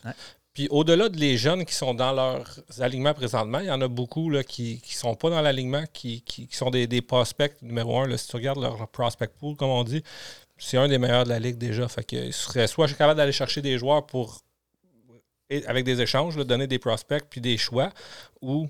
Puis 0.52 0.66
au-delà 0.70 1.08
de 1.08 1.16
les 1.16 1.36
jeunes 1.36 1.64
qui 1.64 1.74
sont 1.74 1.94
dans 1.94 2.12
leurs 2.12 2.60
alignements 2.80 3.14
présentement, 3.14 3.60
il 3.60 3.66
y 3.66 3.70
en 3.70 3.80
a 3.80 3.88
beaucoup 3.88 4.30
là, 4.30 4.42
qui 4.42 4.82
ne 4.84 4.94
sont 4.94 5.14
pas 5.14 5.30
dans 5.30 5.40
l'alignement, 5.40 5.84
qui, 5.92 6.24
sont 6.50 6.70
des, 6.70 7.02
prospects 7.02 7.54
numéro 7.62 7.98
un. 8.00 8.16
Si 8.16 8.28
tu 8.28 8.36
regardes 8.36 8.60
leur 8.60 8.88
prospect 8.88 9.28
pool, 9.28 9.56
comme 9.56 9.70
on 9.70 9.84
dit, 9.84 10.02
c'est 10.58 10.76
un 10.76 10.88
des 10.88 10.98
meilleurs 10.98 11.24
de 11.24 11.30
la 11.30 11.38
ligue 11.38 11.56
déjà. 11.56 11.86
Fait 11.88 12.04
que 12.04 12.30
serait 12.32 12.66
soit 12.66 12.86
je 12.86 12.92
suis 12.92 12.98
capable 12.98 13.16
d'aller 13.16 13.32
chercher 13.32 13.62
des 13.62 13.78
joueurs 13.78 14.06
pour 14.06 14.40
avec 15.66 15.84
des 15.84 16.00
échanges, 16.00 16.36
donner 16.36 16.66
des 16.66 16.78
prospects 16.78 17.24
puis 17.28 17.40
des 17.40 17.56
choix, 17.56 17.90
ou 18.40 18.68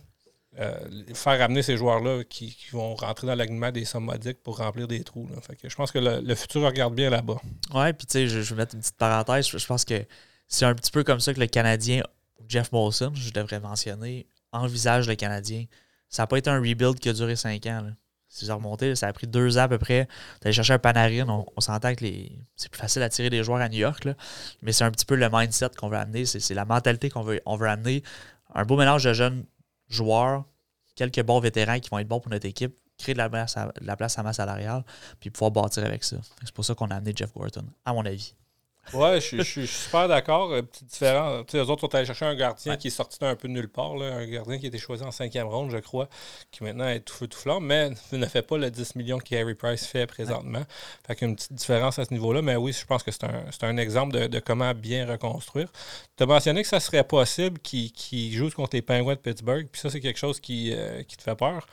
euh, 0.59 0.75
faire 1.15 1.41
amener 1.43 1.63
ces 1.63 1.77
joueurs-là 1.77 2.25
qui, 2.25 2.57
vont 2.73 2.95
rentrer 2.95 3.27
dans 3.27 3.35
l'alignement 3.35 3.71
des 3.71 3.85
sommes 3.85 4.05
modiques 4.05 4.43
pour 4.43 4.59
remplir 4.59 4.89
des 4.89 5.05
trous. 5.05 5.29
Fait 5.43 5.57
que 5.57 5.69
je 5.69 5.77
pense 5.77 5.93
que 5.93 5.99
le, 5.99 6.35
futur 6.35 6.63
regarde 6.63 6.95
bien 6.95 7.11
là-bas. 7.11 7.41
Ouais, 7.75 7.93
puis 7.93 8.07
tu 8.07 8.13
sais, 8.13 8.27
je, 8.27 8.41
vais 8.41 8.63
mettre 8.63 8.75
une 8.75 8.81
petite 8.81 8.97
parenthèse. 8.97 9.47
Je 9.47 9.67
pense 9.67 9.85
que 9.85 10.05
c'est 10.51 10.67
un 10.67 10.75
petit 10.75 10.91
peu 10.91 11.05
comme 11.05 11.21
ça 11.21 11.33
que 11.33 11.41
le 11.41 11.47
Canadien, 11.47 12.03
Jeff 12.49 12.73
Molson, 12.73 13.13
je 13.15 13.31
devrais 13.31 13.61
mentionner, 13.61 14.27
envisage 14.53 15.09
le 15.09 15.15
Canadien. 15.15 15.65
Ça 16.09 16.25
n'a 16.25 16.27
pas 16.27 16.39
été 16.39 16.51
un 16.51 16.59
rebuild 16.59 16.99
qui 16.99 17.09
a 17.09 17.13
duré 17.13 17.37
cinq 17.37 17.65
ans. 17.67 17.83
Là. 17.83 17.93
Si 18.29 18.47
vous 18.47 18.95
ça 18.95 19.09
a 19.09 19.13
pris 19.13 19.27
deux 19.27 19.59
ans 19.59 19.63
à 19.63 19.69
peu 19.69 19.79
près 19.79 20.07
d'aller 20.41 20.53
chercher 20.53 20.75
un 20.75 20.79
Panarin. 20.79 21.29
On, 21.29 21.61
s'entend 21.61 21.95
que 21.95 22.05
c'est 22.57 22.69
plus 22.69 22.79
facile 22.79 23.01
d'attirer 23.01 23.31
des 23.31 23.43
joueurs 23.43 23.61
à 23.61 23.69
New 23.69 23.79
York, 23.79 24.07
mais 24.63 24.73
c'est 24.73 24.85
un 24.85 24.91
petit 24.91 25.07
peu 25.07 25.17
le 25.17 25.29
mindset 25.33 25.71
qu'on 25.77 25.89
veut 25.89 25.97
amener. 25.97 26.27
C'est, 26.27 26.55
la 26.55 26.65
mentalité 26.65 27.11
qu'on 27.11 27.23
veut, 27.23 27.41
on 27.47 27.57
veut 27.57 27.69
amener. 27.69 28.03
Un 28.55 28.65
beau 28.65 28.77
mélange 28.77 29.05
de 29.05 29.13
jeunes 29.13 29.45
joueurs, 29.89 30.45
quelques 30.95 31.23
bons 31.23 31.41
vétérans 31.41 31.81
qui 31.81 31.91
vont 31.91 31.99
être 31.99 32.09
bons 32.09 32.21
pour 32.21 32.31
notre 32.31 32.47
équipe, 32.47 32.77
créer 32.99 33.15
de 33.15 33.19
la 33.19 33.29
place 33.29 33.57
à, 33.57 33.73
de 33.81 33.91
à 33.91 34.23
masse 34.23 34.37
salariale, 34.37 34.85
puis 35.19 35.31
pouvoir 35.31 35.51
bâtir 35.51 35.85
avec 35.85 36.05
ça. 36.05 36.17
C'est 36.45 36.55
pour 36.55 36.65
ça 36.65 36.75
qu'on 36.75 36.87
a 36.87 36.97
amené 36.97 37.13
Jeff 37.17 37.33
Gorton, 37.33 37.67
à 37.85 37.93
mon 37.93 38.05
avis. 38.07 38.35
Ouais, 38.93 39.21
je, 39.21 39.43
suis 39.43 39.67
super 39.67 40.09
d'accord. 40.09 40.51
Petit 40.51 40.85
différent. 40.85 41.43
Tu 41.45 41.53
sais, 41.53 41.59
les 41.59 41.71
autres 41.71 41.81
sont 41.83 41.95
allés 41.95 42.07
chercher 42.07 42.25
un 42.25 42.35
gardien 42.35 42.77
qui 42.77 42.89
est 42.89 42.91
sorti 42.91 43.19
d'un 43.19 43.37
peu 43.37 43.49
de 43.49 43.53
nulle 43.53 43.69
part. 43.69 43.97
Là, 43.97 44.17
un 44.17 44.27
gardien 44.27 44.59
qui 44.59 44.67
a 44.67 44.69
été 44.69 44.79
choisi 44.79 45.03
en 45.03 45.11
cinquième 45.11 45.47
ronde, 45.47 45.71
je 45.71 45.79
crois, 45.79 46.09
qui 46.51 46.65
maintenant 46.65 46.89
est 46.89 47.01
tout 47.01 47.15
feu 47.15 47.27
tout 47.29 47.39
flamme, 47.39 47.65
mais 47.65 47.91
ne 48.13 48.27
fait 48.27 48.43
pas 48.43 48.59
le 48.59 48.71
10 48.71 48.97
millions 48.97 49.19
qu'Harry 49.19 49.55
Price 49.55 49.87
fait 49.87 50.07
présentement. 50.07 50.63
Fait 51.07 51.15
qu'il 51.15 51.27
y 51.27 51.29
a 51.29 51.31
une 51.31 51.37
petite 51.37 51.53
différence 51.53 51.99
à 51.99 52.05
ce 52.05 52.13
niveau-là. 52.13 52.43
Mais 52.43 52.57
oui, 52.57 52.73
je 52.73 52.85
pense 52.85 53.03
que 53.03 53.11
c'est 53.11 53.25
un, 53.25 53.45
un, 53.63 53.77
exemple 53.77 54.29
de, 54.29 54.39
comment 54.41 54.75
bien 54.75 55.07
reconstruire. 55.07 55.69
Tu 56.17 56.23
as 56.23 56.27
mentionné 56.27 56.63
que 56.63 56.69
ça 56.69 56.81
serait 56.81 57.05
possible 57.05 57.59
qu'il 57.61 58.33
joue 58.33 58.51
contre 58.51 58.77
les 58.77 58.83
Penguins 58.83 59.15
de 59.15 59.21
Pittsburgh. 59.21 59.69
Puis 59.71 59.81
ça, 59.81 59.91
c'est 59.91 60.01
quelque 60.01 60.19
chose 60.19 60.41
qui, 60.41 60.73
euh, 60.75 61.03
qui 61.05 61.17
te 61.17 61.23
fait 61.23 61.37
peur. 61.37 61.67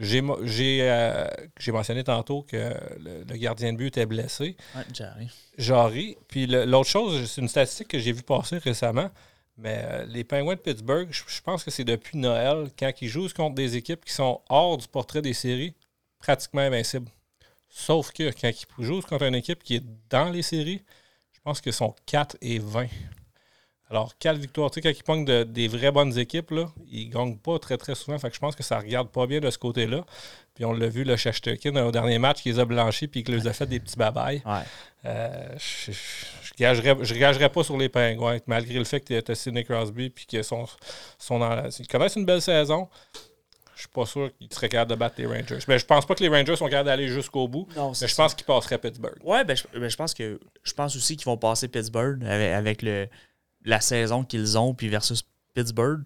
Euh, 0.00 1.28
j'ai 1.58 1.72
mentionné 1.72 2.04
tantôt 2.04 2.42
que 2.42 2.74
le, 3.00 3.36
gardien 3.36 3.72
de 3.72 3.78
but 3.78 3.88
était 3.88 4.06
blessé. 4.06 4.56
Ouais, 4.74 4.82
Jarry. 4.92 5.30
Jarry. 5.56 6.16
Puis 6.28 6.46
l'autre 6.46 6.88
chose, 6.88 7.28
c'est 7.28 7.40
une 7.40 7.48
statistique 7.48 7.88
que 7.88 7.98
j'ai 7.98 8.12
vu 8.12 8.22
passer 8.22 8.58
récemment. 8.58 9.10
Mais 9.56 9.82
euh, 9.84 10.04
les 10.06 10.22
Penguins 10.22 10.54
de 10.54 10.60
Pittsburgh, 10.60 11.08
je, 11.10 11.40
pense 11.42 11.64
que 11.64 11.72
c'est 11.72 11.84
depuis 11.84 12.16
Noël, 12.16 12.68
quand 12.78 12.92
ils 13.00 13.08
jouent 13.08 13.28
contre 13.34 13.56
des 13.56 13.76
équipes 13.76 14.04
qui 14.04 14.12
sont 14.12 14.40
hors 14.48 14.78
du 14.78 14.86
portrait 14.86 15.20
des 15.20 15.34
séries, 15.34 15.74
pratiquement 16.20 16.60
invincibles. 16.60 17.10
Sauf 17.68 18.12
que 18.12 18.30
quand 18.40 18.50
ils 18.78 18.84
jouent 18.84 19.02
contre 19.02 19.24
une 19.24 19.34
équipe 19.34 19.64
qui 19.64 19.76
est 19.76 19.84
dans 20.08 20.30
les 20.30 20.42
séries, 20.42 20.82
je 21.32 21.40
pense 21.40 21.60
qu'ils 21.60 21.72
sont 21.72 21.94
4 22.06 22.36
et 22.40 22.60
20. 22.60 22.86
Alors, 23.90 24.12
quelle 24.18 24.36
victoire, 24.36 24.70
tu 24.70 24.74
sais, 24.74 24.82
quand 24.82 24.98
ils 24.98 25.02
pognent 25.02 25.44
des 25.44 25.66
vraies 25.66 25.90
bonnes 25.90 26.16
équipes, 26.18 26.50
là, 26.50 26.66
ils 26.90 27.08
ne 27.08 27.12
gagnent 27.12 27.38
pas 27.38 27.58
très, 27.58 27.78
très 27.78 27.94
souvent. 27.94 28.18
Fait 28.18 28.28
que 28.28 28.34
je 28.34 28.40
pense 28.40 28.54
que 28.54 28.62
ça 28.62 28.76
ne 28.76 28.82
regarde 28.82 29.08
pas 29.08 29.26
bien 29.26 29.40
de 29.40 29.50
ce 29.50 29.56
côté-là. 29.56 30.04
Puis 30.54 30.64
on 30.64 30.72
l'a 30.72 30.88
vu, 30.88 31.04
le 31.04 31.16
Shashtokin, 31.16 31.74
au 31.76 31.90
dernier 31.90 32.18
match, 32.18 32.42
qui 32.42 32.50
les 32.50 32.58
a 32.58 32.64
blanchis 32.64 33.06
puis 33.06 33.22
qui 33.22 33.32
les 33.32 33.46
a 33.46 33.52
fait 33.52 33.66
des 33.66 33.80
petits 33.80 33.96
babayes. 33.96 34.42
Ouais. 34.44 34.62
Euh, 35.06 35.54
je 35.56 35.92
ne 35.92 37.18
gagerais, 37.18 37.48
pas 37.48 37.62
sur 37.62 37.78
les 37.78 37.88
Pingouins, 37.88 38.38
malgré 38.46 38.78
le 38.78 38.84
fait 38.84 39.00
que 39.00 39.20
tu 39.20 39.30
as 39.30 39.34
Sidney 39.34 39.64
Crosby 39.64 40.10
puis 40.10 40.26
qu'ils 40.26 40.44
sont, 40.44 40.66
sont 41.18 41.38
dans 41.38 41.68
ils 41.78 41.86
connaissent 41.86 42.16
une 42.16 42.26
belle 42.26 42.42
saison. 42.42 42.88
Je 43.76 43.82
suis 43.82 43.90
pas 43.90 44.06
sûr 44.06 44.30
qu'ils 44.36 44.52
seraient 44.52 44.68
capables 44.68 44.90
de 44.90 44.96
battre 44.96 45.14
les 45.18 45.26
Rangers. 45.26 45.60
Mais 45.68 45.78
je 45.78 45.86
pense 45.86 46.04
pas 46.04 46.16
que 46.16 46.22
les 46.24 46.28
Rangers 46.28 46.56
sont 46.56 46.66
capables 46.66 46.88
d'aller 46.88 47.06
jusqu'au 47.06 47.46
bout. 47.46 47.68
mais 47.76 48.08
je 48.08 48.14
pense 48.16 48.34
qu'ils 48.34 48.44
passeraient 48.44 48.78
Pittsburgh. 48.78 49.18
Ouais, 49.22 49.44
ben 49.44 49.56
je, 49.56 49.62
ben, 49.78 49.88
je, 49.88 49.96
pense 49.96 50.12
que 50.12 50.40
je 50.64 50.72
pense 50.72 50.96
aussi 50.96 51.16
qu'ils 51.16 51.26
vont 51.26 51.36
passer 51.36 51.68
Pittsburgh 51.68 52.24
avec 52.24 52.82
le, 52.82 53.08
la 53.64 53.80
saison 53.80 54.24
qu'ils 54.24 54.58
ont, 54.58 54.74
puis 54.74 54.88
versus 54.88 55.24
Pittsburgh, 55.54 56.04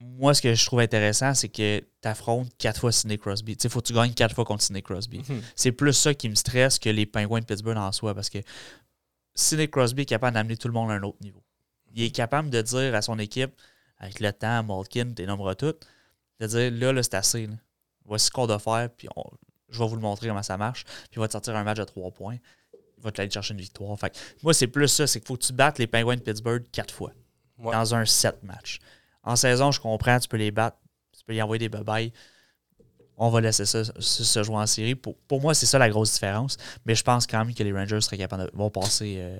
moi, 0.00 0.34
ce 0.34 0.42
que 0.42 0.54
je 0.54 0.66
trouve 0.66 0.80
intéressant, 0.80 1.34
c'est 1.34 1.48
que 1.48 1.78
tu 1.78 2.08
affrontes 2.08 2.50
quatre 2.58 2.80
fois 2.80 2.90
Sidney 2.90 3.18
Crosby. 3.18 3.56
Tu 3.56 3.62
sais, 3.62 3.68
faut 3.68 3.80
que 3.80 3.86
tu 3.86 3.92
gagnes 3.92 4.12
quatre 4.12 4.34
fois 4.34 4.44
contre 4.44 4.62
Sidney 4.62 4.82
Crosby. 4.82 5.18
Mhm. 5.18 5.42
C'est 5.54 5.72
plus 5.72 5.92
ça 5.92 6.12
qui 6.12 6.28
me 6.28 6.34
stresse 6.34 6.78
que 6.78 6.88
les 6.88 7.06
Penguins 7.06 7.40
de 7.40 7.44
Pittsburgh 7.44 7.76
en 7.76 7.92
soi, 7.92 8.14
parce 8.14 8.28
que 8.28 8.38
Sidney 9.34 9.68
Crosby 9.68 10.02
est 10.02 10.06
capable 10.06 10.34
d'amener 10.34 10.56
tout 10.56 10.68
le 10.68 10.74
monde 10.74 10.90
à 10.90 10.94
un 10.94 11.02
autre 11.02 11.18
niveau. 11.20 11.42
Il 11.94 12.02
est 12.02 12.10
capable 12.10 12.50
de 12.50 12.60
dire 12.62 12.94
à 12.94 13.02
son 13.02 13.18
équipe, 13.18 13.52
avec 13.98 14.18
le 14.18 14.32
temps, 14.32 14.62
Malkin, 14.64 15.12
tes 15.12 15.26
nombres 15.26 15.54
toutes, 15.54 15.86
de 16.40 16.46
dire 16.46 16.72
là, 16.72 16.92
là, 16.92 17.02
c'est 17.02 17.14
assez. 17.14 17.48
Voici 18.04 18.26
ce 18.26 18.30
qu'on 18.32 18.46
doit 18.46 18.58
faire, 18.58 18.88
puis 18.90 19.08
je 19.68 19.78
vais 19.78 19.86
vous 19.86 19.94
le 19.94 20.02
montrer 20.02 20.28
comment 20.28 20.42
ça 20.42 20.56
marche, 20.56 20.84
puis 20.84 21.16
il 21.16 21.20
va 21.20 21.28
te 21.28 21.32
sortir 21.32 21.54
un 21.54 21.62
match 21.62 21.78
à 21.78 21.86
trois 21.86 22.10
points 22.10 22.38
va 23.02 23.12
te 23.12 23.20
aller 23.20 23.30
chercher 23.30 23.54
une 23.54 23.60
victoire. 23.60 23.98
Fait 23.98 24.16
moi, 24.42 24.54
c'est 24.54 24.66
plus 24.66 24.88
ça, 24.88 25.06
c'est 25.06 25.20
qu'il 25.20 25.26
faut 25.26 25.36
que 25.36 25.44
tu 25.44 25.52
battes 25.52 25.78
les 25.78 25.86
Penguins 25.86 26.16
de 26.16 26.20
Pittsburgh 26.20 26.64
quatre 26.72 26.94
fois 26.94 27.12
dans 27.58 27.94
un 27.94 28.04
set 28.04 28.42
match. 28.42 28.78
En 29.22 29.36
saison, 29.36 29.70
je 29.70 29.80
comprends, 29.80 30.18
tu 30.18 30.28
peux 30.28 30.36
les 30.36 30.50
battre, 30.50 30.78
tu 31.16 31.24
peux 31.24 31.34
y 31.34 31.42
envoyer 31.42 31.58
des 31.60 31.68
babayes. 31.68 32.12
On 33.16 33.28
va 33.28 33.40
laisser 33.40 33.66
ça 33.66 33.84
se 33.84 34.42
jouer 34.42 34.56
en 34.56 34.66
série. 34.66 34.94
Pour, 34.94 35.40
moi, 35.40 35.54
c'est 35.54 35.66
ça 35.66 35.78
la 35.78 35.88
grosse 35.88 36.12
différence. 36.12 36.56
Mais 36.86 36.94
je 36.94 37.04
pense 37.04 37.26
quand 37.26 37.44
même 37.44 37.54
que 37.54 37.62
les 37.62 37.72
Rangers 37.72 38.00
seraient 38.00 38.18
capables 38.18 38.50
de 38.50 38.50
vont 38.56 38.70
passer 38.70 39.16
euh, 39.18 39.38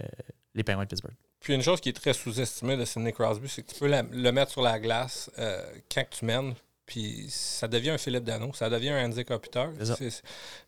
les 0.55 0.63
Penguins 0.63 0.85
de 0.85 0.89
Pittsburgh. 0.89 1.15
Puis 1.41 1.55
une 1.55 1.63
chose 1.63 1.81
qui 1.81 1.89
est 1.89 1.93
très 1.93 2.13
sous-estimée 2.13 2.77
de 2.77 2.85
Sidney 2.85 3.13
Crosby, 3.13 3.49
c'est 3.49 3.63
que 3.63 3.73
tu 3.73 3.79
peux 3.81 3.89
le 3.89 4.31
mettre 4.31 4.53
sur 4.53 4.63
la 4.63 4.79
glace 4.79 5.31
euh, 5.39 5.61
quand 5.93 6.05
tu 6.09 6.25
mènes, 6.25 6.55
puis 6.93 7.25
ça 7.31 7.69
devient 7.69 7.89
un 7.89 7.97
Philippe 7.99 8.25
Dano, 8.25 8.53
ça 8.53 8.69
devient 8.69 8.91
un 8.91 9.07
Andy 9.07 9.25
Kopitar. 9.25 9.71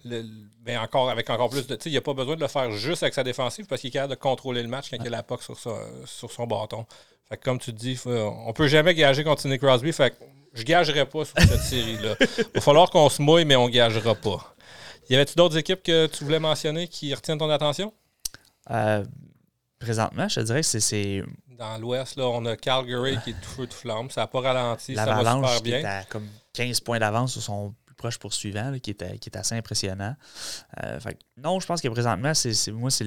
Ben 0.04 0.78
encore, 0.78 1.10
avec 1.10 1.28
encore 1.28 1.50
plus 1.50 1.66
de. 1.66 1.78
Il 1.84 1.92
n'y 1.92 1.98
a 1.98 2.00
pas 2.00 2.14
besoin 2.14 2.34
de 2.34 2.40
le 2.40 2.48
faire 2.48 2.70
juste 2.72 3.02
avec 3.02 3.12
sa 3.12 3.22
défensive 3.22 3.66
parce 3.66 3.82
qu'il 3.82 3.88
est 3.88 3.92
capable 3.92 4.14
de 4.14 4.18
contrôler 4.18 4.62
le 4.62 4.68
match 4.68 4.88
quand 4.90 4.96
il 4.98 5.06
a 5.06 5.10
la 5.10 5.22
POC 5.22 5.42
sur, 5.42 5.58
sur 6.06 6.32
son 6.32 6.46
bâton. 6.46 6.86
Fait 7.28 7.36
comme 7.36 7.58
tu 7.58 7.74
dis, 7.74 8.00
on 8.06 8.54
peut 8.54 8.68
jamais 8.68 8.94
gager 8.94 9.22
contre 9.22 9.46
Nick 9.48 9.60
Crosby. 9.60 9.92
Fait 9.92 10.12
que 10.12 10.24
je 10.54 10.62
gagerai 10.62 11.04
pas 11.04 11.26
sur 11.26 11.38
cette 11.38 11.60
série-là. 11.60 12.16
Il 12.20 12.44
va 12.54 12.60
falloir 12.62 12.88
qu'on 12.88 13.10
se 13.10 13.20
mouille, 13.20 13.44
mais 13.44 13.56
on 13.56 13.68
gagera 13.68 14.14
pas. 14.14 14.56
Y 15.10 15.16
avait-tu 15.16 15.34
d'autres 15.34 15.58
équipes 15.58 15.82
que 15.82 16.06
tu 16.06 16.24
voulais 16.24 16.40
mentionner 16.40 16.88
qui 16.88 17.12
retiennent 17.12 17.36
ton 17.36 17.50
attention? 17.50 17.92
Euh, 18.70 19.04
présentement, 19.84 20.28
je 20.28 20.40
te 20.40 20.40
dirais 20.40 20.60
que 20.60 20.66
c'est. 20.66 21.22
Dans 21.48 21.78
l'Ouest, 21.78 22.16
là, 22.16 22.24
on 22.24 22.44
a 22.46 22.56
Calgary 22.56 23.16
qui 23.22 23.30
est 23.30 23.40
tout 23.40 23.48
feu, 23.48 23.66
tout 23.66 23.76
flamme. 23.76 24.10
Ça 24.10 24.22
n'a 24.22 24.26
pas 24.26 24.40
ralenti, 24.40 24.94
ça 24.94 25.04
va 25.04 25.18
super 25.18 25.62
bien. 25.62 25.80
Qui 25.80 25.84
est 25.84 25.84
à 25.84 26.04
comme 26.04 26.26
15 26.52 26.80
points 26.80 26.98
d'avance 26.98 27.32
sur 27.32 27.42
son 27.42 27.74
plus 27.86 27.94
proche 27.94 28.18
poursuivant, 28.18 28.72
qui, 28.80 28.90
est, 28.90 29.18
qui 29.18 29.28
est 29.28 29.36
assez 29.36 29.54
impressionnant. 29.54 30.16
Euh, 30.82 30.98
non, 31.36 31.60
je 31.60 31.66
pense 31.66 31.80
que 31.80 31.88
présentement, 31.88 32.34
c'est 32.34 32.72
moi, 32.72 32.90
c'est 32.90 33.04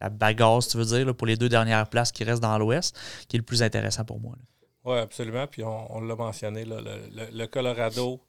la 0.00 0.08
bagarre, 0.10 0.62
si 0.62 0.70
tu 0.70 0.76
veux 0.78 0.84
dire, 0.84 1.14
pour 1.14 1.26
les 1.26 1.36
deux 1.36 1.48
dernières 1.48 1.88
places 1.88 2.12
qui 2.12 2.24
restent 2.24 2.42
dans 2.42 2.56
l'Ouest, 2.58 2.98
qui 3.28 3.36
est 3.36 3.40
le 3.40 3.44
plus 3.44 3.62
intéressant 3.62 4.04
pour 4.04 4.20
moi. 4.20 4.36
Oui, 4.84 4.98
absolument. 4.98 5.46
Puis 5.46 5.62
on, 5.62 6.00
l'a 6.00 6.14
mentionné, 6.14 6.64
le, 6.64 7.46
Colorado, 7.46 8.20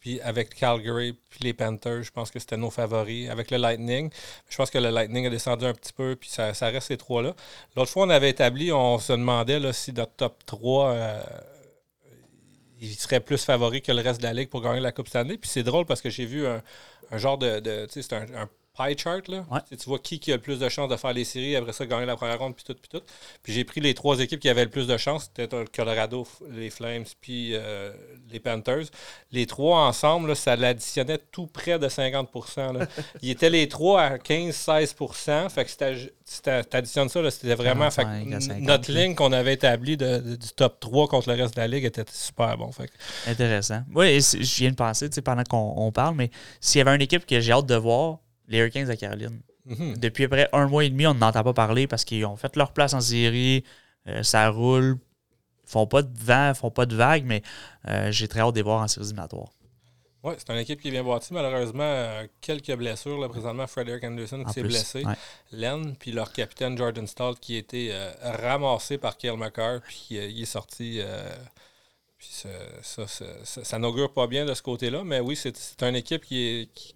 puis 0.00 0.20
avec 0.20 0.54
Calgary, 0.54 1.12
puis 1.30 1.40
les 1.42 1.52
Panthers, 1.52 2.02
je 2.02 2.10
pense 2.10 2.30
que 2.30 2.38
c'était 2.38 2.56
nos 2.56 2.70
favoris. 2.70 3.28
Avec 3.28 3.50
le 3.50 3.58
Lightning, 3.58 4.10
je 4.48 4.56
pense 4.56 4.70
que 4.70 4.78
le 4.78 4.90
Lightning 4.90 5.26
a 5.26 5.30
descendu 5.30 5.66
un 5.66 5.74
petit 5.74 5.92
peu, 5.92 6.16
puis 6.16 6.28
ça, 6.28 6.52
reste 6.62 6.88
ces 6.88 6.96
trois-là. 6.96 7.34
L'autre 7.76 7.90
fois, 7.90 8.06
on 8.06 8.10
avait 8.10 8.30
établi, 8.30 8.72
on 8.72 8.98
se 8.98 9.12
demandait 9.12 9.60
là, 9.60 9.72
si 9.72 9.92
notre 9.92 10.12
top 10.12 10.44
3, 10.46 10.88
euh, 10.88 11.22
il 12.80 12.94
serait 12.94 13.20
plus 13.20 13.44
favori 13.44 13.82
que 13.82 13.92
le 13.92 14.02
reste 14.02 14.20
de 14.20 14.26
la 14.26 14.32
Ligue 14.32 14.48
pour 14.48 14.62
gagner 14.62 14.80
la 14.80 14.92
Coupe 14.92 15.08
Stanley. 15.08 15.36
Puis 15.38 15.50
c'est 15.50 15.62
drôle 15.62 15.86
parce 15.86 16.00
que 16.00 16.10
j'ai 16.10 16.26
vu 16.26 16.46
un, 16.46 16.62
genre 17.18 17.38
de... 17.38 17.60
tu 17.86 17.92
sais, 17.92 18.02
c'est 18.02 18.14
un 18.14 18.48
pie 18.76 18.96
chart. 18.96 19.26
Là. 19.28 19.44
Tu 19.70 19.76
vois 19.86 19.98
qui, 19.98 20.18
qui 20.18 20.32
a 20.32 20.36
le 20.36 20.42
plus 20.42 20.58
de 20.58 20.68
chances 20.68 20.88
de 20.88 20.96
faire 20.96 21.12
les 21.12 21.24
séries, 21.24 21.56
après 21.56 21.72
ça, 21.72 21.86
gagner 21.86 22.06
la 22.06 22.16
première 22.16 22.38
ronde, 22.38 22.54
puis 22.54 22.64
tout, 22.64 22.74
puis 22.74 22.88
tout. 22.90 23.04
Puis 23.42 23.52
j'ai 23.52 23.64
pris 23.64 23.80
les 23.80 23.94
trois 23.94 24.18
équipes 24.20 24.40
qui 24.40 24.48
avaient 24.48 24.64
le 24.64 24.70
plus 24.70 24.86
de 24.86 24.96
chances. 24.96 25.30
C'était 25.34 25.56
le 25.56 25.66
Colorado, 25.66 26.26
les 26.50 26.70
Flames, 26.70 27.04
puis 27.20 27.50
euh, 27.54 27.92
les 28.30 28.40
Panthers. 28.40 28.86
Les 29.32 29.46
trois 29.46 29.86
ensemble, 29.86 30.34
ça 30.36 30.56
l'additionnait 30.56 31.18
tout 31.30 31.46
près 31.46 31.78
de 31.78 31.88
50 31.88 32.28
là. 32.56 32.86
Ils 33.22 33.30
étaient 33.30 33.50
les 33.50 33.68
trois 33.68 34.02
à 34.02 34.16
15-16% 34.16 35.50
Fait 35.50 35.64
que 35.64 35.70
si 36.24 36.42
tu 36.42 36.50
additionnes 36.50 37.08
ça, 37.08 37.30
c'était 37.30 37.54
vraiment. 37.54 37.88
notre 38.60 38.92
ligne 38.92 39.14
qu'on 39.14 39.32
avait 39.32 39.54
établie 39.54 39.96
du 39.96 40.36
top 40.56 40.80
3 40.80 41.08
contre 41.08 41.30
le 41.30 41.40
reste 41.40 41.54
de 41.54 41.60
la 41.60 41.68
ligue 41.68 41.84
était 41.84 42.04
super 42.10 42.56
bon. 42.56 42.70
Fait 42.72 42.90
Intéressant. 43.26 43.82
Oui, 43.94 44.20
je 44.20 44.56
viens 44.56 44.70
de 44.70 44.76
penser 44.76 45.08
pendant 45.24 45.44
qu'on 45.44 45.92
parle, 45.92 46.14
mais 46.16 46.30
s'il 46.60 46.78
y 46.78 46.82
avait 46.82 46.94
une 46.94 47.02
équipe 47.02 47.26
que 47.26 47.40
j'ai 47.40 47.52
hâte 47.52 47.66
de 47.66 47.76
voir, 47.76 48.18
les 48.48 48.58
Hurricanes 48.58 48.88
de 48.88 48.94
Caroline. 48.94 49.40
Mhm. 49.66 49.96
Depuis 49.96 50.24
à 50.24 50.28
peu 50.28 50.36
près 50.36 50.48
un 50.52 50.66
mois 50.66 50.84
et 50.84 50.90
demi, 50.90 51.06
on 51.06 51.14
n'entend 51.14 51.42
pas 51.42 51.54
parler 51.54 51.86
parce 51.86 52.04
qu'ils 52.04 52.24
ont 52.26 52.36
fait 52.36 52.54
leur 52.56 52.72
place 52.72 52.92
en 52.94 53.00
série, 53.00 53.64
euh, 54.08 54.22
ça 54.22 54.48
roule, 54.50 54.98
ils 55.66 55.70
font 55.70 55.86
pas 55.86 56.02
de 56.02 56.18
vent, 56.18 56.52
font 56.54 56.70
pas 56.70 56.86
de 56.86 56.94
vagues, 56.94 57.24
mais 57.24 57.42
euh, 57.88 58.10
j'ai 58.10 58.28
très 58.28 58.40
hâte 58.40 58.52
de 58.52 58.56
les 58.58 58.62
voir 58.62 58.82
en 58.82 58.88
séries 58.88 59.06
éliminatoires. 59.06 59.48
Oui, 60.22 60.34
c'est 60.38 60.50
une 60.50 60.58
équipe 60.58 60.80
qui 60.80 60.88
est 60.88 60.90
bien 60.90 61.04
bâtie. 61.04 61.34
Malheureusement, 61.34 61.82
euh, 61.82 62.26
quelques 62.40 62.74
blessures. 62.76 63.18
Là, 63.18 63.28
présentement, 63.28 63.66
Frederick 63.66 64.04
Anderson 64.04 64.42
qui 64.46 64.52
s'est 64.54 64.62
blessé. 64.62 65.04
Len, 65.52 65.94
puis 65.96 66.12
leur 66.12 66.32
capitaine 66.32 66.78
Jordan 66.78 67.06
Stall 67.06 67.34
qui 67.38 67.56
a 67.56 67.58
été 67.58 67.92
ramassé 68.22 68.96
par 68.96 69.18
Kyle 69.18 69.36
McCarr, 69.36 69.80
puis 69.82 70.06
il 70.10 70.42
est 70.42 70.46
sorti. 70.46 71.00
puis 72.16 72.28
ça, 72.30 73.06
ça, 73.44 73.78
n'augure 73.78 74.14
pas 74.14 74.26
bien 74.26 74.46
de 74.46 74.54
ce 74.54 74.62
côté-là. 74.62 75.04
Mais 75.04 75.20
oui, 75.20 75.36
c'est 75.36 75.82
une 75.82 75.96
équipe 75.96 76.24
qui 76.24 76.38
est, 76.38 76.72
qui 76.72 76.94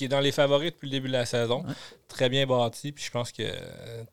est 0.00 0.08
dans 0.08 0.20
les 0.20 0.32
favoris 0.32 0.72
depuis 0.72 0.86
le 0.86 0.92
début 0.92 1.08
de 1.08 1.12
la 1.12 1.26
saison. 1.26 1.64
Très 2.08 2.28
bien 2.28 2.46
bâti. 2.46 2.92
Puis 2.92 3.04
je 3.04 3.10
pense 3.10 3.32
que 3.32 3.42
euh, 3.42 4.04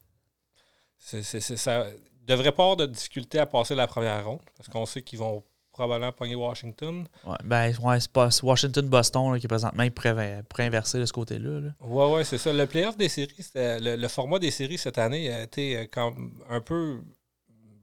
c'est, 0.98 1.24
ça 1.24 1.88
devrait 2.26 2.52
pas 2.52 2.64
avoir 2.64 2.78
de 2.78 2.86
difficulté 2.86 3.40
à 3.40 3.46
passer 3.46 3.76
la 3.76 3.88
première 3.88 4.26
ronde. 4.26 4.42
Parce 4.58 4.70
qu'on 4.70 4.86
sait 4.86 5.02
qu'ils 5.02 5.20
vont 5.20 5.44
probablement 5.72 6.12
pogner 6.12 6.36
Washington. 6.36 7.08
Ouais, 7.26 7.38
ben, 7.44 7.74
ouais, 7.82 8.00
c'est 8.00 8.12
pas 8.12 8.30
Washington-Boston 8.44 9.40
qui 9.40 9.48
présentement 9.48 9.88
pourrait, 9.90 10.44
inverser 10.58 11.00
de 11.00 11.06
ce 11.06 11.14
côté-là. 11.14 11.62
Là. 11.62 11.70
Ouais, 11.80 12.12
ouais, 12.14 12.24
c'est 12.24 12.38
ça. 12.38 12.52
Le 12.52 12.66
playoff 12.66 12.98
des 12.98 13.08
séries, 13.08 13.34
le, 13.56 13.96
le, 13.96 14.08
format 14.10 14.40
des 14.40 14.52
séries 14.52 14.78
cette 14.78 14.98
année 14.98 15.34
a 15.34 15.44
été 15.44 15.78
euh, 15.78 15.86
comme 15.90 16.34
un 16.50 16.60
peu 16.60 17.02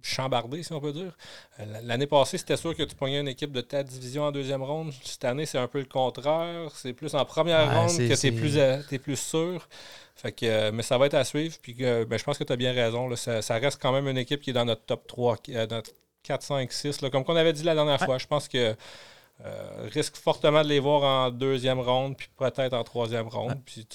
chambardé, 0.02 0.62
si 0.62 0.72
on 0.72 0.80
peut 0.80 0.92
dire. 0.92 1.16
Euh, 1.60 1.64
l'année 1.82 2.06
passée, 2.06 2.38
c'était 2.38 2.56
sûr 2.56 2.74
que 2.74 2.82
tu 2.82 2.94
pognais 2.94 3.20
une 3.20 3.28
équipe 3.28 3.52
de 3.52 3.60
ta 3.60 3.82
division 3.82 4.24
en 4.24 4.32
deuxième 4.32 4.62
ronde. 4.62 4.92
Cette 5.02 5.24
année, 5.24 5.46
c'est 5.46 5.58
un 5.58 5.68
peu 5.68 5.78
le 5.78 5.86
contraire. 5.86 6.70
C'est 6.74 6.92
plus 6.92 7.14
en 7.14 7.24
première 7.24 7.72
ronde 7.72 7.96
que 7.96 8.20
tu 8.20 8.26
es 8.26 8.32
plus, 8.32 8.56
euh, 8.56 8.80
plus 9.02 9.16
sûr. 9.16 9.68
Fait 10.14 10.32
que, 10.32 10.46
euh, 10.46 10.72
mais 10.72 10.82
ça 10.82 10.98
va 10.98 11.06
être 11.06 11.14
à 11.14 11.24
suivre. 11.24 11.56
Puis 11.60 11.74
ben, 11.74 12.16
je 12.16 12.24
pense 12.24 12.38
que 12.38 12.44
tu 12.44 12.52
as 12.52 12.56
bien 12.56 12.72
raison. 12.72 13.14
Ça, 13.16 13.54
reste 13.56 13.80
quand 13.80 13.92
même 13.92 14.08
une 14.08 14.18
équipe 14.18 14.40
qui 14.40 14.50
est 14.50 14.54
dans 14.54 14.64
notre 14.64 14.84
top 14.84 15.06
3, 15.06 15.36
notre 15.70 15.90
4, 16.22 16.42
5, 16.42 16.72
6. 16.72 16.98
comme 17.12 17.24
on 17.26 17.36
avait 17.36 17.52
dit 17.52 17.62
la 17.62 17.74
dernière 17.74 18.00
fois. 18.00 18.18
Je 18.18 18.26
pense 18.26 18.48
que 18.48 18.74
euh, 19.44 19.88
risque 19.92 20.16
fortement 20.16 20.62
de 20.62 20.68
les 20.68 20.78
voir 20.78 21.02
en 21.02 21.30
deuxième 21.30 21.78
ronde, 21.78 22.16
puis 22.16 22.28
peut-être 22.38 22.72
en 22.72 22.82
troisième 22.84 23.28
ronde. 23.28 23.60
Puis, 23.66 23.86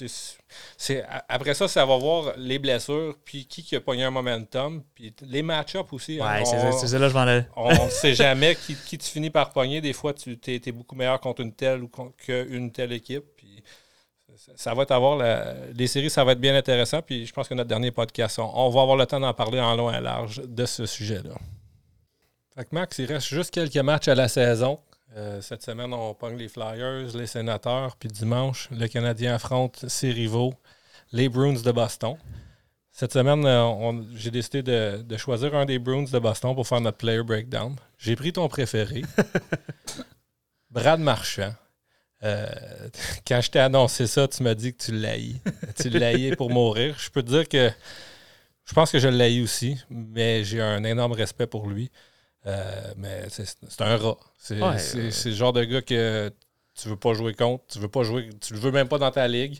c'est, 0.77 1.03
après 1.27 1.55
ça, 1.55 1.67
ça 1.67 1.83
va 1.83 1.97
voir 1.97 2.33
les 2.37 2.59
blessures, 2.59 3.15
puis 3.25 3.47
qui, 3.47 3.63
qui 3.63 3.75
a 3.75 3.81
pogné 3.81 4.03
un 4.03 4.11
momentum, 4.11 4.83
puis 4.93 5.11
les 5.21 5.41
match-ups 5.41 5.91
aussi. 5.91 6.19
Hein. 6.21 6.45
c'est, 6.45 6.87
ça, 6.87 6.99
là 6.99 7.09
je 7.09 7.43
On 7.55 7.85
ne 7.85 7.89
sait 7.89 8.13
jamais 8.13 8.55
qui, 8.55 8.75
qui 8.75 8.99
tu 8.99 9.09
finis 9.09 9.31
par 9.31 9.51
pogner. 9.51 9.81
Des 9.81 9.93
fois, 9.93 10.13
tu 10.13 10.37
es, 10.45 10.71
beaucoup 10.71 10.95
meilleur 10.95 11.19
contre 11.19 11.41
une 11.41 11.53
telle 11.53 11.81
ou 11.81 11.89
qu'une 11.89 12.71
telle 12.71 12.91
équipe. 12.91 13.25
Puis 13.35 13.63
ça, 14.55 14.75
va 14.75 14.83
être 14.83 14.91
avoir 14.91 15.17
les 15.73 15.87
séries, 15.87 16.11
ça 16.11 16.23
va 16.23 16.33
être 16.33 16.39
bien 16.39 16.55
intéressant. 16.55 17.01
Puis 17.01 17.25
je 17.25 17.33
pense 17.33 17.47
que 17.47 17.55
notre 17.55 17.67
dernier 17.67 17.89
podcast, 17.89 18.37
on, 18.37 18.69
va 18.69 18.81
avoir 18.81 18.95
le 18.95 19.07
temps 19.07 19.19
d'en 19.19 19.33
parler 19.33 19.59
en 19.59 19.75
long 19.75 19.91
et 19.91 19.97
en 19.97 20.01
large 20.01 20.39
de 20.45 20.65
ce 20.67 20.85
sujet-là. 20.85 21.33
Fait 22.55 22.65
que 22.65 22.69
Max, 22.73 22.99
il 22.99 23.05
reste 23.05 23.27
juste 23.27 23.51
quelques 23.51 23.77
matchs 23.77 24.07
à 24.07 24.13
la 24.13 24.27
saison. 24.27 24.79
Euh, 25.18 25.41
cette 25.41 25.64
semaine, 25.64 25.93
on 25.93 26.14
pogne 26.14 26.38
les 26.38 26.47
Flyers, 26.47 27.16
les 27.16 27.28
Sénateurs, 27.28 27.97
puis 27.97 28.07
dimanche, 28.07 28.70
le 28.72 28.88
Canadien 28.88 29.36
affronte 29.36 29.86
ses 29.89 30.12
rivaux, 30.12 30.53
les 31.12 31.28
Bruins 31.28 31.62
de 31.62 31.72
Boston. 31.72 32.16
Cette 32.91 33.12
semaine, 33.14 33.45
euh, 33.45 34.01
j'ai 34.16 34.32
décidé 34.32 34.64
de, 34.64 35.18
choisir 35.18 35.53
un 35.55 35.66
des 35.66 35.80
Bruins 35.80 36.05
de 36.09 36.20
Boston 36.20 36.55
pour 36.55 36.66
faire 36.66 36.80
notre 36.80 36.97
player 36.97 37.24
breakdown. 37.24 37.76
J'ai 37.97 38.16
pris 38.16 38.32
ton 38.32 38.47
préféré, 38.47 39.01
Brad 40.70 41.01
Marchand. 41.01 41.53
Euh, 42.24 42.47
quand 43.28 43.41
je 43.41 43.51
t'ai 43.51 43.59
annoncé 43.59 44.07
ça, 44.07 44.28
tu 44.28 44.43
m'as 44.43 44.53
dit 44.53 44.74
que 44.74 44.84
tu 44.84 44.91
l'haïs. 44.93 45.38
tu 45.82 45.89
l'haïs 45.89 46.36
pour 46.38 46.49
mourir. 46.53 46.95
Je 46.99 47.09
peux 47.09 47.24
te 47.24 47.30
dire 47.30 47.49
que 47.49 47.70
je 48.64 48.74
pense 48.74 48.91
que 48.91 48.99
je 48.99 49.09
l'haïs 49.09 49.41
aussi, 49.41 49.78
mais 49.89 50.45
j'ai 50.45 50.62
un 50.62 50.84
énorme 50.86 51.14
respect 51.14 51.47
pour 51.47 51.68
lui. 51.68 51.91
Euh, 52.47 52.93
mais 52.97 53.27
c'est 53.29 53.81
un 53.81 53.97
rat. 53.97 54.17
C'est 54.37 54.55
le 54.55 55.35
genre 55.35 55.53
de 55.53 55.63
gars 55.63 55.81
que 55.81 56.31
tu 56.75 56.89
veux 56.89 56.95
pas 56.95 57.13
jouer 57.13 57.33
contre, 57.33 57.63
tu 57.67 57.79
veux 57.79 57.89
pas 57.89 58.03
jouer, 58.03 58.29
tu 58.39 58.53
le 58.53 58.59
veux 58.59 58.71
même 58.71 58.87
pas 58.87 58.97
dans 58.97 59.11
ta 59.11 59.27
ligue, 59.27 59.59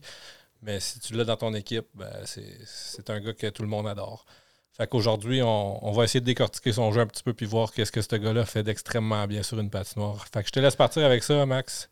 mais 0.62 0.80
si 0.80 1.00
tu 1.00 1.14
l'as 1.14 1.26
dans 1.26 1.38
ton 1.38 1.54
équipe, 1.54 1.86
ben 1.94 2.12
c'est 2.26 3.10
un 3.10 3.20
gars 3.20 3.34
que 3.34 3.48
tout 3.48 3.62
le 3.62 3.68
monde 3.68 3.88
adore. 3.88 4.26
Fait 4.74 4.88
qu'aujourd'hui, 4.88 5.42
on, 5.44 5.92
va 5.92 6.06
essayer 6.06 6.22
de 6.22 6.26
décortiquer 6.26 6.72
son 6.72 6.92
jeu 6.92 7.02
un 7.02 7.08
petit 7.08 7.24
peu 7.24 7.34
puis 7.34 7.46
voir 7.46 7.74
qu'est-ce 7.74 7.92
que 7.92 8.02
ce 8.02 8.16
gars-là 8.16 8.46
fait 8.46 8.64
d'extrêmement 8.64 9.28
bien 9.28 9.44
sur 9.44 9.60
une 9.60 9.70
patinoire. 9.70 10.26
Fait 10.34 10.42
que 10.42 10.48
je 10.48 10.54
te 10.54 10.60
laisse 10.60 10.78
partir 10.78 11.06
avec 11.06 11.24
ça, 11.24 11.46
Max. 11.46 11.90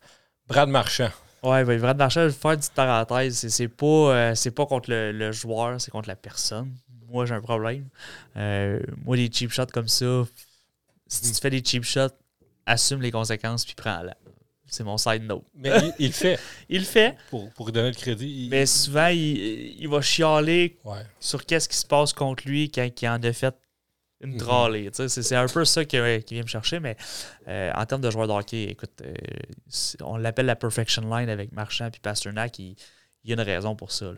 Brad 0.48 0.68
Marchand. 0.68 1.10
Ouais, 1.42 1.64
ben, 1.64 1.78
Brad 1.78 1.98
Marchand, 1.98 2.22
je 2.22 2.26
vais 2.26 2.32
faire 2.32 2.52
une 2.52 2.58
petite 2.58 2.72
parenthèse. 2.72 3.46
C'est 3.48 3.68
pas, 3.68 3.86
euh, 3.86 4.34
pas 4.56 4.66
contre 4.66 4.90
le, 4.90 5.32
joueur, 5.32 5.80
c'est 5.80 5.90
contre 5.90 6.08
la 6.08 6.16
personne. 6.16 6.74
Moi, 7.08 7.26
j'ai 7.26 7.34
un 7.34 7.40
problème. 7.40 7.86
Euh, 8.36 8.80
moi, 9.04 9.16
des 9.16 9.30
cheap 9.30 9.50
shots 9.50 9.66
comme 9.66 9.88
ça, 9.88 10.24
si 11.10 11.32
tu 11.32 11.40
fais 11.40 11.50
des 11.50 11.62
cheap 11.62 11.84
shots, 11.84 12.14
assume 12.66 13.02
les 13.02 13.10
conséquences 13.10 13.64
puis 13.64 13.74
prends-la. 13.74 14.16
C'est 14.66 14.84
mon 14.84 14.96
side 14.96 15.24
note. 15.24 15.44
Mais 15.54 15.70
il, 15.98 16.06
le 16.06 16.12
fait. 16.12 16.38
il 16.68 16.78
le 16.78 16.86
fait. 16.86 17.16
Pour, 17.28 17.50
pour 17.50 17.66
lui 17.66 17.72
donner 17.72 17.90
le 17.90 17.96
crédit. 17.96 18.46
Mais 18.50 18.66
souvent, 18.66 19.08
il, 19.08 19.88
va 19.88 20.00
chialer 20.00 20.78
sur 21.18 21.44
qu'est-ce 21.44 21.68
qui 21.68 21.76
se 21.76 21.86
passe 21.86 22.12
contre 22.12 22.46
lui 22.46 22.70
quand 22.70 22.88
il 23.02 23.08
en 23.08 23.20
a 23.20 23.32
fait 23.32 23.54
une 24.20 24.36
mm 24.36 24.90
C'est 25.08 25.34
un 25.34 25.46
peu 25.48 25.64
ça 25.64 25.84
qui, 25.84 25.96
vient 25.98 26.42
me 26.42 26.46
chercher, 26.46 26.78
mais 26.78 26.96
euh, 27.48 27.72
en 27.74 27.84
termes 27.86 28.02
de 28.02 28.10
joueur 28.10 28.28
de 28.28 28.32
hockey, 28.32 28.64
écoute, 28.64 29.02
euh, 29.02 29.12
on 30.02 30.16
l'appelle 30.16 30.46
la 30.46 30.56
perfection 30.56 31.02
line 31.02 31.28
avec 31.28 31.50
Marchand 31.52 31.86
et 31.88 31.98
Pasternak. 32.00 32.58
Il, 32.60 32.76
il 33.24 33.30
y 33.30 33.32
a 33.32 33.34
une 33.34 33.40
raison 33.40 33.74
pour 33.74 33.90
ça. 33.90 34.12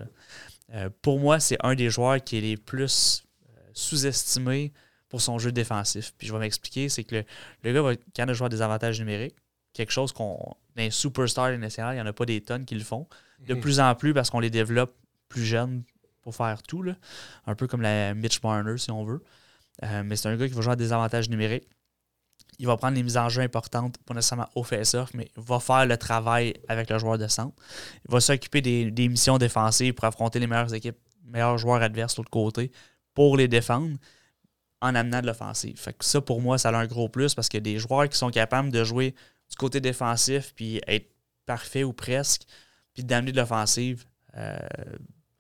Euh, 0.75 0.91
pour 1.01 1.19
moi, 1.19 1.41
c'est 1.41 1.57
un 1.61 1.75
des 1.75 1.89
joueurs 1.89 2.23
qui 2.23 2.39
est 2.39 2.41
les 2.41 2.57
plus 2.57 3.25
sous-estimés 3.73 4.73
pour 5.13 5.21
son 5.21 5.39
jeu 5.39 5.53
défensif. 5.53 6.15
Puis 6.17 6.27
je 6.27 6.33
vais 6.33 6.39
m'expliquer, 6.39 6.89
c'est 6.89 7.05
que 7.05 7.23
le, 7.63 7.73
gars 7.75 7.83
va 7.83 7.95
quand 8.17 8.27
il 8.27 8.33
jouer 8.33 8.49
des 8.49 8.63
avantages 8.63 8.99
numériques, 8.99 9.37
quelque 9.75 9.93
chose 9.93 10.11
qu'on. 10.11 10.57
Un 10.79 10.89
superstar 10.89 11.59
national, 11.59 11.93
il 11.93 11.97
n'y 11.97 12.01
en 12.01 12.07
a 12.07 12.15
pas 12.15 12.25
des 12.25 12.41
tonnes 12.41 12.65
qui 12.65 12.75
le 12.75 12.83
font. 12.83 13.07
De 13.47 13.53
mhm. 13.53 13.61
plus 13.61 13.79
en 13.79 13.95
plus 13.95 14.15
parce 14.15 14.31
qu'on 14.31 14.41
les 14.41 14.49
développe 14.49 14.97
plus 15.29 15.45
jeunes 15.45 15.83
pour 16.23 16.35
faire 16.35 16.63
tout. 16.63 16.83
Là. 16.83 16.95
Un 17.47 17.55
peu 17.55 17.67
comme 17.67 17.83
la 17.83 18.15
Mitch 18.15 18.43
Marner, 18.43 18.79
si 18.79 18.91
on 18.91 19.05
veut. 19.05 19.23
Euh, 19.85 20.03
mais 20.03 20.17
c'est 20.17 20.31
un 20.31 20.37
gars 20.39 20.49
qui 20.49 20.55
va 20.55 20.63
jouer 20.63 20.73
à 20.73 20.77
des 20.77 20.95
avantages 20.95 21.29
numériques. 21.29 21.69
il 22.59 22.67
va 22.67 22.79
prendre 22.79 22.97
les 22.97 23.03
mises 23.03 23.19
en 23.19 23.29
jeu 23.29 23.43
importantes, 23.43 23.99
pas 24.07 24.15
nécessairement 24.15 24.49
au 24.55 24.63
face-off, 24.63 25.11
mais 25.13 25.31
il 25.37 25.43
va 25.43 25.61
faire 25.61 25.85
le 25.85 25.99
travail 25.99 26.55
avec 26.69 26.89
le 26.89 26.99
joueur 26.99 27.19
de 27.19 27.27
centre. 27.27 27.55
Il 28.09 28.13
va 28.13 28.21
s'occuper 28.21 28.63
des, 28.63 29.09
missions 29.11 29.37
défensives 29.37 29.93
pour 29.93 30.07
affronter 30.07 30.39
les 30.39 30.47
meilleures 30.47 30.73
équipes, 30.73 30.97
meilleurs 31.27 31.59
joueurs 31.59 31.83
adverses 31.83 32.15
de 32.15 32.21
l'autre 32.23 32.31
côté, 32.31 32.73
pour 33.13 33.37
les 33.37 33.47
défendre 33.47 33.99
en 34.83 34.95
amenant 34.97 35.23
de 35.23 35.27
l'offensive. 35.27 35.81
Ça, 36.01 36.21
pour 36.21 36.43
moi, 36.43 36.59
ça 36.59 36.69
a 36.69 36.77
un 36.77 36.87
gros 36.87 37.09
plus 37.09 37.35
parce 37.35 37.49
que 37.49 37.57
des 37.57 37.79
joueurs 37.79 38.09
qui 38.09 38.19
sont 38.19 38.31
capables 38.31 38.71
de 38.71 38.85
jouer 38.85 39.15
du 39.49 39.57
côté 39.57 39.81
défensif 39.81 40.53
puis 40.55 40.81
être 40.87 41.09
parfait 41.47 41.85
ou 41.85 41.93
presque, 41.93 42.43
puis 42.93 43.05
d'amener 43.05 43.33
de 43.33 43.37
l'offensive, 43.37 44.05
euh, 44.37 44.59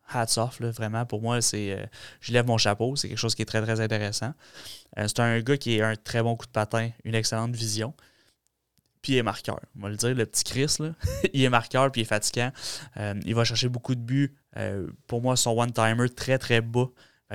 hats 0.08 0.38
off, 0.38 0.60
vraiment. 0.60 1.04
Pour 1.06 1.22
moi, 1.22 1.42
c'est 1.42 1.72
euh, 1.72 1.84
je 2.20 2.32
lève 2.32 2.46
mon 2.46 2.56
chapeau. 2.56 2.94
C'est 2.94 3.08
quelque 3.08 3.18
chose 3.18 3.34
qui 3.34 3.42
est 3.42 3.46
très, 3.46 3.62
très 3.62 3.80
intéressant. 3.80 4.32
Euh, 4.98 5.08
c'est 5.08 5.20
un 5.20 5.40
gars 5.40 5.56
qui 5.56 5.80
a 5.80 5.88
un 5.88 5.96
très 5.96 6.22
bon 6.22 6.36
coup 6.36 6.46
de 6.46 6.52
patin, 6.52 6.90
une 7.04 7.16
excellente 7.16 7.54
vision. 7.54 7.94
Puis 9.00 9.14
il 9.14 9.16
est 9.16 9.22
marqueur. 9.24 9.58
On 9.76 9.82
va 9.82 9.88
le 9.88 9.96
dire, 9.96 10.14
le 10.14 10.24
petit 10.24 10.44
Chris, 10.44 10.76
là, 10.78 10.94
il 11.32 11.42
est 11.42 11.50
marqueur 11.50 11.90
puis 11.90 12.02
il 12.02 12.04
est 12.04 12.06
fatigant. 12.06 12.52
Il 13.24 13.34
va 13.34 13.44
chercher 13.44 13.68
beaucoup 13.68 13.96
de 13.96 14.00
buts. 14.00 14.36
pour 15.08 15.20
moi, 15.20 15.36
son 15.36 15.58
one-timer 15.58 16.08
très, 16.10 16.38
très 16.38 16.60
bas. 16.60 16.86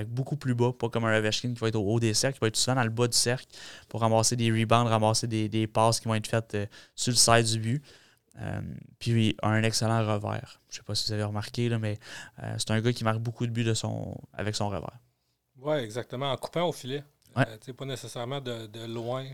Beaucoup 0.06 0.36
plus 0.36 0.54
bas, 0.54 0.72
pas 0.72 0.90
comme 0.90 1.06
un 1.06 1.18
Ovechkin 1.18 1.54
qui 1.54 1.60
va 1.60 1.70
être 1.70 1.76
au 1.76 1.94
haut 1.94 2.00
des 2.00 2.14
cercles, 2.14 2.38
qui 2.38 2.42
va 2.42 2.48
être 2.48 2.56
souvent 2.56 2.76
dans 2.76 2.84
le 2.84 2.90
bas 2.90 3.08
du 3.08 3.18
cercle 3.18 3.48
pour 3.90 4.02
ramasser 4.02 4.36
des 4.36 4.52
rebounds, 4.52 4.90
ramasser 4.90 5.28
des, 5.28 5.50
des 5.50 5.68
passes 5.68 6.00
qui 6.00 6.08
vont 6.08 6.16
être 6.16 6.28
faites 6.28 6.58
sur 6.96 7.12
le 7.12 7.18
side 7.18 7.46
du 7.46 7.60
but. 7.60 7.84
Euh, 8.42 8.62
puis 9.00 9.36
un 9.42 9.64
excellent 9.64 10.00
revers. 10.00 10.62
Je 10.70 10.76
ne 10.76 10.78
sais 10.78 10.84
pas 10.84 10.96
si 10.96 11.08
vous 11.08 11.14
avez 11.14 11.24
remarqué, 11.24 11.70
là, 11.70 11.80
mais 11.80 11.98
euh, 12.44 12.56
c'est 12.58 12.72
un 12.72 12.82
gars 12.82 12.94
qui 12.94 13.04
marque 13.04 13.20
beaucoup 13.20 13.46
de 13.48 13.52
buts 13.52 13.64
de 13.64 13.74
son, 13.74 14.16
avec 14.34 14.56
son 14.56 14.70
revers. 14.70 15.00
Oui, 15.60 15.78
exactement. 15.78 16.32
En 16.32 16.38
coupant 16.38 16.68
au 16.68 16.72
filet. 16.72 17.04
Ouais. 17.36 17.46
Euh, 17.48 17.74
pas 17.74 17.86
nécessairement 17.86 18.42
de, 18.42 18.86
loin 18.86 19.26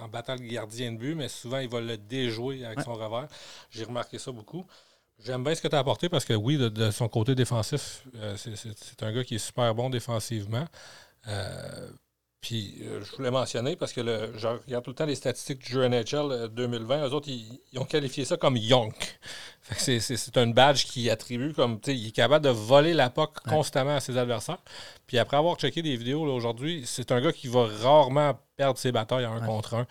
en 0.00 0.08
battant 0.08 0.34
le 0.34 0.46
gardien 0.46 0.92
de 0.92 0.96
but, 0.96 1.14
mais 1.14 1.28
souvent 1.28 1.58
il 1.58 1.68
va 1.68 1.80
le 1.80 1.96
déjouer 1.96 2.64
avec 2.64 2.80
son 2.80 2.94
revers. 2.94 3.28
J'ai 3.70 3.84
remarqué 3.84 4.18
ça 4.18 4.32
beaucoup. 4.32 4.66
J'aime 5.18 5.44
bien 5.44 5.54
ce 5.54 5.62
que 5.62 5.68
tu 5.68 5.76
as 5.76 5.78
apporté 5.78 6.08
parce 6.08 6.24
que 6.24 6.34
oui, 6.34 6.56
de, 6.58 6.90
son 6.90 7.08
côté 7.08 7.34
défensif, 7.34 8.04
c'est 8.36 9.02
un 9.02 9.12
gars 9.12 9.24
qui 9.24 9.36
est 9.36 9.38
super 9.38 9.74
bon 9.74 9.88
défensivement. 9.88 10.66
Puis 12.42 12.82
euh, 12.82 13.00
je 13.04 13.16
voulais 13.16 13.30
mentionner 13.30 13.76
parce 13.76 13.92
que 13.92 14.00
le, 14.00 14.36
je 14.36 14.48
regarde 14.48 14.84
tout 14.84 14.90
le 14.90 14.96
temps 14.96 15.06
les 15.06 15.14
statistiques 15.14 15.60
du 15.60 15.72
jeu 15.74 15.86
NHL 15.88 16.48
2020. 16.50 16.94
Euh, 16.96 17.08
Eux 17.08 17.12
autres, 17.12 17.28
ils, 17.28 17.78
ont 17.78 17.84
qualifié 17.84 18.24
ça 18.24 18.36
comme 18.36 18.56
Yonk. 18.56 19.20
C'est 19.70 20.36
un 20.36 20.48
badge 20.48 20.84
qui 20.84 21.08
attribue 21.08 21.52
comme 21.52 21.78
il 21.86 22.08
est 22.08 22.10
capable 22.10 22.44
de 22.44 22.50
voler 22.50 22.94
la 22.94 23.10
POC 23.10 23.38
constamment 23.48 23.94
à 23.94 24.00
ses 24.00 24.18
adversaires. 24.18 24.58
Puis 25.06 25.18
après 25.18 25.36
avoir 25.36 25.54
checké 25.54 25.82
des 25.82 25.96
vidéos 25.96 26.24
aujourd'hui, 26.24 26.82
c'est 26.84 27.12
un 27.12 27.20
gars 27.20 27.32
qui 27.32 27.46
va 27.46 27.68
rarement 27.80 28.36
perdre 28.56 28.76
ses 28.76 28.90
batailles 28.90 29.24
en 29.24 29.34
un 29.34 29.46
contre 29.46 29.74
un. 29.74 29.86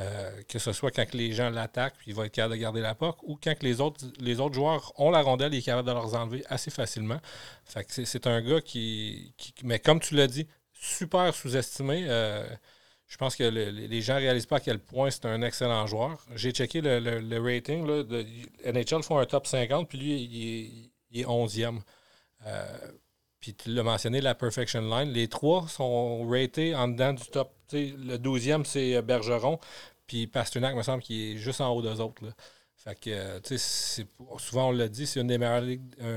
Euh, 0.00 0.42
que 0.48 0.58
ce 0.58 0.72
soit 0.72 0.90
quand 0.90 1.14
les 1.14 1.32
gens 1.32 1.50
l'attaquent, 1.50 1.94
puis 1.98 2.10
il 2.10 2.14
va 2.16 2.26
être 2.26 2.32
capable 2.32 2.54
de 2.54 2.60
garder 2.60 2.80
la 2.80 2.96
POC, 2.96 3.22
ou 3.22 3.38
quand 3.40 3.54
les 3.62 3.80
autres, 3.80 4.04
les 4.18 4.40
autres 4.40 4.54
joueurs 4.54 4.92
ont 4.96 5.12
la 5.12 5.22
rondelle, 5.22 5.54
il 5.54 5.58
est 5.58 5.62
capable 5.62 5.86
de 5.86 5.92
leur 5.92 6.12
enlever 6.16 6.42
assez 6.48 6.72
facilement. 6.72 7.20
C'est 7.64 8.26
un 8.26 8.40
gars 8.42 8.60
qui. 8.60 9.32
Mais 9.62 9.78
comme 9.78 10.00
tu 10.00 10.16
l'as 10.16 10.26
dit, 10.26 10.48
super 10.72 11.32
sous-estimé. 11.34 12.06
Euh, 12.08 12.44
je 13.06 13.16
pense 13.16 13.36
que 13.36 13.44
les 13.44 14.02
gens 14.02 14.14
ne 14.14 14.20
réalisent 14.20 14.46
pas 14.46 14.56
à 14.56 14.60
quel 14.60 14.80
point 14.80 15.10
c'est 15.10 15.26
un 15.26 15.42
excellent 15.42 15.86
joueur. 15.86 16.24
J'ai 16.34 16.50
checké 16.50 16.80
le, 16.80 17.38
rating. 17.38 17.86
Là, 17.86 18.02
de, 18.02 18.26
NHL 18.64 19.02
font 19.02 19.18
un 19.18 19.26
top 19.26 19.46
50, 19.46 19.88
puis 19.88 19.98
lui, 19.98 20.90
il 21.12 21.20
est, 21.20 21.24
11e. 21.24 21.80
Euh, 22.46 22.78
puis 23.44 23.52
tu 23.52 23.74
l'as 23.74 23.82
mentionné, 23.82 24.22
la 24.22 24.34
Perfection 24.34 24.80
Line. 24.80 25.12
Les 25.12 25.28
trois 25.28 25.68
sont 25.68 26.26
ratés 26.26 26.74
en 26.74 26.88
dedans 26.88 27.12
du 27.12 27.24
top. 27.24 27.52
le 27.72 28.16
12e, 28.16 28.64
c'est 28.64 29.02
Bergeron. 29.02 29.58
Puis 30.06 30.26
Pasternak, 30.26 30.74
me 30.74 30.82
semble 30.82 31.02
qu'il 31.02 31.20
est 31.20 31.36
juste 31.36 31.60
en 31.60 31.68
haut 31.68 31.82
d'eux 31.82 32.00
autres. 32.00 32.24
Là. 32.24 32.30
Fait 32.74 32.98
que, 32.98 33.10
euh, 33.10 33.40
tu 33.40 33.58
sais, 33.58 34.06
souvent 34.38 34.68
on 34.68 34.72
l'a 34.72 34.88
dit, 34.88 35.06
c'est 35.06 35.20
une, 35.20 35.26
des 35.26 35.36
meilleures, 35.36 35.62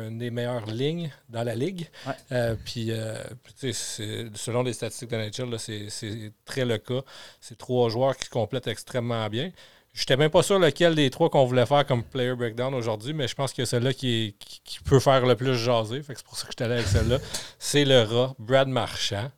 des 0.10 0.32
meilleures 0.32 0.68
lignes 0.68 1.12
dans 1.28 1.44
la 1.44 1.54
ligue. 1.54 1.90
Euh, 2.32 2.56
puis, 2.64 2.92
euh, 2.92 3.22
tu 3.60 3.74
sais, 3.74 4.30
selon 4.34 4.64
les 4.64 4.72
statistiques 4.72 5.10
de 5.10 5.18
Nature, 5.18 5.50
c'est 5.60 6.32
très 6.46 6.64
le 6.64 6.78
cas. 6.78 7.02
C'est 7.42 7.58
trois 7.58 7.90
joueurs 7.90 8.16
qui 8.16 8.30
complètent 8.30 8.68
extrêmement 8.68 9.28
bien. 9.28 9.52
Je 9.98 10.04
n'étais 10.04 10.16
même 10.16 10.30
pas 10.30 10.44
sûr 10.44 10.60
lequel 10.60 10.94
des 10.94 11.10
trois 11.10 11.28
qu'on 11.32 11.44
voulait 11.46 11.66
faire 11.66 11.84
comme 11.84 12.04
player 12.04 12.36
breakdown 12.36 12.72
aujourd'hui, 12.76 13.14
mais 13.14 13.28
je 13.28 13.34
pense 13.34 13.52
que 13.52 13.66
celui-là 13.66 13.94
qui, 13.94 14.36
qui, 14.64 14.80
peut 14.82 15.00
faire 15.00 15.26
le 15.26 15.36
plus 15.36 15.56
jaser. 15.56 16.04
Fait 16.04 16.14
que 16.14 16.20
c'est 16.20 16.26
pour 16.26 16.38
ça 16.38 16.46
que 16.46 16.54
je 16.56 16.64
suis 16.64 16.72
allé 16.72 16.80
avec 16.80 16.88
celle-là. 16.88 17.18
c'est 17.58 17.84
le 17.84 18.04
rat, 18.04 18.36
Brad 18.38 18.68
Marchand. 18.68 19.32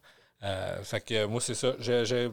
fait 0.84 1.00
que 1.00 1.26
moi, 1.28 1.40
c'est 1.40 1.54
ça. 1.54 1.76
J'ai 1.80 2.30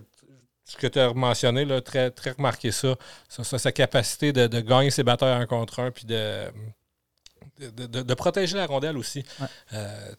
ce 0.65 0.77
que 0.77 0.89
tu 0.89 0.99
as 0.99 1.15
mentionné, 1.15 1.65
là, 1.65 1.81
très, 1.81 2.11
très 2.11 2.33
remarqué 2.33 2.73
ça, 2.73 2.97
sa 3.29 3.71
capacité 3.71 4.33
de, 4.33 4.61
gagner 4.61 4.91
ses 4.91 5.05
batailles 5.05 5.41
en 5.41 5.47
contre 5.47 5.79
un, 5.79 5.93
puis 5.93 6.05
de, 6.05 6.51
de, 7.61 8.15
protéger 8.15 8.57
la 8.57 8.67
rondelle 8.67 8.99
aussi. 8.99 9.25
Euh, 9.73 10.13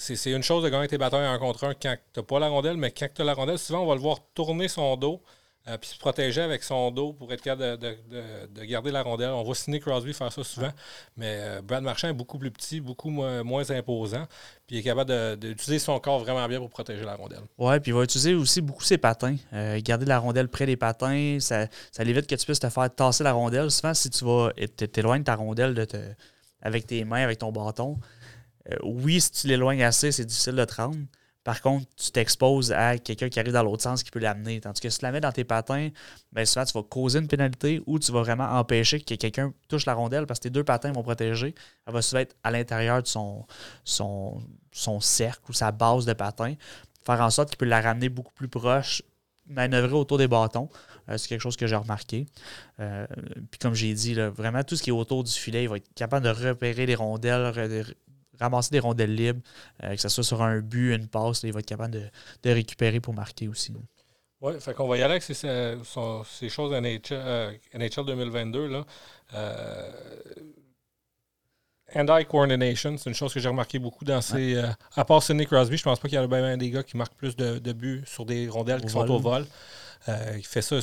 c'est 0.00 0.32
une 0.32 0.42
chose 0.42 0.64
de 0.64 0.70
gagner 0.70 0.88
tes 0.88 0.98
batailles 0.98 1.28
en 1.28 1.38
contre 1.38 1.62
un 1.62 1.74
quand 1.74 1.96
tu 2.12 2.18
n'as 2.18 2.26
pas 2.26 2.40
la 2.40 2.48
rondelle, 2.48 2.76
mais 2.76 2.90
quand 2.90 3.06
tu 3.14 3.22
as 3.22 3.24
la 3.24 3.34
rondelle, 3.34 3.60
souvent 3.60 3.84
on 3.84 3.86
va 3.86 3.94
le 3.94 4.00
voir 4.00 4.18
tourner 4.34 4.66
son 4.66 4.96
dos 4.96 5.22
euh, 5.66 5.78
puis 5.78 5.88
se 5.88 5.98
protéger 5.98 6.42
avec 6.42 6.62
son 6.62 6.90
dos 6.90 7.14
pour 7.14 7.32
être 7.32 7.40
capable 7.40 7.78
de, 7.78 8.64
garder 8.64 8.90
la 8.90 9.02
rondelle. 9.02 9.30
On 9.30 9.42
voit 9.42 9.54
Sidney 9.54 9.80
Crosby 9.80 10.12
faire 10.12 10.30
ça 10.30 10.44
souvent, 10.44 10.72
mais 11.16 11.38
euh, 11.40 11.62
Brad 11.62 11.82
Marchand 11.82 12.08
est 12.08 12.14
beaucoup 12.14 12.38
plus 12.38 12.50
petit, 12.50 12.80
beaucoup 12.80 13.08
moins, 13.08 13.70
imposant, 13.70 14.26
puis 14.66 14.76
il 14.76 14.78
est 14.80 14.82
capable 14.82 15.38
d'utiliser 15.38 15.78
son 15.78 15.98
corps 16.00 16.20
vraiment 16.20 16.46
bien 16.48 16.58
pour 16.58 16.68
protéger 16.68 17.02
la 17.02 17.14
rondelle. 17.14 17.40
Oui, 17.56 17.80
puis 17.80 17.92
il 17.92 17.94
va 17.94 18.04
utiliser 18.04 18.34
aussi 18.34 18.60
beaucoup 18.60 18.84
ses 18.84 18.98
patins. 18.98 19.36
Euh, 19.54 19.80
garder 19.82 20.04
la 20.04 20.18
rondelle 20.18 20.48
près 20.48 20.66
des 20.66 20.76
patins, 20.76 21.38
ça, 21.40 21.66
ça 21.92 22.02
évite 22.02 22.26
que 22.26 22.34
tu 22.34 22.44
puisses 22.44 22.60
te 22.60 22.68
faire 22.68 22.94
tasser 22.94 23.24
la 23.24 23.32
rondelle. 23.32 23.70
Souvent, 23.70 23.94
si 23.94 24.10
tu 24.10 24.22
vas 24.26 24.50
t'éloignes 24.92 25.24
ta 25.24 25.34
rondelle 25.34 25.72
de 25.72 25.86
te, 25.86 25.96
avec 26.60 26.86
tes 26.86 27.04
mains, 27.04 27.22
avec 27.22 27.38
ton 27.38 27.52
bâton, 27.52 27.98
oui, 28.82 29.18
si 29.18 29.30
tu 29.30 29.46
l'éloignes 29.46 29.82
assez, 29.82 30.12
c'est 30.12 30.26
difficile 30.26 30.56
de 30.56 30.64
te 30.66 30.74
rendre. 30.74 30.96
Par 31.44 31.60
contre, 31.60 31.86
tu 31.96 32.10
t'exposes 32.10 32.72
à 32.72 32.96
quelqu'un 32.96 33.28
qui 33.28 33.38
arrive 33.38 33.52
dans 33.52 33.62
l'autre 33.62 33.82
sens 33.82 34.02
qui 34.02 34.10
peut 34.10 34.18
l'amener. 34.18 34.60
Tandis 34.60 34.80
que 34.80 34.88
si 34.88 34.98
tu 34.98 35.04
la 35.04 35.12
mets 35.12 35.20
dans 35.20 35.30
tes 35.30 35.44
patins, 35.44 35.90
bien 36.32 36.44
souvent, 36.46 36.64
tu 36.64 36.72
vas 36.72 36.82
causer 36.82 37.18
une 37.18 37.28
pénalité 37.28 37.82
ou 37.86 37.98
tu 37.98 38.10
vas 38.12 38.22
vraiment 38.22 38.50
empêcher 38.58 38.98
que 39.00 39.14
quelqu'un 39.14 39.52
touche 39.68 39.84
la 39.84 39.92
rondelle 39.92 40.26
parce 40.26 40.40
que 40.40 40.44
tes 40.44 40.50
deux 40.50 40.64
patins 40.64 40.90
vont 40.92 41.02
protéger. 41.02 41.54
Elle 41.86 41.92
va 41.92 42.00
souvent 42.00 42.22
être 42.22 42.34
à 42.42 42.50
l'intérieur 42.50 43.02
de 43.02 43.06
son, 43.06 43.46
cercle 45.00 45.42
ou 45.50 45.52
sa 45.52 45.70
base 45.70 46.06
de 46.06 46.14
patins. 46.14 46.54
Faire 47.04 47.20
en 47.20 47.28
sorte 47.28 47.50
qu'il 47.50 47.58
peut 47.58 47.66
la 47.66 47.82
ramener 47.82 48.08
beaucoup 48.08 48.32
plus 48.32 48.48
proche, 48.48 49.02
manœuvrer 49.46 49.92
autour 49.92 50.16
des 50.16 50.28
bâtons. 50.28 50.70
Euh, 51.10 51.18
c'est 51.18 51.28
quelque 51.28 51.42
chose 51.42 51.58
que 51.58 51.66
j'ai 51.66 51.76
remarqué. 51.76 52.24
Euh, 52.80 53.06
puis 53.50 53.58
comme 53.58 53.74
j'ai 53.74 53.92
dit, 53.92 54.14
vraiment 54.14 54.64
tout 54.64 54.76
ce 54.76 54.82
qui 54.82 54.88
est 54.88 54.94
autour 54.94 55.24
du 55.24 55.32
filet, 55.32 55.64
il 55.64 55.68
va 55.68 55.76
être 55.76 55.92
capable 55.94 56.24
de 56.24 56.30
repérer 56.30 56.86
les 56.86 56.94
rondelles, 56.94 57.52
ramasser 58.40 58.70
des 58.70 58.80
rondelles 58.80 59.14
libres, 59.14 59.40
euh, 59.82 59.94
que 59.94 60.00
ce 60.00 60.08
soit 60.08 60.24
sur 60.24 60.42
un 60.42 60.60
but, 60.60 60.94
une 60.94 61.08
passe, 61.08 61.42
il 61.42 61.52
va 61.52 61.60
être 61.60 61.66
capable 61.66 61.92
de, 62.42 62.50
récupérer 62.50 63.00
pour 63.00 63.14
marquer 63.14 63.48
aussi. 63.48 63.74
Oui, 64.40 64.52
fait 64.60 64.74
qu'on 64.74 64.88
va 64.88 64.98
y 64.98 65.02
aller 65.02 65.12
avec 65.12 65.22
ces, 65.22 65.34
ces, 65.34 66.48
choses 66.48 66.72
NHL, 66.72 67.58
NHL 67.74 68.04
2022. 68.04 68.66
Là. 68.66 68.84
Euh, 69.34 69.90
hand-eye 71.94 72.26
coordination, 72.26 72.96
c'est 72.98 73.08
une 73.08 73.16
chose 73.16 73.32
que 73.32 73.40
j'ai 73.40 73.48
remarqué 73.48 73.78
beaucoup 73.78 74.04
dans 74.04 74.20
ces. 74.20 74.56
Euh, 74.56 74.66
à 74.96 75.04
part 75.04 75.22
Sidney 75.22 75.46
Crosby, 75.46 75.78
je 75.78 75.82
pense 75.82 75.98
pas 75.98 76.08
qu'il 76.08 76.16
y 76.16 76.18
a 76.18 76.26
bien 76.26 76.56
des 76.58 76.70
gars 76.70 76.82
qui 76.82 76.96
marquent 76.96 77.14
plus 77.14 77.36
de, 77.36 77.72
buts 77.72 78.02
sur 78.06 78.26
des 78.26 78.48
rondelles 78.48 78.82
qui 78.82 78.90
sont 78.90 79.08
au 79.10 79.18
vol. 79.18 79.46
il 80.08 80.44
fait 80.44 80.62
ça 80.62 80.80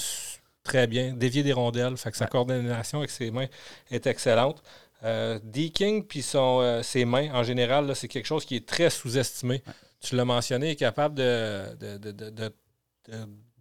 très 0.63 0.87
bien, 0.87 1.13
dévier 1.13 1.43
des 1.43 1.53
rondelles, 1.53 1.97
fait 1.97 2.11
que 2.11 2.17
sa 2.17 2.27
coordination 2.27 2.99
avec 2.99 3.09
ses 3.09 3.31
mains 3.31 3.47
est 3.89 4.07
excellente. 4.07 4.61
Euh, 5.03 5.39
D-King 5.43 6.05
puis 6.05 6.23
euh, 6.35 6.83
ses 6.83 7.05
mains, 7.05 7.33
en 7.33 7.43
général, 7.43 7.95
c'est 7.95 8.07
quelque 8.07 8.25
chose 8.27 8.45
qui 8.45 8.55
est 8.55 8.67
très 8.67 8.89
sous-estimé. 8.89 9.63
Tu 9.99 10.15
l'as 10.15 10.25
mentionné, 10.25 10.67
il 10.67 10.71
est 10.71 10.75
capable 10.75 11.15
de, 11.15 11.75
de, 11.79 12.53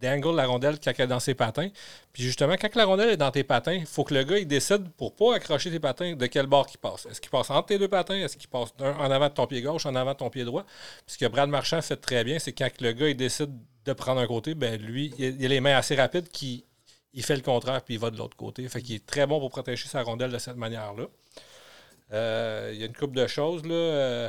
d'angle 0.00 0.34
la 0.34 0.46
rondelle 0.46 0.78
quand 0.82 0.92
elle 0.96 1.04
est 1.04 1.06
dans 1.06 1.20
ses 1.20 1.34
patins. 1.34 1.68
Puis 2.12 2.22
justement, 2.22 2.56
quand 2.60 2.74
la 2.74 2.84
rondelle 2.84 3.10
est 3.10 3.16
dans 3.16 3.30
tes 3.30 3.44
patins, 3.44 3.74
il 3.74 3.86
faut 3.86 4.04
que 4.04 4.14
le 4.14 4.24
gars 4.24 4.38
il 4.38 4.46
décide 4.46 4.88
pour 4.92 5.14
pas 5.14 5.34
accrocher 5.34 5.70
tes 5.70 5.80
patins 5.80 6.14
de 6.14 6.26
quel 6.26 6.46
bord 6.46 6.66
il 6.72 6.78
passe. 6.78 7.06
Est-ce 7.06 7.20
qu'il 7.20 7.30
passe 7.30 7.50
entre 7.50 7.66
tes 7.66 7.78
deux 7.78 7.88
patins? 7.88 8.16
Est-ce 8.16 8.36
qu'il 8.36 8.48
passe 8.48 8.72
en 8.80 9.10
avant 9.10 9.28
de 9.28 9.34
ton 9.34 9.46
pied 9.46 9.62
gauche, 9.62 9.86
en 9.86 9.94
avant 9.94 10.12
de 10.12 10.18
ton 10.18 10.30
pied 10.30 10.44
droit? 10.44 10.64
Puis 11.06 11.14
ce 11.14 11.18
que 11.18 11.26
Brad 11.26 11.48
Marchand 11.48 11.80
fait 11.82 11.96
très 11.96 12.24
bien, 12.24 12.38
c'est 12.38 12.52
quand 12.52 12.70
le 12.80 12.92
gars 12.92 13.08
il 13.08 13.16
décide 13.16 13.50
de 13.84 13.92
prendre 13.92 14.20
un 14.20 14.26
côté, 14.26 14.54
ben 14.54 14.80
lui, 14.80 15.12
il 15.18 15.44
a 15.44 15.48
les 15.48 15.60
mains 15.60 15.76
assez 15.76 15.94
rapides 15.94 16.28
qui 16.28 16.64
il 17.12 17.24
fait 17.24 17.36
le 17.36 17.42
contraire 17.42 17.82
puis 17.82 17.94
il 17.94 18.00
va 18.00 18.10
de 18.10 18.16
l'autre 18.16 18.36
côté. 18.36 18.68
Fait 18.68 18.82
qu'il 18.82 18.94
est 18.94 19.06
très 19.06 19.26
bon 19.26 19.40
pour 19.40 19.50
protéger 19.50 19.88
sa 19.88 20.02
rondelle 20.02 20.30
de 20.30 20.38
cette 20.38 20.56
manière-là. 20.56 21.06
Euh, 22.12 22.70
il 22.72 22.80
y 22.80 22.82
a 22.82 22.86
une 22.86 22.94
couple 22.94 23.16
de 23.16 23.26
choses, 23.26 23.64
là. 23.64 23.74
Euh, 23.74 24.28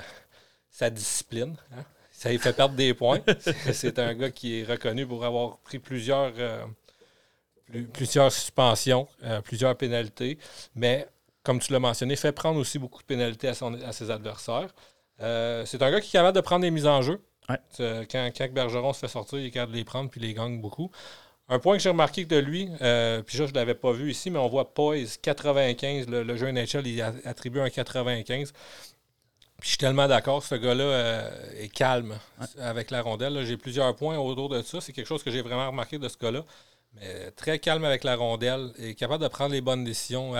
sa 0.70 0.90
discipline. 0.90 1.56
Hein. 1.74 1.84
Ça 2.12 2.30
lui 2.30 2.38
fait 2.38 2.54
perdre 2.54 2.76
des 2.76 2.94
points. 2.94 3.20
C'est 3.74 3.98
un 4.00 4.14
gars 4.14 4.30
qui 4.30 4.60
est 4.60 4.64
reconnu 4.64 5.08
pour 5.08 5.26
avoir 5.26 5.58
pris 5.60 5.80
plusieurs, 5.80 6.34
euh, 6.38 6.64
plusieurs 7.94 8.32
suspensions, 8.32 9.08
plusieurs 9.44 9.76
pénalités. 9.76 10.38
Mais, 10.76 11.08
comme 11.44 11.60
tu 11.60 11.74
l'as 11.74 11.80
mentionné, 11.80 12.16
fait 12.16 12.32
prendre 12.32 12.60
aussi 12.60 12.78
beaucoup 12.78 13.02
de 13.02 13.08
pénalités 13.08 13.48
à, 13.48 13.54
son, 13.56 13.74
à 13.82 13.92
ses 13.92 14.12
adversaires. 14.12 14.70
C'est 15.20 15.82
un 15.82 15.92
gars 15.92 16.00
qui 16.00 16.10
est 16.10 16.20
capable 16.20 16.36
de 16.36 16.42
prendre 16.42 16.62
des 16.62 16.72
mises 16.72 16.88
en 16.88 17.02
jeu. 17.02 17.20
Quand, 17.78 18.30
quand 18.38 18.54
Bergeron 18.54 18.94
se 18.94 19.00
fait 19.00 19.08
sortir, 19.08 19.40
il 19.40 19.48
est 19.48 19.52
capable 19.52 19.74
de 19.74 19.78
les 19.78 19.84
prendre 19.84 20.10
puis 20.10 20.22
les 20.22 20.34
gagne 20.34 20.62
beaucoup 20.62 20.92
Un 21.52 21.60
point 21.60 21.76
que 21.76 21.84
j'ai 21.84 21.90
remarqué 21.90 22.24
de 22.24 22.38
lui, 22.38 22.70
euh, 22.82 23.22
puis 23.24 23.36
ça, 23.36 23.46
je 23.46 23.52
ne 23.52 23.56
l'avais 23.56 23.76
pas 23.76 23.92
vu 23.92 24.10
ici, 24.10 24.30
mais 24.32 24.40
on 24.40 24.48
voit 24.48 24.74
Poise 24.74 25.18
95. 25.18 26.08
Le, 26.08 26.38
jeu 26.38 26.50
NHL, 26.50 26.88
il 26.88 27.02
attribue 27.26 27.60
un 27.60 27.70
95. 27.70 28.54
Puis 28.54 28.62
je 29.60 29.68
suis 29.68 29.78
tellement 29.78 30.08
d'accord, 30.08 30.44
ce 30.44 30.56
gars-là 30.56 30.84
euh, 30.84 31.30
est 31.60 31.68
calme 31.68 32.18
avec 32.58 32.90
la 32.90 33.02
rondelle. 33.02 33.46
J'ai 33.46 33.58
plusieurs 33.58 33.94
points 33.98 34.18
autour 34.18 34.48
de 34.48 34.62
ça. 34.62 34.80
C'est 34.80 34.94
quelque 34.94 35.08
chose 35.08 35.24
que 35.24 35.30
j'ai 35.30 35.42
vraiment 35.42 35.68
remarqué 35.68 36.00
de 36.00 36.08
ce 36.08 36.18
gars-là. 36.18 36.46
Mais 36.94 37.32
très 37.32 37.60
calme 37.60 37.84
avec 37.84 38.06
la 38.06 38.16
rondelle 38.16 38.72
et 38.80 38.96
capable 38.96 39.22
de 39.22 39.28
prendre 39.28 39.52
les 39.52 39.62
bonnes 39.62 39.84
décisions 39.84 40.34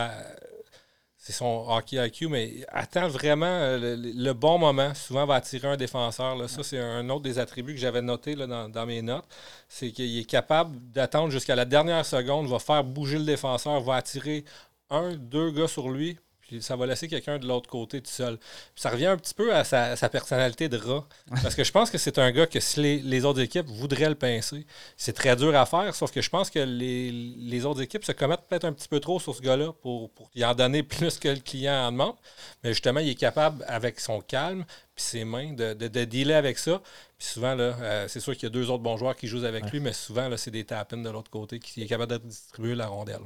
c'est 1.24 1.34
son 1.34 1.66
hockey 1.70 2.04
IQ, 2.04 2.30
mais 2.30 2.66
attend 2.70 3.08
vraiment 3.08 3.46
euh, 3.46 3.96
le, 3.96 4.34
bon 4.34 4.58
moment. 4.58 4.96
Souvent, 4.96 5.28
va 5.28 5.36
attirer 5.36 5.68
un 5.68 5.78
défenseur. 5.78 6.36
Là. 6.36 6.48
Ça, 6.48 6.64
c'est 6.64 6.80
un 6.80 7.08
autre 7.12 7.22
des 7.22 7.38
attributs 7.38 7.76
que 7.76 7.80
j'avais 7.80 8.02
noté 8.02 8.34
là, 8.34 8.48
dans, 8.68 8.86
mes 8.88 9.04
notes. 9.04 9.28
C'est 9.70 9.92
qu'il 9.92 10.18
est 10.18 10.26
capable 10.26 10.76
d'attendre 10.92 11.30
jusqu'à 11.30 11.56
la 11.56 11.66
dernière 11.66 12.08
seconde, 12.08 12.48
va 12.48 12.58
faire 12.58 12.84
bouger 12.84 13.20
le 13.20 13.26
défenseur, 13.26 13.82
va 13.82 13.98
attirer 13.98 14.44
un, 14.90 15.14
deux 15.14 15.52
gars 15.52 15.68
sur 15.68 15.92
lui, 15.92 16.18
ça 16.60 16.76
va 16.76 16.86
laisser 16.86 17.08
quelqu'un 17.08 17.40
de 17.40 17.48
l'autre 17.48 17.70
côté 17.70 18.02
tout 18.02 18.12
seul. 18.12 18.38
ça 18.76 18.90
revient 18.90 19.08
un 19.08 19.18
petit 19.18 19.34
peu 19.34 19.54
à 19.56 19.64
sa, 19.64 20.10
personnalité 20.10 20.68
de 20.70 20.78
rat. 20.78 21.06
Parce 21.42 21.56
que 21.56 21.64
je 21.64 21.72
pense 21.72 21.90
que 21.90 21.98
c'est 21.98 22.18
un 22.20 22.32
gars 22.32 22.48
que 22.48 22.60
si 22.60 23.02
les, 23.02 23.26
autres 23.26 23.40
équipes 23.42 23.68
voudraient 23.68 24.10
le 24.10 24.16
pincer, 24.16 24.66
c'est 24.98 25.14
très 25.14 25.36
dur 25.36 25.56
à 25.56 25.66
faire, 25.66 25.94
sauf 25.96 26.12
que 26.12 26.22
je 26.22 26.30
pense 26.30 26.50
que 26.50 26.60
les, 26.60 27.66
autres 27.66 27.82
équipes 27.82 28.04
se 28.04 28.12
commettent 28.12 28.48
peut-être 28.50 28.66
un 28.66 28.74
petit 28.74 28.88
peu 28.88 29.00
trop 29.00 29.20
sur 29.20 29.36
ce 29.36 29.42
gars-là 29.42 29.72
pour, 29.82 30.10
pour 30.12 30.30
y 30.36 30.44
en 30.44 30.56
donner 30.56 30.84
plus 31.02 31.20
que 31.20 31.30
le 31.30 31.40
client 31.40 31.88
en 31.88 31.92
demande. 31.92 32.16
Mais 32.64 32.72
justement, 32.72 33.00
il 33.00 33.10
est 33.10 33.16
capable, 33.16 33.64
avec 33.68 34.00
son 34.00 34.22
calme 34.22 34.66
puis 34.96 35.04
ses 35.04 35.24
mains, 35.24 35.54
de, 35.54 35.74
de, 35.74 36.06
dealer 36.06 36.36
avec 36.36 36.58
ça. 36.58 36.82
Puis 37.18 37.28
souvent, 37.28 37.56
là, 37.56 37.76
euh, 37.82 38.08
c'est 38.08 38.20
sûr 38.20 38.34
qu'il 38.34 38.44
y 38.44 38.48
a 38.48 38.50
deux 38.50 38.70
autres 38.70 38.84
bons 38.84 38.98
joueurs 38.98 39.16
qui 39.16 39.28
jouent 39.28 39.46
avec 39.46 39.72
lui, 39.72 39.80
mais 39.80 39.94
souvent, 39.94 40.28
là, 40.28 40.38
c'est 40.38 40.52
des 40.52 40.66
tapines 40.66 41.04
de 41.04 41.10
l'autre 41.10 41.32
côté 41.32 41.60
qui 41.60 41.84
est 41.84 41.88
capable 41.88 42.12
de 42.12 42.18
distribuer 42.28 42.76
la 42.76 42.88
rondelle. 42.88 43.22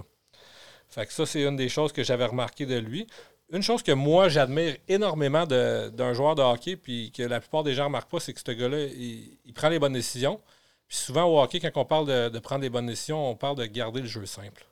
Fait 0.90 1.06
que 1.06 1.14
ça, 1.14 1.26
c'est 1.26 1.44
une 1.44 1.56
des 1.56 1.70
choses 1.70 1.92
que 1.92 2.04
j'avais 2.04 2.26
remarqué 2.26 2.66
de 2.66 2.78
lui. 2.78 3.08
Une 3.52 3.62
chose 3.62 3.84
que 3.84 3.92
moi, 3.92 4.28
j'admire 4.28 4.76
énormément 4.88 5.46
d'un 5.46 6.14
joueur 6.14 6.36
de 6.36 6.42
hockey, 6.42 6.76
puis 6.76 7.12
que 7.12 7.24
la 7.24 7.40
plupart 7.40 7.64
des 7.64 7.74
gens 7.74 7.84
ne 7.84 7.88
remarquent 7.88 8.10
pas, 8.10 8.20
c'est 8.20 8.34
que 8.34 8.40
ce 8.40 8.52
gars-là, 8.52 8.86
il, 8.86 9.54
prend 9.54 9.70
les 9.70 9.80
bonnes 9.80 9.94
décisions. 9.94 10.42
Puis 10.88 10.98
souvent, 10.98 11.26
au 11.26 11.40
hockey, 11.40 11.60
quand 11.60 11.72
on 11.76 11.86
parle 11.86 12.32
de, 12.32 12.40
prendre 12.40 12.62
les 12.62 12.70
bonnes 12.70 12.88
décisions, 12.88 13.30
on 13.30 13.36
parle 13.36 13.58
de 13.58 13.66
garder 13.66 14.02
le 14.02 14.08
jeu 14.08 14.26
simple. 14.26 14.66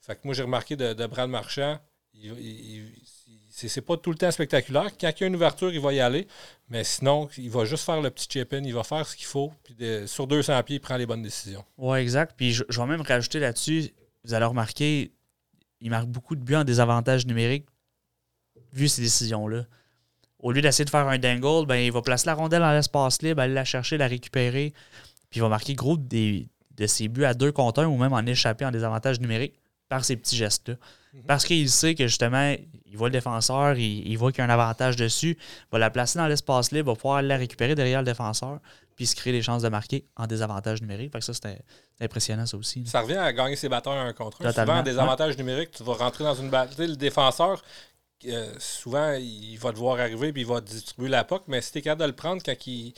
Fait 0.00 0.14
que 0.14 0.20
moi, 0.24 0.34
j'ai 0.34 0.42
remarqué 0.42 0.76
de, 0.76 0.92
de 0.92 1.06
Brad 1.06 1.30
Marchand, 1.30 1.78
c'est 3.50 3.80
pas 3.80 3.96
tout 3.96 4.10
le 4.10 4.16
temps 4.16 4.30
spectaculaire. 4.30 4.90
Quand 4.98 5.10
il 5.10 5.20
y 5.20 5.24
a 5.24 5.26
une 5.26 5.36
ouverture, 5.36 5.72
il 5.72 5.80
va 5.80 5.92
y 5.92 6.00
aller. 6.00 6.26
Mais 6.68 6.84
sinon, 6.84 7.28
il 7.36 7.50
va 7.50 7.64
juste 7.64 7.84
faire 7.84 8.00
le 8.00 8.10
petit 8.10 8.28
chip-in, 8.28 8.62
il 8.62 8.74
va 8.74 8.84
faire 8.84 9.06
ce 9.06 9.16
qu'il 9.16 9.26
faut. 9.26 9.52
Puis 9.64 9.76
sur 10.06 10.26
200 10.26 10.62
pieds, 10.62 10.76
il 10.76 10.80
prend 10.80 10.96
les 10.96 11.06
bonnes 11.06 11.22
décisions. 11.22 11.64
Oui, 11.78 11.98
exact. 11.98 12.34
Puis 12.36 12.52
je 12.52 12.64
vais 12.68 12.86
même 12.86 13.02
rajouter 13.02 13.38
là-dessus, 13.38 13.92
vous 14.24 14.34
allez 14.34 14.44
remarquer, 14.44 15.12
il 15.80 15.90
marque 15.90 16.08
beaucoup 16.08 16.36
de 16.36 16.42
buts 16.42 16.56
en 16.56 16.64
désavantage 16.64 17.26
numérique 17.26 17.66
vu 18.72 18.88
ces 18.88 19.02
décisions-là. 19.02 19.64
Au 20.38 20.52
lieu 20.52 20.62
d'essayer 20.62 20.84
de 20.84 20.90
faire 20.90 21.06
un 21.06 21.18
dangle, 21.18 21.66
ben, 21.66 21.76
il 21.76 21.92
va 21.92 22.02
placer 22.02 22.26
la 22.26 22.34
rondelle 22.34 22.62
dans 22.62 22.72
l'espace 22.72 23.20
libre, 23.22 23.42
aller 23.42 23.54
la 23.54 23.64
chercher, 23.64 23.98
la 23.98 24.06
récupérer, 24.06 24.72
puis 25.28 25.38
il 25.38 25.42
va 25.42 25.48
marquer 25.48 25.74
gros 25.74 25.96
de 25.96 26.46
ses 26.86 27.08
buts 27.08 27.24
à 27.24 27.34
deux 27.34 27.52
contre 27.52 27.84
ou 27.84 27.96
même 27.96 28.12
en 28.12 28.24
échapper 28.24 28.64
en 28.64 28.70
désavantage 28.70 29.20
numérique 29.20 29.54
par 29.88 30.04
ces 30.04 30.16
petits 30.16 30.36
gestes-là. 30.36 30.76
Mhm. 31.12 31.22
Parce 31.26 31.44
qu'il 31.44 31.68
sait 31.70 31.94
que 31.94 32.06
justement, 32.06 32.54
il 32.86 32.96
voit 32.96 33.08
le 33.08 33.12
défenseur, 33.12 33.76
il, 33.76 34.16
voit 34.16 34.32
qu'il 34.32 34.38
y 34.38 34.42
a 34.42 34.44
un 34.44 34.54
avantage 34.54 34.96
dessus, 34.96 35.36
il 35.38 35.66
va 35.72 35.78
la 35.78 35.90
placer 35.90 36.18
dans 36.18 36.26
l'espace 36.26 36.72
libre, 36.72 36.92
va 36.92 36.96
pouvoir 36.96 37.22
la 37.22 37.36
récupérer 37.36 37.74
derrière 37.74 38.00
le 38.00 38.04
défenseur, 38.04 38.58
puis 38.96 39.06
se 39.06 39.16
créer 39.16 39.32
des 39.32 39.42
chances 39.42 39.62
de 39.62 39.68
marquer 39.68 40.04
en 40.16 40.26
désavantage 40.26 40.80
numérique. 40.82 41.12
Fait 41.12 41.20
que 41.20 41.24
ça, 41.24 41.32
c'était 41.34 41.60
impressionnant, 42.00 42.46
ça 42.46 42.56
aussi. 42.56 42.86
Ça 42.86 43.00
revient 43.00 43.16
à 43.16 43.32
gagner 43.32 43.56
ses 43.56 43.68
batteurs 43.68 43.94
un 43.94 44.12
contre 44.12 44.44
un. 44.44 44.52
Souvent, 44.52 44.78
en 44.78 44.82
désavantage 44.82 45.36
numérique, 45.38 45.70
tu 45.70 45.82
vas 45.82 45.94
rentrer 45.94 46.24
dans 46.24 46.34
une 46.34 46.50
bataille. 46.50 46.88
Le 46.88 46.96
défenseur, 46.96 47.62
euh, 48.26 48.52
souvent, 48.58 49.12
il 49.12 49.56
va 49.56 49.72
devoir 49.72 49.98
arriver 49.98 50.32
puis 50.32 50.42
il 50.42 50.46
va 50.46 50.60
distribuer 50.60 51.08
la 51.08 51.24
POC, 51.24 51.44
mais 51.48 51.60
si 51.62 51.72
tu 51.72 51.78
es 51.78 51.82
capable 51.82 52.02
de 52.02 52.06
le 52.06 52.12
prendre 52.12 52.42
quand 52.44 52.54
il, 52.66 52.92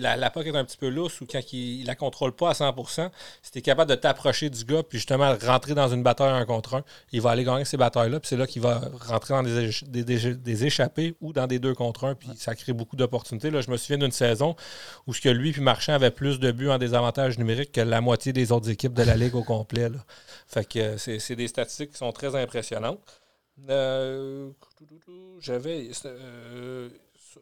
la, 0.00 0.16
la 0.16 0.32
est 0.34 0.56
un 0.56 0.64
petit 0.64 0.76
peu 0.76 0.88
lousse 0.88 1.20
ou 1.20 1.26
quand 1.26 1.40
il 1.52 1.82
ne 1.82 1.86
la 1.86 1.94
contrôle 1.94 2.32
pas 2.32 2.50
à 2.50 2.52
100%, 2.52 3.10
si 3.42 3.52
tu 3.52 3.58
es 3.58 3.62
capable 3.62 3.88
de 3.88 3.94
t'approcher 3.94 4.50
du 4.50 4.64
gars 4.64 4.82
puis 4.82 4.98
justement 4.98 5.34
rentrer 5.40 5.74
dans 5.74 5.88
une 5.88 6.02
bataille 6.02 6.32
un 6.32 6.44
contre 6.44 6.74
un, 6.74 6.84
il 7.12 7.20
va 7.20 7.30
aller 7.30 7.44
gagner 7.44 7.64
ces 7.64 7.76
batailles-là, 7.76 8.18
puis 8.18 8.28
c'est 8.28 8.36
là 8.36 8.46
qu'il 8.46 8.62
va 8.62 8.80
rentrer 9.00 9.34
dans 9.34 9.44
des, 9.44 10.66
échappées 10.66 11.14
ou 11.20 11.32
dans 11.32 11.46
des 11.46 11.60
deux 11.60 11.74
contre 11.74 12.04
un, 12.04 12.14
puis 12.16 12.28
ça 12.36 12.56
crée 12.56 12.72
beaucoup 12.72 12.96
d'opportunités. 12.96 13.50
Là, 13.50 13.60
je 13.60 13.70
me 13.70 13.76
souviens 13.76 13.98
d'une 13.98 14.10
saison 14.10 14.56
où 15.06 15.14
ce 15.14 15.20
que 15.20 15.28
lui 15.28 15.52
puis 15.52 15.62
Marchand 15.62 15.92
avaient 15.92 16.10
plus 16.10 16.40
de 16.40 16.50
buts 16.50 16.70
en 16.70 16.78
désavantage 16.78 17.38
numérique 17.38 17.70
que 17.70 17.80
la 17.80 18.00
moitié 18.00 18.32
des 18.32 18.50
autres 18.50 18.70
équipes 18.70 18.94
de 18.94 19.04
la 19.04 19.16
Ligue 19.16 19.36
au 19.36 19.44
complet. 19.44 19.88
Fait 20.48 20.64
que 20.64 20.78
euh, 20.78 20.98
c'est 20.98 21.36
des 21.36 21.46
statistiques 21.48 21.92
qui 21.92 21.98
sont 21.98 22.12
très 22.12 22.34
impressionnantes. 22.34 22.98
Euh, 23.68 24.50
j'avais 25.40 25.90
euh, 26.04 26.90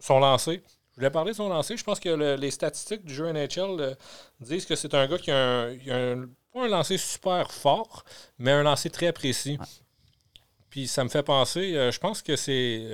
son 0.00 0.18
lancé. 0.20 0.62
Je 0.92 0.96
voulais 0.96 1.10
parler 1.10 1.32
de 1.32 1.36
son 1.36 1.48
lancé. 1.48 1.76
Je 1.76 1.84
pense 1.84 1.98
que 1.98 2.36
les 2.36 2.50
statistiques 2.50 3.04
du 3.04 3.14
jeu 3.14 3.32
NHL 3.32 3.80
euh, 3.80 3.94
disent 4.40 4.64
que 4.64 4.76
c'est 4.76 4.94
un 4.94 5.06
gars 5.08 5.18
qui 5.18 5.30
a, 5.32 5.66
un, 5.66 6.28
pas 6.52 6.64
un 6.64 6.68
lancé 6.68 6.98
super 6.98 7.50
fort, 7.50 8.04
mais 8.38 8.52
un 8.52 8.62
lancé 8.62 8.90
très 8.90 9.12
précis. 9.12 9.58
Puis 10.70 10.86
ça 10.86 11.04
me 11.04 11.08
fait 11.08 11.22
penser, 11.22 11.90
je 11.92 11.98
pense 11.98 12.20
que 12.20 12.34
c'est 12.34 12.92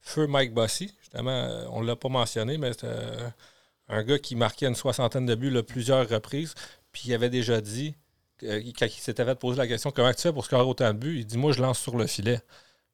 Feu 0.00 0.26
Mike 0.26 0.52
Bossy. 0.52 0.94
Justement, 1.00 1.66
on 1.70 1.80
ne 1.80 1.86
l'a 1.86 1.96
pas 1.96 2.10
mentionné, 2.10 2.58
mais 2.58 2.72
c'est 2.74 2.86
un 3.88 4.02
gars 4.02 4.18
qui 4.18 4.36
marquait 4.36 4.66
une 4.66 4.74
soixantaine 4.74 5.24
de 5.24 5.34
buts 5.34 5.62
plusieurs 5.62 6.06
reprises. 6.06 6.54
Puis 6.92 7.04
il 7.06 7.14
avait 7.14 7.30
déjà 7.30 7.62
dit 7.62 7.94
quand 8.40 8.86
il 8.86 8.92
s'était 8.92 9.24
fait 9.24 9.34
poser 9.34 9.58
la 9.58 9.66
question 9.66 9.90
comment 9.90 10.12
tu 10.12 10.22
fais 10.22 10.32
pour 10.32 10.44
scorer 10.44 10.62
autant 10.62 10.92
de 10.92 10.98
buts, 10.98 11.18
il 11.18 11.26
dit 11.26 11.38
Moi, 11.38 11.52
je 11.52 11.60
lance 11.62 11.78
sur 11.78 11.96
le 11.96 12.06
filet. 12.06 12.40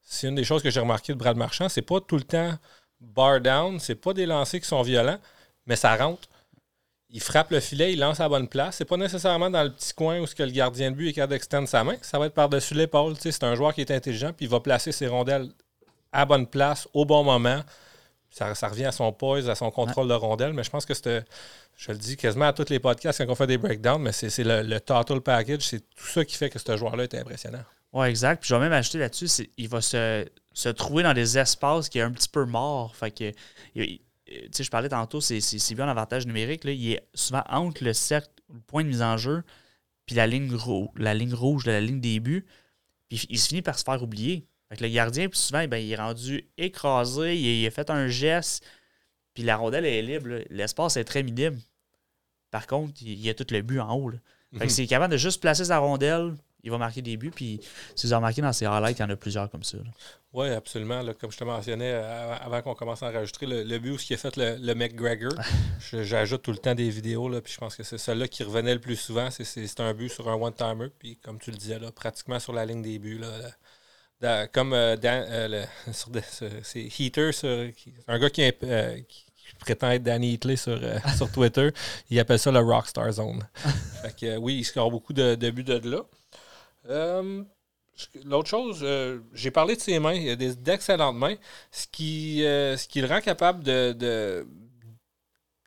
C'est 0.03 0.29
une 0.29 0.35
des 0.35 0.45
choses 0.45 0.63
que 0.63 0.71
j'ai 0.71 0.81
remarqué 0.81 1.13
de 1.13 1.19
Brad 1.19 1.37
Marchand. 1.37 1.69
C'est 1.69 1.83
pas 1.83 2.01
tout 2.01 2.17
le 2.17 2.25
temps 2.25 2.55
bar 3.01 3.41
down, 3.41 3.79
c'est 3.81 3.95
pas 3.95 4.13
des 4.13 4.27
lancers 4.27 4.61
qui 4.61 4.67
sont 4.67 4.83
violents, 4.83 5.19
mais 5.67 5.77
ça 5.77 5.97
rentre. 5.97 6.29
Il 7.11 7.21
frappe 7.21 7.51
le 7.51 7.61
filet, 7.61 7.93
il 7.93 8.01
lance 8.01 8.19
à 8.21 8.29
bonne 8.29 8.49
place. 8.49 8.77
C'est 8.77 8.85
pas 8.85 8.97
nécessairement 8.97 9.51
dans 9.51 9.63
le 9.63 9.71
petit 9.71 9.93
coin 9.95 10.21
où 10.21 10.27
ce 10.27 10.35
que 10.35 10.43
le 10.43 10.51
gardien 10.51 10.91
de 10.91 10.97
but 10.97 11.11
est 11.11 11.13
capable 11.13 11.33
d'extendre 11.33 11.69
sa 11.69 11.85
main. 11.85 11.97
Ça 12.03 12.19
va 12.19 12.27
être 12.27 12.35
par-dessus 12.35 12.75
l'épaule. 12.75 13.15
C'est 13.21 13.45
un 13.45 13.55
joueur 13.55 13.73
qui 13.73 13.83
est 13.83 13.91
intelligent, 13.91 14.33
puis 14.33 14.47
il 14.47 14.49
va 14.49 14.61
placer 14.61 14.91
ses 14.91 15.07
rondelles 15.07 15.49
à 16.13 16.25
bonne 16.25 16.47
place, 16.47 16.89
au 16.93 17.05
bon 17.05 17.23
moment. 17.23 17.63
Ça, 18.35 18.69
revient 18.69 18.87
à 18.87 18.93
son 18.93 19.13
poise, 19.13 19.49
à 19.49 19.55
son 19.55 19.71
contrôle 19.71 20.09
de 20.09 20.15
rondelles, 20.15 20.55
mais 20.55 20.65
je 20.65 20.71
pense 20.71 20.85
que 20.85 20.95
c'était 20.95 21.23
je 21.77 21.93
le 21.93 21.99
dis 21.99 22.17
quasiment 22.17 22.47
à 22.47 22.53
tous 22.53 22.69
les 22.69 22.81
podcasts 22.81 23.25
quand 23.25 23.31
on 23.31 23.37
fait 23.37 23.47
des 23.47 23.59
breakdowns, 23.59 24.03
mais 24.03 24.11
c'est 24.11 24.43
le, 24.43 24.79
total 24.81 25.21
package, 25.21 25.63
c'est 25.63 25.81
tout 25.81 26.07
ça 26.07 26.25
qui 26.25 26.37
fait 26.37 26.51
que 26.51 26.59
ce 26.59 26.77
joueur-là 26.77 27.05
est 27.05 27.15
impressionnant. 27.15 27.63
Oui, 27.93 28.09
exact. 28.09 28.41
Puis 28.41 28.49
je 28.49 28.55
vais 28.57 28.61
même 28.61 28.73
ajouter 28.73 28.99
là-dessus, 28.99 29.49
il 29.57 29.69
va 29.69 29.81
se, 29.81 30.69
trouver 30.71 31.05
dans 31.05 31.15
des 31.15 31.39
espaces 31.39 31.89
qui 31.89 31.99
est 31.99 32.03
un 32.03 32.11
petit 32.11 32.29
peu 32.29 32.45
morts. 32.45 32.97
Fait 32.97 33.13
que, 33.13 33.31
tu 33.77 34.01
sais, 34.51 34.65
je 34.65 34.71
parlais 34.71 34.89
tantôt, 34.89 35.21
c'est 35.21 35.75
bien 35.75 35.87
l'avantage 35.87 36.27
numérique. 36.27 36.65
Là, 36.65 36.73
il 36.73 36.93
est 36.93 37.07
souvent 37.15 37.45
entre 37.49 37.85
le 37.85 37.93
cercle, 37.93 38.31
le 38.53 38.61
point 38.61 38.83
de 38.83 38.89
mise 38.89 39.03
en 39.03 39.17
jeu, 39.17 39.45
puis 40.07 40.17
la 40.17 40.27
ligne, 40.27 40.57
la 40.97 41.15
ligne 41.15 41.35
rouge 41.35 41.65
de 41.65 41.71
la 41.71 41.81
ligne 41.81 42.01
des 42.01 42.19
buts. 42.19 42.47
Puis 43.09 43.27
il 43.31 43.39
se 43.39 43.47
finit 43.47 43.63
par 43.63 43.79
se 43.79 43.85
faire 43.85 44.03
oublier. 44.03 44.45
Fait 44.69 44.77
que 44.77 44.83
le 44.85 44.91
gardien, 44.91 45.29
puis 45.29 45.39
souvent, 45.39 45.67
ben, 45.69 45.79
il 45.79 45.93
est 45.93 45.97
rendu 45.97 46.49
écrasé, 46.57 47.37
il 47.37 47.67
a 47.67 47.71
fait 47.71 47.91
un 47.91 48.09
geste 48.09 48.65
puis 49.35 49.43
la 49.43 49.57
rondelle 49.57 49.85
est 49.85 50.01
libre. 50.01 50.45
L'espace 50.49 50.97
est 50.97 51.05
très 51.05 51.23
minime. 51.23 51.61
Par 52.51 52.67
contre, 52.67 52.95
il 53.03 53.21
y 53.21 53.29
a 53.29 53.35
tout 53.35 53.47
le 53.51 53.61
but 53.63 53.81
en 53.81 53.93
haut. 53.95 54.11
Là. 54.11 54.19
Fait 54.53 54.61
que 54.61 54.65
mhm. 54.65 54.71
c'est 54.71 54.87
capable 54.87 55.13
de 55.13 55.19
juste 55.19 55.41
placer 55.41 55.65
sa 55.65 55.79
rondelle, 55.79 56.37
il 56.63 56.71
va 56.71 56.79
marquer 56.79 57.03
des 57.03 57.17
buts. 57.17 57.33
Puis 57.35 57.61
si 57.97 58.07
vous 58.07 58.13
avez 58.13 58.19
remarqué 58.19 58.41
dans 58.41 58.53
ces 58.53 58.65
highlights, 58.65 59.01
il 59.01 59.03
y 59.03 59.05
en 59.05 59.11
a 59.11 59.17
plusieurs 59.17 59.51
comme 59.51 59.65
ça. 59.65 59.77
Oui, 60.33 60.49
absolument. 60.49 61.03
comme 61.21 61.33
je 61.33 61.37
te 61.37 61.43
mentionnais 61.43 61.93
euh, 61.93 62.37
avant 62.37 62.63
qu'on 62.63 62.75
commence 62.77 63.03
à 63.03 63.09
enregistrer, 63.09 63.47
le, 63.47 63.79
but 63.79 63.91
où 63.91 63.99
ce 63.99 64.07
qui 64.07 64.15
a 64.15 64.17
fait 64.17 64.37
le, 64.37 64.57
le 64.61 64.75
McGregor, 64.77 65.33
j'ajoute 65.93 66.43
tout 66.43 66.53
le 66.53 66.59
temps 66.59 66.77
des 66.77 66.89
vidéos. 66.89 67.29
Là, 67.29 67.41
puis 67.41 67.53
je 67.53 67.59
pense 67.59 67.75
que 67.75 67.83
c'est 67.83 67.99
celui-là 67.99 68.29
qui 68.29 68.45
revenait 68.45 68.75
le 68.75 68.81
plus 68.81 68.97
souvent. 68.97 69.29
C'est 69.31 69.81
un 69.81 69.93
but 69.93 70.09
sur 70.09 70.29
un 70.29 70.35
one-timer. 70.35 70.91
Puis 70.97 71.17
comme 71.17 71.41
tu 71.41 71.51
le 71.51 71.57
disais, 71.57 71.81
là, 71.81 71.91
pratiquement 71.91 72.39
sur 72.39 72.53
la 72.53 72.65
ligne 72.65 72.83
des 72.83 73.01
buts. 73.01 73.19
Là, 73.19 73.29
comme 74.53 74.73
euh, 74.73 74.97
euh, 75.05 75.65
c'est 76.63 76.99
Heater, 76.99 77.31
un 78.09 78.19
gars 78.19 78.31
qui, 78.31 78.43
est, 78.43 78.59
prétend 79.65 79.91
être 79.91 80.03
Danny 80.03 80.35
Hitley 80.35 80.57
sur, 80.57 80.79
euh, 80.81 80.99
sur 81.17 81.31
Twitter. 81.31 81.71
Il 82.11 82.19
appelle 82.21 82.39
ça 82.39 82.51
le 82.51 82.61
Rockstar 82.61 83.11
Zone. 83.13 83.47
fait 84.03 84.17
que, 84.17 84.37
oui, 84.37 84.59
il 84.59 84.65
score 84.65 84.91
beaucoup 84.91 85.13
de, 85.13 85.35
buts 85.51 85.65
de 85.65 85.91
là. 85.91 86.03
Euh, 86.91 87.43
l'autre 88.25 88.49
chose, 88.49 88.81
euh, 88.83 89.21
j'ai 89.33 89.51
parlé 89.51 89.77
de 89.77 89.81
ses 89.81 89.99
mains. 89.99 90.15
Il 90.15 90.29
a 90.31 90.37
d'excellentes 90.37 91.17
mains, 91.17 91.37
ce 91.71 91.87
qui, 91.91 92.41
ce 92.41 92.87
qui 92.87 93.01
le 93.01 93.09
rend 93.09 93.21
capable 93.21 93.65
de, 93.65 93.93
de, 93.93 94.47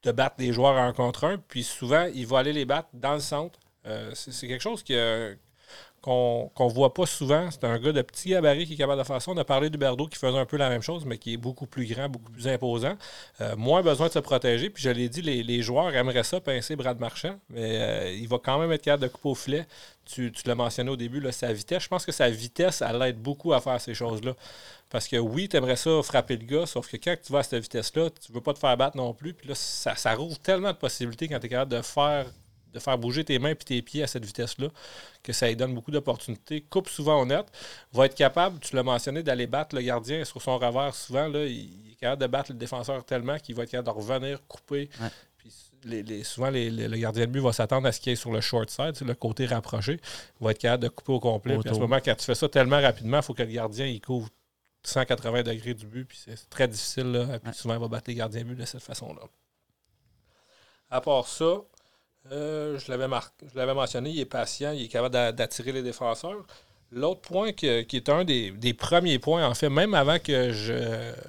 de, 0.03 0.11
battre 0.11 0.37
des 0.37 0.53
joueurs 0.53 0.77
un 0.77 0.93
contre 0.93 1.23
un. 1.25 1.37
Puis 1.37 1.63
souvent, 1.63 2.07
il 2.13 2.27
va 2.27 2.39
aller 2.39 2.53
les 2.53 2.65
battre 2.65 2.89
dans 2.93 3.13
le 3.13 3.19
centre. 3.19 3.59
c'est 4.13 4.47
quelque 4.47 4.61
chose 4.61 4.83
qui 4.83 4.95
a 4.95 5.31
qu'on 6.07 6.67
ne 6.67 6.73
voit 6.73 6.93
pas 6.93 7.05
souvent. 7.05 7.51
C'est 7.51 7.65
un 7.65 7.77
gars 7.77 7.91
de 7.91 8.01
petit 8.01 8.29
gabarit 8.29 8.65
qui 8.65 8.73
est 8.73 8.77
capable 8.77 9.01
de 9.01 9.05
faire 9.05 9.21
ça. 9.21 9.29
On 9.29 9.37
a 9.37 9.43
parlé 9.43 9.69
d'Huberdo 9.69 10.07
qui 10.07 10.17
faisait 10.17 10.37
un 10.37 10.45
peu 10.45 10.55
la 10.55 10.69
même 10.69 10.81
chose, 10.81 11.03
mais 11.05 11.17
qui 11.17 11.33
est 11.33 11.37
beaucoup 11.37 11.65
plus 11.65 11.85
grand, 11.85 12.07
beaucoup 12.07 12.31
plus 12.31 12.47
imposant. 12.47 12.95
Euh, 13.41 13.57
moins 13.57 13.81
besoin 13.81 14.07
de 14.07 14.13
se 14.13 14.19
protéger. 14.19 14.69
Puis 14.69 14.83
je 14.83 14.89
l'ai 14.89 15.09
dit, 15.09 15.21
les, 15.21 15.61
joueurs 15.61 15.93
aimeraient 15.93 16.23
ça, 16.23 16.39
pincer 16.39 16.77
Brad 16.77 16.97
Marchand, 16.99 17.37
mais 17.49 17.81
euh, 17.81 18.11
il 18.13 18.27
va 18.27 18.37
quand 18.41 18.57
même 18.57 18.71
être 18.71 18.83
capable 18.83 19.03
de 19.03 19.07
couper 19.09 19.29
au 19.29 19.35
filet. 19.35 19.67
Tu, 20.05 20.31
l'as 20.45 20.55
mentionné 20.55 20.89
au 20.89 20.95
début, 20.95 21.21
sa 21.33 21.51
vitesse. 21.51 21.83
Je 21.83 21.89
pense 21.89 22.05
que 22.05 22.13
sa 22.13 22.29
vitesse, 22.29 22.81
elle 22.81 23.01
aide 23.01 23.21
beaucoup 23.21 23.51
à 23.51 23.59
faire 23.59 23.81
ces 23.81 23.93
choses-là. 23.93 24.33
Parce 24.89 25.09
que 25.09 25.17
oui, 25.17 25.49
tu 25.49 25.57
aimerais 25.57 25.75
ça 25.75 26.01
frapper 26.01 26.37
le 26.37 26.45
gars, 26.45 26.65
sauf 26.65 26.89
que 26.89 26.95
quand 26.95 27.15
tu 27.21 27.33
vas 27.33 27.39
à 27.39 27.43
cette 27.43 27.61
vitesse-là, 27.61 28.09
tu 28.11 28.31
veux 28.31 28.39
pas 28.39 28.53
te 28.53 28.59
faire 28.59 28.77
battre 28.77 28.95
non 28.95 29.13
plus. 29.13 29.33
Puis 29.33 29.49
là, 29.49 29.55
ça, 29.55 29.95
ça 29.97 30.15
rouvre 30.15 30.39
tellement 30.39 30.71
de 30.71 30.77
possibilités 30.77 31.27
quand 31.27 31.39
tu 31.39 31.47
es 31.47 31.49
capable 31.49 31.73
de 31.73 31.81
faire 31.81 32.27
de 32.77 32.83
faire 32.83 32.97
bouger 32.97 33.23
tes 33.23 33.39
mains 33.39 33.51
et 33.51 33.55
tes 33.55 33.81
pieds 33.81 34.03
à 34.03 34.07
cette 34.07 34.25
vitesse-là, 34.25 34.69
que 35.23 35.33
ça 35.33 35.47
lui 35.47 35.55
donne 35.55 35.73
beaucoup 35.73 35.91
d'opportunités. 35.91 36.61
Coupe 36.61 36.89
souvent 36.89 37.21
honnête, 37.21 37.47
va 37.91 38.05
être 38.05 38.15
capable, 38.15 38.59
tu 38.59 38.75
l'as 38.75 38.83
mentionné, 38.83 39.23
d'aller 39.23 39.47
battre 39.47 39.75
le 39.75 39.81
gardien 39.81 40.23
sur 40.25 40.41
son 40.41 40.57
revers 40.57 40.95
souvent. 40.95 41.27
Là, 41.27 41.45
il 41.45 41.91
est 41.91 41.95
capable 41.95 42.21
de 42.21 42.27
battre 42.27 42.51
le 42.51 42.57
défenseur 42.57 43.03
tellement 43.03 43.37
qu'il 43.37 43.55
va 43.55 43.63
être 43.63 43.71
capable 43.71 43.87
de 43.87 44.03
revenir, 44.03 44.47
couper. 44.47 44.89
Puis 45.37 45.51
les, 45.83 46.23
souvent, 46.23 46.49
le 46.51 46.97
gardien 46.97 47.25
de 47.25 47.31
but 47.31 47.39
va 47.39 47.53
s'attendre 47.53 47.87
à 47.87 47.91
ce 47.91 47.99
qu'il 47.99 48.11
y 48.11 48.13
ait 48.13 48.15
sur 48.15 48.31
le 48.31 48.41
short 48.41 48.69
side, 48.69 48.95
le 49.01 49.15
côté 49.15 49.45
rapproché. 49.45 49.99
Il 50.39 50.43
va 50.43 50.51
être 50.51 50.59
capable 50.59 50.83
de 50.83 50.89
couper 50.89 51.11
au 51.13 51.19
complet. 51.19 51.57
Puis 51.57 51.69
à 51.69 51.73
ce 51.73 51.79
moment, 51.79 51.99
quand 52.03 52.15
tu 52.15 52.25
fais 52.25 52.35
ça 52.35 52.49
tellement 52.49 52.81
rapidement, 52.81 53.17
il 53.17 53.23
faut 53.23 53.33
que 53.33 53.43
le 53.43 53.51
gardien 53.51 53.85
il 53.85 54.01
couvre 54.01 54.29
180 54.83 55.43
degrés 55.43 55.73
du 55.73 55.85
but. 55.85 56.05
Puis 56.05 56.19
c'est 56.25 56.49
très 56.49 56.67
difficile. 56.67 57.11
Là, 57.11 57.39
puis 57.39 57.53
souvent, 57.53 57.75
il 57.75 57.81
va 57.81 57.87
battre 57.87 58.09
les 58.09 58.15
gardiens 58.15 58.41
de 58.41 58.47
but 58.47 58.55
de 58.55 58.65
cette 58.65 58.83
façon-là. 58.83 59.21
À 60.89 61.01
part 61.01 61.27
ça, 61.27 61.61
euh, 62.31 62.79
je 62.79 62.91
l'avais 62.91 63.73
mentionné, 63.73 64.09
il 64.09 64.19
est 64.19 64.25
patient, 64.25 64.71
il 64.71 64.83
est 64.83 64.87
capable 64.87 65.35
d'attirer 65.35 65.71
les 65.71 65.83
défenseurs. 65.83 66.45
L'autre 66.91 67.21
point 67.21 67.51
qui 67.51 67.67
est 67.67 68.09
un 68.09 68.23
des, 68.23 68.73
premiers 68.77 69.19
points, 69.19 69.47
en 69.47 69.53
fait, 69.53 69.69
même 69.69 69.93
avant 69.93 70.19
que 70.19 70.51
je, 70.51 71.23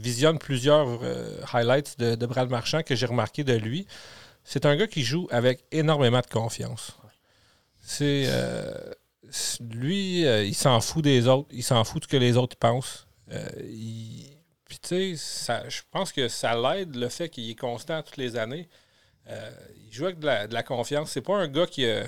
visionne 0.00 0.38
plusieurs 0.38 1.00
euh, 1.02 1.40
highlights 1.52 1.98
de, 1.98 2.26
Brad 2.26 2.48
Marchand 2.50 2.82
que 2.82 2.94
j'ai 2.94 3.06
remarqué 3.06 3.44
de 3.44 3.54
lui, 3.54 3.86
c'est 4.44 4.66
un 4.66 4.76
gars 4.76 4.86
qui 4.86 5.02
joue 5.02 5.28
avec 5.30 5.64
énormément 5.72 6.20
de 6.20 6.26
confiance. 6.26 6.96
C'est 7.80 8.24
euh, 8.28 8.72
lui, 9.60 10.22
il 10.22 10.54
s'en 10.54 10.80
fout 10.80 11.04
des 11.04 11.26
autres, 11.28 11.48
il 11.50 11.62
s'en 11.64 11.84
fout 11.84 12.02
de 12.02 12.06
ce 12.06 12.10
que 12.10 12.16
les 12.16 12.36
autres 12.36 12.56
pensent. 12.56 13.06
puis 13.28 14.78
tu 14.82 15.16
sais, 15.16 15.64
je 15.68 15.82
pense 15.90 16.12
que 16.12 16.28
ça 16.28 16.54
l'aide 16.54 16.94
le 16.94 17.08
fait 17.08 17.28
qu'il 17.28 17.50
est 17.50 17.58
constant 17.58 18.02
toutes 18.02 18.16
les 18.16 18.36
années. 18.36 18.68
Euh, 19.28 19.50
il 19.86 19.92
joue 19.92 20.04
avec 20.04 20.18
de 20.18 20.26
la, 20.26 20.62
confiance. 20.62 21.10
C'est 21.10 21.22
pas 21.22 21.36
un 21.36 21.48
gars 21.48 21.66
qui 21.66 21.86
a 21.86 22.04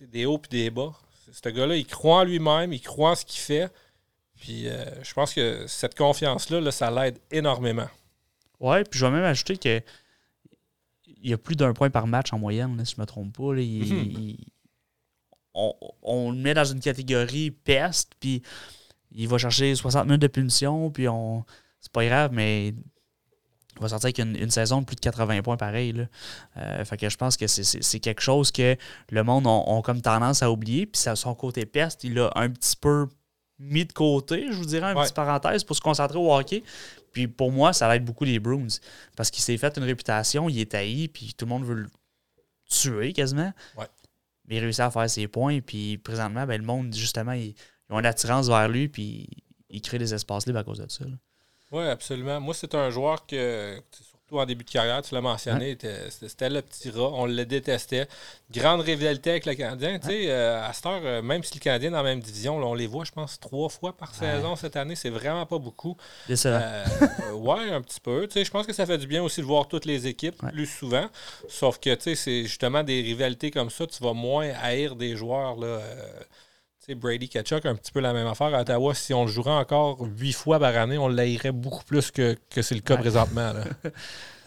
des 0.00 0.26
hauts 0.26 0.40
et 0.44 0.48
des 0.48 0.70
bas. 0.70 0.92
Ce 1.32 1.48
gars-là, 1.48 1.76
il 1.76 1.86
croit 1.86 2.18
en 2.18 2.24
lui-même, 2.24 2.72
il 2.72 2.80
croit 2.80 3.10
en 3.10 3.14
ce 3.14 3.24
qu'il 3.24 3.40
fait. 3.40 3.70
Puis 4.36 4.68
euh, 4.68 4.84
je 5.02 5.14
pense 5.14 5.32
que 5.34 5.66
cette 5.66 5.96
confiance-là, 5.96 6.70
ça 6.70 6.90
l'aide 6.90 7.18
énormément. 7.30 7.88
Ouais, 8.60 8.84
puis 8.84 8.98
je 8.98 9.06
vais 9.06 9.12
même 9.12 9.24
ajouter 9.24 9.56
que 9.56 9.80
il 11.06 11.30
y 11.30 11.32
a 11.32 11.38
plus 11.38 11.54
d'un 11.54 11.72
point 11.72 11.90
par 11.90 12.08
match 12.08 12.32
en 12.32 12.38
moyenne, 12.38 12.84
si 12.84 12.94
je 12.94 13.00
ne 13.00 13.02
me 13.02 13.06
trompe 13.06 13.36
pas. 13.36 13.52
Mhm. 13.52 14.36
on, 15.54 16.32
le 16.32 16.36
met 16.36 16.54
dans 16.54 16.64
une 16.64 16.80
catégorie 16.80 17.52
peste, 17.52 18.14
puis 18.18 18.42
il 19.12 19.28
va 19.28 19.38
chercher 19.38 19.74
60 19.74 20.06
minutes 20.06 20.22
de 20.22 20.26
punition, 20.26 20.90
puis 20.90 21.08
on 21.08 21.44
c'est 21.80 21.92
pas 21.92 22.04
grave, 22.06 22.32
mais 22.32 22.74
va 23.80 23.88
sortir 23.88 24.06
avec 24.06 24.18
une, 24.18 24.50
saison 24.50 24.80
de 24.80 24.86
plus 24.86 24.96
de 24.96 25.00
80 25.00 25.42
points 25.42 25.56
pareil. 25.56 25.92
Là. 25.92 26.04
Euh, 26.58 26.84
fait 26.84 26.96
que 26.96 27.08
je 27.08 27.16
pense 27.16 27.36
que 27.36 27.46
c'est 27.46 28.00
quelque 28.00 28.20
chose 28.20 28.52
que 28.52 28.76
le 29.10 29.24
monde 29.24 29.46
a, 29.46 29.82
comme 29.82 30.00
tendance 30.00 30.42
à 30.42 30.50
oublier. 30.50 30.86
Puis 30.86 31.02
son 31.14 31.34
côté 31.34 31.66
peste, 31.66 32.04
il 32.04 32.18
a 32.18 32.30
un 32.34 32.50
petit 32.50 32.76
peu 32.76 33.08
mis 33.58 33.84
de 33.84 33.92
côté, 33.92 34.46
je 34.50 34.56
vous 34.56 34.64
dirais, 34.64 34.86
un 34.86 34.94
petit 34.94 35.12
parenthèse, 35.12 35.64
pour 35.64 35.76
se 35.76 35.80
concentrer 35.80 36.18
au 36.18 36.34
hockey. 36.34 36.62
Puis 37.12 37.28
pour 37.28 37.52
moi, 37.52 37.72
ça 37.72 37.94
aide 37.94 38.04
beaucoup 38.04 38.24
les 38.24 38.38
Bruins. 38.38 38.66
Parce 39.16 39.30
qu'il 39.30 39.42
s'est 39.42 39.56
fait 39.56 39.76
une 39.76 39.84
réputation, 39.84 40.48
il 40.48 40.58
est 40.58 40.74
haï, 40.74 41.08
puis 41.08 41.34
tout 41.36 41.44
le 41.44 41.50
monde 41.50 41.64
veut 41.64 41.74
le 41.74 41.90
tuer 42.68 43.12
quasiment. 43.12 43.52
Mais 44.48 44.56
il 44.56 44.60
réussit 44.60 44.80
à 44.80 44.90
faire 44.90 45.08
ses 45.08 45.28
points. 45.28 45.60
Puis 45.60 45.98
présentement, 45.98 46.46
ben, 46.46 46.60
le 46.60 46.66
monde, 46.66 46.94
justement, 46.94 47.32
ils 47.32 47.54
ont 47.90 47.98
une 47.98 48.06
attirance 48.06 48.48
vers 48.48 48.68
lui, 48.68 48.88
puis 48.88 49.28
il 49.70 49.80
crée 49.80 49.98
des 49.98 50.12
espaces 50.12 50.46
libres 50.46 50.58
à 50.58 50.64
cause 50.64 50.78
de 50.78 50.88
ça. 50.88 51.04
Oui, 51.72 51.86
absolument. 51.86 52.38
Moi, 52.38 52.52
c'est 52.52 52.74
un 52.74 52.90
joueur 52.90 53.24
que, 53.26 53.80
surtout 53.90 54.38
en 54.38 54.44
début 54.44 54.62
de 54.62 54.70
carrière, 54.70 55.00
tu 55.00 55.14
l'as 55.14 55.22
mentionné, 55.22 55.78
c'était 56.10 56.50
le 56.50 56.60
petit 56.60 56.90
rat. 56.90 57.10
On 57.14 57.24
le 57.24 57.46
détestait. 57.46 58.08
Grande 58.50 58.82
rivalité 58.82 59.30
avec 59.30 59.46
le 59.46 59.54
Canadien. 59.54 59.98
Tu 59.98 60.08
sais, 60.08 60.30
euh, 60.30 60.62
à 60.62 60.72
cette 60.74 60.84
heure, 60.84 61.00
euh, 61.02 61.22
même 61.22 61.42
si 61.42 61.54
le 61.54 61.60
Canadien 61.60 61.88
est 61.88 61.92
dans 61.92 62.02
la 62.02 62.02
même 62.02 62.20
division, 62.20 62.56
on 62.56 62.74
les 62.74 62.86
voit, 62.86 63.04
je 63.04 63.12
pense, 63.12 63.40
trois 63.40 63.70
fois 63.70 63.96
par 63.96 64.14
saison 64.14 64.54
cette 64.54 64.76
année. 64.76 64.96
C'est 64.96 65.10
vraiment 65.10 65.46
pas 65.46 65.58
beaucoup. 65.58 65.96
Euh, 66.28 66.84
ouais, 67.32 67.70
un 67.70 67.80
petit 67.80 68.00
peu. 68.00 68.26
Tu 68.26 68.34
sais, 68.34 68.44
je 68.44 68.50
pense 68.50 68.66
que 68.66 68.74
ça 68.74 68.84
fait 68.84 68.98
du 68.98 69.06
bien 69.06 69.22
aussi 69.22 69.40
de 69.40 69.46
voir 69.46 69.66
toutes 69.66 69.86
les 69.86 70.06
équipes 70.06 70.36
plus 70.52 70.66
souvent. 70.66 71.08
Sauf 71.48 71.78
que, 71.78 71.94
tu 71.94 72.02
sais, 72.02 72.14
c'est 72.14 72.42
justement 72.42 72.82
des 72.82 73.00
rivalités 73.00 73.50
comme 73.50 73.70
ça. 73.70 73.86
Tu 73.86 74.02
vas 74.02 74.12
moins 74.12 74.50
haïr 74.62 74.94
des 74.94 75.16
joueurs, 75.16 75.56
là. 75.56 75.80
Brady 76.88 77.28
Ketchuk, 77.28 77.64
un 77.66 77.74
petit 77.74 77.92
peu 77.92 78.00
la 78.00 78.12
même 78.12 78.26
affaire. 78.26 78.54
À 78.54 78.62
Ottawa, 78.62 78.94
si 78.94 79.14
on 79.14 79.24
le 79.24 79.30
jouerait 79.30 79.52
encore 79.52 80.00
huit 80.00 80.32
fois 80.32 80.58
par 80.58 80.76
année, 80.76 80.98
on 80.98 81.08
l'aillerait 81.08 81.52
beaucoup 81.52 81.84
plus 81.84 82.10
que, 82.10 82.36
c'est 82.50 82.74
le 82.74 82.80
cas 82.80 82.96
présentement. 82.96 83.52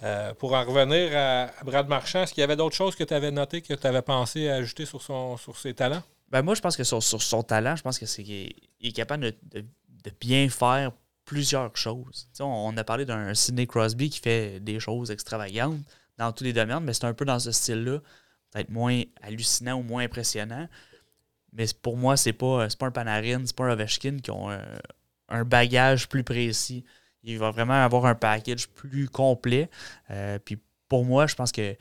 Euh, 0.03 0.34
pour 0.36 0.53
en 0.53 0.64
revenir 0.64 1.18
à, 1.18 1.49
Brad 1.64 1.88
Marchand, 1.88 2.24
est-ce 2.24 2.34
qu'il 2.34 2.41
y 2.41 2.44
avait 2.44 2.57
d'autres 2.57 2.76
choses 2.76 2.95
que 2.95 3.03
tu 3.03 3.14
avais 3.14 3.32
notées, 3.32 3.62
que 3.62 3.74
tu 3.74 3.88
avais 3.88 4.03
pensé 4.03 4.49
à 4.49 4.56
ajouter 4.56 4.86
sur, 4.86 5.02
son, 5.02 5.38
sur 5.38 5.57
ses 5.57 5.74
talents? 5.74 6.03
Ben 6.30 6.41
moi, 6.44 6.53
je 6.53 6.62
pense 6.62 6.76
que 6.76 6.84
sur, 6.84 7.02
son 7.02 7.44
talent, 7.44 7.76
je 7.76 7.82
pense 7.82 7.98
que 7.98 8.06
c'est 8.06 8.22
qu'il 8.22 8.53
est, 8.82 8.91
capable 8.91 9.32
de, 9.44 9.66
bien 10.20 10.48
faire 10.49 10.91
plusieurs 11.24 11.76
choses. 11.76 12.28
on, 12.40 12.76
a 12.78 12.84
parlé 12.84 13.06
d'un 13.06 13.34
Sidney 13.34 13.66
Crosby 13.66 14.10
qui 14.10 14.20
fait 14.20 14.60
des 14.60 14.80
choses 14.80 15.10
extravagantes 15.10 15.80
dans 16.20 16.32
tous 16.34 16.44
les 16.44 16.53
domaines, 16.53 16.84
mais 16.84 16.94
c'est 16.94 17.06
un 17.06 17.14
peu 17.14 17.26
dans 17.26 17.40
ce 17.40 17.52
style-là, 17.52 17.99
peut-être 18.52 18.70
moins 18.70 19.02
hallucinant 19.24 19.80
ou 19.80 19.82
moins 19.82 20.03
impressionnant. 20.03 20.68
Mais 21.56 21.65
pour 21.82 21.98
moi, 21.98 22.18
c'est 22.18 22.34
pas, 22.34 22.68
pas 22.77 22.86
un 22.86 22.91
Panarin, 22.91 23.44
c'est 23.45 23.56
pas 23.56 23.65
un 23.65 23.72
Ovechkin 23.72 24.18
qui 24.22 24.30
ont 24.32 24.49
un, 25.30 25.45
bagage 25.45 26.07
plus 26.07 26.23
précis. 26.23 26.84
Il 27.23 27.40
va 27.40 27.49
vraiment 27.49 27.73
avoir 27.73 28.06
un 28.06 28.14
package 28.14 28.68
plus 28.69 29.07
complet. 29.10 29.69
Euh, 30.11 30.38
puis 30.38 30.57
pour 30.88 31.06
moi, 31.06 31.27
je 31.27 31.36
pense 31.36 31.52
que 31.52 31.76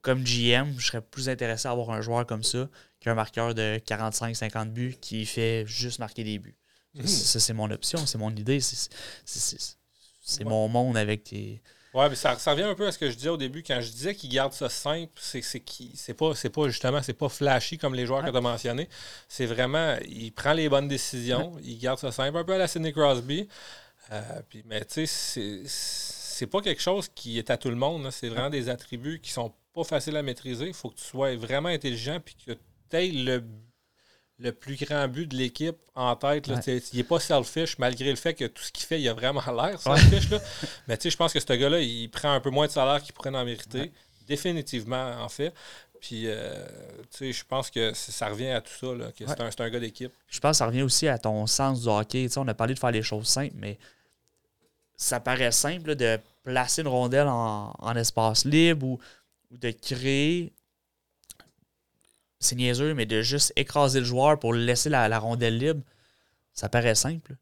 comme 0.00 0.24
GM, 0.24 0.72
je 0.78 0.86
serais 0.86 1.02
plus 1.02 1.28
intéressé 1.28 1.68
à 1.68 1.72
avoir 1.72 1.90
un 1.90 2.00
joueur 2.00 2.24
comme 2.24 2.42
ça 2.42 2.68
qu'un 3.00 3.14
marqueur 3.14 3.54
de 3.54 3.78
45-50 3.86 4.70
buts 4.70 4.96
qui 5.00 5.26
fait 5.26 5.64
juste 5.66 5.98
marquer 5.98 6.24
des 6.24 6.38
buts. 6.38 6.56
Ça, 6.94 7.02
mhm. 7.02 7.40
c'est 7.40 7.52
mon 7.52 7.70
option, 7.70 8.06
c'est 8.06 8.18
mon 8.18 8.30
idée. 8.30 8.60
C'est 8.60 10.44
mon 10.44 10.68
monde 10.68 10.96
avec 10.96 11.24
tes 11.24 11.60
oui, 11.92 12.04
mais 12.08 12.14
ça, 12.14 12.34
revient 12.34 12.62
un 12.62 12.74
peu 12.74 12.86
à 12.86 12.92
ce 12.92 12.98
que 12.98 13.10
je 13.10 13.16
disais 13.16 13.30
au 13.30 13.36
début. 13.36 13.64
Quand 13.64 13.80
je 13.80 13.90
disais 13.90 14.14
qu'il 14.14 14.30
garde 14.30 14.52
ça 14.52 14.68
simple, 14.68 15.12
c'est 15.16 15.42
c'est 15.42 16.14
pas, 16.14 16.32
pas 16.34 16.68
justement, 16.68 17.02
c'est 17.02 17.14
pas 17.14 17.28
flashy 17.28 17.78
comme 17.78 17.94
les 17.94 18.06
joueurs 18.06 18.24
que 18.24 18.30
tu 18.30 18.36
as 18.36 18.40
mentionnés. 18.40 18.88
C'est 19.28 19.46
vraiment, 19.46 19.96
il 20.08 20.32
prend 20.32 20.52
les 20.52 20.68
bonnes 20.68 20.86
décisions, 20.86 21.56
il 21.64 21.78
garde 21.78 21.98
ça 21.98 22.12
simple, 22.12 22.38
un 22.38 22.44
peu 22.44 22.54
à 22.54 22.58
la 22.58 22.68
Sidney 22.68 22.92
Crosby. 22.92 23.48
Euh, 24.12 24.22
puis, 24.48 24.62
mais 24.66 24.84
tu 24.84 25.06
sais, 25.06 25.62
c'est 25.66 26.46
pas 26.46 26.60
quelque 26.60 26.82
chose 26.82 27.08
qui 27.14 27.38
est 27.38 27.50
à 27.50 27.56
tout 27.56 27.70
le 27.70 27.76
monde. 27.76 28.08
C'est 28.12 28.28
vraiment 28.28 28.50
des 28.50 28.68
attributs 28.68 29.20
qui 29.20 29.30
sont 29.30 29.52
pas 29.74 29.84
faciles 29.84 30.16
à 30.16 30.22
maîtriser. 30.22 30.68
Il 30.68 30.74
faut 30.74 30.90
que 30.90 30.96
tu 30.96 31.04
sois 31.04 31.34
vraiment 31.36 31.68
intelligent 31.68 32.18
puis 32.24 32.36
que 32.46 32.52
tu 32.52 32.96
aies 32.96 33.08
le 33.08 33.42
le 34.40 34.52
plus 34.52 34.76
grand 34.76 35.06
but 35.06 35.26
de 35.26 35.36
l'équipe 35.36 35.76
en 35.94 36.16
tête. 36.16 36.48
Il 36.48 36.96
n'est 36.96 37.04
pas 37.04 37.20
selfish, 37.20 37.78
malgré 37.78 38.10
le 38.10 38.16
fait 38.16 38.34
que 38.34 38.46
tout 38.46 38.62
ce 38.62 38.72
qu'il 38.72 38.86
fait, 38.86 39.00
il 39.00 39.08
a 39.08 39.12
vraiment 39.12 39.42
l'air 39.54 39.80
selfish. 39.80 40.30
Là. 40.30 40.38
Mais 40.88 40.98
je 41.02 41.16
pense 41.16 41.32
que 41.32 41.40
ce 41.40 41.52
gars-là, 41.52 41.80
il 41.80 42.08
prend 42.08 42.32
un 42.32 42.40
peu 42.40 42.50
moins 42.50 42.66
de 42.66 42.72
salaire 42.72 43.02
qu'il 43.02 43.12
pourrait 43.12 43.30
en 43.30 43.44
mériter. 43.44 43.92
Définitivement, 44.26 45.12
en 45.20 45.28
fait. 45.28 45.52
Puis, 46.00 46.24
euh, 46.26 46.54
je 47.20 47.44
pense 47.44 47.70
que 47.70 47.92
ça 47.92 48.28
revient 48.28 48.50
à 48.50 48.62
tout 48.62 48.72
ça, 48.72 48.94
là, 48.94 49.12
que 49.12 49.24
c'est 49.26 49.60
un, 49.60 49.70
gars 49.70 49.80
d'équipe. 49.80 50.12
Je 50.28 50.40
pense 50.40 50.52
que 50.52 50.56
ça 50.58 50.66
revient 50.66 50.82
aussi 50.82 51.06
à 51.08 51.18
ton 51.18 51.46
sens 51.46 51.82
du 51.82 51.88
hockey. 51.88 52.26
on 52.36 52.48
a 52.48 52.54
parlé 52.54 52.74
de 52.74 52.78
faire 52.78 52.90
les 52.90 53.02
choses 53.02 53.26
simples, 53.26 53.54
mais 53.56 53.78
ça 54.96 55.20
paraît 55.20 55.52
simple 55.52 55.96
de 55.96 56.18
placer 56.42 56.80
une 56.80 56.88
rondelle 56.88 57.28
en, 57.28 57.94
espace 57.96 58.46
libre 58.46 58.86
ou, 58.86 58.98
ou 59.50 59.58
de 59.58 59.70
créer 59.70 60.52
c'est 62.40 62.56
niaiseux, 62.56 62.94
mais 62.94 63.06
de 63.06 63.20
juste 63.22 63.52
écraser 63.56 64.00
le 64.00 64.06
joueur 64.06 64.38
pour 64.38 64.54
laisser 64.54 64.88
la, 64.88 65.18
rondelle 65.18 65.58
libre, 65.58 65.82
ça 66.52 66.68
paraît 66.68 66.94
simple. 66.94 67.36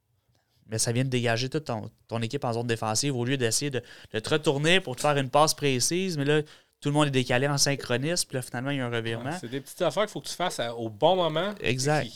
Mais 0.67 0.79
ça 0.79 0.93
vient 0.93 1.05
de 1.05 1.09
dégager 1.09 1.49
toute 1.49 1.65
ton, 1.65 2.21
équipe 2.21 2.45
en 2.45 2.53
zone 2.53 2.67
défensive 2.67 3.17
au 3.17 3.25
lieu 3.25 3.39
d'essayer 3.39 3.71
de, 3.71 3.81
te 4.11 4.29
retourner 4.29 4.81
pour 4.81 4.97
te 4.97 5.01
faire 5.01 5.17
une 5.17 5.31
passe 5.31 5.55
précise. 5.55 6.19
Mais 6.19 6.27
là, 6.27 6.43
tout 6.81 6.91
le 6.91 6.93
monde 6.93 7.07
est 7.07 7.13
décalé 7.13 7.49
en 7.49 7.57
synchronisme. 7.57 8.29
Puis 8.29 8.37
là, 8.37 8.43
finalement, 8.43 8.71
il 8.71 8.79
y 8.79 8.81
a 8.81 8.87
un 8.87 8.91
revirement. 8.91 9.33
c'est 9.41 9.49
des 9.49 9.61
petites 9.61 9.81
affaires 9.81 10.03
qu'il 10.03 10.13
faut 10.13 10.21
que 10.21 10.29
tu 10.29 10.35
fasses 10.35 10.61
au 10.77 10.91
bon 10.91 11.17
moment. 11.17 11.55
Exact. 11.61 12.11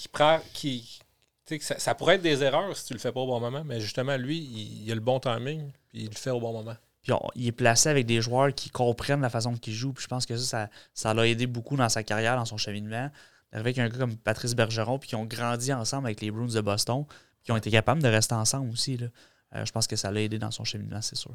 Qui, 0.53 1.01
ça, 1.61 1.95
pourrait 1.95 2.17
être 2.17 2.23
des 2.23 2.43
erreurs 2.43 2.77
si 2.77 2.87
tu 2.87 2.93
le 2.93 2.99
fais 2.99 3.13
pas 3.13 3.21
au 3.21 3.27
bon 3.27 3.41
moment. 3.41 3.63
Mais 3.65 3.81
justement, 3.81 4.17
lui, 4.17 4.39
il, 4.39 4.85
il 4.85 4.93
a 4.93 4.95
le 4.95 5.01
bon 5.01 5.19
timing. 5.19 5.71
Puis 5.89 6.03
il 6.03 6.09
le 6.09 6.15
fait 6.15 6.31
au 6.31 6.41
bon 6.41 6.53
moment. 6.53 6.77
Puis 7.03 7.13
il 7.35 7.47
est 7.49 7.53
placé 7.53 7.89
avec 7.89 8.07
des 8.07 8.21
joueurs 8.21 8.55
qui 8.55 8.71
comprennent 8.71 9.21
la 9.21 9.31
façon 9.31 9.55
qu'il 9.55 9.75
joue. 9.75 9.93
Puis 9.93 10.05
je 10.05 10.09
pense 10.09 10.25
que 10.25 10.37
ça, 10.37 10.69
ça, 10.95 11.15
l'a 11.15 11.27
aidé 11.27 11.47
beaucoup 11.47 11.77
dans 11.77 11.89
sa 11.89 12.03
carrière, 12.03 12.37
dans 12.37 12.45
son 12.45 12.57
cheminement, 12.57 13.11
avec 13.51 13.79
un 13.79 13.89
gars 13.89 13.99
comme 13.99 14.17
Patrice 14.17 14.55
Bergeron, 14.55 14.99
puis 14.99 15.09
qui 15.09 15.17
ont 15.17 15.25
grandi 15.25 15.73
ensemble 15.73 16.07
avec 16.07 16.21
les 16.21 16.31
Bruins 16.31 16.47
de 16.47 16.61
Boston, 16.61 17.05
qui 17.43 17.53
ont 17.53 17.57
été 17.57 17.71
capables 17.71 18.03
de 18.03 18.09
rester 18.09 18.35
ensemble 18.35 18.71
aussi. 18.71 18.97
Là. 18.97 19.09
Euh, 19.55 19.65
je 19.65 19.73
pense 19.73 19.87
que 19.87 19.97
ça 19.97 20.11
l'a 20.11 20.23
aidé 20.23 20.39
dans 20.39 20.51
son 20.51 20.65
cheminement, 20.65 21.03
c'est 21.03 21.17
sûr. 21.17 21.35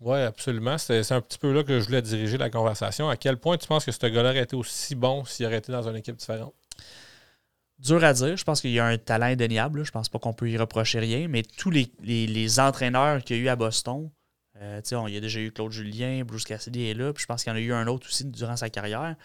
Oui, 0.00 0.20
absolument. 0.20 0.76
C'est 0.76 1.10
un 1.12 1.20
petit 1.20 1.38
peu 1.38 1.52
là 1.52 1.64
que 1.64 1.80
je 1.80 1.86
voulais 1.86 2.02
diriger 2.02 2.36
la 2.36 2.50
conversation. 2.50 3.08
À 3.08 3.16
quel 3.16 3.38
point 3.38 3.56
tu 3.56 3.66
penses 3.66 3.84
que 3.84 3.92
ce 3.92 4.06
gars-là 4.06 4.30
aurait 4.30 4.42
été 4.42 4.54
aussi 4.54 4.94
bon 4.94 5.24
s'il 5.24 5.46
aurait 5.46 5.58
été 5.58 5.72
dans 5.72 5.88
une 5.88 5.96
équipe 5.96 6.16
différente? 6.16 6.54
Dur 7.78 8.04
à 8.04 8.12
dire. 8.12 8.36
Je 8.36 8.44
pense 8.44 8.60
qu'il 8.60 8.72
y 8.72 8.78
a 8.78 8.84
un 8.84 8.98
talent 8.98 9.26
indéniable. 9.26 9.84
Je 9.84 9.90
pense 9.90 10.10
pas 10.10 10.18
qu'on 10.18 10.34
peut 10.34 10.50
y 10.50 10.58
reprocher 10.58 10.98
rien. 10.98 11.28
Mais 11.28 11.42
tous 11.42 11.70
les, 11.70 12.60
entraîneurs 12.60 13.24
qu'il 13.24 13.36
y 13.36 13.40
a 13.40 13.42
eu 13.42 13.48
à 13.48 13.56
Boston, 13.56 14.10
euh, 14.62 14.80
il 15.08 15.14
y 15.14 15.16
a 15.16 15.20
déjà 15.20 15.40
eu 15.40 15.52
Claude 15.52 15.72
Julien, 15.72 16.22
Bruce 16.24 16.44
Cassidy 16.44 16.86
est 16.86 16.94
là. 16.94 17.12
Puis 17.12 17.22
je 17.22 17.26
pense 17.26 17.42
qu'il 17.42 17.52
y 17.52 17.54
en 17.54 17.58
a 17.58 17.60
eu 17.60 17.72
un 17.72 17.86
autre 17.86 18.06
aussi 18.06 18.24
durant 18.24 18.56
sa 18.56 18.70
carrière. 18.70 19.16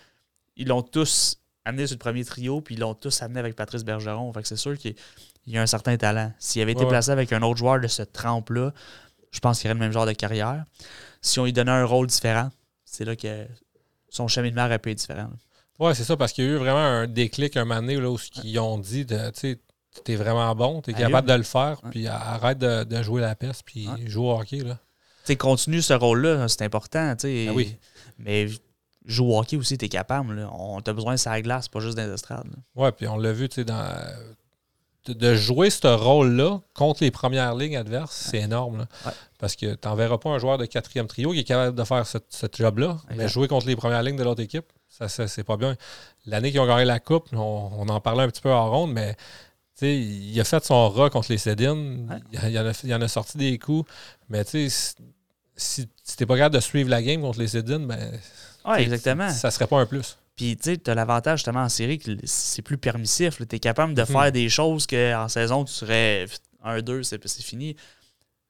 Ils 0.57 0.67
l'ont 0.67 0.81
tous 0.81 1.37
amené 1.65 1.87
sur 1.87 1.95
le 1.95 1.99
premier 1.99 2.25
trio, 2.25 2.61
puis 2.61 2.75
ils 2.75 2.81
l'ont 2.81 2.93
tous 2.93 3.21
amené 3.21 3.39
avec 3.39 3.55
Patrice 3.55 3.83
Bergeron. 3.83 4.31
Fait 4.33 4.41
que 4.41 4.47
c'est 4.47 4.55
sûr 4.55 4.77
qu'il 4.77 4.95
y 5.47 5.57
a 5.57 5.61
un 5.61 5.67
certain 5.67 5.95
talent. 5.97 6.33
S'il 6.39 6.61
avait 6.61 6.73
été 6.73 6.85
placé 6.85 7.11
avec 7.11 7.31
un 7.33 7.41
autre 7.43 7.57
joueur 7.57 7.79
de 7.79 7.87
ce 7.87 8.01
trempe-là, 8.01 8.73
je 9.31 9.39
pense 9.39 9.59
qu'il 9.59 9.69
aurait 9.69 9.75
le 9.75 9.79
même 9.79 9.93
genre 9.93 10.05
de 10.05 10.13
carrière. 10.13 10.65
Si 11.21 11.39
on 11.39 11.45
lui 11.45 11.53
donnait 11.53 11.71
un 11.71 11.85
rôle 11.85 12.07
différent, 12.07 12.49
c'est 12.83 13.05
là 13.05 13.15
que 13.15 13.47
son 14.09 14.27
cheminement 14.27 14.65
aurait 14.65 14.79
pu 14.79 14.91
être 14.91 14.97
différent. 14.97 15.29
Oui, 15.79 15.95
c'est 15.95 16.03
ça, 16.03 16.17
parce 16.17 16.33
qu'il 16.33 16.43
y 16.43 16.47
a 16.47 16.51
eu 16.51 16.55
vraiment 16.57 16.77
un 16.77 17.07
déclic 17.07 17.55
un 17.57 17.65
moment 17.65 17.81
donné 17.81 17.95
là, 17.95 18.09
où 18.09 18.17
ils 18.43 18.59
ont 18.59 18.77
dit 18.77 19.05
tu 19.05 19.15
sais, 19.33 19.59
t'es 20.03 20.15
vraiment 20.15 20.53
bon, 20.55 20.81
t'es 20.81 20.93
capable 20.93 21.27
de 21.27 21.33
le 21.33 21.43
faire, 21.43 21.81
puis 21.89 22.07
arrête 22.07 22.57
de, 22.57 23.03
jouer 23.03 23.21
la 23.21 23.35
peste, 23.35 23.63
puis 23.65 23.87
joue 24.05 24.25
au 24.25 24.37
hockey. 24.37 24.59
Là. 24.59 24.77
Sais, 25.25 25.35
continue 25.35 25.81
ce 25.81 25.93
rôle-là, 25.93 26.47
c'est 26.47 26.63
important. 26.63 27.15
Ben 27.23 27.51
oui. 27.51 27.77
Mais 28.19 28.47
joue 29.05 29.31
au 29.31 29.39
hockey 29.39 29.57
aussi, 29.57 29.77
t'es 29.77 29.89
capable. 29.89 30.35
Là. 30.35 30.49
On 30.53 30.81
t'a 30.81 30.93
besoin 30.93 31.13
de 31.13 31.19
sa 31.19 31.41
glace, 31.41 31.67
pas 31.67 31.79
juste 31.79 31.97
dans 31.97 32.05
les 32.05 32.13
estrades. 32.13 32.47
Oui, 32.75 32.89
puis 32.95 33.07
on 33.07 33.17
l'a 33.17 33.33
vu 33.33 33.47
dans 33.65 33.85
de, 35.07 35.35
jouer 35.35 35.69
ce 35.69 35.87
rôle-là 35.87 36.61
contre 36.73 37.03
les 37.03 37.11
premières 37.11 37.55
lignes 37.55 37.77
adverses, 37.77 38.27
c'est 38.29 38.39
énorme. 38.39 38.85
Parce 39.39 39.55
que 39.55 39.73
tu 39.73 39.87
n'enverras 39.87 40.17
pas 40.17 40.29
un 40.29 40.37
joueur 40.37 40.57
de 40.57 40.65
quatrième 40.65 41.07
trio 41.07 41.31
qui 41.31 41.39
est 41.39 41.43
capable 41.43 41.75
de 41.75 41.83
faire 41.83 42.05
ce, 42.05 42.17
job-là, 42.53 42.97
mais 43.15 43.27
jouer 43.27 43.47
contre 43.47 43.67
les 43.67 43.75
premières 43.75 44.03
lignes 44.03 44.17
de 44.17 44.23
l'autre 44.23 44.41
équipe, 44.41 44.65
ça, 44.89 45.07
c'est 45.27 45.43
pas 45.43 45.57
bien. 45.57 45.75
L'année 46.25 46.51
qu'ils 46.51 46.59
ont 46.59 46.67
gagné 46.67 46.85
la 46.85 46.99
Coupe, 46.99 47.29
on, 47.33 47.87
en 47.87 47.99
parlait 48.01 48.23
un 48.23 48.27
petit 48.27 48.41
peu 48.41 48.51
en 48.51 48.69
ronde, 48.69 48.91
mais 48.91 49.15
il 49.81 50.39
a 50.39 50.43
fait 50.43 50.63
son 50.63 50.89
rat 50.89 51.09
contre 51.09 51.31
les 51.31 51.37
Cédines. 51.37 52.07
Il, 52.31 52.39
en 52.39 52.65
a, 52.65 52.73
il, 52.83 52.93
en 52.93 53.01
a, 53.01 53.07
sorti 53.07 53.37
des 53.37 53.57
coups. 53.57 53.89
Mais 54.29 54.43
si, 54.43 54.69
si 55.55 55.87
tu 55.87 55.91
n'es 56.19 56.25
pas 56.25 56.37
capable 56.37 56.55
de 56.55 56.61
suivre 56.61 56.89
la 56.89 57.01
game 57.01 57.21
contre 57.21 57.39
les 57.39 57.47
Cédines, 57.47 57.87
ben, 57.87 58.11
exactement. 58.77 59.29
ça 59.29 59.51
serait 59.51 59.67
pas 59.67 59.79
un 59.79 59.85
plus. 59.85 60.17
Puis, 60.35 60.57
tu 60.57 60.71
sais, 60.71 60.77
tu 60.77 60.89
as 60.89 60.95
l'avantage 60.95 61.39
justement 61.39 61.61
en 61.61 61.69
série 61.69 61.99
que 61.99 62.11
c'est 62.23 62.61
plus 62.61 62.77
permissif. 62.77 63.37
Tu 63.37 63.55
es 63.55 63.59
capable 63.59 63.93
de 63.93 64.01
mhm. 64.01 64.07
faire 64.07 64.31
des 64.31 64.49
choses 64.49 64.87
qu'en 64.87 65.27
saison, 65.27 65.65
tu 65.65 65.73
serais 65.73 66.25
1-2, 66.65 67.03
c'est 67.03 67.43
fini. 67.43 67.75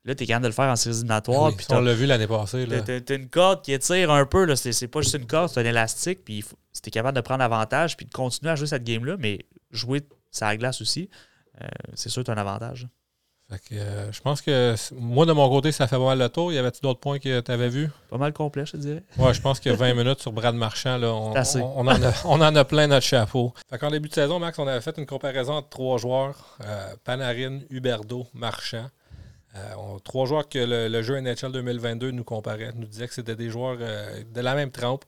Là, 0.03 0.15
tu 0.15 0.23
es 0.23 0.27
capable 0.27 0.43
de 0.43 0.49
le 0.49 0.53
faire 0.53 0.69
en 0.69 0.75
série 0.75 0.95
éliminatoire. 0.95 1.51
on 1.69 1.81
l'a 1.81 1.93
vu 1.93 2.05
l'année 2.05 2.27
passée. 2.27 2.67
Tu 2.67 3.13
as, 3.13 3.15
une 3.15 3.29
corde 3.29 3.61
qui 3.61 3.73
étire 3.73 4.09
un 4.11 4.25
peu. 4.25 4.55
C'est 4.55 4.87
pas 4.87 5.01
juste 5.01 5.15
une 5.15 5.27
corde, 5.27 5.49
c'est 5.49 5.59
un 5.59 5.65
élastique. 5.65 6.23
Puis, 6.23 6.43
si 6.71 6.81
tu 6.81 6.87
es 6.87 6.91
capable 6.91 7.15
de 7.15 7.21
prendre 7.21 7.43
avantage 7.43 7.97
puis 7.97 8.05
de 8.05 8.11
continuer 8.11 8.51
à 8.51 8.55
jouer 8.55 8.67
cette 8.67 8.83
game-là, 8.83 9.17
mais 9.19 9.39
jouer 9.71 10.01
ça 10.31 10.55
glace 10.57 10.81
aussi, 10.81 11.09
euh, 11.61 11.67
c'est 11.93 12.09
sûr 12.09 12.23
as 12.27 12.31
un 12.31 12.37
avantage. 12.37 12.87
Euh, 13.73 14.11
je 14.11 14.21
pense 14.21 14.41
que 14.41 14.75
moi, 14.93 15.25
de 15.25 15.33
mon 15.33 15.49
côté, 15.49 15.71
ça 15.71 15.87
fait 15.87 15.97
pas 15.97 16.05
mal 16.05 16.19
le 16.19 16.29
tour. 16.29 16.53
Y 16.53 16.57
avait-tu 16.57 16.81
d'autres 16.81 16.99
points 16.99 17.19
que 17.19 17.41
tu 17.41 17.51
avais 17.51 17.69
vus? 17.69 17.89
Pas 18.09 18.17
mal 18.17 18.33
complet, 18.33 18.65
je 18.65 18.73
te 18.73 18.77
dirais. 18.77 19.03
Ouais, 19.17 19.33
je 19.33 19.41
pense 19.41 19.59
que 19.59 19.69
20 19.69 19.93
minutes 19.95 20.21
sur 20.21 20.31
Brad 20.31 20.55
Marchand, 20.55 20.97
là, 20.97 21.13
on, 21.13 21.33
on, 21.35 22.41
en 22.41 22.55
a, 22.55 22.65
plein 22.65 22.87
notre 22.87 23.05
chapeau. 23.05 23.53
Fait 23.69 23.83
en 23.83 23.91
début 23.91 24.09
de 24.09 24.13
saison, 24.13 24.39
Max, 24.39 24.57
on 24.59 24.67
avait 24.67 24.81
fait 24.81 24.97
une 24.97 25.05
comparaison 25.05 25.53
entre 25.53 25.69
trois 25.69 25.97
joueurs 25.97 26.57
euh, 26.63 26.93
Panarin, 27.03 27.59
Huberdo, 27.69 28.27
Marchand. 28.33 28.87
Euh, 29.55 29.99
trois 30.05 30.25
joueurs 30.25 30.47
que 30.47 30.59
le, 30.59 31.01
jeu 31.01 31.19
NHL 31.19 31.51
2022 31.51 32.11
nous 32.11 32.23
comparait, 32.23 32.71
nous 32.73 32.87
disait 32.87 33.07
que 33.07 33.13
c'était 33.13 33.35
des 33.35 33.49
joueurs 33.49 33.77
de 33.77 34.41
la 34.41 34.55
même 34.55 34.71
trempe. 34.71 35.03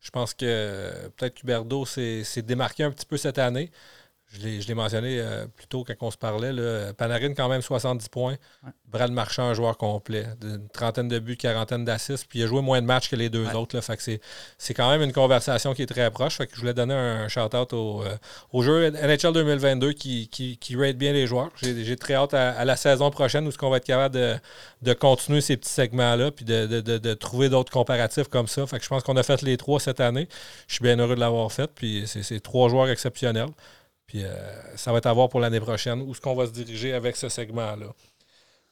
Je 0.00 0.10
pense 0.10 0.34
que 0.34 0.92
peut-être 1.16 1.42
Huberdo 1.42 1.84
s'est 1.84 2.42
démarqué 2.42 2.84
un 2.84 2.92
petit 2.92 3.06
peu 3.06 3.16
cette 3.16 3.38
année. 3.38 3.72
Je 4.30 4.66
l'ai 4.66 4.74
mentionné 4.74 5.20
euh, 5.20 5.46
plus 5.46 5.66
tôt 5.66 5.84
quand 5.84 5.94
on 6.02 6.10
se 6.10 6.18
parlait. 6.18 6.52
Là, 6.52 6.92
Panarin, 6.92 7.32
quand 7.32 7.48
même 7.48 7.62
70 7.62 8.08
points. 8.10 8.36
Brad 8.86 9.10
Marchand, 9.10 9.44
un 9.44 9.54
joueur 9.54 9.78
complet. 9.78 10.26
Une 10.42 10.68
trentaine 10.68 11.08
de 11.08 11.18
buts, 11.18 11.38
quarantaine 11.38 11.84
d'assists. 11.84 12.26
Puis 12.28 12.40
il 12.40 12.42
a 12.42 12.46
joué 12.46 12.60
moins 12.60 12.82
de 12.82 12.86
matchs 12.86 13.08
que 13.08 13.16
les 13.16 13.30
deux 13.30 13.48
autres. 13.54 13.74
Là, 13.74 13.80
fait 13.80 13.96
que 13.96 14.20
c'est 14.58 14.74
quand 14.74 14.90
même 14.90 15.00
une 15.00 15.12
conversation 15.12 15.72
qui 15.72 15.82
est 15.82 15.86
très 15.86 16.10
proche. 16.10 16.36
Fait 16.36 16.46
que 16.46 16.54
je 16.54 16.60
voulais 16.60 16.74
donner 16.74 16.92
un 16.92 17.26
shout-out 17.28 17.72
au, 17.72 18.02
euh, 18.02 18.16
au, 18.52 18.62
jeu 18.62 18.90
NHL 18.90 19.32
2022 19.32 19.92
qui, 19.92 20.28
qui, 20.28 20.58
qui 20.58 20.76
rate 20.76 20.96
bien 20.96 21.14
les 21.14 21.26
joueurs. 21.26 21.50
J'ai 21.62 21.96
très 21.96 22.14
hâte 22.14 22.34
à, 22.34 22.64
la 22.66 22.76
saison 22.76 23.10
prochaine 23.10 23.46
où 23.46 23.50
ce 23.50 23.56
qu'on 23.56 23.70
va 23.70 23.78
être 23.78 23.86
capable 23.86 24.14
de, 24.14 24.34
de, 24.82 24.92
continuer 24.92 25.40
ces 25.40 25.56
petits 25.56 25.72
segments-là 25.72 26.32
puis 26.32 26.44
de, 26.44 26.66
de, 26.66 26.98
de 26.98 27.14
trouver 27.14 27.48
d'autres 27.48 27.72
comparatifs 27.72 28.28
comme 28.28 28.46
ça. 28.46 28.66
Fait 28.66 28.76
que 28.76 28.84
je 28.84 28.88
pense 28.90 29.02
qu'on 29.02 29.16
a 29.16 29.22
fait 29.22 29.40
les 29.40 29.56
trois 29.56 29.80
cette 29.80 30.00
année. 30.00 30.28
Je 30.66 30.74
suis 30.74 30.82
bien 30.82 30.98
heureux 30.98 31.14
de 31.14 31.20
l'avoir 31.20 31.50
fait. 31.50 31.70
Puis 31.74 32.04
c'est 32.06 32.40
trois 32.40 32.68
joueurs 32.68 32.90
exceptionnels. 32.90 33.48
Puis 34.08 34.24
euh, 34.24 34.76
ça 34.76 34.90
va 34.90 34.98
être 34.98 35.06
à 35.06 35.12
voir 35.12 35.28
pour 35.28 35.38
l'année 35.38 35.60
prochaine 35.60 36.00
où 36.00 36.10
est-ce 36.10 36.20
qu'on 36.20 36.34
va 36.34 36.46
se 36.46 36.50
diriger 36.50 36.94
avec 36.94 37.14
ce 37.14 37.28
segment-là. 37.28 37.92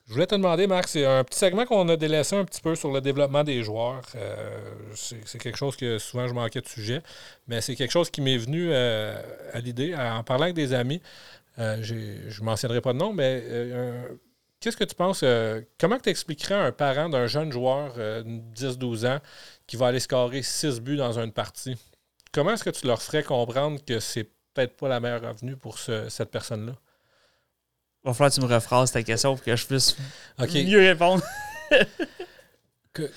Je 0.08 0.12
voulais 0.12 0.26
te 0.26 0.34
demander, 0.34 0.66
Marc, 0.66 0.88
c'est 0.88 1.04
un 1.04 1.24
petit 1.24 1.38
segment 1.38 1.66
qu'on 1.66 1.88
a 1.88 1.96
délaissé 1.96 2.36
un 2.36 2.44
petit 2.44 2.62
peu 2.62 2.74
sur 2.74 2.90
le 2.90 3.00
développement 3.00 3.44
des 3.44 3.62
joueurs. 3.62 4.02
Euh, 4.14 4.58
c'est 4.94 5.38
quelque 5.38 5.58
chose 5.58 5.76
que 5.76 5.98
souvent 5.98 6.26
je 6.26 6.32
manquais 6.32 6.60
de 6.60 6.68
sujet, 6.68 7.02
mais 7.48 7.60
c'est 7.60 7.74
quelque 7.74 7.90
chose 7.90 8.08
qui 8.08 8.20
m'est 8.20 8.38
venu 8.38 8.68
euh, 8.70 9.20
à 9.52 9.60
l'idée 9.60 9.94
en 9.94 10.22
parlant 10.22 10.44
avec 10.44 10.54
des 10.54 10.72
amis. 10.72 11.02
je 11.58 11.94
ne 11.94 12.44
mentionnerai 12.44 12.80
pas 12.80 12.92
de 12.92 12.98
nom, 12.98 13.12
mais 13.12 13.42
qu'est-ce 14.60 14.76
que 14.76 14.84
tu 14.84 14.94
penses? 14.94 15.22
comment 15.78 15.98
tu 15.98 16.08
expliquerais 16.08 16.54
à 16.54 16.62
un 16.62 16.72
parent 16.72 17.08
d'un 17.08 17.26
jeune 17.26 17.52
joueur 17.52 17.94
de 17.94 18.40
10-12 18.54 19.06
ans 19.08 19.18
qui 19.66 19.76
va 19.76 19.88
aller 19.88 20.00
scorer 20.00 20.42
6 20.42 20.80
buts 20.80 20.96
dans 20.96 21.18
une 21.18 21.32
partie? 21.32 21.76
Comment 22.32 22.52
est-ce 22.52 22.64
que 22.64 22.70
tu 22.70 22.86
leur 22.86 23.02
ferais 23.02 23.24
comprendre 23.24 23.84
que 23.84 23.98
c'est 23.98 24.30
peut-être 24.56 24.76
pas 24.76 24.88
la 24.88 25.00
meilleure 25.00 25.24
avenue 25.24 25.56
pour 25.56 25.78
cette 25.78 26.30
personne-là. 26.30 26.72
Il 28.04 28.08
va 28.08 28.14
falloir 28.14 28.30
que 28.30 28.36
tu 28.36 28.40
me 28.40 28.46
rephrases 28.52 28.92
ta 28.92 29.02
question 29.02 29.34
pour 29.34 29.44
que 29.44 29.54
je 29.54 29.66
puisse 29.66 29.96
mieux 30.38 30.78
répondre. 30.78 31.22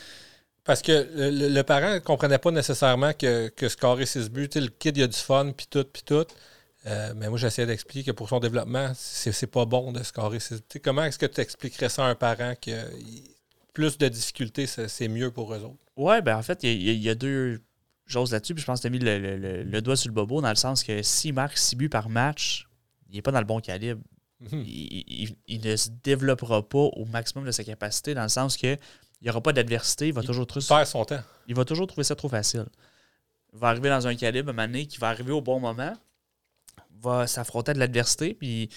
parce 0.63 0.81
que 0.81 1.07
le, 1.15 1.61
parent 1.61 1.93
ne 1.93 1.99
comprenait 1.99 2.39
pas 2.39 2.51
nécessairement 2.51 3.13
que, 3.13 3.49
que 3.49 3.69
scorer 3.69 4.05
6 4.05 4.29
buts, 4.29 4.49
le 4.55 4.67
kid, 4.67 4.97
il 4.97 5.03
a 5.03 5.07
du 5.07 5.17
fun, 5.17 5.51
puis 5.55 5.67
tout, 5.69 5.85
puis 5.85 6.01
tout. 6.03 6.25
Euh, 6.85 7.13
mais 7.15 7.29
moi, 7.29 7.37
j'essayais 7.37 7.67
d'expliquer 7.67 8.11
que 8.11 8.15
pour 8.15 8.29
son 8.29 8.39
développement, 8.39 8.91
c'est 8.95 9.47
pas 9.47 9.65
bon 9.65 9.91
de 9.91 10.01
scorer 10.03 10.39
6 10.39 10.55
buts. 10.55 10.81
Comment 10.83 11.03
est-ce 11.03 11.19
que 11.19 11.25
tu 11.25 11.41
expliquerais 11.41 11.89
ça 11.89 12.05
à 12.05 12.09
un 12.09 12.15
parent 12.15 12.53
que 12.59 12.71
plus 13.73 13.97
de 13.97 14.07
difficultés, 14.07 14.65
c'est 14.65 15.07
mieux 15.07 15.31
pour 15.31 15.53
eux 15.53 15.59
autres? 15.59 15.77
Ouais, 15.95 16.21
ben 16.21 16.37
en 16.37 16.41
fait, 16.41 16.63
il 16.63 17.03
y, 17.03 17.09
a 17.09 17.15
deux 17.15 17.61
j'ose 18.09 18.31
là-dessus, 18.31 18.53
puis 18.53 18.61
je 18.61 18.65
pense 18.65 18.79
que 18.79 18.81
tu 18.81 18.87
as 18.87 18.89
mis 18.89 18.99
le, 18.99 19.81
doigt 19.81 19.95
sur 19.95 20.09
le 20.09 20.13
bobo 20.13 20.41
dans 20.41 20.49
le 20.49 20.55
sens 20.55 20.83
que 20.83 21.01
s'il 21.01 21.33
marque 21.33 21.57
6 21.57 21.75
buts 21.75 21.89
par 21.89 22.09
match, 22.09 22.67
il 23.09 23.15
n'est 23.15 23.21
pas 23.21 23.31
dans 23.31 23.39
le 23.39 23.45
bon 23.45 23.59
calibre. 23.59 24.01
Mhm. 24.39 24.63
il, 24.65 25.61
ne 25.61 25.75
se 25.75 25.89
développera 26.01 26.67
pas 26.67 26.79
au 26.79 27.03
maximum 27.05 27.45
de 27.45 27.51
sa 27.51 27.65
capacité, 27.65 28.13
dans 28.13 28.23
le 28.23 28.29
sens 28.29 28.55
que 28.55 28.77
il 29.21 29.25
n'y 29.25 29.29
aura 29.29 29.41
pas 29.41 29.51
d'adversité, 29.51 30.07
il 30.07 30.13
va 30.13 30.23
toujours 30.23 30.47
trouver 30.47 30.65
ça, 30.65 30.85
son 30.85 31.03
temps. 31.03 31.19
Il 31.47 31.55
va 31.55 31.65
toujours 31.65 31.87
trouver 31.87 32.05
ça 32.05 32.15
trop 32.15 32.29
facile. 32.29 32.65
Il 33.51 33.59
va 33.59 33.67
arriver 33.67 33.89
dans 33.89 34.07
un 34.07 34.15
calibre, 34.15 34.53
un 34.57 34.85
qui 34.85 34.97
va 34.97 35.09
arriver 35.09 35.33
au 35.33 35.41
bon 35.41 35.59
moment, 35.59 35.93
va 37.01 37.27
s'affronter 37.27 37.73
de 37.73 37.79
l'adversité, 37.79 38.33
puis 38.33 38.69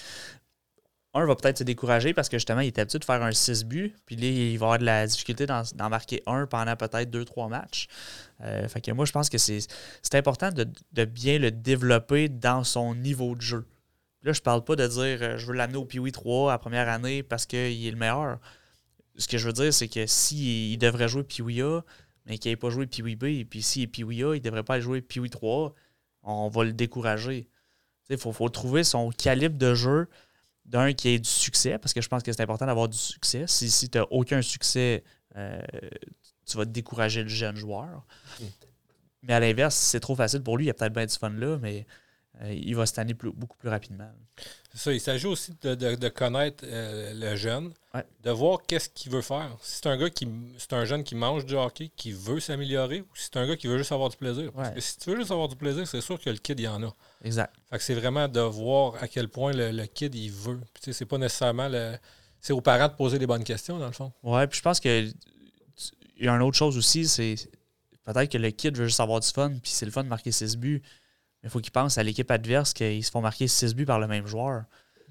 un 1.14 1.26
va 1.26 1.36
peut-être 1.36 1.58
se 1.58 1.64
décourager 1.64 2.14
parce 2.14 2.28
que 2.28 2.38
justement, 2.38 2.60
il 2.60 2.68
est 2.68 2.78
habitué 2.78 2.98
de 2.98 3.04
faire 3.04 3.22
un 3.22 3.32
6 3.32 3.64
buts, 3.64 3.94
puis 4.06 4.16
là, 4.16 4.26
il 4.26 4.58
va 4.58 4.66
avoir 4.66 4.78
de 4.78 4.84
la 4.84 5.06
difficulté 5.06 5.46
d'en 5.46 5.90
marquer 5.90 6.22
un 6.26 6.46
pendant 6.46 6.74
peut-être 6.74 7.10
2-3 7.10 7.50
matchs. 7.50 7.88
Euh, 8.40 8.66
fait 8.68 8.80
que 8.80 8.90
moi, 8.92 9.04
je 9.04 9.12
pense 9.12 9.28
que 9.28 9.36
c'est 9.36 9.66
important 10.14 10.50
de, 10.50 11.04
bien 11.04 11.38
le 11.38 11.50
développer 11.50 12.28
dans 12.28 12.64
son 12.64 12.94
niveau 12.94 13.34
de 13.34 13.42
jeu. 13.42 13.66
Là, 14.22 14.32
je 14.32 14.40
parle 14.40 14.64
pas 14.64 14.76
de 14.76 14.86
dire 14.86 15.18
euh, 15.20 15.36
je 15.36 15.46
veux 15.46 15.52
l'amener 15.52 15.78
au 15.78 15.84
Piwi 15.84 16.12
3 16.12 16.52
à 16.52 16.58
première 16.58 16.88
année 16.88 17.22
parce 17.22 17.44
qu'il 17.44 17.86
est 17.86 17.90
le 17.90 17.96
meilleur. 17.96 18.38
Ce 19.16 19.28
que 19.28 19.36
je 19.36 19.46
veux 19.46 19.52
dire, 19.52 19.74
c'est 19.74 19.88
que 19.88 20.06
s'il 20.06 20.78
devrait 20.78 21.08
jouer 21.08 21.24
Piwi 21.24 21.60
A, 21.60 21.82
mais 22.24 22.38
qu'il 22.38 22.50
n'ait 22.50 22.56
pas 22.56 22.70
joué 22.70 22.86
Piwi 22.86 23.16
B, 23.16 23.44
puis 23.44 23.62
s'il 23.62 23.82
est 23.82 23.86
Piwi 23.88 24.24
A, 24.24 24.34
il 24.34 24.40
devrait 24.40 24.62
pas 24.62 24.80
jouer 24.80 25.02
Piwi 25.02 25.28
3, 25.28 25.74
on 26.22 26.48
va 26.48 26.64
le 26.64 26.72
décourager. 26.72 27.48
Il 28.08 28.18
faut 28.18 28.48
trouver 28.48 28.84
son 28.84 29.10
calibre 29.10 29.58
de 29.58 29.74
jeu 29.74 30.08
d'un 30.72 30.94
qui 30.94 31.10
ait 31.10 31.18
du 31.18 31.28
succès, 31.28 31.78
parce 31.78 31.92
que 31.92 32.00
je 32.00 32.08
pense 32.08 32.22
que 32.22 32.32
c'est 32.32 32.42
important 32.42 32.66
d'avoir 32.66 32.88
du 32.88 32.96
succès. 32.96 33.44
Si, 33.46 33.70
si 33.70 33.90
tu 33.90 33.98
n'as 33.98 34.04
aucun 34.10 34.40
succès, 34.40 35.04
euh, 35.36 35.60
tu 36.46 36.56
vas 36.56 36.64
décourager 36.64 37.22
le 37.22 37.28
jeune 37.28 37.56
joueur. 37.56 38.06
Mm. 38.40 38.44
Mais 39.24 39.34
à 39.34 39.40
l'inverse, 39.40 39.76
c'est 39.76 40.00
trop 40.00 40.16
facile 40.16 40.42
pour 40.42 40.56
lui, 40.56 40.64
il 40.64 40.68
y 40.68 40.70
a 40.70 40.74
peut-être 40.74 40.94
bien 40.94 41.06
du 41.06 41.14
fun 41.14 41.30
là, 41.30 41.58
mais 41.58 41.86
euh, 42.40 42.52
il 42.52 42.74
va 42.74 42.86
se 42.86 42.94
tanner 42.94 43.12
beaucoup 43.12 43.56
plus 43.58 43.68
rapidement. 43.68 44.10
C'est 44.72 44.78
ça. 44.78 44.92
Il 44.92 45.00
s'agit 45.00 45.26
aussi 45.26 45.52
de, 45.60 46.08
connaître 46.08 46.64
euh, 46.66 47.12
le 47.14 47.36
jeune, 47.36 47.72
de 48.22 48.30
voir 48.30 48.60
qu'est-ce 48.66 48.88
qu'il 48.88 49.12
veut 49.12 49.20
faire. 49.20 49.54
Si 49.60 49.76
c'est 49.76 49.86
un 49.86 49.98
gars 49.98 50.08
qui 50.08 50.26
c'est 50.56 50.72
un 50.72 50.86
jeune 50.86 51.04
qui 51.04 51.14
mange 51.14 51.44
du 51.44 51.54
hockey, 51.54 51.90
qui 51.94 52.12
veut 52.12 52.40
s'améliorer, 52.40 53.02
ou 53.02 53.14
si 53.14 53.24
c'est 53.24 53.36
un 53.36 53.46
gars 53.46 53.56
qui 53.56 53.66
veut 53.66 53.76
juste 53.76 53.92
avoir 53.92 54.08
du 54.08 54.16
plaisir. 54.16 54.50
Parce 54.52 54.70
que 54.70 54.80
si 54.80 54.98
tu 54.98 55.10
veux 55.10 55.16
juste 55.16 55.30
avoir 55.30 55.48
du 55.48 55.56
plaisir, 55.56 55.86
c'est 55.86 56.00
sûr 56.00 56.18
que 56.18 56.30
le 56.30 56.38
kid, 56.38 56.58
il 56.58 56.64
y 56.64 56.68
en 56.68 56.82
a. 56.82 56.94
Exact. 57.24 57.54
Fait 57.70 57.78
que 57.78 57.82
c'est 57.82 57.94
vraiment 57.94 58.28
de 58.28 58.40
voir 58.40 58.94
à 59.02 59.08
quel 59.08 59.28
point 59.28 59.52
le, 59.54 59.86
kid, 59.86 60.14
il 60.14 60.30
veut. 60.30 60.60
Puis 60.74 60.92
c'est 60.92 61.06
pas 61.06 61.18
nécessairement 61.18 61.68
le. 61.68 61.96
C'est 62.40 62.52
aux 62.52 62.60
parents 62.60 62.88
de 62.88 62.94
poser 62.94 63.18
les 63.18 63.26
bonnes 63.26 63.44
questions, 63.44 63.78
dans 63.78 63.86
le 63.86 63.92
fond. 63.92 64.12
Ouais, 64.24 64.46
puis 64.48 64.58
je 64.58 64.62
pense 64.62 64.80
que 64.80 65.08
il 66.16 66.26
y 66.26 66.28
a 66.28 66.34
une 66.34 66.42
autre 66.42 66.56
chose 66.56 66.76
aussi, 66.76 67.06
c'est 67.06 67.34
peut-être 68.04 68.30
que 68.30 68.38
le 68.38 68.50
kid 68.50 68.76
veut 68.76 68.86
juste 68.86 69.00
avoir 69.00 69.20
du 69.20 69.28
fun, 69.28 69.50
puis 69.50 69.70
c'est 69.70 69.86
le 69.86 69.92
fun 69.92 70.04
de 70.04 70.08
marquer 70.08 70.32
6 70.32 70.56
buts. 70.56 70.82
Mais 71.42 71.48
il 71.48 71.50
faut 71.50 71.60
qu'il 71.60 71.72
pense 71.72 71.98
à 71.98 72.02
l'équipe 72.02 72.30
adverse 72.30 72.72
qu'ils 72.72 73.04
se 73.04 73.10
font 73.10 73.20
marquer 73.20 73.48
6 73.48 73.74
buts 73.74 73.86
par 73.86 73.98
le 73.98 74.06
même 74.06 74.26
joueur. 74.26 74.64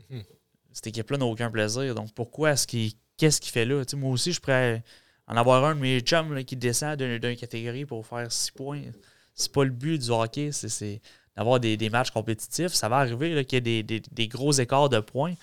Mhm. 0.09 0.23
Cette 0.71 0.87
équipe-là 0.87 1.17
n'a 1.17 1.25
aucun 1.25 1.51
plaisir. 1.51 1.95
Donc 1.95 2.13
pourquoi 2.13 2.51
est-ce 2.51 2.67
qu'il. 2.67 2.93
Qu'est-ce 3.17 3.39
qu'il 3.39 3.51
fait 3.51 3.65
là? 3.65 3.83
moi 3.97 4.09
aussi, 4.09 4.31
je 4.31 4.39
pourrais 4.39 4.83
en 5.27 5.37
avoir 5.37 5.63
un 5.65 5.75
de 5.75 5.79
mes 5.79 5.99
chums 5.99 6.43
qui 6.43 6.55
descend 6.55 6.97
d'une 6.97 7.35
catégorie 7.35 7.85
pour 7.85 8.07
faire 8.07 8.31
6 8.31 8.51
points. 8.51 8.81
C'est 9.35 9.51
pas 9.51 9.63
le 9.63 9.69
but 9.69 10.01
du 10.01 10.09
hockey, 10.09 10.51
c'est 10.51 11.01
d'avoir 11.35 11.59
des, 11.59 11.89
matchs 11.89 12.11
compétitifs. 12.11 12.73
Ça 12.73 12.89
va 12.89 12.97
arriver 12.97 13.45
qu'il 13.45 13.67
y 13.67 13.79
ait 13.79 13.83
des, 13.83 14.27
gros 14.27 14.51
écarts 14.51 14.89
de 14.89 14.99
points, 14.99 15.33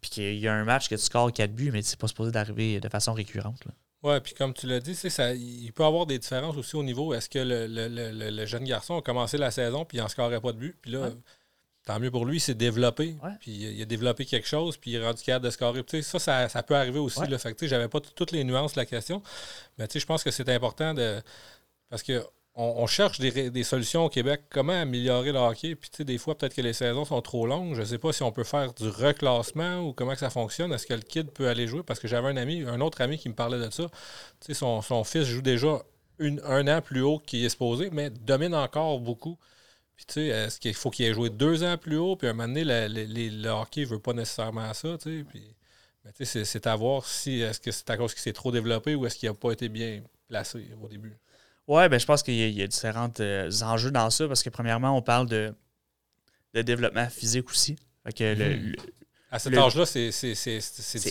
puis 0.00 0.10
qu'il 0.10 0.38
y 0.38 0.48
a 0.48 0.54
un 0.54 0.64
match 0.64 0.88
que 0.88 0.94
tu 0.94 1.02
scores 1.02 1.32
4 1.32 1.52
buts, 1.52 1.70
mais 1.72 1.82
c'est 1.82 1.98
pas 1.98 2.08
supposé 2.08 2.32
d'arriver 2.32 2.80
de 2.80 2.88
façon 2.88 3.12
récurrente. 3.12 3.62
Oui, 4.02 4.20
puis 4.20 4.34
comme 4.34 4.54
tu 4.54 4.66
l'as 4.66 4.80
dit, 4.80 4.94
ça, 4.94 5.34
il 5.34 5.72
peut 5.72 5.82
y 5.82 5.86
avoir 5.86 6.06
des 6.06 6.18
différences 6.18 6.56
aussi 6.56 6.76
au 6.76 6.82
niveau 6.82 7.14
est-ce 7.14 7.28
que 7.28 7.38
le, 7.40 8.46
jeune 8.46 8.64
garçon 8.64 8.98
a 8.98 9.02
commencé 9.02 9.36
la 9.38 9.50
saison 9.50 9.84
puis 9.84 9.98
il 9.98 10.00
n'en 10.00 10.08
scorerait 10.08 10.40
pas 10.40 10.52
de 10.52 10.58
but. 10.58 10.76
Puis 10.80 10.92
là, 10.92 11.10
tant 11.84 11.98
mieux 11.98 12.10
pour 12.10 12.24
lui, 12.24 12.36
il 12.36 12.40
s'est 12.40 12.54
développé. 12.54 13.16
Puis 13.40 13.52
il 13.52 13.82
a 13.82 13.84
développé 13.84 14.24
quelque 14.24 14.46
chose, 14.46 14.76
puis 14.76 14.92
il 14.92 14.96
est 14.96 15.04
rendu 15.04 15.22
capable 15.22 15.46
de 15.46 15.50
scorer. 15.50 15.84
ça, 16.02 16.48
ça, 16.48 16.62
peut 16.62 16.76
arriver 16.76 16.98
aussi. 16.98 17.26
Là, 17.26 17.38
fait 17.38 17.56
j'avais 17.66 17.88
pas 17.88 18.00
toutes 18.00 18.32
les 18.32 18.44
nuances 18.44 18.74
de 18.74 18.80
la 18.80 18.86
question. 18.86 19.22
Mais 19.78 19.88
je 19.92 20.06
pense 20.06 20.22
que 20.22 20.30
c'est 20.30 20.48
important 20.50 20.94
de. 20.94 21.20
Parce 21.88 22.02
que 22.02 22.24
on, 22.58 22.86
cherche 22.86 23.20
des, 23.20 23.62
solutions 23.64 24.06
au 24.06 24.08
Québec. 24.08 24.44
Comment 24.48 24.72
améliorer 24.72 25.30
le 25.30 25.38
hockey? 25.38 25.74
Puis, 25.74 25.90
tu 25.90 25.98
sais, 25.98 26.04
des 26.04 26.16
fois, 26.16 26.36
peut-être 26.38 26.54
que 26.54 26.62
les 26.62 26.72
saisons 26.72 27.04
sont 27.04 27.20
trop 27.20 27.46
longues. 27.46 27.74
Je 27.74 27.80
ne 27.80 27.84
sais 27.84 27.98
pas 27.98 28.14
si 28.14 28.22
on 28.22 28.32
peut 28.32 28.44
faire 28.44 28.72
du 28.72 28.88
reclassement 28.88 29.80
ou 29.80 29.92
comment 29.92 30.14
ça 30.14 30.30
fonctionne. 30.30 30.72
Est-ce 30.72 30.86
que 30.86 30.94
le 30.94 31.00
kid 31.00 31.30
peut 31.30 31.48
aller 31.48 31.66
jouer? 31.66 31.82
Parce 31.82 32.00
que 32.00 32.08
j'avais 32.08 32.28
un 32.28 32.36
ami, 32.38 32.62
un 32.62 32.80
autre 32.80 33.02
ami 33.02 33.18
qui 33.18 33.28
me 33.28 33.34
parlait 33.34 33.58
de 33.58 33.70
ça. 33.70 33.84
Tu 34.40 34.46
sais, 34.46 34.54
son, 34.54 35.04
fils 35.04 35.24
joue 35.24 35.42
déjà 35.42 35.82
un 36.18 36.66
an 36.68 36.80
plus 36.80 37.02
haut 37.02 37.18
qu'il 37.18 37.44
est 37.44 37.50
supposé, 37.50 37.90
mais 37.90 38.08
domine 38.08 38.54
encore 38.54 39.00
beaucoup. 39.00 39.36
Puis, 39.94 40.06
tu 40.06 40.14
sais, 40.14 40.26
est-ce 40.28 40.58
qu'il 40.58 40.74
faut 40.74 40.88
qu'il 40.88 41.04
ait 41.04 41.12
joué 41.12 41.28
deux 41.28 41.62
ans 41.62 41.76
plus 41.76 41.98
haut? 41.98 42.16
Puis, 42.16 42.26
à 42.26 42.30
un 42.30 42.32
moment 42.32 42.48
donné, 42.48 42.64
le, 42.64 43.48
hockey 43.50 43.82
ne 43.82 43.86
veut 43.86 44.00
pas 44.00 44.14
nécessairement 44.14 44.72
ça, 44.72 44.96
tu 44.98 45.26
sais, 46.24 46.44
c'est 46.46 46.66
à 46.66 46.74
voir 46.74 47.04
si 47.04 47.40
est-ce 47.40 47.60
que 47.60 47.70
c'est 47.70 47.90
à 47.90 47.98
cause 47.98 48.14
qu'il 48.14 48.22
s'est 48.22 48.32
trop 48.32 48.50
développé 48.50 48.94
ou 48.94 49.04
est-ce 49.04 49.16
qu'il 49.18 49.28
n'a 49.28 49.34
pas 49.34 49.52
été 49.52 49.68
bien 49.68 50.02
placé 50.28 50.66
au 50.80 50.88
début. 50.88 51.18
Oui, 51.68 51.88
ben, 51.88 51.98
je 51.98 52.06
pense 52.06 52.22
qu'il 52.22 52.34
y, 52.34 52.62
a 52.62 52.66
différents 52.66 53.10
euh, 53.20 53.50
enjeux 53.62 53.90
dans 53.90 54.08
ça 54.10 54.28
parce 54.28 54.42
que, 54.42 54.50
premièrement, 54.50 54.96
on 54.96 55.02
parle 55.02 55.26
de, 55.28 55.52
de 56.54 56.62
développement 56.62 57.08
physique 57.08 57.50
aussi. 57.50 57.76
Mhm. 58.04 58.76
à 59.30 59.38
cet 59.38 59.56
âge-là, 59.56 59.84
c'est 59.84 60.10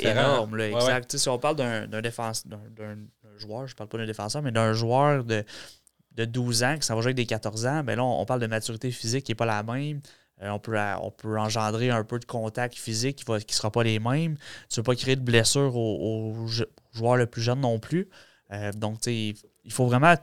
énorme, 0.04 0.56
là, 0.56 0.70
exact. 0.70 1.18
Si 1.18 1.30
on 1.30 1.38
parle 1.38 1.58
d'un 1.58 1.88
d'un 1.88 3.38
joueur, 3.38 3.68
je 3.68 3.76
parle 3.76 3.90
pas 3.90 3.98
d'un 3.98 4.06
défenseur, 4.06 4.42
mais 4.42 4.52
d'un 4.52 4.72
joueur 4.72 5.26
de, 5.26 5.44
de 6.14 6.26
12 6.26 6.64
ans 6.64 6.78
qui 6.78 6.88
s'en 6.88 6.96
va 6.96 7.02
jouer 7.02 7.10
avec 7.10 7.18
des 7.18 7.26
14 7.26 7.66
ans, 7.66 7.84
ben 7.84 7.98
là, 7.98 8.04
on, 8.04 8.26
parle 8.26 8.40
de 8.40 8.48
maturité 8.48 8.92
physique 8.92 9.26
qui 9.26 9.32
n'est 9.32 9.36
pas 9.36 9.46
la 9.46 9.62
même. 9.64 10.00
Euh, 10.42 10.50
on, 10.50 10.60
peut, 10.60 10.78
on 11.02 11.12
peut 11.12 11.38
engendrer 11.38 11.90
un 11.90 12.04
peu 12.04 12.20
de 12.20 12.26
contact 12.26 12.76
physique 12.76 13.18
qui 13.18 13.32
ne 13.32 13.40
qui 13.40 13.56
sera 13.56 13.72
pas 13.72 13.84
les 13.84 14.00
mêmes. 14.00 14.36
Tu 14.70 14.74
ne 14.74 14.76
veux 14.78 14.84
pas 14.84 14.96
créer 14.96 15.16
de 15.16 15.22
blessures 15.22 15.76
aux, 15.76 16.46
joueurs 16.94 17.18
le 17.18 17.26
plus 17.26 17.42
jeunes 17.42 17.62
non 17.62 17.80
plus. 17.80 18.10
Euh, 18.52 18.72
donc, 18.72 19.06
il 19.08 19.36
faut 19.70 19.86
vraiment 19.86 20.16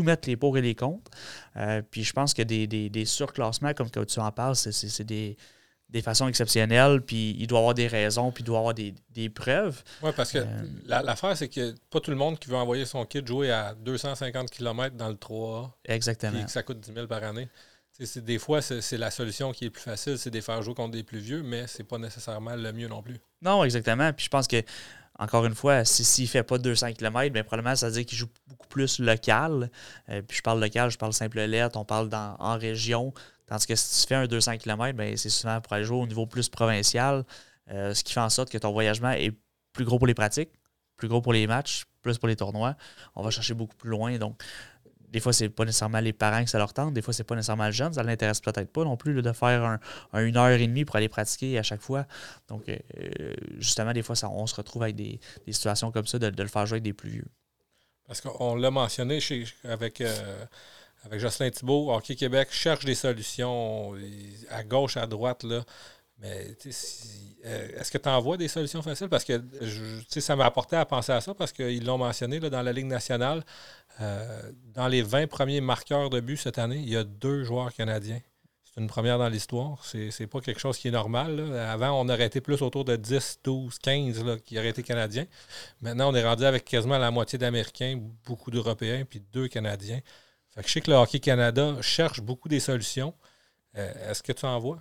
tout 0.00 0.06
mettre 0.06 0.28
les 0.28 0.36
pour 0.36 0.56
et 0.56 0.62
les 0.62 0.74
contre. 0.74 1.10
Euh, 1.56 1.82
puis 1.88 2.04
je 2.04 2.12
pense 2.12 2.34
que 2.34 2.42
des, 2.42 2.66
des, 2.66 3.04
surclassements, 3.04 3.74
comme 3.74 3.90
tu 3.90 4.20
en 4.20 4.32
parles, 4.32 4.56
c'est 4.56 5.04
des, 5.04 5.36
des 5.88 6.02
façons 6.02 6.28
exceptionnelles, 6.28 7.02
puis 7.02 7.36
il 7.38 7.46
doit 7.46 7.58
avoir 7.58 7.74
des 7.74 7.86
raisons, 7.86 8.32
puis 8.32 8.42
il 8.42 8.46
doit 8.46 8.58
avoir 8.58 8.74
des, 8.74 8.94
preuves. 9.34 9.82
Oui, 10.02 10.10
parce 10.16 10.32
que 10.32 10.38
euh, 10.38 10.44
l'affaire, 10.86 11.36
c'est 11.36 11.48
que 11.48 11.74
pas 11.90 12.00
tout 12.00 12.10
le 12.10 12.16
monde 12.16 12.38
qui 12.38 12.48
veut 12.48 12.56
envoyer 12.56 12.86
son 12.86 13.04
kit 13.04 13.22
jouer 13.24 13.50
à 13.50 13.74
250 13.74 14.50
km 14.50 14.96
dans 14.96 15.08
le 15.08 15.14
3A. 15.14 15.70
Exactement. 15.84 16.40
Et 16.40 16.44
que 16.44 16.50
ça 16.50 16.62
coûte 16.62 16.80
10 16.80 16.94
000 16.94 17.06
par 17.06 17.22
année. 17.22 17.48
des 18.16 18.38
fois, 18.38 18.62
c'est 18.62 18.96
la 18.96 19.10
solution 19.10 19.52
qui 19.52 19.66
est 19.66 19.70
plus 19.70 19.82
facile, 19.82 20.18
c'est 20.18 20.30
de 20.30 20.36
les 20.36 20.42
faire 20.42 20.62
jouer 20.62 20.74
contre 20.74 20.92
des 20.92 21.02
plus 21.02 21.18
vieux, 21.18 21.42
mais 21.42 21.66
c'est 21.66 21.84
pas 21.84 21.98
nécessairement 21.98 22.56
le 22.56 22.72
mieux 22.72 22.88
non 22.88 23.02
plus. 23.02 23.18
Non, 23.42 23.64
exactement. 23.64 24.12
Puis 24.12 24.24
je 24.24 24.30
pense 24.30 24.46
que 24.46 24.62
encore 25.20 25.44
une 25.44 25.54
fois, 25.54 25.84
s'il 25.84 26.24
ne 26.24 26.28
fait 26.28 26.42
pas 26.42 26.56
200 26.56 26.94
km, 26.94 27.30
bien, 27.30 27.44
probablement, 27.44 27.76
ça 27.76 27.88
veut 27.88 27.92
dire 27.92 28.06
qu'il 28.06 28.16
joue 28.16 28.28
beaucoup 28.48 28.66
plus 28.68 28.98
local. 28.98 29.70
Euh, 30.08 30.22
puis 30.22 30.38
je 30.38 30.42
parle 30.42 30.60
local, 30.60 30.90
je 30.90 30.96
parle 30.96 31.12
simple 31.12 31.40
lettre, 31.40 31.78
on 31.78 31.84
parle 31.84 32.08
en 32.14 32.56
région. 32.56 33.12
Tandis 33.46 33.66
que 33.66 33.76
si 33.76 34.00
tu 34.00 34.08
fais 34.08 34.14
un 34.14 34.26
200 34.26 34.56
km, 34.56 34.96
bien, 34.96 35.14
c'est 35.16 35.28
souvent 35.28 35.60
pour 35.60 35.74
aller 35.74 35.84
jouer 35.84 35.98
au 35.98 36.06
niveau 36.06 36.24
plus 36.24 36.48
provincial, 36.48 37.24
euh, 37.70 37.92
ce 37.92 38.02
qui 38.02 38.14
fait 38.14 38.20
en 38.20 38.30
sorte 38.30 38.48
que 38.48 38.56
ton 38.56 38.72
voyagement 38.72 39.10
est 39.10 39.36
plus 39.74 39.84
gros 39.84 39.98
pour 39.98 40.06
les 40.06 40.14
pratiques, 40.14 40.52
plus 40.96 41.08
gros 41.08 41.20
pour 41.20 41.34
les 41.34 41.46
matchs, 41.46 41.84
plus 42.00 42.16
pour 42.16 42.28
les 42.28 42.36
tournois. 42.36 42.74
On 43.14 43.22
va 43.22 43.30
chercher 43.30 43.52
beaucoup 43.52 43.76
plus 43.76 43.90
loin. 43.90 44.16
Donc, 44.16 44.42
des 45.10 45.20
fois, 45.20 45.32
c'est 45.32 45.48
pas 45.48 45.64
nécessairement 45.64 46.00
les 46.00 46.12
parents 46.12 46.44
que 46.44 46.50
ça 46.50 46.58
leur 46.58 46.72
tente, 46.72 46.94
des 46.94 47.02
fois, 47.02 47.12
c'est 47.12 47.24
pas 47.24 47.34
nécessairement 47.34 47.66
le 47.66 47.72
jeune, 47.72 47.92
ça 47.92 48.02
l'intéresse 48.02 48.40
peut-être 48.40 48.70
pas 48.72 48.84
non 48.84 48.96
plus 48.96 49.22
de 49.22 49.32
faire 49.32 49.64
un, 50.12 50.24
une 50.24 50.36
heure 50.36 50.50
et 50.50 50.66
demie 50.66 50.84
pour 50.84 50.96
aller 50.96 51.08
pratiquer 51.08 51.58
à 51.58 51.62
chaque 51.62 51.80
fois. 51.80 52.06
Donc, 52.48 52.68
euh, 52.68 53.34
justement, 53.58 53.92
des 53.92 54.02
fois, 54.02 54.14
on 54.30 54.46
se 54.46 54.54
retrouve 54.54 54.82
avec 54.84 54.96
des, 54.96 55.20
situations 55.48 55.90
comme 55.90 56.06
ça 56.06 56.18
de, 56.18 56.42
le 56.42 56.48
faire 56.48 56.66
jouer 56.66 56.76
avec 56.76 56.84
des 56.84 56.92
plus 56.92 57.10
vieux. 57.10 57.26
Parce 58.06 58.20
qu'on 58.20 58.54
l'a 58.54 58.70
mentionné 58.70 59.20
avec, 59.64 60.00
euh, 60.00 60.46
Jocelyn 61.12 61.50
Thibault, 61.50 61.92
Hockey 61.92 62.14
Québec 62.14 62.48
cherche 62.50 62.84
des 62.84 62.94
solutions 62.94 63.94
à 64.50 64.62
gauche, 64.62 64.96
à 64.96 65.06
droite. 65.06 65.42
Là. 65.44 65.64
Mais 66.20 66.54
euh, 67.46 67.80
est-ce 67.80 67.90
que 67.90 67.98
tu 67.98 68.08
envoies 68.08 68.36
des 68.36 68.48
solutions 68.48 68.82
faciles? 68.82 69.08
Parce 69.08 69.24
que 69.24 69.40
ça 70.20 70.36
m'a 70.36 70.44
apporté 70.44 70.76
à 70.76 70.84
penser 70.84 71.12
à 71.12 71.20
ça 71.20 71.32
parce 71.34 71.52
qu'ils 71.52 71.84
l'ont 71.84 71.98
mentionné 71.98 72.40
là, 72.40 72.50
dans 72.50 72.62
la 72.62 72.72
Ligue 72.72 72.86
nationale. 72.86 73.42
Euh, 74.00 74.52
dans 74.74 74.86
les 74.86 75.02
20 75.02 75.28
premiers 75.28 75.60
marqueurs 75.60 76.10
de 76.10 76.20
but 76.20 76.36
cette 76.36 76.58
année, 76.58 76.78
il 76.78 76.90
y 76.90 76.96
a 76.96 77.04
deux 77.04 77.44
joueurs 77.44 77.72
canadiens. 77.72 78.20
C'est 78.64 78.80
une 78.80 78.86
première 78.86 79.18
dans 79.18 79.28
l'histoire. 79.28 79.82
C'est, 79.84 80.10
c'est 80.10 80.26
pas 80.26 80.40
quelque 80.40 80.60
chose 80.60 80.76
qui 80.76 80.88
est 80.88 80.92
normal. 80.92 81.56
Avant, 81.56 81.98
on 82.00 82.08
aurait 82.08 82.26
été 82.26 82.40
plus 82.40 82.60
autour 82.62 82.84
de 82.84 82.96
10, 82.96 83.40
12, 83.42 83.78
15 83.78 84.24
qui 84.44 84.58
auraient 84.58 84.68
été 84.68 84.82
canadiens. 84.82 85.26
Maintenant, 85.80 86.12
on 86.12 86.14
est 86.14 86.24
rendu 86.24 86.44
avec 86.44 86.66
quasiment 86.66 86.98
la 86.98 87.10
moitié 87.10 87.38
d'Américains, 87.38 87.98
beaucoup 88.26 88.50
d'Européens, 88.50 89.04
puis 89.08 89.20
deux 89.32 89.48
Canadiens. 89.48 90.00
Fait 90.50 90.62
que 90.62 90.68
je 90.68 90.72
sais 90.72 90.80
que 90.80 90.90
le 90.90 90.96
Hockey 90.96 91.18
Canada 91.18 91.76
cherche 91.80 92.20
beaucoup 92.20 92.48
des 92.48 92.60
solutions. 92.60 93.14
Euh, 93.76 94.10
est-ce 94.10 94.22
que 94.22 94.32
tu 94.32 94.44
en 94.44 94.58
vois? 94.58 94.80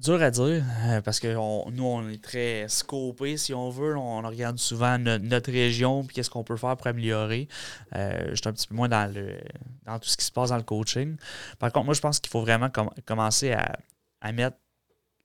Dur 0.00 0.22
à 0.22 0.30
dire, 0.30 0.64
euh, 0.86 1.02
parce 1.02 1.20
que 1.20 1.28
nous, 1.70 1.84
on 1.84 2.08
est 2.08 2.22
très 2.22 2.66
scopé, 2.68 3.36
si 3.36 3.52
on 3.52 3.68
veut. 3.68 3.98
On 3.98 4.22
regarde 4.22 4.58
souvent 4.58 4.96
notre 4.98 5.52
région, 5.52 6.04
puis 6.04 6.14
qu'est-ce 6.14 6.30
qu'on 6.30 6.42
peut 6.42 6.56
faire 6.56 6.74
pour 6.78 6.86
améliorer. 6.86 7.48
Euh, 7.94 8.30
je 8.30 8.36
suis 8.36 8.48
un 8.48 8.52
petit 8.54 8.66
peu 8.66 8.74
moins 8.74 8.88
dans, 8.88 9.12
le, 9.12 9.38
dans 9.84 9.98
tout 9.98 10.08
ce 10.08 10.16
qui 10.16 10.24
se 10.24 10.32
passe 10.32 10.48
dans 10.48 10.56
le 10.56 10.62
coaching. 10.62 11.18
Par 11.58 11.70
contre, 11.70 11.84
moi, 11.84 11.92
je 11.92 12.00
pense 12.00 12.18
qu'il 12.18 12.30
faut 12.30 12.40
vraiment 12.40 12.70
commencer 13.04 13.52
à, 13.52 14.32
mettre 14.32 14.56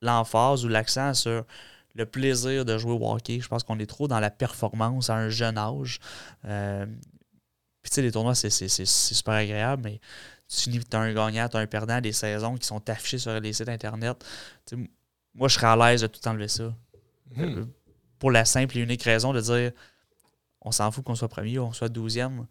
l'emphase 0.01 0.65
ou 0.65 0.67
l'accent 0.67 1.13
sur 1.13 1.45
le 1.93 2.05
plaisir 2.05 2.65
de 2.65 2.77
jouer 2.77 2.91
au 2.91 3.13
hockey. 3.13 3.39
Je 3.39 3.47
pense 3.47 3.63
qu'on 3.63 3.79
est 3.79 3.85
trop 3.85 4.09
dans 4.09 4.19
la 4.19 4.29
performance 4.29 5.09
à 5.09 5.15
un 5.15 5.29
jeune 5.29 5.57
âge. 5.57 6.01
Euh, 6.43 6.85
puis, 7.81 7.91
tu 7.91 7.95
sais, 7.95 8.01
les 8.01 8.11
tournois, 8.11 8.35
c'est 8.35 8.49
super 8.49 9.35
agréable, 9.35 9.83
mais 9.85 10.01
tu 10.47 10.79
as 10.91 10.99
un 10.99 11.13
gagnant, 11.13 11.49
tu 11.49 11.57
as 11.57 11.59
un 11.59 11.67
perdant, 11.67 12.01
des 12.01 12.11
saisons 12.11 12.55
qui 12.55 12.67
sont 12.67 12.89
affichées 12.89 13.17
sur 13.17 13.39
les 13.39 13.53
sites 13.53 13.69
Internet. 13.69 14.23
moi, 15.33 15.47
je 15.47 15.55
serais 15.55 15.67
à 15.67 15.75
l'aise 15.75 16.01
de 16.01 16.07
tout 16.07 16.25
enlever 16.27 16.47
ça. 16.47 16.73
Hmm. 17.35 17.43
Euh, 17.43 17.65
pour 18.19 18.31
la 18.31 18.45
simple 18.45 18.77
et 18.77 18.81
unique 18.81 19.03
raison 19.03 19.33
de 19.33 19.41
dire 19.41 19.71
on 20.61 20.71
s'en 20.71 20.91
fout 20.91 21.03
qu'on 21.03 21.15
soit 21.15 21.27
premier 21.27 21.59
ou 21.59 21.65
qu'on 21.65 21.73
soit 21.73 21.89
douzième. 21.89 22.47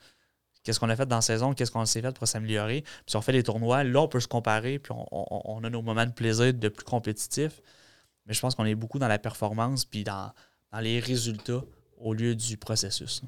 Qu'est-ce 0.63 0.81
qu'on 0.81 0.89
a 0.89 0.97
fait 0.97 1.07
dans 1.07 1.17
la 1.17 1.23
saison, 1.23 1.53
qu'est-ce 1.53 1.71
qu'on 1.71 1.85
s'est 1.85 2.01
fait 2.01 2.17
pour 2.17 2.27
s'améliorer? 2.27 2.83
Puis 2.83 3.03
si 3.09 3.17
on 3.17 3.21
fait 3.21 3.33
des 3.33 3.43
tournois, 3.43 3.85
là, 3.85 4.01
on 4.01 4.09
peut 4.09 4.21
se 4.21 4.29
comparer, 4.29 4.79
puis 4.79 4.93
on, 5.11 5.63
a 5.63 5.69
nos 5.69 5.83
moments 5.83 6.07
de 6.07 6.13
plaisir 6.13 6.55
de 6.55 6.69
plus 6.69 6.85
compétitifs. 6.85 7.61
Mais 8.25 8.33
je 8.33 8.41
pense 8.41 8.55
qu'on 8.55 8.65
est 8.65 8.75
beaucoup 8.75 8.99
dans 8.99 9.09
la 9.09 9.19
performance, 9.19 9.85
puis 9.85 10.05
dans, 10.05 10.33
dans 10.73 10.81
les 10.81 11.01
résultats 11.01 11.63
au 11.99 12.15
lieu 12.15 12.35
du 12.35 12.57
processus. 12.57 13.21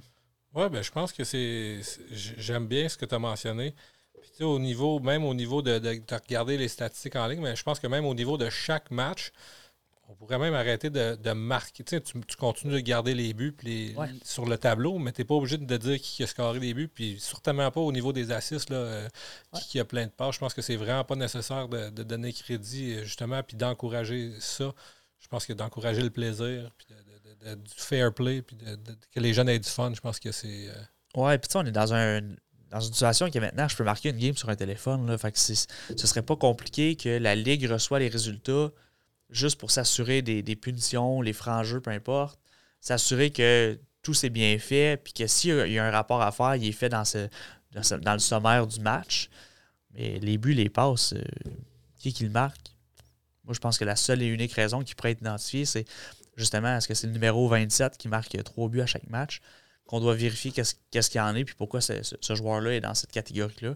Oui, 0.55 0.68
ben, 0.70 0.82
je 0.82 0.90
pense 0.90 1.12
que 1.12 1.24
c'est. 1.24 1.80
J'aime 2.10 2.66
bien 2.66 2.88
ce 2.88 2.97
que 2.97 3.05
tu 3.05 3.14
as 3.14 3.18
mentionné 3.18 3.74
au 4.45 4.59
niveau, 4.59 5.01
même 5.01 5.25
au 5.25 5.35
niveau 5.35 5.63
de, 5.63 5.81
regarder 6.15 6.57
les 6.57 6.69
statistiques 6.69 7.17
en 7.17 7.27
ligne, 7.27 7.41
mais 7.41 7.57
je 7.57 7.63
pense 7.63 7.81
que 7.81 7.87
même 7.87 8.05
au 8.05 8.15
niveau 8.15 8.37
de 8.37 8.51
chaque 8.51 8.91
match, 8.91 9.33
on 10.09 10.15
pourrait 10.15 10.39
même 10.39 10.55
arrêter 10.55 10.89
de, 10.89 11.33
marquer. 11.33 11.83
Tu, 11.83 12.01
tu, 12.01 12.37
continues 12.37 12.75
de 12.75 12.81
garder 12.81 13.15
les 13.15 13.35
buts 13.35 13.57
sur 14.23 14.47
le 14.47 14.57
tableau, 14.57 14.99
mais 14.99 15.13
tu 15.13 15.21
n'es 15.21 15.25
pas 15.25 15.35
obligé 15.35 15.59
de 15.59 15.77
dire 15.77 16.01
qui 16.01 16.23
a 16.23 16.27
scoré 16.27 16.61
les 16.61 16.75
buts. 16.75 16.89
Puis 16.89 17.19
certainement 17.19 17.71
pas 17.71 17.81
au 17.81 17.91
niveau 17.91 18.13
des 18.13 18.31
assists, 18.31 18.71
là, 18.71 18.77
euh, 18.77 19.09
qui, 19.69 19.81
a 19.81 19.85
plein 19.85 20.07
de 20.07 20.11
parts. 20.11 20.33
Je 20.33 20.39
pense 20.39 20.55
que 20.55 20.63
c'est 20.63 20.77
vraiment 20.77 21.03
pas 21.03 21.17
nécessaire 21.17 21.69
de, 21.69 22.03
donner 22.03 22.33
crédit, 22.33 22.95
euh, 22.95 23.05
justement, 23.05 23.43
puis 23.43 23.57
d'encourager 23.57 24.33
ça. 24.39 24.73
Je 25.19 25.29
pense 25.29 25.45
que 25.45 25.53
d'encourager 25.53 26.03
le 26.03 26.11
plaisir, 26.11 26.71
puis 26.79 26.87
du 27.55 27.75
fair 27.77 28.13
play, 28.13 28.43
puis 28.43 28.57
que 28.57 29.21
les 29.21 29.35
jeunes 29.35 29.49
aient 29.49 29.59
du 29.59 29.69
fun, 29.69 29.93
je 29.95 30.01
pense 30.01 30.21
que 30.21 30.31
c'est. 30.31 30.69
Euh, 30.69 31.21
ouais, 31.21 31.39
puis 31.39 31.49
tu 31.49 31.53
sais, 31.53 31.59
on 31.59 31.67
est 31.67 31.73
dans 31.73 31.95
un 31.95 32.21
dans 32.70 32.80
une 32.80 32.93
situation 32.93 33.30
qui 33.30 33.38
est 33.38 33.40
maintenant, 33.40 33.68
je 33.68 33.76
peux 33.76 33.84
marquer 33.84 34.10
une 34.10 34.18
game 34.18 34.36
sur 34.36 34.48
un 34.48 34.56
téléphone. 34.56 35.06
Là, 35.06 35.16
fait 35.18 35.32
que 35.32 35.38
ce 35.38 35.66
serait 36.06 36.22
pas 36.22 36.36
compliqué 36.36 36.97
que 36.97 37.09
la 37.09 37.34
Ligue 37.34 37.68
reçoit 37.70 37.98
les 37.98 38.09
résultats 38.09 38.70
juste 39.30 39.59
pour 39.59 39.70
s'assurer 39.70 40.22
des, 40.22 40.56
punitions, 40.56 41.20
les 41.20 41.32
francs-jeux, 41.32 41.80
peu 41.80 41.90
importe. 41.90 42.38
S'assurer 42.80 43.30
que 43.30 43.78
tout 44.02 44.14
s'est 44.14 44.30
bien 44.30 44.59
fait, 44.59 45.02
puis 45.02 45.12
que 45.12 45.26
s'il 45.26 45.68
y 45.68 45.78
a 45.78 45.84
un 45.84 45.90
rapport 45.90 46.22
à 46.22 46.30
faire, 46.32 46.56
il 46.56 46.66
est 46.66 46.72
fait 46.72 46.88
dans, 46.88 47.02
le 47.74 48.18
sommaire 48.18 48.66
du 48.66 48.80
match. 48.80 49.28
Mais 49.94 50.18
les 50.20 50.38
buts, 50.38 50.52
les 50.52 50.68
passes, 50.68 51.14
euh, 51.14 51.22
qui 51.98 52.10
est 52.10 52.12
qui 52.12 52.24
le 52.24 52.30
marque? 52.30 52.76
Moi, 53.44 53.55
je 53.55 53.60
pense 53.60 53.78
que 53.78 53.84
la 53.84 53.97
seule 53.97 54.22
et 54.22 54.26
unique 54.26 54.52
raison 54.52 54.82
qui 54.82 54.94
pourrait 54.94 55.12
être 55.12 55.20
identifiée, 55.20 55.64
c'est 55.64 55.86
justement, 56.36 56.76
est-ce 56.76 56.86
que 56.86 56.94
c'est 56.94 57.06
le 57.06 57.12
numéro 57.12 57.48
27 57.48 57.97
qui 57.97 58.09
marque 58.09 58.36
trois 58.44 58.68
buts 58.68 58.80
à 58.80 58.86
chaque 58.86 59.09
match? 59.09 59.40
Qu'on 59.87 60.01
doit 60.01 60.15
vérifier 60.15 60.51
qu'est-ce 60.53 61.11
qu'il 61.11 61.19
y 61.19 61.25
en 61.25 61.35
est, 61.35 61.45
puis 61.45 61.55
pourquoi 61.55 61.81
ce, 61.81 62.35
joueur-là 62.35 62.75
est 62.75 62.81
dans 62.81 62.95
cette 62.95 63.13
catégorie-là. 63.13 63.75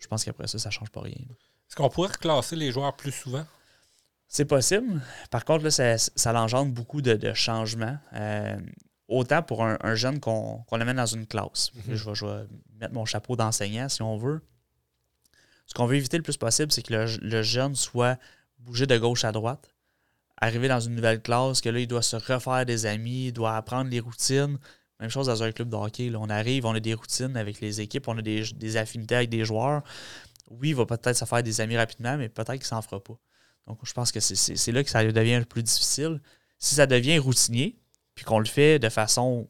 Je 0.00 0.06
pense 0.08 0.24
qu'après 0.24 0.46
ça, 0.46 0.58
ça 0.58 0.68
ne 0.68 0.72
change 0.72 0.90
pas 0.90 1.00
rien. 1.00 1.14
Est-ce 1.14 1.76
qu'on 1.76 1.88
pourrait 1.88 2.12
reclasser 2.12 2.56
les 2.56 2.70
joueurs 2.70 2.94
plus 2.96 3.12
souvent? 3.12 3.44
C'est 4.28 4.44
possible. 4.44 5.00
Par 5.30 5.44
contre, 5.44 5.64
là, 5.64 5.70
ça, 5.70 5.98
ça 5.98 6.34
engendre 6.34 6.72
beaucoup 6.72 7.00
de, 7.00 7.32
changements. 7.32 7.96
Euh, 8.14 8.58
autant 9.08 9.42
pour 9.42 9.64
un, 9.64 9.94
jeune 9.94 10.18
qu'on 10.20 10.64
amène 10.72 10.96
dans 10.96 11.06
une 11.06 11.26
classe. 11.26 11.72
Mhm. 11.74 11.94
je, 11.94 12.26
vais, 12.26 12.46
mettre 12.80 12.94
mon 12.94 13.04
chapeau 13.04 13.36
d'enseignant 13.36 13.88
si 13.88 14.02
on 14.02 14.16
veut. 14.16 14.42
Ce 15.66 15.74
qu'on 15.74 15.86
veut 15.86 15.96
éviter 15.96 16.16
le 16.16 16.22
plus 16.22 16.36
possible, 16.36 16.72
c'est 16.72 16.82
que 16.82 16.92
le, 16.92 17.06
le, 17.22 17.42
jeune 17.42 17.74
soit 17.74 18.18
bougé 18.58 18.86
de 18.86 18.96
gauche 18.98 19.24
à 19.24 19.32
droite, 19.32 19.74
arriver 20.36 20.68
dans 20.68 20.80
une 20.80 20.94
nouvelle 20.94 21.20
classe, 21.20 21.60
que 21.60 21.68
là, 21.68 21.80
il 21.80 21.88
doit 21.88 22.02
se 22.02 22.16
refaire 22.16 22.66
des 22.66 22.86
amis, 22.86 23.28
il 23.28 23.32
doit 23.32 23.56
apprendre 23.56 23.90
les 23.90 24.00
routines. 24.00 24.58
Même 25.00 25.10
chose 25.10 25.26
dans 25.26 25.42
un 25.42 25.52
club 25.52 25.68
de 25.68 25.76
hockey. 25.76 26.12
On 26.16 26.30
arrive, 26.30 26.64
on 26.66 26.74
a 26.74 26.80
des 26.80 26.94
routines 26.94 27.36
avec 27.36 27.60
les 27.60 27.80
équipes, 27.80 28.08
on 28.08 28.16
a 28.18 28.22
des, 28.22 28.76
affinités 28.76 29.16
avec 29.16 29.30
des 29.30 29.44
joueurs. 29.44 29.82
Oui, 30.50 30.70
il 30.70 30.74
va 30.74 30.86
peut-être 30.86 31.16
se 31.16 31.24
faire 31.24 31.42
des 31.42 31.60
amis 31.60 31.76
rapidement, 31.76 32.16
mais 32.16 32.28
peut-être 32.28 32.52
qu'il 32.52 32.60
ne 32.60 32.64
s'en 32.64 32.82
fera 32.82 33.02
pas. 33.02 33.18
Donc, 33.66 33.78
je 33.82 33.92
pense 33.92 34.12
que 34.12 34.20
c'est 34.20 34.72
là 34.72 34.84
que 34.84 34.90
ça 34.90 35.04
devient 35.04 35.38
le 35.38 35.44
plus 35.44 35.62
difficile. 35.62 36.20
Si 36.58 36.76
ça 36.76 36.86
devient 36.86 37.18
routinier, 37.18 37.76
puis 38.14 38.24
qu'on 38.24 38.38
le 38.38 38.46
fait 38.46 38.78
de 38.78 38.88
façon 38.88 39.48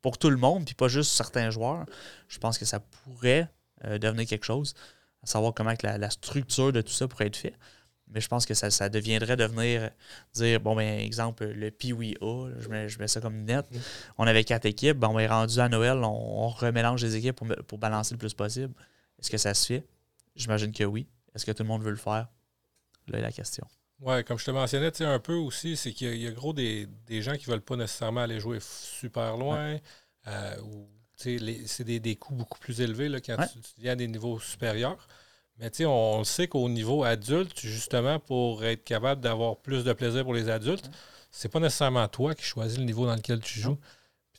pour 0.00 0.18
tout 0.18 0.30
le 0.30 0.36
monde, 0.36 0.64
puis 0.64 0.74
pas 0.74 0.88
juste 0.88 1.12
certains 1.12 1.50
joueurs, 1.50 1.84
je 2.28 2.38
pense 2.38 2.58
que 2.58 2.64
ça 2.64 2.80
pourrait 2.80 3.50
euh, 3.84 3.98
devenir 3.98 4.26
quelque 4.26 4.44
chose. 4.44 4.74
À 5.22 5.26
savoir 5.26 5.54
comment 5.54 5.74
que 5.74 5.86
la, 5.86 6.10
structure 6.10 6.72
de 6.72 6.80
tout 6.80 6.92
ça 6.92 7.08
pourrait 7.08 7.26
être 7.26 7.36
fait. 7.36 7.54
Mais 8.08 8.20
je 8.20 8.28
pense 8.28 8.46
que 8.46 8.54
ça, 8.54 8.88
deviendrait 8.88 9.36
devenir 9.36 9.90
dire, 10.34 10.60
bon, 10.60 10.76
ben, 10.76 11.00
exemple, 11.00 11.46
le 11.46 11.70
Pee-Wee 11.70 12.16
A, 12.20 12.50
je 12.60 12.68
mets, 12.68 12.88
je 12.88 12.98
mets, 12.98 13.08
ça 13.08 13.20
comme 13.20 13.44
net. 13.44 13.64
Mm. 13.70 13.78
On 14.18 14.26
avait 14.26 14.44
quatre 14.44 14.66
équipes, 14.66 14.98
bon, 14.98 15.08
on 15.08 15.18
est 15.18 15.26
rendu 15.26 15.58
à 15.58 15.68
Noël, 15.68 15.98
on, 16.04 16.48
remélange 16.48 17.02
les 17.02 17.16
équipes 17.16 17.40
pour, 17.66 17.78
balancer 17.78 18.14
le 18.14 18.18
plus 18.18 18.34
possible. 18.34 18.74
Est-ce 19.18 19.30
que 19.30 19.38
ça 19.38 19.54
se 19.54 19.66
fait? 19.66 19.86
J'imagine 20.36 20.72
que 20.72 20.84
oui. 20.84 21.06
Est-ce 21.34 21.46
que 21.46 21.52
tout 21.52 21.62
le 21.62 21.68
monde 21.68 21.82
veut 21.82 21.90
le 21.90 21.96
faire? 21.96 22.28
Là 23.08 23.18
est 23.18 23.22
la 23.22 23.32
question. 23.32 23.66
Oui, 24.00 24.22
comme 24.24 24.38
je 24.38 24.44
te 24.44 24.50
mentionnais 24.50 25.02
un 25.02 25.18
peu 25.18 25.34
aussi, 25.34 25.76
c'est 25.76 25.92
qu'il 25.92 26.16
y, 26.16 26.26
a 26.26 26.30
gros 26.30 26.52
des, 26.52 26.88
gens 27.08 27.36
qui 27.36 27.48
ne 27.48 27.52
veulent 27.52 27.62
pas 27.62 27.76
nécessairement 27.76 28.22
aller 28.22 28.40
jouer 28.40 28.58
super 28.60 29.36
loin. 29.36 29.78
Euh, 30.26 30.60
ou 30.62 30.88
c'est 31.16 31.84
des, 31.84 32.00
des 32.00 32.16
coûts 32.16 32.34
beaucoup 32.34 32.58
plus 32.58 32.80
élevés 32.80 33.08
là, 33.08 33.20
quand 33.20 33.36
tu, 33.46 33.58
viens 33.78 33.92
à 33.92 33.96
des 33.96 34.08
niveaux 34.08 34.38
supérieurs. 34.40 35.06
Mais 35.58 35.70
tu 35.70 35.78
sais, 35.78 35.86
on 35.86 36.24
sait 36.24 36.48
qu'au 36.48 36.68
niveau 36.68 37.04
adulte, 37.04 37.60
justement, 37.60 38.18
pour 38.18 38.64
être 38.64 38.84
capable 38.84 39.20
d'avoir 39.20 39.56
plus 39.58 39.84
de 39.84 39.92
plaisir 39.92 40.24
pour 40.24 40.34
les 40.34 40.48
adultes, 40.48 40.90
c'est 41.30 41.48
pas 41.48 41.60
nécessairement 41.60 42.08
toi 42.08 42.34
qui 42.34 42.44
choisis 42.44 42.78
le 42.78 42.84
niveau 42.84 43.06
dans 43.06 43.14
lequel 43.14 43.40
tu 43.40 43.60
joues. 43.60 43.78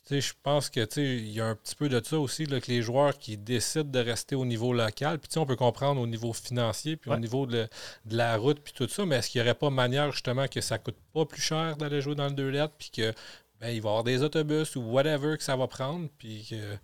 Puis 0.06 0.20
je 0.20 0.34
pense 0.42 0.70
que 0.70 0.86
il 1.00 1.32
y 1.32 1.40
a 1.40 1.46
un 1.46 1.54
petit 1.56 1.74
peu 1.74 1.88
de 1.88 2.00
ça 2.04 2.18
aussi, 2.18 2.46
là, 2.46 2.60
que 2.60 2.70
les 2.70 2.80
joueurs 2.80 3.18
qui 3.18 3.36
décident 3.36 3.90
de 3.90 3.98
rester 3.98 4.36
au 4.36 4.44
niveau 4.44 4.72
local, 4.72 5.18
puis 5.18 5.36
on 5.38 5.46
peut 5.46 5.56
comprendre 5.56 6.00
au 6.00 6.06
niveau 6.06 6.32
financier, 6.32 6.96
puis 6.96 7.10
au 7.10 7.16
niveau 7.16 7.46
de, 7.46 7.68
la 8.08 8.36
route, 8.36 8.60
puis 8.60 8.72
tout 8.72 8.88
ça, 8.88 9.04
mais 9.04 9.16
est-ce 9.16 9.30
qu'il 9.30 9.42
n'y 9.42 9.48
aurait 9.48 9.58
pas 9.58 9.70
manière 9.70 10.12
justement 10.12 10.46
que 10.46 10.60
ça 10.60 10.78
coûte 10.78 10.96
pas 11.12 11.24
plus 11.26 11.42
cher 11.42 11.76
d'aller 11.76 12.00
jouer 12.00 12.14
dans 12.14 12.28
le 12.28 12.34
deux 12.34 12.50
lettres, 12.50 12.74
puis 12.78 12.90
que 12.90 13.12
ben, 13.60 13.70
il 13.70 13.80
va 13.80 13.88
y 13.88 13.90
avoir 13.90 14.04
des 14.04 14.22
autobus 14.22 14.76
ou 14.76 14.82
whatever 14.82 15.36
que 15.36 15.42
ça 15.42 15.56
va 15.56 15.66
prendre, 15.66 16.08
puis 16.18 16.46
que 16.48 16.76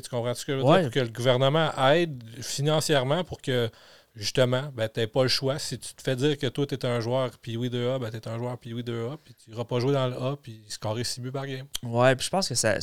tu 0.00 0.08
comprends 0.08 0.34
ce 0.34 0.44
que 0.44 0.58
je 0.58 0.64
veux 0.64 0.80
dire? 0.80 0.90
Que 0.90 1.00
le 1.00 1.08
gouvernement 1.08 1.70
aide 1.90 2.22
financièrement 2.42 3.24
pour 3.24 3.40
que, 3.40 3.70
justement, 4.14 4.70
ben, 4.74 4.88
tu 4.88 5.00
n'aies 5.00 5.06
pas 5.06 5.22
le 5.22 5.28
choix. 5.28 5.58
Si 5.58 5.78
tu 5.78 5.94
te 5.94 6.02
fais 6.02 6.16
dire 6.16 6.38
que 6.38 6.46
toi, 6.46 6.66
tu 6.66 6.74
es 6.74 6.84
un 6.86 7.00
joueur 7.00 7.30
puis 7.38 7.56
oui 7.56 7.68
2A, 7.68 7.98
ben, 7.98 8.10
tu 8.10 8.16
es 8.16 8.28
un 8.28 8.38
joueur 8.38 8.58
puis 8.58 8.74
oui 8.74 8.82
2A, 8.82 9.18
puis 9.22 9.34
tu 9.34 9.50
n'iras 9.50 9.64
pas 9.64 9.80
jouer 9.80 9.92
dans 9.92 10.08
le 10.08 10.16
A, 10.16 10.36
puis 10.36 10.64
scorer 10.68 11.04
6 11.04 11.20
buts 11.20 11.32
par 11.32 11.46
game. 11.46 11.66
Ouais, 11.82 12.14
puis 12.16 12.24
je 12.24 12.30
pense 12.30 12.48
que 12.48 12.54
ça, 12.54 12.78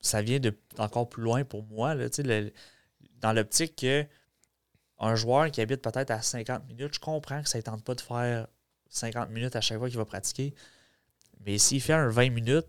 ça 0.00 0.22
vient 0.22 0.40
de 0.40 0.54
encore 0.78 1.08
plus 1.08 1.22
loin 1.22 1.44
pour 1.44 1.64
moi. 1.64 1.94
Là, 1.94 2.06
le, 2.18 2.52
dans 3.20 3.32
l'optique 3.32 3.76
que 3.76 4.06
un 4.98 5.14
joueur 5.14 5.50
qui 5.50 5.60
habite 5.60 5.82
peut-être 5.82 6.10
à 6.10 6.20
50 6.20 6.66
minutes, 6.68 6.94
je 6.94 7.00
comprends 7.00 7.42
que 7.42 7.48
ça 7.48 7.58
ne 7.58 7.62
tente 7.62 7.84
pas 7.84 7.94
de 7.94 8.00
faire 8.00 8.46
50 8.90 9.30
minutes 9.30 9.56
à 9.56 9.60
chaque 9.60 9.78
fois 9.78 9.88
qu'il 9.88 9.98
va 9.98 10.04
pratiquer. 10.04 10.54
Mais 11.46 11.58
s'il 11.58 11.80
fait 11.80 11.94
un 11.94 12.08
20 12.08 12.30
minutes 12.30 12.66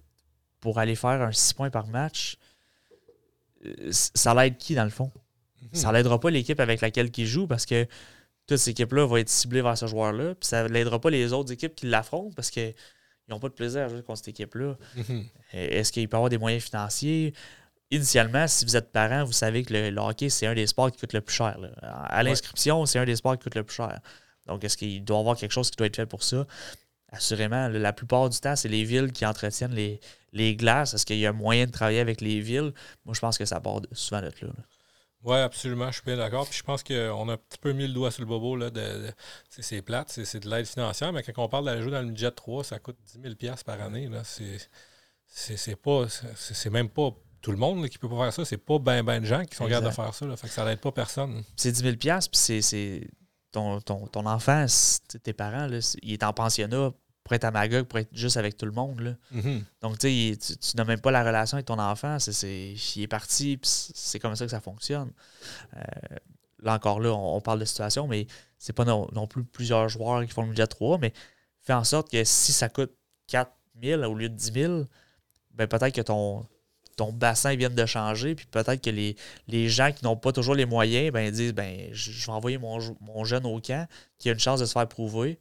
pour 0.61 0.79
aller 0.79 0.95
faire 0.95 1.21
un 1.21 1.31
6 1.31 1.53
points 1.53 1.69
par 1.69 1.87
match, 1.87 2.37
ça 3.91 4.33
l'aide 4.33 4.57
qui 4.57 4.75
dans 4.75 4.83
le 4.83 4.89
fond? 4.89 5.11
Mhm. 5.61 5.69
Ça 5.73 5.91
l'aidera 5.91 6.19
pas 6.19 6.29
l'équipe 6.29 6.59
avec 6.59 6.81
laquelle 6.81 7.09
il 7.15 7.25
joue 7.25 7.47
parce 7.47 7.65
que 7.65 7.85
toute 8.47 8.57
cette 8.57 8.79
équipe-là 8.79 9.05
va 9.05 9.19
être 9.19 9.29
ciblée 9.29 9.61
vers 9.61 9.77
ce 9.77 9.87
joueur-là. 9.87 10.35
Puis 10.35 10.47
ça 10.47 10.67
l'aidera 10.67 10.99
pas 10.99 11.09
les 11.09 11.33
autres 11.33 11.51
équipes 11.51 11.75
qui 11.75 11.87
l'affrontent 11.87 12.33
parce 12.35 12.49
qu'ils 12.49 12.73
n'ont 13.29 13.39
pas 13.39 13.49
de 13.49 13.53
plaisir 13.53 13.83
à 13.83 13.87
jouer 13.87 14.01
contre 14.03 14.19
cette 14.19 14.29
équipe-là. 14.29 14.77
Mhm. 14.95 15.25
Est-ce 15.53 15.91
qu'il 15.91 16.07
peut 16.09 16.15
y 16.15 16.17
avoir 16.17 16.29
des 16.29 16.37
moyens 16.37 16.63
financiers? 16.63 17.33
Initialement, 17.91 18.47
si 18.47 18.65
vous 18.65 18.77
êtes 18.77 18.91
parent, 18.91 19.25
vous 19.25 19.33
savez 19.33 19.63
que 19.63 19.73
le, 19.73 19.99
hockey, 19.99 20.29
c'est 20.29 20.47
un 20.47 20.53
des 20.53 20.67
sports 20.67 20.91
qui 20.91 20.99
coûte 20.99 21.13
le 21.13 21.21
plus 21.21 21.35
cher. 21.35 21.57
À 21.81 22.23
l'inscription, 22.23 22.85
c'est 22.85 22.99
un 22.99 23.05
des 23.05 23.17
sports 23.17 23.37
qui 23.37 23.43
coûte 23.43 23.55
le 23.55 23.63
plus 23.63 23.75
cher. 23.75 23.99
Donc, 24.47 24.63
est-ce 24.63 24.77
qu'il 24.77 25.03
doit 25.03 25.17
y 25.17 25.19
avoir 25.19 25.35
quelque 25.35 25.51
chose 25.51 25.69
qui 25.69 25.75
doit 25.75 25.87
être 25.87 25.97
fait 25.97 26.05
pour 26.05 26.23
ça? 26.23 26.47
Assurément, 27.11 27.67
la 27.67 27.93
plupart 27.93 28.29
du 28.29 28.39
temps, 28.39 28.55
c'est 28.55 28.69
les 28.69 28.83
villes 28.83 29.11
qui 29.11 29.25
entretiennent 29.25 29.73
les, 29.73 29.99
les 30.31 30.55
glaces, 30.55 30.93
est-ce 30.93 31.05
qu'il 31.05 31.17
y 31.17 31.25
a 31.25 31.33
moyen 31.33 31.65
de 31.65 31.71
travailler 31.71 31.99
avec 31.99 32.21
les 32.21 32.39
villes? 32.39 32.73
Moi, 33.05 33.13
je 33.13 33.19
pense 33.19 33.37
que 33.37 33.45
ça 33.45 33.59
part 33.59 33.81
souvent 33.91 34.21
d'être 34.21 34.41
là. 34.41 34.49
Oui, 35.23 35.37
absolument, 35.37 35.87
je 35.87 35.95
suis 35.95 36.05
bien 36.05 36.17
d'accord. 36.17 36.47
Puis 36.47 36.57
je 36.57 36.63
pense 36.63 36.83
qu'on 36.83 37.29
a 37.29 37.33
un 37.33 37.37
petit 37.37 37.59
peu 37.59 37.73
mis 37.73 37.85
le 37.85 37.93
doigt 37.93 38.09
sur 38.11 38.21
le 38.21 38.27
bobo. 38.27 38.55
Là, 38.55 38.71
de, 38.71 39.11
c'est 39.49 39.81
plate, 39.81 40.09
c'est 40.09 40.39
de 40.39 40.49
l'aide 40.49 40.65
financière, 40.65 41.13
mais 41.13 41.21
quand 41.21 41.43
on 41.43 41.47
parle 41.47 41.65
d'aller 41.65 41.81
jouer 41.81 41.91
dans 41.91 42.01
le 42.01 42.07
budget 42.07 42.31
3, 42.31 42.63
ça 42.63 42.79
coûte 42.79 42.97
10 43.05 43.35
000 43.39 43.55
par 43.65 43.81
année. 43.81 44.09
C'est 45.27 45.75
pas. 45.75 46.05
C'est 46.35 46.69
même 46.71 46.89
pas 46.89 47.11
tout 47.41 47.51
le 47.51 47.57
monde 47.57 47.87
qui 47.89 47.97
peut 47.97 48.09
pas 48.09 48.23
faire 48.23 48.33
ça. 48.33 48.45
C'est 48.45 48.57
pas 48.57 48.79
ben 48.79 49.03
ben 49.03 49.19
de 49.19 49.25
gens 49.25 49.43
qui 49.45 49.55
sont 49.55 49.67
capables 49.67 49.87
de 49.87 49.91
faire 49.91 50.13
ça. 50.13 50.25
Là, 50.25 50.35
fait 50.37 50.47
que 50.47 50.53
ça 50.53 50.65
n'aide 50.65 50.79
pas 50.79 50.91
personne. 50.91 51.43
C'est 51.55 51.71
10 51.71 51.81
000 51.81 51.95
puis 51.95 52.61
c'est 52.61 53.07
ton, 53.51 53.79
ton, 53.81 54.07
ton 54.07 54.25
enfant, 54.25 54.65
tes 55.23 55.33
parents, 55.33 55.67
là, 55.67 55.79
il 56.01 56.13
est 56.13 56.23
en 56.23 56.33
pensionnat 56.33 56.91
pour 57.23 57.33
être 57.33 57.43
à 57.43 57.51
Magog, 57.51 57.85
pour 57.85 57.99
être 57.99 58.09
juste 58.13 58.37
avec 58.37 58.57
tout 58.57 58.65
le 58.65 58.71
monde. 58.71 58.99
Là. 58.99 59.11
Mm-hmm. 59.35 59.63
Donc, 59.81 59.99
tu, 59.99 60.37
tu 60.37 60.77
n'as 60.77 60.83
même 60.83 60.99
pas 60.99 61.11
la 61.11 61.23
relation 61.23 61.55
avec 61.55 61.65
ton 61.65 61.79
enfant. 61.79 62.17
C'est, 62.19 62.73
il 62.95 63.01
est 63.01 63.07
parti, 63.07 63.59
c'est 63.63 64.19
comme 64.19 64.35
ça 64.35 64.45
que 64.45 64.51
ça 64.51 64.61
fonctionne. 64.61 65.11
Euh, 65.77 65.81
là 66.61 66.73
encore, 66.73 66.99
là, 66.99 67.13
on, 67.13 67.41
parle 67.41 67.59
de 67.59 67.65
situation, 67.65 68.07
mais 68.07 68.27
c'est 68.57 68.73
pas 68.73 68.85
non, 68.85 69.07
plus 69.27 69.43
plusieurs 69.43 69.89
joueurs 69.89 70.25
qui 70.25 70.31
font 70.31 70.43
le 70.43 70.49
budget 70.49 70.67
3, 70.67 70.97
mais 70.99 71.13
fais 71.61 71.73
en 71.73 71.83
sorte 71.83 72.09
que 72.09 72.23
si 72.23 72.53
ça 72.53 72.69
coûte 72.69 72.91
4 73.27 73.51
000 73.81 74.03
au 74.03 74.15
lieu 74.15 74.29
de 74.29 74.35
10 74.35 74.53
000, 74.53 74.83
ben 75.53 75.67
peut-être 75.67 75.93
que 75.93 76.01
ton, 76.01 76.45
ton 76.97 77.11
bassin 77.11 77.55
vient 77.55 77.69
de 77.69 77.85
changer, 77.85 78.35
puis 78.35 78.45
peut-être 78.45 78.81
que 78.81 78.89
les, 78.89 79.15
les 79.47 79.69
gens 79.69 79.91
qui 79.91 80.03
n'ont 80.03 80.17
pas 80.17 80.31
toujours 80.31 80.55
les 80.55 80.65
moyens, 80.65 81.11
ben, 81.11 81.31
disent 81.31 81.53
ben, 81.53 81.89
je 81.91 82.25
vais 82.25 82.31
envoyer 82.31 82.57
mon, 82.57 82.79
mon 82.99 83.23
jeune 83.23 83.45
au 83.45 83.59
camp 83.59 83.87
qui 84.17 84.29
a 84.29 84.33
une 84.33 84.39
chance 84.39 84.59
de 84.59 84.65
se 84.65 84.73
faire 84.73 84.87
prouver 84.87 85.39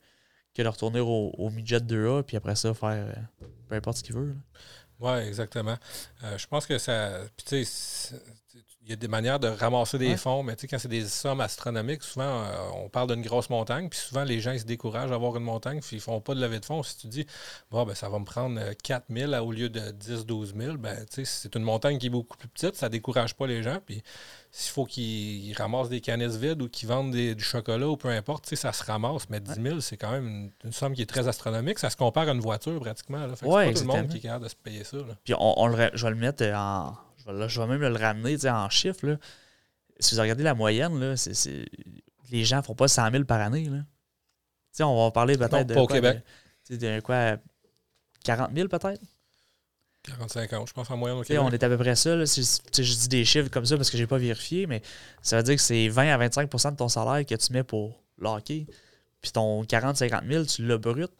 que 0.54 0.62
de 0.62 0.68
retourner 0.68 1.00
au, 1.00 1.32
au 1.36 1.50
midget 1.50 1.78
2A, 1.78 2.22
puis 2.22 2.36
après 2.36 2.56
ça, 2.56 2.74
faire 2.74 2.90
euh, 2.90 3.46
peu 3.68 3.74
importe 3.76 3.98
ce 3.98 4.02
qu'il 4.02 4.14
veut. 4.14 4.34
Oui, 4.98 5.12
exactement. 5.12 5.76
Euh, 6.24 6.36
je 6.36 6.46
pense 6.46 6.66
que 6.66 6.76
ça. 6.78 7.20
Puis, 7.36 7.46
tu 7.46 7.64
sais, 7.64 8.16
y 8.90 8.92
a 8.94 8.96
des 8.96 9.08
manières 9.08 9.38
de 9.38 9.48
ramasser 9.48 9.98
des 9.98 10.16
fonds, 10.16 10.42
mais 10.42 10.56
tu 10.56 10.62
sais, 10.62 10.66
quand 10.66 10.78
c'est 10.78 10.88
des 10.88 11.06
sommes 11.06 11.40
astronomiques, 11.40 12.02
souvent, 12.02 12.42
euh, 12.42 12.50
on 12.74 12.88
parle 12.88 13.14
d'une 13.14 13.22
grosse 13.22 13.48
montagne, 13.48 13.88
puis 13.88 13.98
souvent, 13.98 14.24
les 14.24 14.40
gens 14.40 14.52
ils 14.52 14.60
se 14.60 14.64
découragent 14.64 15.12
à 15.12 15.14
avoir 15.14 15.36
une 15.36 15.44
montagne, 15.44 15.80
puis 15.80 15.96
ils 15.96 16.00
font 16.00 16.20
pas 16.20 16.34
de 16.34 16.40
levée 16.40 16.60
de 16.60 16.64
fonds. 16.64 16.82
Si 16.82 16.96
tu 16.96 17.06
dis, 17.06 17.26
bon, 17.70 17.84
ben, 17.84 17.94
ça 17.94 18.08
va 18.08 18.18
me 18.18 18.24
prendre 18.24 18.60
4 18.82 19.04
euh, 19.10 19.28
000 19.28 19.46
au 19.46 19.52
lieu 19.52 19.68
de 19.68 19.90
10 19.92 20.26
12 20.26 20.54
000, 20.56 20.76
ben, 20.78 20.96
tu 21.06 21.24
sais, 21.24 21.24
c'est 21.24 21.54
une 21.54 21.62
montagne 21.62 21.98
qui 21.98 22.06
est 22.06 22.10
beaucoup 22.10 22.36
plus 22.36 22.48
petite, 22.48 22.74
ça 22.74 22.88
décourage 22.88 23.34
pas 23.34 23.46
les 23.46 23.62
gens, 23.62 23.78
puis 23.84 24.02
s'il 24.50 24.72
faut 24.72 24.84
qu'ils 24.84 25.54
ramassent 25.56 25.88
des 25.88 26.00
canisses 26.00 26.36
vides 26.36 26.60
ou 26.60 26.68
qu'ils 26.68 26.88
vendent 26.88 27.14
du 27.14 27.44
chocolat 27.44 27.88
ou 27.88 27.96
peu 27.96 28.08
importe, 28.08 28.44
tu 28.44 28.50
sais, 28.50 28.56
ça 28.56 28.72
se 28.72 28.82
ramasse, 28.82 29.28
mais 29.30 29.38
10 29.40 29.62
000, 29.62 29.80
c'est 29.80 29.96
quand 29.96 30.10
même 30.10 30.50
une, 30.64 30.72
somme 30.72 30.94
qui 30.94 31.02
est 31.02 31.06
très 31.06 31.28
astronomique. 31.28 31.78
Ça 31.78 31.90
se 31.90 31.96
compare 31.96 32.28
à 32.28 32.32
une 32.32 32.40
voiture, 32.40 32.80
pratiquement. 32.80 33.26
Là. 33.26 33.36
Fait 33.36 33.46
c'est 33.46 33.52
pas 33.52 33.72
tout 33.72 33.80
le 33.80 33.86
monde 33.86 34.08
qui 34.08 34.16
est 34.16 34.20
capable 34.20 34.44
de 34.44 34.50
se 34.50 34.56
payer 34.56 34.82
ça. 34.82 34.98
Puis 35.24 35.34
on, 35.38 35.66
le, 35.68 35.90
je 35.94 36.04
vais 36.04 36.10
le 36.10 36.16
mettre 36.16 36.44
en 36.44 36.94
je 37.26 37.60
vais, 37.60 37.66
même 37.66 37.80
le 37.80 37.96
ramener 37.96 38.36
en 38.48 38.68
chiffres. 38.70 39.18
Si 39.98 40.14
vous 40.14 40.20
regardez 40.20 40.44
la 40.44 40.54
moyenne, 40.54 40.98
là, 40.98 41.14
les 42.30 42.44
gens 42.44 42.58
ne 42.58 42.62
font 42.62 42.74
pas 42.74 42.88
100 42.88 43.10
000 43.10 43.24
par 43.24 43.40
année. 43.40 43.68
Là. 43.68 44.86
on 44.86 45.04
va 45.04 45.10
parler 45.10 45.36
peut-être 45.36 45.66
de. 45.66 45.74
Pas 45.74 45.82
au 45.82 45.86
Québec. 45.86 46.22
De, 46.70 47.00
quoi 47.00 47.36
40 48.24 48.50
000 48.54 48.68
peut-être? 48.68 49.02
40-50, 50.08 50.68
je 50.68 50.72
pense 50.72 50.90
en 50.90 50.96
moyenne 50.96 51.18
au 51.18 51.22
Québec. 51.22 51.42
On 51.44 51.50
est 51.50 51.62
à 51.62 51.68
peu 51.68 51.76
près 51.76 51.94
ça. 51.94 52.24
Si, 52.24 52.42
je 52.42 52.94
dis 52.94 53.08
des 53.08 53.24
chiffres 53.24 53.50
comme 53.50 53.66
ça 53.66 53.76
parce 53.76 53.90
que 53.90 53.98
je 53.98 54.02
n'ai 54.02 54.06
pas 54.06 54.18
vérifié, 54.18 54.66
mais 54.66 54.82
ça 55.20 55.36
veut 55.36 55.42
dire 55.42 55.56
que 55.56 55.60
c'est 55.60 55.88
20 55.88 56.14
à 56.14 56.28
25% 56.28 56.72
de 56.72 56.76
ton 56.76 56.88
salaire 56.88 57.26
que 57.26 57.34
tu 57.34 57.52
mets 57.52 57.64
pour 57.64 58.02
l'hockey. 58.18 58.66
Puis 59.20 59.32
ton 59.32 59.62
40-50 59.64 60.26
000, 60.26 60.44
tu 60.44 60.66
l'as 60.66 60.78
brut. 60.78 61.10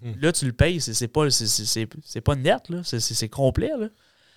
Mhm. 0.00 0.16
Là, 0.20 0.32
tu 0.32 0.46
le 0.46 0.52
payes. 0.52 0.80
C'est 0.80 1.08
pas, 1.08 1.26
pas 2.24 2.36
net, 2.36 2.62
c'est 2.84 3.28
complet. 3.28 3.72
Là. 3.78 3.88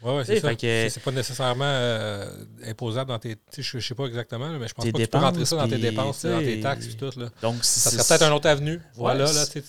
Oui, 0.04 0.16
ouais, 0.16 0.26
c'est 0.26 0.40
ça. 0.40 0.50
C'est 0.90 1.04
pas 1.04 1.12
nécessairement 1.12 1.66
euh, 1.66 2.30
imposable 2.66 3.10
dans 3.10 3.20
tes. 3.20 3.36
Je 3.58 3.80
sais 3.80 3.96
pas 3.96 4.06
exactement, 4.06 4.50
mais 4.50 4.68
je 4.68 4.74
pense 4.74 4.86
pas 4.86 4.92
que 4.92 4.98
tu 4.98 5.08
peux 5.08 5.18
rentrer 5.18 5.46
ça 5.46 5.56
dans 5.56 5.68
tes 5.68 5.78
dépenses, 5.78 6.26
dans 6.26 6.40
tes 6.40 6.60
taxes 6.60 6.88
et 6.88 6.94
tout. 6.94 7.20
Là. 7.20 7.30
Donc, 7.42 7.64
ça 7.64 7.90
serait 7.90 8.04
peut-être 8.04 8.30
un 8.30 8.36
autre 8.36 8.48
avenue. 8.48 8.80
Voilà, 8.96 9.32
là, 9.32 9.46
tu, 9.48 9.64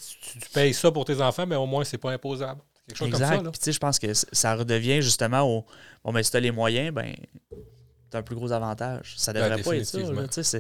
payes 0.53 0.75
ça 0.75 0.91
pour 0.91 1.05
tes 1.05 1.21
enfants, 1.21 1.47
mais 1.47 1.57
au 1.57 1.67
moins, 1.67 1.85
c'est 1.85 1.99
pas 1.99 2.13
imposable. 2.13 2.61
Quelque 2.87 2.99
chose 2.99 3.09
exact. 3.09 3.37
comme 3.37 3.45
ça. 3.47 3.51
Puis, 3.63 3.73
je 3.73 3.79
pense 3.79 3.99
que 3.99 4.13
ça 4.13 4.55
redevient 4.55 5.03
justement 5.03 5.43
au. 5.43 5.67
Bon, 6.05 6.13
mais 6.13 6.23
si 6.23 6.31
tu 6.31 6.37
as 6.37 6.41
les 6.41 6.51
moyens, 6.51 6.93
ben, 6.95 7.15
tu 7.51 8.17
as 8.17 8.19
un 8.19 8.23
plus 8.23 8.37
gros 8.37 8.53
avantage. 8.53 9.15
Ça 9.17 9.33
devrait 9.33 9.63
pas 9.63 9.77
être 9.77 10.43
ça. 10.43 10.59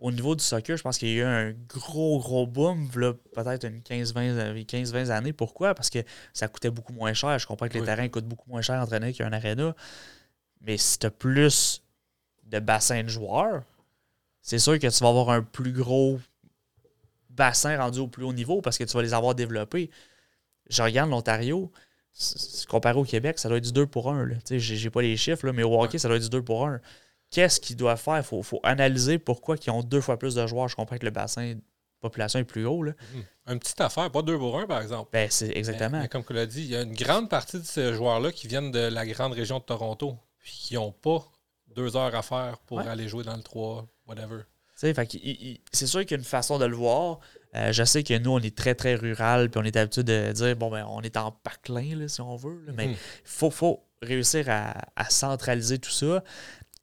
Là, 0.00 0.06
au 0.06 0.12
niveau 0.12 0.34
du 0.34 0.44
soccer, 0.44 0.76
je 0.76 0.82
pense 0.82 0.98
qu'il 0.98 1.08
y 1.08 1.12
a 1.12 1.14
eu 1.14 1.22
un 1.22 1.52
gros, 1.68 2.18
gros 2.18 2.46
boom, 2.46 2.88
peut-être 2.90 3.64
une 3.66 3.80
15-20 3.80 5.10
années. 5.10 5.32
Pourquoi? 5.32 5.74
Parce 5.74 5.90
que 5.90 5.98
ça 6.32 6.48
coûtait 6.48 6.70
beaucoup 6.70 6.92
moins 6.92 7.14
cher. 7.14 7.38
Je 7.38 7.46
comprends 7.46 7.68
que 7.68 7.74
les 7.74 7.84
terrains 7.84 8.08
coûtent 8.08 8.26
beaucoup 8.26 8.50
moins 8.50 8.62
cher 8.62 8.80
à 8.80 8.82
entraîner 8.82 9.12
qu'un 9.12 9.32
aréna. 9.32 9.74
Mais 10.60 10.76
si 10.76 10.98
tu 10.98 11.06
as 11.06 11.10
plus 11.10 11.82
de 12.44 12.58
bassins 12.58 13.02
de 13.02 13.08
joueurs, 13.08 13.62
c'est 14.42 14.58
sûr 14.58 14.78
que 14.78 14.86
tu 14.86 15.02
vas 15.02 15.08
avoir 15.08 15.30
un 15.30 15.42
plus 15.42 15.72
gros 15.72 16.20
bassin 17.30 17.76
rendu 17.76 17.98
au 17.98 18.06
plus 18.06 18.24
haut 18.24 18.32
niveau 18.32 18.60
parce 18.62 18.78
que 18.78 18.84
tu 18.84 18.92
vas 18.94 19.02
les 19.02 19.14
avoir 19.14 19.34
développés. 19.34 19.90
Je 20.68 20.82
regarde 20.82 21.10
l'Ontario, 21.10 21.70
comparé 22.68 22.98
au 22.98 23.04
Québec, 23.04 23.38
ça 23.38 23.48
doit 23.48 23.58
être 23.58 23.64
du 23.64 23.72
2 23.72 23.86
pour 23.86 24.10
1. 24.10 24.28
Je 24.50 24.84
n'ai 24.84 24.90
pas 24.90 25.02
les 25.02 25.16
chiffres, 25.16 25.50
mais 25.50 25.62
au 25.62 25.82
hockey, 25.82 25.98
ça 25.98 26.08
doit 26.08 26.16
être 26.16 26.22
du 26.24 26.30
2 26.30 26.42
pour 26.42 26.66
1 26.66 26.80
qu'est-ce 27.30 27.60
qu'ils 27.60 27.76
doivent 27.76 28.00
faire? 28.00 28.18
Il 28.18 28.42
faut, 28.44 28.60
analyser 28.62 29.18
pourquoi 29.18 29.56
ils 29.64 29.70
ont 29.70 29.82
deux 29.82 30.00
fois 30.00 30.18
plus 30.18 30.34
de 30.34 30.46
joueurs. 30.46 30.68
Je 30.68 30.76
comprends 30.76 30.98
que 30.98 31.04
le 31.04 31.10
bassin 31.10 31.54
de 31.54 31.60
population 32.00 32.38
est 32.38 32.44
plus 32.44 32.66
haut. 32.66 32.82
Là. 32.82 32.92
Mhm. 33.14 33.24
Une 33.54 33.58
petite 33.58 33.80
affaire, 33.80 34.10
pas 34.10 34.22
deux 34.22 34.38
pour 34.38 34.58
un, 34.58 34.66
par 34.66 34.80
exemple. 34.80 35.10
Ben, 35.12 35.28
c'est 35.30 35.56
exactement. 35.56 36.00
Mais, 36.00 36.08
comme 36.08 36.24
tu 36.24 36.32
l'as 36.32 36.46
dit, 36.46 36.62
il 36.62 36.70
y 36.70 36.76
a 36.76 36.82
une 36.82 36.94
grande 36.94 37.30
partie 37.30 37.58
de 37.58 37.64
ces 37.64 37.94
joueurs-là 37.94 38.32
qui 38.32 38.48
viennent 38.48 38.70
de 38.70 38.80
la 38.80 39.06
grande 39.06 39.32
région 39.32 39.58
de 39.58 39.64
Toronto, 39.64 40.16
puis 40.38 40.52
qui 40.52 40.74
n'ont 40.74 40.92
pas 40.92 41.24
deux 41.74 41.96
heures 41.96 42.14
à 42.14 42.22
faire 42.22 42.58
pour 42.66 42.80
aller 42.80 43.08
jouer 43.08 43.24
dans 43.24 43.36
le 43.36 43.42
3, 43.42 43.86
whatever. 44.06 44.42
C'est 44.74 45.86
sûr 45.86 46.00
qu'il 46.00 46.10
y 46.10 46.14
a 46.14 46.18
une 46.18 46.24
façon 46.24 46.58
de 46.58 46.66
le 46.66 46.76
voir. 46.76 47.20
Euh, 47.54 47.72
je 47.72 47.82
sais 47.84 48.02
que 48.02 48.16
nous, 48.18 48.30
on 48.30 48.38
est 48.40 48.54
très, 48.54 48.74
très 48.74 48.94
rural, 48.94 49.48
puis 49.50 49.60
on 49.62 49.64
est 49.64 49.76
habitué 49.76 50.02
de 50.02 50.32
dire, 50.32 50.56
bon, 50.56 50.70
ben, 50.70 50.86
on 50.90 51.00
est 51.00 51.16
en 51.16 51.32
paclin, 51.32 52.06
si 52.08 52.20
on 52.20 52.36
veut. 52.36 52.60
Mais 52.74 52.84
il 52.84 52.90
mhm. 52.90 52.96
faut, 53.24 53.50
faut 53.50 53.86
réussir 54.02 54.46
à, 54.48 54.74
centraliser 55.08 55.78
tout 55.78 55.90
ça. 55.90 56.22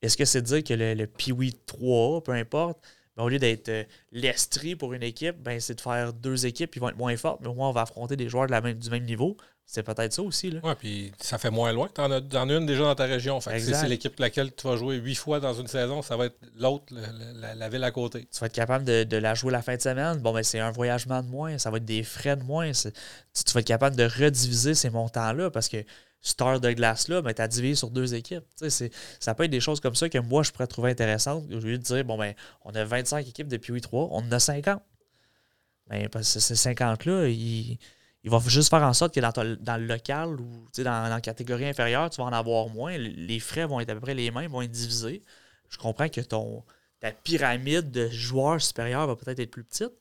Est-ce 0.03 0.17
que 0.17 0.25
c'est 0.25 0.41
de 0.41 0.47
dire 0.47 0.63
que 0.63 0.73
le, 0.73 0.93
le 0.93 1.07
Piwi 1.07 1.53
3, 1.65 2.23
peu 2.23 2.33
importe, 2.33 2.77
ben, 3.15 3.23
au 3.23 3.29
lieu 3.29 3.39
d'être 3.39 3.69
euh, 3.69 3.83
l'Estrie 4.11 4.75
pour 4.75 4.93
une 4.93 5.03
équipe, 5.03 5.41
ben, 5.41 5.59
c'est 5.59 5.75
de 5.75 5.81
faire 5.81 6.13
deux 6.13 6.45
équipes 6.45 6.71
qui 6.71 6.79
vont 6.79 6.89
être 6.89 6.97
moins 6.97 7.15
fortes, 7.15 7.39
mais 7.41 7.47
au 7.47 7.53
moins 7.53 7.69
on 7.69 7.73
va 7.73 7.81
affronter 7.81 8.15
des 8.15 8.27
joueurs 8.27 8.47
de 8.47 8.51
la 8.51 8.61
même, 8.61 8.77
du 8.77 8.89
même 8.89 9.05
niveau. 9.05 9.37
C'est 9.65 9.83
peut-être 9.83 10.11
ça 10.11 10.21
aussi. 10.21 10.59
Oui, 10.61 10.71
puis 10.77 11.11
ça 11.21 11.37
fait 11.37 11.49
moins 11.49 11.71
loin. 11.71 11.87
Tu 11.93 12.01
en, 12.01 12.11
as 12.11 12.53
une 12.53 12.65
déjà 12.65 12.83
dans 12.83 12.95
ta 12.95 13.05
région. 13.05 13.39
Fait 13.39 13.59
c'est 13.59 13.87
l'équipe 13.87 14.19
laquelle 14.19 14.53
tu 14.53 14.67
vas 14.67 14.75
jouer 14.75 14.97
huit 14.97 15.15
fois 15.15 15.39
dans 15.39 15.53
une 15.53 15.67
saison, 15.67 16.01
ça 16.01 16.17
va 16.17 16.25
être 16.25 16.37
l'autre, 16.57 16.93
la, 16.93 17.69
ville 17.69 17.83
à 17.83 17.91
côté. 17.91 18.27
Tu 18.31 18.39
vas 18.39 18.47
être 18.47 18.53
capable 18.53 18.83
de, 18.83 19.17
la 19.17 19.33
jouer 19.35 19.51
la 19.51 19.61
fin 19.61 19.75
de 19.75 19.81
semaine. 19.81 20.17
Bon, 20.17 20.33
ben, 20.33 20.43
c'est 20.43 20.59
un 20.59 20.71
voyagement 20.71 21.23
de 21.23 21.29
moins, 21.29 21.57
ça 21.57 21.71
va 21.71 21.77
être 21.77 21.85
des 21.85 22.03
frais 22.03 22.35
de 22.35 22.43
moins. 22.43 22.71
Tu, 22.71 22.91
tu 22.91 23.53
vas 23.53 23.61
être 23.61 23.67
capable 23.67 23.95
de 23.95 24.03
rediviser 24.03 24.75
ces 24.75 24.89
montants-là 24.89 25.49
parce 25.49 25.69
que 25.69 25.77
star 26.23 26.59
de 26.59 26.71
glace-là, 26.71 27.21
ben, 27.21 27.33
tu 27.33 27.41
as 27.41 27.47
divisé 27.47 27.75
sur 27.75 27.91
deux 27.91 28.15
équipes. 28.15 28.45
Ça 29.19 29.35
peut 29.35 29.43
être 29.43 29.51
des 29.51 29.59
choses 29.59 29.81
comme 29.81 29.93
ça 29.93 30.09
que 30.09 30.17
moi, 30.17 30.41
je 30.41 30.51
pourrais 30.51 30.67
trouver 30.67 30.91
intéressantes. 30.91 31.43
Au 31.51 31.59
lieu 31.59 31.77
de 31.77 31.83
dire, 31.83 32.03
bon, 32.05 32.17
ben, 32.17 32.33
on 32.63 32.73
a 32.73 32.83
25 32.83 33.27
équipes 33.27 33.49
depuis 33.49 33.79
3, 33.81 34.07
on 34.11 34.19
en 34.19 34.31
a 34.31 34.39
50. 34.39 34.81
Ben, 35.87 36.07
parce 36.09 36.33
que 36.33 36.39
ces 36.39 36.55
50-là, 36.55 37.27
ils, 37.27 37.77
vont 38.23 38.39
juste 38.39 38.69
faire 38.69 38.83
en 38.83 38.93
sorte 38.93 39.13
que 39.13 39.19
dans, 39.19 39.31
dans 39.59 39.77
le 39.77 39.85
local 39.85 40.39
ou 40.39 40.65
dans, 40.77 41.09
la 41.09 41.19
catégorie 41.19 41.65
inférieure, 41.67 42.09
tu 42.09 42.21
vas 42.21 42.27
en 42.27 42.33
avoir 42.33 42.69
moins. 42.69 42.97
Les 42.97 43.39
frais 43.39 43.65
vont 43.65 43.81
être 43.81 43.89
à 43.89 43.93
peu 43.93 43.99
près 43.99 44.15
les 44.15 44.31
mêmes, 44.31 44.49
vont 44.49 44.61
être 44.61 44.71
divisés. 44.71 45.21
Je 45.69 45.77
comprends 45.77 46.07
que 46.07 46.21
ton, 46.21 46.63
ta 47.01 47.11
pyramide 47.11 47.91
de 47.91 48.07
joueurs 48.07 48.61
supérieurs 48.61 49.07
va 49.07 49.17
peut-être 49.17 49.39
être 49.39 49.51
plus 49.51 49.65
petite, 49.65 49.91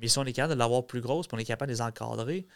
mais 0.00 0.08
si 0.08 0.18
on 0.18 0.24
est 0.24 0.32
capable 0.32 0.54
de 0.54 0.58
l'avoir 0.58 0.86
plus 0.86 1.02
grosse, 1.02 1.26
puis 1.26 1.36
on 1.36 1.38
est 1.38 1.44
capable 1.44 1.70
de 1.70 1.76
les 1.76 1.82
encadrer, 1.82 2.46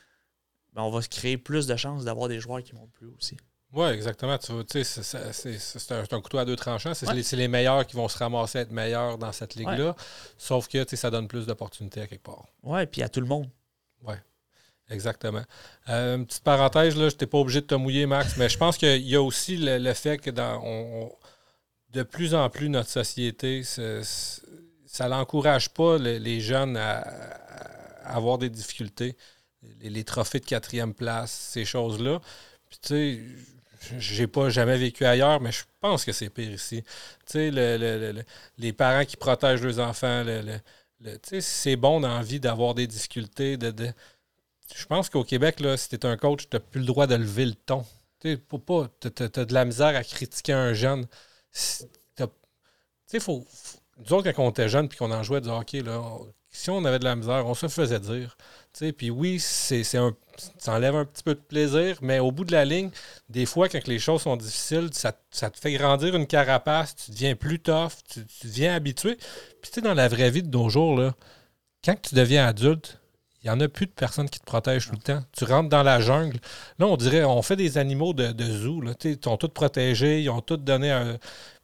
ben, 0.75 0.83
on 0.83 0.91
va 0.91 1.01
créer 1.03 1.37
plus 1.37 1.67
de 1.67 1.77
chances 1.77 2.05
d'avoir 2.05 2.29
des 2.29 2.41
joueurs 2.41 2.63
qui 2.63 2.75
montent 2.75 2.93
plus 2.93 3.09
aussi. 3.19 3.37
Oui, 3.73 3.87
exactement. 3.89 4.37
c'est 4.41 5.93
un, 5.93 6.21
couteau 6.21 6.39
à 6.39 6.45
deux 6.45 6.57
tranchants. 6.57 6.93
C'est 6.93 7.37
les, 7.37 7.49
meilleurs 7.49 7.87
qui 7.87 7.95
vont 7.95 8.09
se 8.09 8.19
ramasser 8.19 8.59
à 8.59 8.61
être 8.63 8.73
meilleurs 8.73 9.17
dans 9.17 9.31
cette 9.31 9.55
ligue-là. 9.55 9.95
Sauf 10.39 10.67
que 10.67 10.85
ça 10.97 11.11
donne 11.11 11.29
plus 11.29 11.47
d'opportunités 11.47 12.01
à 12.01 12.07
quelque 12.09 12.25
part. 12.25 12.47
Oui, 12.65 12.85
puis 12.87 13.03
à 13.03 13.09
tout 13.09 13.21
le 13.21 13.27
monde. 13.27 13.49
Oui, 14.03 14.15
exactement. 14.89 15.43
Euh, 15.89 16.17
une 16.17 16.27
petite 16.27 16.43
parenthèse, 16.43 16.97
là, 16.97 17.09
je 17.09 17.15
n'étais 17.15 17.27
pas 17.27 17.39
obligé 17.39 17.61
de 17.61 17.67
te 17.67 17.77
mouiller, 17.77 18.07
Max, 18.07 18.37
mais 18.37 18.49
je 18.49 18.59
pense 18.59 18.77
qu'il 18.77 19.07
y 19.07 19.15
a 19.15 19.23
aussi 19.23 19.57
le, 19.57 19.93
fait 19.93 20.19
que 20.19 20.31
dans 20.31 21.13
de 21.91 22.03
plus 22.03 22.35
en 22.35 22.49
plus 22.51 22.69
notre 22.69 22.89
société, 22.89 23.63
ça 23.63 25.09
n'encourage 25.09 25.71
pas 25.71 25.97
les, 25.97 26.41
jeunes 26.41 26.77
à 26.77 27.01
avoir 28.05 28.39
des 28.39 28.51
difficultés 28.51 29.17
les, 29.81 30.05
trophées 30.05 30.41
de 30.41 30.45
quatrième 30.45 30.95
place, 30.95 31.31
ces 31.31 31.65
choses-là. 31.65 32.21
Puis, 32.69 32.79
tu 32.83 32.89
sais, 32.89 33.99
j'ai 33.99 34.27
pas 34.27 34.51
jamais 34.51 34.77
vécu 34.77 35.05
ailleurs, 35.05 35.41
mais 35.41 35.53
je 35.53 35.65
pense 35.81 36.05
que 36.05 36.13
c'est 36.13 36.31
pire 36.31 36.51
ici. 36.51 36.83
Tu 37.27 37.51
sais, 37.51 38.15
les 38.59 38.73
parents 38.73 39.05
qui 39.05 39.17
protègent 39.17 39.63
leurs 39.63 39.81
enfants, 39.81 40.25
c'est 41.41 41.77
bon 41.77 42.01
dans 42.01 42.17
la 42.17 42.23
vie 42.23 42.41
d'avoir 42.41 42.75
des 42.75 42.87
difficultés. 42.87 43.57
De, 43.57 43.93
Je 44.75 44.87
pense 44.87 45.09
qu'au 45.09 45.25
Québec, 45.25 45.61
là, 45.61 45.77
si 45.77 45.89
tu 45.89 46.07
un 46.07 46.17
coach, 46.17 46.49
tu 46.49 46.57
n'as 46.57 46.61
plus 46.61 46.81
le 46.81 46.87
droit 46.87 47.07
de 47.07 47.15
lever 47.15 47.47
le 47.47 47.55
ton. 47.55 47.85
Tu 48.21 48.37
pas, 48.37 48.89
as, 49.05 49.45
de 49.45 49.55
la 49.55 49.65
misère 49.65 49.97
à 49.97 50.05
critiquer 50.05 50.53
un 50.53 50.75
jeune. 50.75 51.07
Tu 51.53 51.87
sais, 53.07 53.21
faut, 53.21 53.45
nous 53.99 54.13
autres, 54.13 54.31
quand 54.31 54.45
on 54.45 54.51
était 54.51 54.69
jeunes 54.69 54.89
puis 54.89 54.99
qu'on 54.99 55.11
en 55.11 55.23
jouait 55.23 55.41
du 55.41 55.49
hockey, 55.49 55.81
là, 55.83 56.01
si 56.51 56.71
on 56.71 56.85
avait 56.85 56.99
de 56.99 57.05
la 57.05 57.17
misère, 57.17 57.47
on 57.47 57.55
se 57.55 57.69
faisait 57.69 58.01
dire. 58.01 58.37
Puis 58.97 59.11
oui, 59.11 59.39
c'est 59.41 59.97
un, 59.97 60.15
ça 60.59 60.73
enlève 60.73 60.95
un 60.95 61.05
petit 61.05 61.23
peu 61.23 61.35
de 61.35 61.41
plaisir, 61.41 61.99
mais 62.03 62.19
au 62.19 62.33
bout 62.33 62.45
de 62.45 62.53
la 62.53 62.65
ligne, 62.65 62.91
des 63.29 63.47
fois, 63.47 63.69
quand 63.69 63.87
les 63.87 63.99
choses 63.99 64.23
sont 64.23 64.37
difficiles, 64.37 64.91
ça, 64.93 65.13
te 65.13 65.59
fait 65.59 65.73
grandir 65.73 66.15
une 66.15 66.27
carapace, 66.27 66.97
tu 66.97 67.11
deviens 67.13 67.35
plus 67.35 67.61
tough, 67.61 67.93
tu, 68.13 68.25
deviens 68.45 68.75
habitué. 68.75 69.17
Puis 69.17 69.71
tu 69.71 69.75
sais, 69.75 69.81
dans 69.81 69.95
la 69.95 70.09
vraie 70.09 70.31
vie 70.31 70.43
de 70.43 70.57
nos 70.57 70.69
jours, 70.69 70.97
là, 70.97 71.15
quand 71.85 71.97
tu 72.01 72.15
deviens 72.15 72.47
adulte, 72.47 73.01
il 73.43 73.47
n'y 73.47 73.57
en 73.57 73.61
a 73.61 73.69
plus 73.69 73.87
de 73.87 73.93
personnes 73.93 74.29
qui 74.29 74.39
te 74.39 74.45
protègent 74.45 74.89
tout 74.89 74.97
le 74.97 74.99
temps. 74.99 75.23
Tu 75.33 75.45
rentres 75.45 75.71
dans 75.71 75.83
la 75.83 75.99
jungle. 75.99 76.39
Là, 76.79 76.87
on 76.87 76.97
dirait, 76.99 77.25
on 77.25 77.41
fait 77.41 77.57
des 77.57 77.79
animaux 77.79 78.13
de, 78.13 78.33
de 78.33 78.45
zoo. 78.45 78.83
Là. 78.83 78.93
Ils 79.05 79.19
sont 79.23 79.39
tous 79.39 79.49
protégés, 79.49 80.21
ils 80.21 80.29
ont 80.29 80.43
tous 80.43 80.59
donné 80.59 80.91
un. 80.91 81.17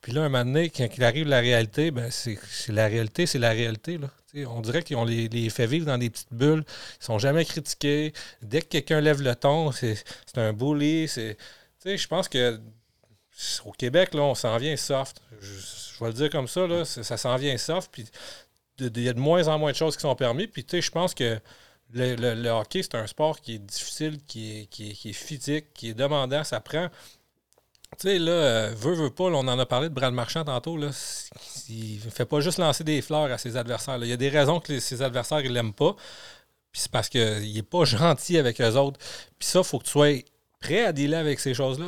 Puis 0.07 0.15
là, 0.15 0.23
un 0.23 0.29
moment 0.29 0.45
donné, 0.45 0.71
quand 0.71 0.87
il 0.97 1.03
arrive 1.03 1.27
la 1.27 1.41
réalité, 1.41 1.91
ben 1.91 2.13
c'est 2.13 2.39
la 2.69 2.87
réalité, 2.87 3.27
c'est 3.27 3.41
la 3.41 3.51
réalité. 3.51 3.99
Là. 3.99 4.09
On 4.47 4.61
dirait 4.61 4.85
qu'ils 4.85 4.97
ont 4.97 5.05
les, 5.05 5.51
fait 5.51 5.67
vivre 5.67 5.85
dans 5.85 5.99
des 5.99 6.11
petites 6.11 6.33
bulles. 6.33 6.63
Ils 7.01 7.05
sont 7.05 7.19
jamais 7.19 7.45
critiqués. 7.45 8.13
Dès 8.41 8.63
que 8.63 8.69
quelqu'un 8.69 9.01
lève 9.01 9.21
le 9.21 9.35
ton, 9.35 9.73
c'est 9.73 10.05
un 10.37 10.53
bully. 10.53 11.09
Je 11.09 12.07
pense 12.07 12.29
que 12.29 12.61
au 13.65 13.73
Québec, 13.73 14.15
là, 14.15 14.23
on 14.23 14.37
s'en 14.37 14.57
vient 14.59 14.77
soft. 14.77 15.21
Je, 15.41 15.99
vais 15.99 16.07
le 16.07 16.13
dire 16.13 16.31
comme 16.31 16.47
ça, 16.47 16.69
là, 16.69 16.85
ça 16.85 17.17
s'en 17.17 17.35
vient 17.35 17.59
soft. 17.59 17.91
Il 18.79 19.03
y 19.03 19.09
a 19.09 19.13
de 19.13 19.19
moins 19.19 19.49
en 19.49 19.59
moins 19.59 19.73
de 19.73 19.77
choses 19.77 19.97
qui 19.97 20.03
sont 20.03 20.15
permises. 20.15 20.51
Puis 20.53 20.65
je 20.71 20.91
pense 20.93 21.15
que 21.15 21.41
le, 21.93 22.49
hockey, 22.51 22.85
c'est 22.85 22.95
un 22.95 23.09
sport 23.09 23.41
qui 23.41 23.55
est 23.55 23.59
difficile, 23.59 24.21
qui 24.25 24.61
est, 24.61 24.67
qui, 24.67 24.91
est, 24.91 25.13
physique, 25.13 25.73
qui 25.75 25.89
est 25.91 25.95
demandant. 25.95 26.45
Ça 26.45 26.61
prend 26.61 26.91
Tu 27.99 28.09
sais, 28.09 28.19
là, 28.19 28.33
euh, 28.33 28.75
veut, 28.77 28.95
veut 28.95 29.11
pas, 29.11 29.25
on 29.25 29.35
en 29.35 29.59
a 29.59 29.67
parlé 29.67 29.89
de 29.89 29.95
Brad 29.95 30.13
Marchand 30.13 30.45
tantôt, 30.45 30.77
là, 30.77 30.91
il 31.69 32.01
ne 32.05 32.11
fait 32.11 32.27
pas 32.27 32.41
juste 32.41 32.59
lancer 32.59 32.85
des 32.85 33.01
fleurs 33.01 33.33
à 33.33 33.39
ses 33.39 33.57
adversaires. 33.57 33.99
Il 34.03 34.09
y 34.09 34.13
a 34.13 34.17
des 34.19 34.29
raisons 34.29 34.61
que 34.61 34.79
ses 34.81 35.03
adversaires 35.03 35.43
ne 35.43 35.49
l'aiment 35.49 35.73
pas. 35.73 35.97
Puis 36.73 36.83
c'est 36.83 36.91
parce 36.91 37.09
qu'il 37.09 37.55
n'est 37.55 37.63
pas 37.63 37.85
gentil 37.85 38.39
avec 38.39 38.61
eux 38.61 38.75
autres. 38.75 39.01
Puis 39.39 39.49
ça, 39.49 39.61
il 39.61 39.65
faut 39.65 39.79
que 39.79 39.85
tu 39.85 39.91
sois 39.91 40.25
prêt 40.61 40.85
à 40.85 40.93
dealer 40.93 41.17
avec 41.17 41.41
ces 41.41 41.55
choses-là. 41.55 41.87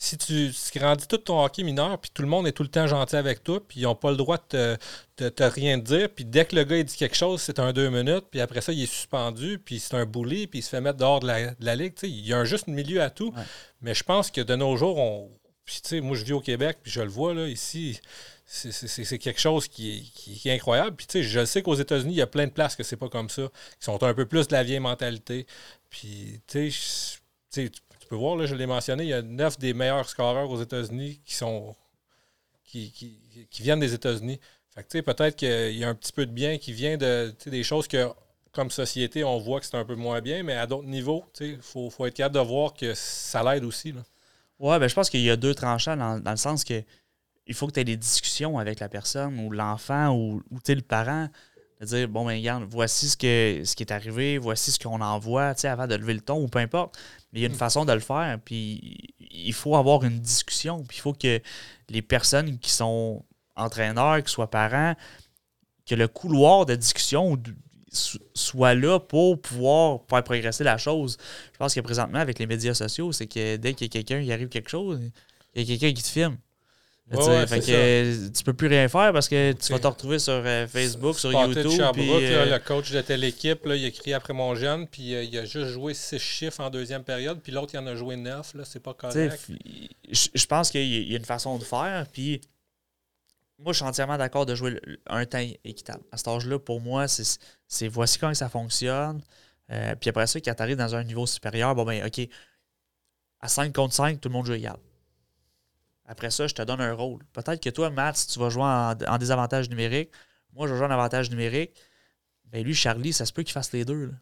Si 0.00 0.16
tu, 0.16 0.52
grandis 0.76 1.08
tout 1.08 1.18
ton 1.18 1.44
hockey 1.44 1.64
mineur, 1.64 1.98
puis 1.98 2.08
tout 2.14 2.22
le 2.22 2.28
monde 2.28 2.46
est 2.46 2.52
tout 2.52 2.62
le 2.62 2.68
temps 2.68 2.86
gentil 2.86 3.16
avec 3.16 3.42
toi, 3.42 3.60
puis 3.66 3.80
ils 3.80 3.82
n'ont 3.82 3.96
pas 3.96 4.12
le 4.12 4.16
droit 4.16 4.36
de 4.36 4.78
te, 5.16 5.28
te, 5.28 5.42
rien 5.42 5.76
dire, 5.76 6.08
puis 6.08 6.24
dès 6.24 6.44
que 6.44 6.54
le 6.54 6.62
gars 6.62 6.76
il 6.76 6.84
dit 6.84 6.96
quelque 6.96 7.16
chose, 7.16 7.42
c'est 7.42 7.58
un 7.58 7.72
deux 7.72 7.90
minutes, 7.90 8.26
puis 8.30 8.40
après 8.40 8.60
ça, 8.60 8.72
il 8.72 8.80
est 8.80 8.86
suspendu, 8.86 9.58
puis 9.58 9.80
c'est 9.80 9.94
un 9.94 10.06
bully, 10.06 10.46
puis 10.46 10.60
il 10.60 10.62
se 10.62 10.68
fait 10.68 10.80
mettre 10.80 10.98
dehors 10.98 11.18
de 11.18 11.26
la, 11.26 11.46
de 11.50 11.64
la 11.64 11.74
ligue. 11.74 11.94
il 12.04 12.24
y 12.24 12.32
a 12.32 12.38
un 12.38 12.44
juste 12.44 12.68
milieu 12.68 13.02
à 13.02 13.10
tout. 13.10 13.34
Mais 13.82 13.92
je 13.92 14.04
pense 14.04 14.30
que 14.30 14.40
de 14.40 14.54
nos 14.54 14.76
jours, 14.76 14.98
on. 14.98 15.30
Puis, 15.64 16.00
moi, 16.00 16.16
je 16.16 16.24
vis 16.24 16.32
au 16.32 16.40
Québec, 16.40 16.78
puis 16.82 16.90
je 16.90 17.02
le 17.02 17.10
vois, 17.10 17.34
là, 17.34 17.46
ici, 17.46 18.00
c'est 18.46 19.18
quelque 19.18 19.40
chose 19.40 19.68
qui 19.68 20.10
est, 20.44 20.50
incroyable. 20.50 20.96
Puis, 20.96 21.06
tu 21.06 21.18
sais, 21.18 21.22
je 21.22 21.44
sais 21.44 21.60
qu'aux 21.60 21.74
États-Unis, 21.74 22.14
il 22.14 22.16
y 22.18 22.22
a 22.22 22.26
plein 22.26 22.46
de 22.46 22.52
places 22.52 22.74
que 22.74 22.82
c'est 22.82 22.96
pas 22.96 23.10
comme 23.10 23.28
ça, 23.28 23.42
qui 23.78 23.84
sont 23.84 24.02
un 24.02 24.14
peu 24.14 24.24
plus 24.24 24.48
de 24.48 24.54
la 24.54 24.62
vieille 24.62 24.80
mentalité. 24.80 25.46
Puis, 25.90 26.40
tu 26.46 26.70
sais, 26.70 27.70
tu 27.70 27.70
peux 28.08 28.16
voir, 28.16 28.36
là, 28.36 28.46
je 28.46 28.54
l'ai 28.54 28.66
mentionné, 28.66 29.04
il 29.04 29.08
y 29.08 29.14
a 29.14 29.22
neuf 29.22 29.58
des 29.58 29.74
meilleurs 29.74 30.08
scoreurs 30.08 30.50
aux 30.50 30.60
États-Unis 30.60 31.20
qui 31.24 31.34
sont 31.34 31.74
qui, 32.64 32.92
qui, 33.50 33.62
viennent 33.62 33.80
des 33.80 33.94
États-Unis. 33.94 34.40
Fait 34.74 34.82
que, 34.82 35.00
peut-être 35.00 35.36
qu'il 35.36 35.76
y 35.76 35.84
a 35.84 35.88
un 35.88 35.94
petit 35.94 36.12
peu 36.12 36.26
de 36.26 36.32
bien 36.32 36.58
qui 36.58 36.72
vient 36.72 36.96
de 36.96 37.34
des 37.46 37.62
choses 37.62 37.88
que, 37.88 38.08
comme 38.52 38.70
société, 38.70 39.24
on 39.24 39.38
voit 39.38 39.60
que 39.60 39.66
c'est 39.66 39.76
un 39.76 39.84
peu 39.84 39.94
moins 39.94 40.20
bien, 40.20 40.42
mais 40.42 40.54
à 40.54 40.66
d'autres 40.66 40.88
niveaux, 40.88 41.24
il 41.40 41.58
faut, 41.62 41.90
faut, 41.90 42.06
être 42.06 42.14
capable 42.14 42.34
de 42.34 42.40
voir 42.40 42.74
que 42.74 42.92
ça 42.94 43.42
l'aide 43.42 43.64
aussi. 43.64 43.94
Ouais, 44.58 44.78
ben, 44.78 44.88
je 44.88 44.94
pense 44.94 45.08
qu'il 45.08 45.20
y 45.20 45.30
a 45.30 45.36
deux 45.36 45.54
tranchants 45.54 45.96
dans, 45.96 46.20
dans 46.20 46.30
le 46.30 46.36
sens 46.36 46.64
que 46.64 46.82
il 47.48 47.54
faut 47.54 47.66
que 47.66 47.72
tu 47.72 47.80
aies 47.80 47.84
des 47.84 47.96
discussions 47.96 48.58
avec 48.58 48.78
la 48.80 48.88
personne 48.88 49.40
ou 49.40 49.50
l'enfant 49.50 50.14
ou, 50.14 50.42
ou 50.50 50.58
le 50.66 50.80
parent 50.82 51.28
de 51.80 51.86
dire 51.86 52.08
bon 52.08 52.24
ben 52.24 52.36
regarde, 52.36 52.64
voici 52.68 53.08
ce 53.08 53.16
que 53.16 53.62
ce 53.64 53.76
qui 53.76 53.82
est 53.82 53.92
arrivé, 53.92 54.38
voici 54.38 54.72
ce 54.72 54.78
qu'on 54.78 55.00
envoie, 55.00 55.54
tu 55.54 55.62
sais, 55.62 55.68
avant 55.68 55.86
de 55.86 55.94
lever 55.94 56.14
le 56.14 56.20
ton 56.20 56.42
ou 56.42 56.48
peu 56.48 56.58
importe. 56.58 56.98
Mais 57.32 57.40
il 57.40 57.42
y 57.42 57.44
a 57.44 57.48
une 57.48 57.54
mm. 57.54 57.58
façon 57.58 57.84
de 57.84 57.92
le 57.92 58.00
faire, 58.00 58.38
puis 58.44 59.14
il 59.30 59.52
faut 59.52 59.76
avoir 59.76 60.02
une 60.04 60.18
discussion, 60.18 60.82
puis 60.84 60.98
il 60.98 61.00
faut 61.00 61.12
que 61.12 61.40
les 61.88 62.02
personnes 62.02 62.58
qui 62.58 62.70
sont 62.70 63.24
entraîneurs, 63.56 64.22
qui 64.22 64.32
soient 64.32 64.50
parents, 64.50 64.94
que 65.86 65.94
le 65.94 66.08
couloir 66.08 66.66
de 66.66 66.74
discussion 66.74 67.36
soit 68.34 68.74
là 68.74 69.00
pour 69.00 69.40
pouvoir 69.40 70.00
faire 70.08 70.22
progresser 70.22 70.64
la 70.64 70.78
chose. 70.78 71.16
Je 71.52 71.58
pense 71.58 71.74
que 71.74 71.80
présentement, 71.80 72.18
avec 72.18 72.38
les 72.38 72.46
médias 72.46 72.74
sociaux, 72.74 73.12
c'est 73.12 73.26
que 73.26 73.56
dès 73.56 73.74
qu'il 73.74 73.86
y 73.86 73.90
a 73.90 73.92
quelqu'un 73.92 74.22
qui 74.22 74.32
arrive 74.32 74.48
quelque 74.48 74.68
chose, 74.68 75.00
il 75.54 75.62
y 75.62 75.64
a 75.64 75.78
quelqu'un 75.78 75.94
qui 75.94 76.02
te 76.02 76.08
filme. 76.08 76.36
Ouais, 77.10 77.46
fait 77.46 77.60
que 77.60 78.28
tu 78.28 78.44
peux 78.44 78.52
plus 78.52 78.66
rien 78.66 78.86
faire 78.88 79.12
parce 79.12 79.28
que 79.28 79.52
tu 79.52 79.72
vas 79.72 79.78
te 79.78 79.86
retrouver 79.86 80.18
sur 80.18 80.34
euh, 80.34 80.66
Facebook, 80.66 81.18
sur 81.18 81.32
YouTube. 81.32 81.82
puis, 81.94 82.10
euh, 82.10 82.44
le 82.44 82.58
coach 82.58 82.90
de 82.90 83.00
telle 83.00 83.24
équipe, 83.24 83.64
là, 83.64 83.76
il 83.76 83.84
a 83.84 83.88
écrit 83.88 84.12
après 84.12 84.34
mon 84.34 84.54
jeune, 84.54 84.86
puis 84.86 85.14
euh, 85.14 85.22
il 85.22 85.36
a 85.38 85.46
juste 85.46 85.68
joué 85.68 85.94
six 85.94 86.18
chiffres 86.18 86.60
en 86.60 86.68
deuxième 86.68 87.04
période, 87.04 87.40
puis 87.40 87.50
l'autre, 87.50 87.74
il 87.74 87.78
en 87.78 87.86
a 87.86 87.94
joué 87.94 88.16
neuf. 88.16 88.54
C'est 88.64 88.82
pas 88.82 88.92
correct. 88.92 89.40
Je 90.10 90.46
pense 90.46 90.70
qu'il 90.70 91.08
y 91.10 91.14
a 91.14 91.16
une 91.16 91.24
façon 91.24 91.56
de 91.56 91.64
faire, 91.64 92.06
puis 92.12 92.42
moi, 93.58 93.72
je 93.72 93.78
suis 93.78 93.86
entièrement 93.86 94.18
d'accord 94.18 94.44
de 94.44 94.54
jouer 94.54 94.78
un 95.06 95.24
temps 95.24 95.44
équitable. 95.64 96.04
À 96.12 96.18
cet 96.18 96.28
âge-là, 96.28 96.58
pour 96.58 96.80
moi, 96.80 97.06
c'est 97.08 97.88
voici 97.88 98.18
comment 98.18 98.34
ça 98.34 98.50
fonctionne. 98.50 99.22
puis 100.00 100.10
après 100.10 100.26
ça, 100.26 100.40
quand 100.40 100.54
tu 100.54 100.62
arrives 100.62 100.76
dans 100.76 100.94
un 100.94 101.04
niveau 101.04 101.26
supérieur, 101.26 101.74
bon, 101.74 101.84
ben, 101.84 102.06
OK, 102.06 102.20
à 103.40 103.48
5 103.48 103.72
contre 103.72 103.94
5, 103.94 104.20
tout 104.20 104.28
le 104.28 104.34
monde 104.34 104.44
joue 104.44 104.52
égal. 104.52 104.76
Après 106.08 106.30
ça, 106.30 106.46
je 106.46 106.54
te 106.54 106.62
donne 106.62 106.80
un 106.80 106.94
rôle. 106.94 107.22
Peut-être 107.34 107.62
que 107.62 107.68
toi, 107.68 107.90
Matt, 107.90 108.26
tu 108.28 108.38
vas 108.38 108.48
jouer 108.48 108.64
en, 108.64 109.18
désavantage 109.18 109.68
numérique, 109.68 110.10
moi, 110.54 110.66
je 110.66 110.72
vais 110.72 110.78
jouer 110.78 110.86
en 110.88 110.90
avantage 110.90 111.30
numérique. 111.30 111.78
Ben 112.46 112.64
lui, 112.64 112.74
Charlie, 112.74 113.12
ça 113.12 113.26
se 113.26 113.32
peut 113.32 113.42
qu'il 113.42 113.52
fasse 113.52 113.72
les 113.72 113.84
deux. 113.84 114.12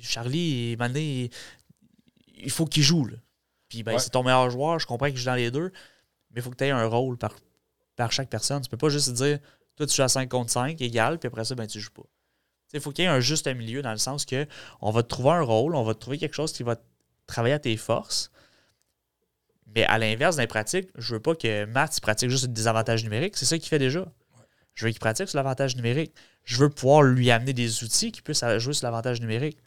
Charlie, 0.00 0.76
il, 0.76 1.30
il 2.36 2.50
faut 2.50 2.66
qu'il 2.66 2.82
joue. 2.82 3.08
Puis 3.68 3.84
ben, 3.84 3.98
c'est 3.98 4.10
ton 4.10 4.24
meilleur 4.24 4.50
joueur, 4.50 4.80
je 4.80 4.86
comprends 4.86 5.06
qu'il 5.06 5.16
joue 5.16 5.26
dans 5.26 5.34
les 5.34 5.50
deux, 5.50 5.70
mais 6.30 6.40
il 6.40 6.42
faut 6.42 6.50
que 6.50 6.56
tu 6.56 6.64
aies 6.64 6.70
un 6.70 6.86
rôle 6.86 7.16
par, 7.16 7.34
par 7.96 8.10
chaque 8.10 8.28
personne. 8.28 8.60
Tu 8.62 8.68
peux 8.68 8.76
pas 8.76 8.88
juste 8.88 9.12
dire 9.12 9.38
toi 9.76 9.86
tu 9.86 9.94
joues 9.94 10.02
à 10.02 10.08
5 10.08 10.28
contre 10.28 10.50
5, 10.50 10.80
égal, 10.80 11.18
puis 11.18 11.28
après 11.28 11.44
ça, 11.44 11.54
ben 11.54 11.66
tu 11.66 11.78
joues 11.78 11.92
pas. 11.92 12.02
Il 12.72 12.80
faut 12.80 12.90
qu'il 12.90 13.04
y 13.04 13.06
ait 13.06 13.10
un 13.10 13.20
juste 13.20 13.46
milieu 13.46 13.80
dans 13.82 13.92
le 13.92 13.98
sens 13.98 14.24
que 14.24 14.46
on 14.80 14.90
va 14.90 15.02
te 15.02 15.08
trouver 15.08 15.30
un 15.30 15.42
rôle, 15.42 15.74
on 15.76 15.84
va 15.84 15.94
te 15.94 16.00
trouver 16.00 16.18
quelque 16.18 16.34
chose 16.34 16.52
qui 16.52 16.64
va 16.64 16.76
travailler 17.26 17.54
à 17.54 17.58
tes 17.58 17.76
forces, 17.76 18.30
mais 19.74 19.84
à 19.84 19.98
l'inverse, 19.98 20.36
dans 20.36 20.42
les 20.42 20.48
pratiques, 20.48 20.88
je 20.96 21.14
veux 21.14 21.20
pas 21.20 21.34
que 21.34 21.64
Matt 21.66 22.00
pratique 22.00 22.30
juste 22.30 22.46
des 22.46 22.66
avantages 22.66 23.04
numériques. 23.04 23.36
C'est 23.36 23.44
ça 23.44 23.58
qu'il 23.58 23.68
fait 23.68 23.78
déjà. 23.78 24.06
Je 24.74 24.86
veux 24.86 24.90
qu'il 24.90 25.00
pratique 25.00 25.28
sur 25.28 25.36
l'avantage 25.36 25.76
numérique. 25.76 26.14
Je 26.44 26.56
veux 26.56 26.70
pouvoir 26.70 27.02
lui 27.02 27.30
amener 27.30 27.52
des 27.52 27.84
outils 27.84 28.12
qui 28.12 28.22
puissent 28.22 28.44
jouer 28.58 28.72
sur 28.72 28.86
l'avantage 28.86 29.20
numérique. 29.20 29.58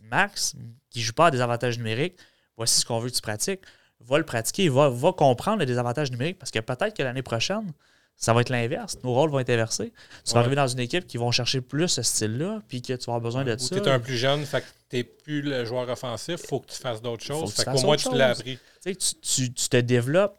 Max, 0.00 0.54
qui 0.90 1.00
ne 1.00 1.04
joue 1.04 1.12
pas 1.12 1.26
à 1.26 1.30
des 1.30 1.40
avantages 1.40 1.78
numériques, 1.78 2.16
voici 2.56 2.80
ce 2.80 2.84
qu'on 2.84 2.98
veut 2.98 3.10
que 3.10 3.14
tu 3.14 3.20
pratiques, 3.20 3.60
va 4.00 4.18
le 4.18 4.24
pratiquer, 4.24 4.68
va, 4.68 4.88
va 4.88 5.12
comprendre 5.12 5.58
les 5.58 5.66
désavantages 5.66 6.10
numériques 6.10 6.38
parce 6.38 6.50
que 6.50 6.58
peut-être 6.60 6.96
que 6.96 7.02
l'année 7.02 7.22
prochaine, 7.22 7.72
ça 8.16 8.32
va 8.32 8.40
être 8.40 8.48
l'inverse. 8.48 8.98
Nos 9.04 9.12
rôles 9.12 9.30
vont 9.30 9.38
être 9.38 9.50
inversés. 9.50 9.92
Tu 10.24 10.32
vas 10.32 10.40
arriver 10.40 10.56
dans 10.56 10.66
une 10.66 10.78
équipe 10.78 11.06
qui 11.06 11.18
vont 11.18 11.30
chercher 11.30 11.60
plus 11.60 11.88
ce 11.88 12.02
style-là, 12.02 12.62
puis 12.66 12.80
que 12.80 12.94
tu 12.94 13.06
vas 13.06 13.14
avoir 13.14 13.20
besoin 13.20 13.44
de 13.44 13.56
ça. 13.56 13.76
Tu 13.76 13.82
es 13.82 13.88
un 13.88 14.00
plus 14.00 14.16
jeune, 14.16 14.44
fait 14.44 14.62
que 14.62 14.66
tu 14.88 14.96
n'es 14.96 15.04
plus 15.04 15.42
le 15.42 15.64
joueur 15.64 15.88
offensif, 15.88 16.40
il 16.42 16.48
faut 16.48 16.60
que 16.60 16.70
tu 16.70 16.78
fasses 16.78 17.02
d'autres 17.02 17.24
choses. 17.24 17.52
Fait 17.52 17.64
qu'au 17.64 17.80
moins, 17.82 17.96
tu 17.96 18.14
l'as 18.14 18.30
appris. 18.30 18.58
Tu, 18.82 18.96
tu, 18.96 19.52
tu, 19.52 19.68
te 19.68 19.76
développes, 19.76 20.38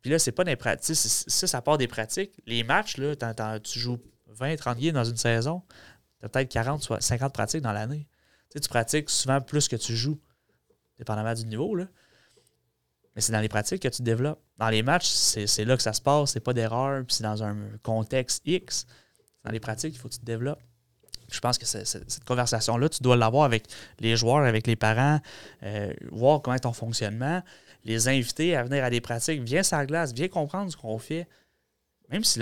puis 0.00 0.10
là, 0.10 0.18
c'est 0.18 0.32
pas 0.32 0.44
des 0.44 0.56
pratiques. 0.56 0.96
Ça, 0.96 1.46
ça 1.46 1.60
part 1.60 1.76
des 1.76 1.88
pratiques. 1.88 2.32
Les 2.46 2.64
matchs, 2.64 2.96
là, 2.96 3.14
tu 3.60 3.78
joues 3.78 3.98
20, 4.28 4.56
30 4.56 4.78
games 4.78 4.94
dans 4.94 5.04
une 5.04 5.16
saison, 5.16 5.62
tu 6.20 6.26
as 6.26 6.28
peut-être 6.28 6.50
40, 6.50 7.00
50 7.00 7.32
pratiques 7.34 7.60
dans 7.60 7.72
l'année. 7.72 8.06
Tu, 8.50 8.60
tu 8.60 8.68
pratiques 8.68 9.10
souvent 9.10 9.40
plus 9.40 9.68
que 9.68 9.76
tu 9.76 9.94
joues, 9.94 10.18
dépendamment 10.98 11.34
du 11.34 11.44
niveau. 11.44 11.74
Là. 11.74 11.86
Mais 13.14 13.20
c'est 13.20 13.32
dans 13.32 13.40
les 13.40 13.48
pratiques 13.48 13.82
que 13.82 13.88
tu 13.88 14.02
développes. 14.02 14.40
Dans 14.60 14.68
les 14.68 14.82
matchs, 14.82 15.08
c'est 15.08 15.64
là 15.64 15.74
que 15.74 15.82
ça 15.82 15.94
se 15.94 16.02
passe, 16.02 16.32
c'est 16.32 16.40
pas 16.40 16.52
d'erreur, 16.52 17.02
puis 17.06 17.16
c'est 17.16 17.24
dans 17.24 17.42
un 17.42 17.56
contexte 17.82 18.42
X. 18.44 18.86
Dans 19.42 19.50
les 19.50 19.58
pratiques, 19.58 19.94
il 19.94 19.98
faut 19.98 20.08
que 20.08 20.12
tu 20.12 20.20
te 20.20 20.26
développes. 20.26 20.60
Je 21.32 21.40
pense 21.40 21.56
que 21.56 21.64
cette 21.64 22.24
conversation-là, 22.24 22.90
tu 22.90 23.02
dois 23.02 23.16
l'avoir 23.16 23.44
avec 23.44 23.64
les 24.00 24.16
joueurs, 24.16 24.44
avec 24.44 24.66
les 24.66 24.76
parents, 24.76 25.18
euh, 25.62 25.94
voir 26.12 26.42
comment 26.42 26.56
est 26.56 26.60
ton 26.60 26.74
fonctionnement, 26.74 27.42
les 27.84 28.08
inviter 28.08 28.54
à 28.54 28.62
venir 28.62 28.84
à 28.84 28.90
des 28.90 29.00
pratiques. 29.00 29.40
Viens 29.40 29.62
sur 29.62 29.78
la 29.78 29.86
glace, 29.86 30.12
viens 30.12 30.28
comprendre 30.28 30.70
ce 30.70 30.76
qu'on 30.76 30.98
fait. 30.98 31.26
Même 32.10 32.24
si 32.24 32.38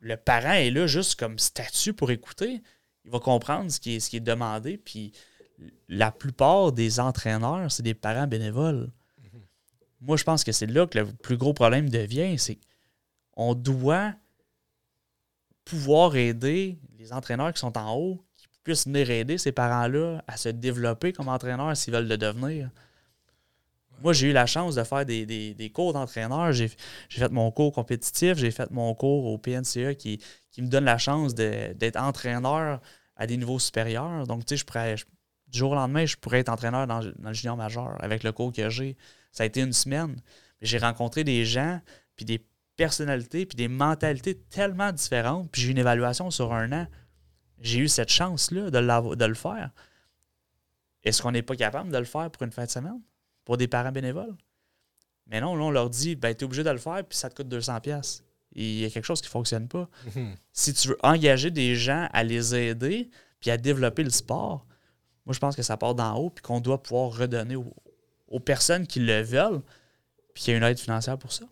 le 0.00 0.16
parent 0.16 0.54
est 0.54 0.70
là 0.70 0.88
juste 0.88 1.14
comme 1.14 1.38
statut 1.38 1.92
pour 1.92 2.10
écouter, 2.10 2.60
il 3.04 3.10
va 3.12 3.20
comprendre 3.20 3.70
ce 3.70 3.78
qui 3.78 3.96
est, 3.96 4.00
ce 4.00 4.10
qui 4.10 4.16
est 4.16 4.20
demandé. 4.20 4.78
Puis 4.78 5.12
la 5.88 6.10
plupart 6.10 6.72
des 6.72 6.98
entraîneurs, 6.98 7.70
c'est 7.70 7.84
des 7.84 7.94
parents 7.94 8.26
bénévoles 8.26 8.90
moi, 10.02 10.16
je 10.16 10.24
pense 10.24 10.42
que 10.42 10.52
c'est 10.52 10.66
là 10.66 10.86
que 10.86 10.98
le 10.98 11.06
plus 11.06 11.36
gros 11.36 11.54
problème 11.54 11.88
devient, 11.88 12.36
c'est 12.38 12.58
qu'on 13.30 13.54
doit 13.54 14.12
pouvoir 15.64 16.16
aider 16.16 16.78
les 16.98 17.12
entraîneurs 17.12 17.52
qui 17.52 17.60
sont 17.60 17.78
en 17.78 17.94
haut, 17.94 18.24
qui 18.36 18.48
puissent 18.64 18.86
venir 18.86 19.10
aider 19.10 19.38
ces 19.38 19.52
parents-là 19.52 20.22
à 20.26 20.36
se 20.36 20.48
développer 20.48 21.12
comme 21.12 21.28
entraîneurs 21.28 21.76
s'ils 21.76 21.94
veulent 21.94 22.08
le 22.08 22.18
devenir. 22.18 22.70
Moi, 24.02 24.12
j'ai 24.12 24.30
eu 24.30 24.32
la 24.32 24.46
chance 24.46 24.74
de 24.74 24.82
faire 24.82 25.06
des, 25.06 25.72
cours 25.72 25.92
d'entraîneur. 25.92 26.50
J'ai 26.50 26.68
fait 27.08 27.30
mon 27.30 27.52
cours 27.52 27.72
compétitif, 27.72 28.36
j'ai 28.36 28.50
fait 28.50 28.68
mon 28.72 28.92
cours 28.94 29.26
au 29.26 29.38
PNCE 29.38 29.94
qui, 29.96 30.20
qui 30.50 30.62
me 30.62 30.66
donne 30.66 30.84
la 30.84 30.98
chance 30.98 31.34
d'être 31.36 31.96
entraîneur 31.96 32.80
à 33.14 33.26
des 33.28 33.36
niveaux 33.36 33.60
supérieurs. 33.60 34.26
Donc, 34.26 34.44
tu 34.44 34.54
sais, 34.54 34.56
je 34.56 34.64
pourrais, 34.64 34.96
du 35.46 35.58
jour 35.58 35.70
au 35.70 35.74
lendemain, 35.76 36.04
je 36.06 36.16
pourrais 36.16 36.40
être 36.40 36.48
entraîneur 36.48 36.88
dans, 36.88 36.98
dans 36.98 37.28
le 37.28 37.34
junior 37.34 37.56
majeur 37.56 37.96
avec 38.02 38.24
le 38.24 38.32
cours 38.32 38.52
que 38.52 38.68
j'ai. 38.68 38.96
Ça 39.32 39.42
a 39.42 39.46
été 39.46 39.60
une 39.60 39.72
semaine. 39.72 40.20
J'ai 40.60 40.78
rencontré 40.78 41.24
des 41.24 41.44
gens, 41.44 41.80
puis 42.14 42.24
des 42.24 42.44
personnalités, 42.76 43.46
puis 43.46 43.56
des 43.56 43.68
mentalités 43.68 44.36
tellement 44.36 44.92
différentes, 44.92 45.50
puis 45.50 45.62
j'ai 45.62 45.68
eu 45.68 45.70
une 45.72 45.78
évaluation 45.78 46.30
sur 46.30 46.52
un 46.52 46.72
an. 46.72 46.86
J'ai 47.60 47.80
eu 47.80 47.88
cette 47.88 48.10
chance-là 48.10 48.70
de, 48.70 49.14
de 49.14 49.24
le 49.24 49.34
faire. 49.34 49.70
Est-ce 51.04 51.22
qu'on 51.22 51.32
n'est 51.32 51.42
pas 51.42 51.56
capable 51.56 51.90
de 51.90 51.98
le 51.98 52.04
faire 52.04 52.30
pour 52.30 52.42
une 52.42 52.52
fin 52.52 52.64
de 52.64 52.70
semaine? 52.70 53.00
Pour 53.44 53.56
des 53.56 53.68
parents 53.68 53.92
bénévoles? 53.92 54.36
Mais 55.26 55.40
non, 55.40 55.56
là, 55.56 55.64
on 55.64 55.70
leur 55.70 55.90
dit, 55.90 56.16
ben, 56.16 56.34
tu 56.34 56.42
es 56.42 56.44
obligé 56.44 56.62
de 56.62 56.70
le 56.70 56.78
faire, 56.78 57.02
puis 57.04 57.16
ça 57.16 57.30
te 57.30 57.34
coûte 57.34 57.52
200$. 57.52 58.22
Il 58.54 58.80
y 58.80 58.84
a 58.84 58.90
quelque 58.90 59.04
chose 59.04 59.20
qui 59.20 59.28
ne 59.28 59.32
fonctionne 59.32 59.68
pas. 59.68 59.88
Mhm. 60.14 60.34
Si 60.52 60.74
tu 60.74 60.88
veux 60.88 60.98
engager 61.02 61.50
des 61.50 61.74
gens 61.74 62.08
à 62.12 62.22
les 62.22 62.54
aider, 62.54 63.10
puis 63.40 63.50
à 63.50 63.56
développer 63.56 64.04
le 64.04 64.10
sport, 64.10 64.66
moi, 65.24 65.32
je 65.32 65.38
pense 65.38 65.56
que 65.56 65.62
ça 65.62 65.76
part 65.76 65.94
d'en 65.94 66.16
haut, 66.16 66.30
puis 66.30 66.42
qu'on 66.42 66.60
doit 66.60 66.82
pouvoir 66.82 67.16
redonner 67.16 67.56
aux, 67.56 67.74
aux 68.32 68.40
personnes 68.40 68.86
qui 68.86 69.00
le 69.00 69.22
veulent, 69.22 69.62
puis 70.34 70.44
qu'il 70.44 70.52
y 70.52 70.54
a 70.54 70.58
une 70.58 70.64
aide 70.64 70.78
financière 70.78 71.18
pour 71.18 71.32
ça. 71.32 71.44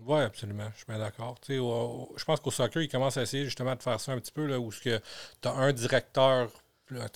Oui, 0.00 0.20
absolument. 0.20 0.68
Je 0.72 0.78
suis 0.78 0.86
bien 0.86 0.98
d'accord. 0.98 1.36
je 1.48 2.24
pense 2.24 2.40
qu'au 2.40 2.50
soccer, 2.50 2.82
ils 2.82 2.88
commencent 2.88 3.16
à 3.16 3.22
essayer 3.22 3.44
justement 3.44 3.74
de 3.74 3.82
faire 3.82 4.00
ça 4.00 4.12
un 4.12 4.18
petit 4.18 4.32
peu, 4.32 4.46
là, 4.46 4.58
où 4.58 4.72
tu 4.72 4.90
as 4.92 5.50
un 5.50 5.72
directeur 5.72 6.50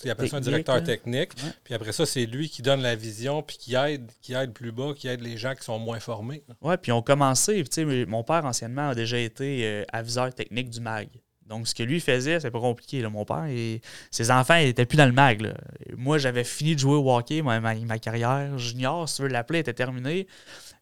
il 0.03 0.09
appelle 0.09 0.29
ça 0.29 0.37
un 0.37 0.41
directeur 0.41 0.83
technique. 0.83 1.31
Puis 1.63 1.73
après 1.73 1.91
ça, 1.91 2.05
c'est 2.05 2.25
lui 2.25 2.49
qui 2.49 2.61
donne 2.61 2.81
la 2.81 2.95
vision, 2.95 3.41
puis 3.41 3.57
qui 3.57 3.75
aide, 3.75 4.11
qui 4.21 4.33
aide 4.33 4.51
plus 4.51 4.71
bas, 4.71 4.93
qui 4.95 5.07
aide 5.07 5.21
les 5.21 5.37
gens 5.37 5.55
qui 5.55 5.63
sont 5.63 5.79
moins 5.79 5.99
formés. 5.99 6.43
Oui, 6.61 6.75
puis 6.81 6.91
on 6.91 7.01
commençait. 7.01 7.63
Mon 8.07 8.23
père, 8.23 8.45
anciennement, 8.45 8.89
a 8.89 8.95
déjà 8.95 9.17
été 9.17 9.65
euh, 9.65 9.85
aviseur 9.93 10.33
technique 10.33 10.69
du 10.69 10.81
MAG. 10.81 11.09
Donc, 11.51 11.67
ce 11.67 11.75
que 11.75 11.83
lui 11.83 11.99
faisait, 11.99 12.39
c'est 12.39 12.49
pas 12.49 12.61
compliqué. 12.61 13.01
Là. 13.01 13.09
Mon 13.09 13.25
père, 13.25 13.43
et 13.49 13.81
ses 14.09 14.31
enfants 14.31 14.55
n'étaient 14.55 14.85
plus 14.85 14.95
dans 14.95 15.05
le 15.05 15.11
mag. 15.11 15.53
Moi, 15.97 16.17
j'avais 16.17 16.45
fini 16.45 16.75
de 16.75 16.79
jouer 16.79 16.95
au 16.95 17.13
hockey. 17.13 17.41
Ma, 17.41 17.59
ma, 17.59 17.99
carrière 17.99 18.57
junior, 18.57 19.09
si 19.09 19.17
tu 19.17 19.23
veux 19.23 19.27
l'appeler, 19.27 19.59
était 19.59 19.73
terminée. 19.73 20.27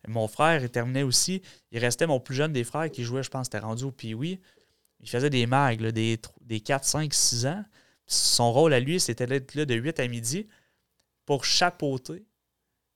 Mon 0.08 0.28
frère 0.28 0.64
est 0.64 0.70
terminé 0.70 1.02
aussi. 1.02 1.42
Il 1.72 1.80
restait 1.80 2.06
mon 2.06 2.20
plus 2.20 2.36
jeune 2.36 2.54
des 2.54 2.64
frères 2.64 2.92
qui 2.92 3.04
jouait, 3.04 3.24
je 3.24 3.32
pense, 3.32 3.48
c'était 3.48 3.58
rendu 3.58 3.84
au 3.86 3.92
Pee-Wee. 3.92 4.40
Il 5.00 5.10
faisait 5.10 5.32
des 5.32 5.48
mags, 5.48 5.82
des, 5.82 6.20
des 6.42 6.60
4, 6.60 6.86
5, 6.86 7.12
6 7.12 7.48
ans. 7.48 7.66
Son 8.06 8.54
rôle 8.54 8.74
à 8.76 8.80
lui, 8.80 9.00
c'était 9.00 9.26
d'être 9.26 9.56
là 9.56 9.66
de 9.66 9.74
8 9.74 10.00
à 10.00 10.08
midi 10.08 10.46
pour 11.26 11.46
chapeauter 11.46 12.28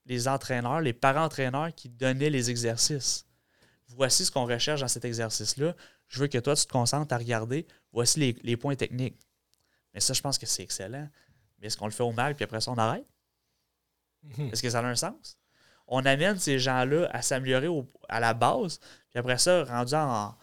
les 0.06 0.28
entraîneurs, 0.28 0.82
les 0.82 0.94
parents-entraîneurs 0.94 1.74
qui 1.74 1.90
donnaient 1.90 2.30
les 2.30 2.52
exercices. 2.52 3.26
Voici 3.88 4.26
ce 4.26 4.32
qu'on 4.32 4.46
recherche 4.46 4.82
dans 4.82 4.88
cet 4.88 5.06
exercice-là. 5.06 5.76
Je 6.08 6.20
veux 6.20 6.28
que 6.28 6.38
toi, 6.38 6.56
tu 6.56 6.66
te 6.66 6.72
concentres 6.72 7.14
à 7.14 7.18
regarder. 7.18 7.66
Voici 7.92 8.36
les, 8.44 8.58
points 8.58 8.76
techniques. 8.76 9.20
Mais 9.94 10.00
ça, 10.00 10.14
je 10.14 10.22
pense 10.22 10.38
que 10.38 10.46
c'est 10.46 10.64
excellent. 10.64 11.10
Mais 11.60 11.68
est-ce 11.68 11.78
qu'on 11.78 11.86
le 11.86 11.92
fait 11.92 12.04
au 12.04 12.12
mag, 12.12 12.36
puis 12.36 12.44
après 12.44 12.62
ça, 12.62 12.72
on 12.72 12.78
arrête? 12.78 13.06
Mhm. 14.24 14.50
Est-ce 14.52 14.62
que 14.62 14.70
ça 14.70 14.80
a 14.80 14.84
un 14.84 14.96
sens? 14.96 15.38
On 15.88 16.06
amène 16.06 16.40
ces 16.40 16.60
gens-là 16.60 17.10
à 17.12 17.22
s'améliorer 17.22 17.68
à 18.10 18.20
la 18.20 18.34
base, 18.34 18.80
puis 19.10 19.20
après 19.20 19.38
ça, 19.38 19.64
rendu 19.66 19.94
en, 19.96 20.36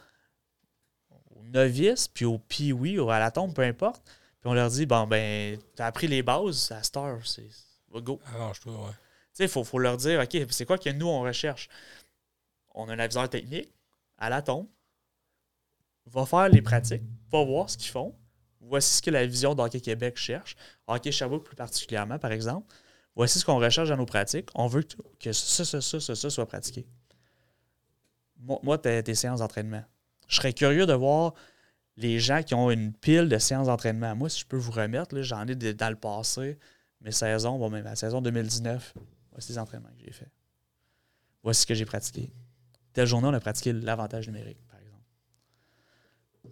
au 1.30 1.42
novice, 1.44 2.08
puis 2.08 2.24
au 2.24 2.38
pee-wee, 2.38 2.98
ou 2.98 3.10
à 3.10 3.18
la 3.18 3.30
tombe, 3.30 3.54
peu 3.54 3.62
importe, 3.62 4.02
puis 4.40 4.50
on 4.50 4.54
leur 4.54 4.70
dit, 4.70 4.86
bon, 4.86 5.06
ben, 5.06 5.58
t'as 5.74 5.86
appris 5.86 6.08
les 6.08 6.22
bases, 6.22 6.72
à 6.72 6.82
Star, 6.82 7.26
c'est 7.26 7.48
go. 7.98 8.20
Arrange-toi, 8.26 8.72
ouais. 8.72 8.92
Tu 8.92 8.96
sais, 9.32 9.44
il 9.44 9.48
faut, 9.48 9.64
faut, 9.64 9.78
leur 9.78 9.96
dire, 9.96 10.20
OK, 10.20 10.36
c'est 10.50 10.64
quoi 10.64 10.78
que 10.78 10.90
nous, 10.90 11.06
on 11.06 11.22
recherche? 11.22 11.68
On 12.74 12.88
a 12.88 12.94
un 12.94 12.98
aviseur 12.98 13.28
technique 13.28 13.72
à 14.18 14.28
la 14.28 14.42
tombe, 14.42 14.68
va 16.06 16.26
faire 16.26 16.48
les 16.48 16.62
pratiques, 16.62 17.02
va 17.30 17.44
voir 17.44 17.70
ce 17.70 17.76
qu'ils 17.76 17.90
font. 17.90 18.14
Voici 18.60 18.96
ce 18.96 19.02
que 19.02 19.10
la 19.10 19.26
vision 19.26 19.54
d'Hockey 19.54 19.80
Québec 19.80 20.16
cherche. 20.16 20.56
Hockey 20.86 21.12
Sherbrooke 21.12 21.44
plus 21.44 21.56
particulièrement, 21.56 22.18
par 22.18 22.32
exemple. 22.32 22.72
Voici 23.16 23.38
ce 23.38 23.44
qu'on 23.44 23.58
recherche 23.58 23.88
dans 23.88 23.96
nos 23.96 24.06
pratiques. 24.06 24.48
On 24.54 24.66
veut 24.66 24.84
que 25.18 25.32
ça, 25.32 25.64
ça, 25.64 25.80
ça, 25.80 26.00
ça, 26.00 26.14
ça 26.14 26.30
soit 26.30 26.46
pratiqué. 26.46 26.86
Moi, 28.38 28.78
tes, 28.78 29.02
tes 29.02 29.14
séances 29.14 29.40
d'entraînement. 29.40 29.82
Je 30.28 30.36
serais 30.36 30.52
curieux 30.52 30.86
de 30.86 30.92
voir 30.92 31.34
les 31.96 32.18
gens 32.18 32.42
qui 32.42 32.54
ont 32.54 32.70
une 32.70 32.92
pile 32.92 33.28
de 33.28 33.38
séances 33.38 33.66
d'entraînement. 33.66 34.14
Moi, 34.16 34.28
si 34.28 34.40
je 34.40 34.46
peux 34.46 34.56
vous 34.56 34.72
remettre, 34.72 35.20
j'en 35.22 35.46
ai 35.46 35.54
dans 35.54 35.90
le 35.90 35.96
passé, 35.96 36.58
mes 37.00 37.12
saisons, 37.12 37.58
bon, 37.58 37.68
même 37.70 37.84
la 37.84 37.96
saison 37.96 38.22
2019, 38.22 38.94
voici 39.32 39.52
les 39.52 39.58
entraînements 39.58 39.90
que 39.90 40.04
j'ai 40.04 40.12
faits. 40.12 40.30
Voici 41.42 41.62
ce 41.62 41.66
que 41.66 41.74
j'ai 41.74 41.84
pratiqué. 41.84 42.32
Telle 42.92 43.06
journée, 43.06 43.28
on 43.28 43.34
a 43.34 43.40
pratiqué 43.40 43.72
l'avantage 43.72 44.28
numérique. 44.28 44.58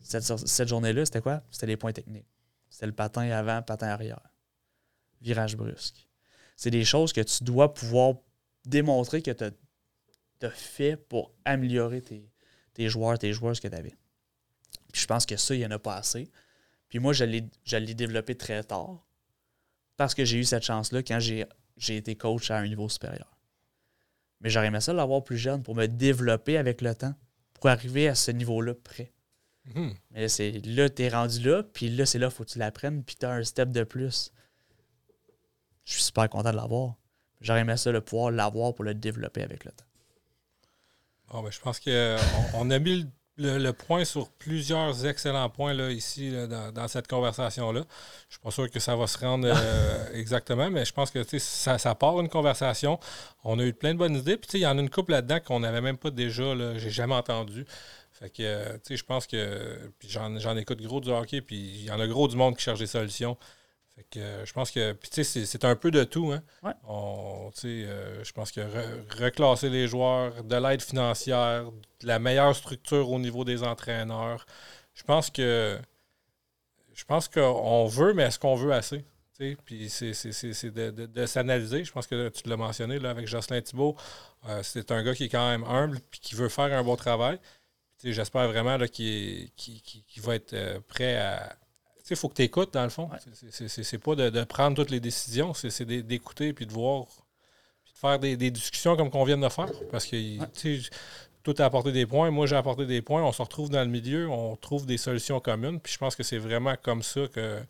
Cette, 0.03 0.69
journée-là, 0.69 1.05
c'était 1.05 1.21
quoi? 1.21 1.43
C'était 1.51 1.67
les 1.67 1.77
points 1.77 1.93
techniques. 1.93 2.29
C'était 2.71 2.87
le 2.87 2.93
patin 2.93 3.31
avant, 3.31 3.63
patin 3.63 3.89
arrière. 3.89 4.21
Virage 5.21 5.57
brusque. 5.57 6.09
C'est 6.57 6.71
des 6.71 6.85
choses 6.85 7.13
que 7.13 7.21
tu 7.21 7.45
dois 7.45 7.73
pouvoir 7.73 8.15
démontrer 8.65 9.23
que 9.23 9.31
tu 9.31 9.45
as, 9.45 10.51
fait 10.51 10.97
pour 10.97 11.33
améliorer 11.45 12.03
tes, 12.03 12.89
joueurs, 12.89 13.19
tes 13.19 13.33
joueuses 13.33 13.61
que 13.61 13.69
tu 13.69 13.75
avais. 13.75 13.97
Puis 14.93 15.03
je 15.03 15.07
pense 15.07 15.27
que 15.27 15.37
ça, 15.37 15.55
il 15.55 15.59
n'y 15.59 15.67
en 15.67 15.71
a 15.71 15.79
pas 15.79 15.97
assez. 15.97 16.31
Puis 16.89 16.99
moi, 16.99 17.13
je 17.13 17.25
l'ai 17.25 17.95
développé 17.95 18.35
très 18.35 18.63
tard 18.63 19.07
parce 19.97 20.15
que 20.15 20.25
j'ai 20.25 20.39
eu 20.39 20.45
cette 20.45 20.63
chance-là 20.63 21.03
quand 21.03 21.19
j'ai 21.21 21.47
été 21.97 22.17
coach 22.17 22.51
à 22.51 22.59
un 22.59 22.67
niveau 22.67 22.89
supérieur. 22.89 23.39
Mais 24.41 24.51
j'aurais 24.51 24.69
aimé 24.69 24.81
ça 24.81 24.93
l'avoir 24.93 25.25
plus 25.25 25.37
jeune 25.37 25.63
pour 25.63 25.75
me 25.75 25.87
développer 25.87 26.57
avec 26.57 26.81
le 26.81 26.95
temps, 26.95 27.15
pour 27.55 27.69
arriver 27.69 28.09
à 28.09 28.15
ce 28.15 28.31
niveau-là 28.31 28.75
près. 28.75 29.13
Mhm. 29.75 29.95
Mais 30.11 30.23
là, 30.23 30.29
c'est 30.29 30.51
là, 30.65 30.89
t'es 30.89 31.09
rendu 31.09 31.41
là, 31.41 31.63
puis 31.63 31.89
là, 31.91 32.07
c'est 32.07 32.19
là, 32.19 32.31
faut 32.31 32.45
que 32.45 32.51
tu 32.51 32.59
l'apprennes, 32.59 33.03
puis 33.03 33.17
t'as 33.17 33.33
un 33.33 33.45
step 33.45 33.71
de 33.71 33.85
plus. 33.85 34.33
Je 35.85 35.95
suis 35.95 36.03
super 36.03 36.29
content 36.29 36.51
de 36.51 36.57
l'avoir. 36.57 36.95
J'aurais 37.41 37.61
aimé 37.61 37.77
ça, 37.77 37.93
le 37.93 38.01
pouvoir 38.01 38.31
l'avoir 38.31 38.75
pour 38.75 38.85
le 38.85 38.95
développer 38.95 39.43
avec 39.43 39.65
le 39.65 39.71
temps. 39.71 39.85
Bon, 41.31 41.43
ben, 41.43 41.51
je 41.51 41.61
pense 41.61 41.79
qu'on 41.79 42.17
on 42.55 42.71
a 42.71 42.79
mis 42.79 43.07
le, 43.39 43.71
point 43.73 44.05
sur 44.05 44.29
plusieurs 44.31 45.07
excellents 45.07 45.49
points 45.49 45.73
là, 45.73 45.91
ici 45.91 46.33
dans, 46.75 46.89
cette 46.89 47.07
conversation-là. 47.07 47.85
Je 48.29 48.35
suis 48.35 48.43
pas 48.43 48.51
sûr 48.51 48.71
que 48.71 48.81
ça 48.81 48.97
va 48.97 49.07
se 49.07 49.19
rendre 49.19 49.49
euh, 49.55 50.13
exactement, 50.13 50.71
mais 50.71 50.85
je 50.85 50.93
pense 50.93 51.11
que 51.11 51.23
ça, 51.39 51.79
ça 51.79 51.95
part 51.95 52.19
une 52.21 52.29
conversation. 52.29 52.99
On 53.45 53.59
a 53.59 53.65
eu 53.65 53.73
plein 53.73 53.95
de 53.95 53.99
bonnes 53.99 54.17
idées. 54.17 54.37
Puis 54.37 54.49
il 54.55 54.61
y 54.61 54.67
en 54.67 54.77
a 54.77 54.81
une 54.81 54.91
couple 54.91 55.13
là-dedans 55.13 55.39
qu'on 55.41 55.61
n'avait 55.61 55.81
même 55.81 55.99
pas 55.99 56.11
déjà, 56.11 56.55
j'ai 56.79 56.91
jamais 56.91 57.15
entendu. 57.15 57.65
Fait 58.19 58.31
que, 58.31 58.43
euh, 58.43 58.73
tu 58.75 58.81
sais, 58.83 58.97
je 58.97 59.05
pense 59.05 59.27
que. 59.29 59.93
Puis 59.99 60.09
j'en 60.09 60.57
écoute 60.57 60.83
gros 60.83 61.01
du 61.01 61.11
hockey, 61.11 61.41
puis 61.41 61.57
il 61.57 61.85
y 61.85 61.91
en 61.91 62.01
a 62.01 62.07
gros 62.09 62.27
du 62.27 62.37
monde 62.37 62.57
qui 62.57 62.65
cherche 62.65 62.81
des 62.81 62.89
solutions. 62.89 63.37
Fait 63.95 64.05
que 64.11 64.19
euh, 64.19 64.45
je 64.45 64.53
pense 64.53 64.73
que. 64.73 64.93
Puis 64.93 65.09
tu 65.09 65.23
sais, 65.23 65.47
c'est 65.47 65.65
un 65.65 65.77
peu 65.77 65.93
de 65.93 66.03
tout, 66.03 66.33
hein. 66.33 66.43
Ouais. 66.65 66.73
On, 66.89 67.53
euh, 67.65 68.25
je 68.25 68.33
pense 68.33 68.51
que 68.51 68.61
reclasser 69.17 69.71
les 69.71 69.87
joueurs, 69.87 70.43
de 70.43 70.57
l'aide 70.57 70.83
financière, 70.83 71.71
de 72.01 72.07
la 72.07 72.19
meilleure 72.19 72.57
structure 72.57 73.09
au 73.09 73.21
niveau 73.21 73.45
des 73.45 73.63
entraîneurs. 73.63 74.47
Je 74.95 75.05
pense 75.05 75.31
que. 75.31 75.79
Je 76.95 77.05
pense 77.05 77.29
qu'on 77.29 77.87
veut, 77.87 78.15
mais 78.15 78.25
est-ce 78.25 78.41
qu'on 78.41 78.57
veut 78.57 78.73
assez? 78.73 79.05
Puis 79.65 79.89
c'est 79.89 80.11
de, 80.73 80.91
de, 80.91 81.07
de 81.07 81.27
s'analyser. 81.27 81.85
Je 81.85 81.93
pense 81.93 82.09
que 82.09 82.29
tu 82.31 82.49
l'as 82.49 82.57
mentionné 82.57 82.99
là, 82.99 83.11
avec 83.11 83.29
Jocelyn 83.29 83.61
Thibault. 83.61 83.95
c'est 84.65 84.91
un 84.91 85.05
gars 85.05 85.15
qui 85.15 85.27
est 85.27 85.29
quand 85.29 85.49
même 85.49 85.63
humble 85.63 86.01
puis 86.11 86.19
qui 86.19 86.35
veut 86.35 86.49
faire 86.49 86.77
un 86.77 86.83
bon 86.83 86.97
travail. 86.97 87.39
J'espère 88.03 88.47
vraiment 88.49 88.79
qu'il 88.87 89.51
va 90.19 90.35
être 90.37 90.53
euh, 90.53 90.79
prêt 90.87 91.17
à. 91.17 91.57
Il 92.11 92.17
faut 92.17 92.29
que 92.29 92.35
tu 92.35 92.43
écoutes, 92.43 92.73
dans 92.73 92.85
le 92.85 92.89
fond. 92.89 93.11
C'est 93.51 93.99
pas 93.99 94.15
de, 94.15 94.45
prendre 94.45 94.77
toutes 94.77 94.91
les 94.91 95.01
décisions, 95.01 95.53
c'est 95.53 95.85
d'écouter 95.85 96.55
puis 96.55 96.65
de 96.65 96.73
voir, 96.73 97.05
puis 97.85 97.93
de 97.93 97.99
faire 97.99 98.19
des, 98.19 98.51
discussions 98.51 98.97
comme 98.97 99.11
qu'on 99.11 99.25
vient 99.25 99.37
de 99.37 99.49
faire. 99.51 99.71
Parce 99.91 100.07
que 100.07 100.81
tout 101.43 101.55
a 101.59 101.65
apporté 101.67 101.93
des 101.93 102.07
points, 102.07 102.31
moi 102.31 102.47
j'ai 102.47 102.57
apporté 102.57 102.87
des 102.87 103.03
points, 103.03 103.23
on 103.23 103.33
se 103.33 103.43
retrouve 103.43 103.69
dans 103.69 103.83
le 103.83 103.91
milieu, 103.91 104.27
on 104.29 104.57
trouve 104.57 104.87
des 104.87 104.97
solutions 104.97 105.39
communes. 105.41 105.81
Puis 105.81 105.93
je 105.93 105.99
pense 105.99 106.17
que 106.17 106.23
c'est 106.23 106.39
vraiment 106.39 106.77
comme 106.83 107.03
ça 107.03 107.27
que, 107.29 107.61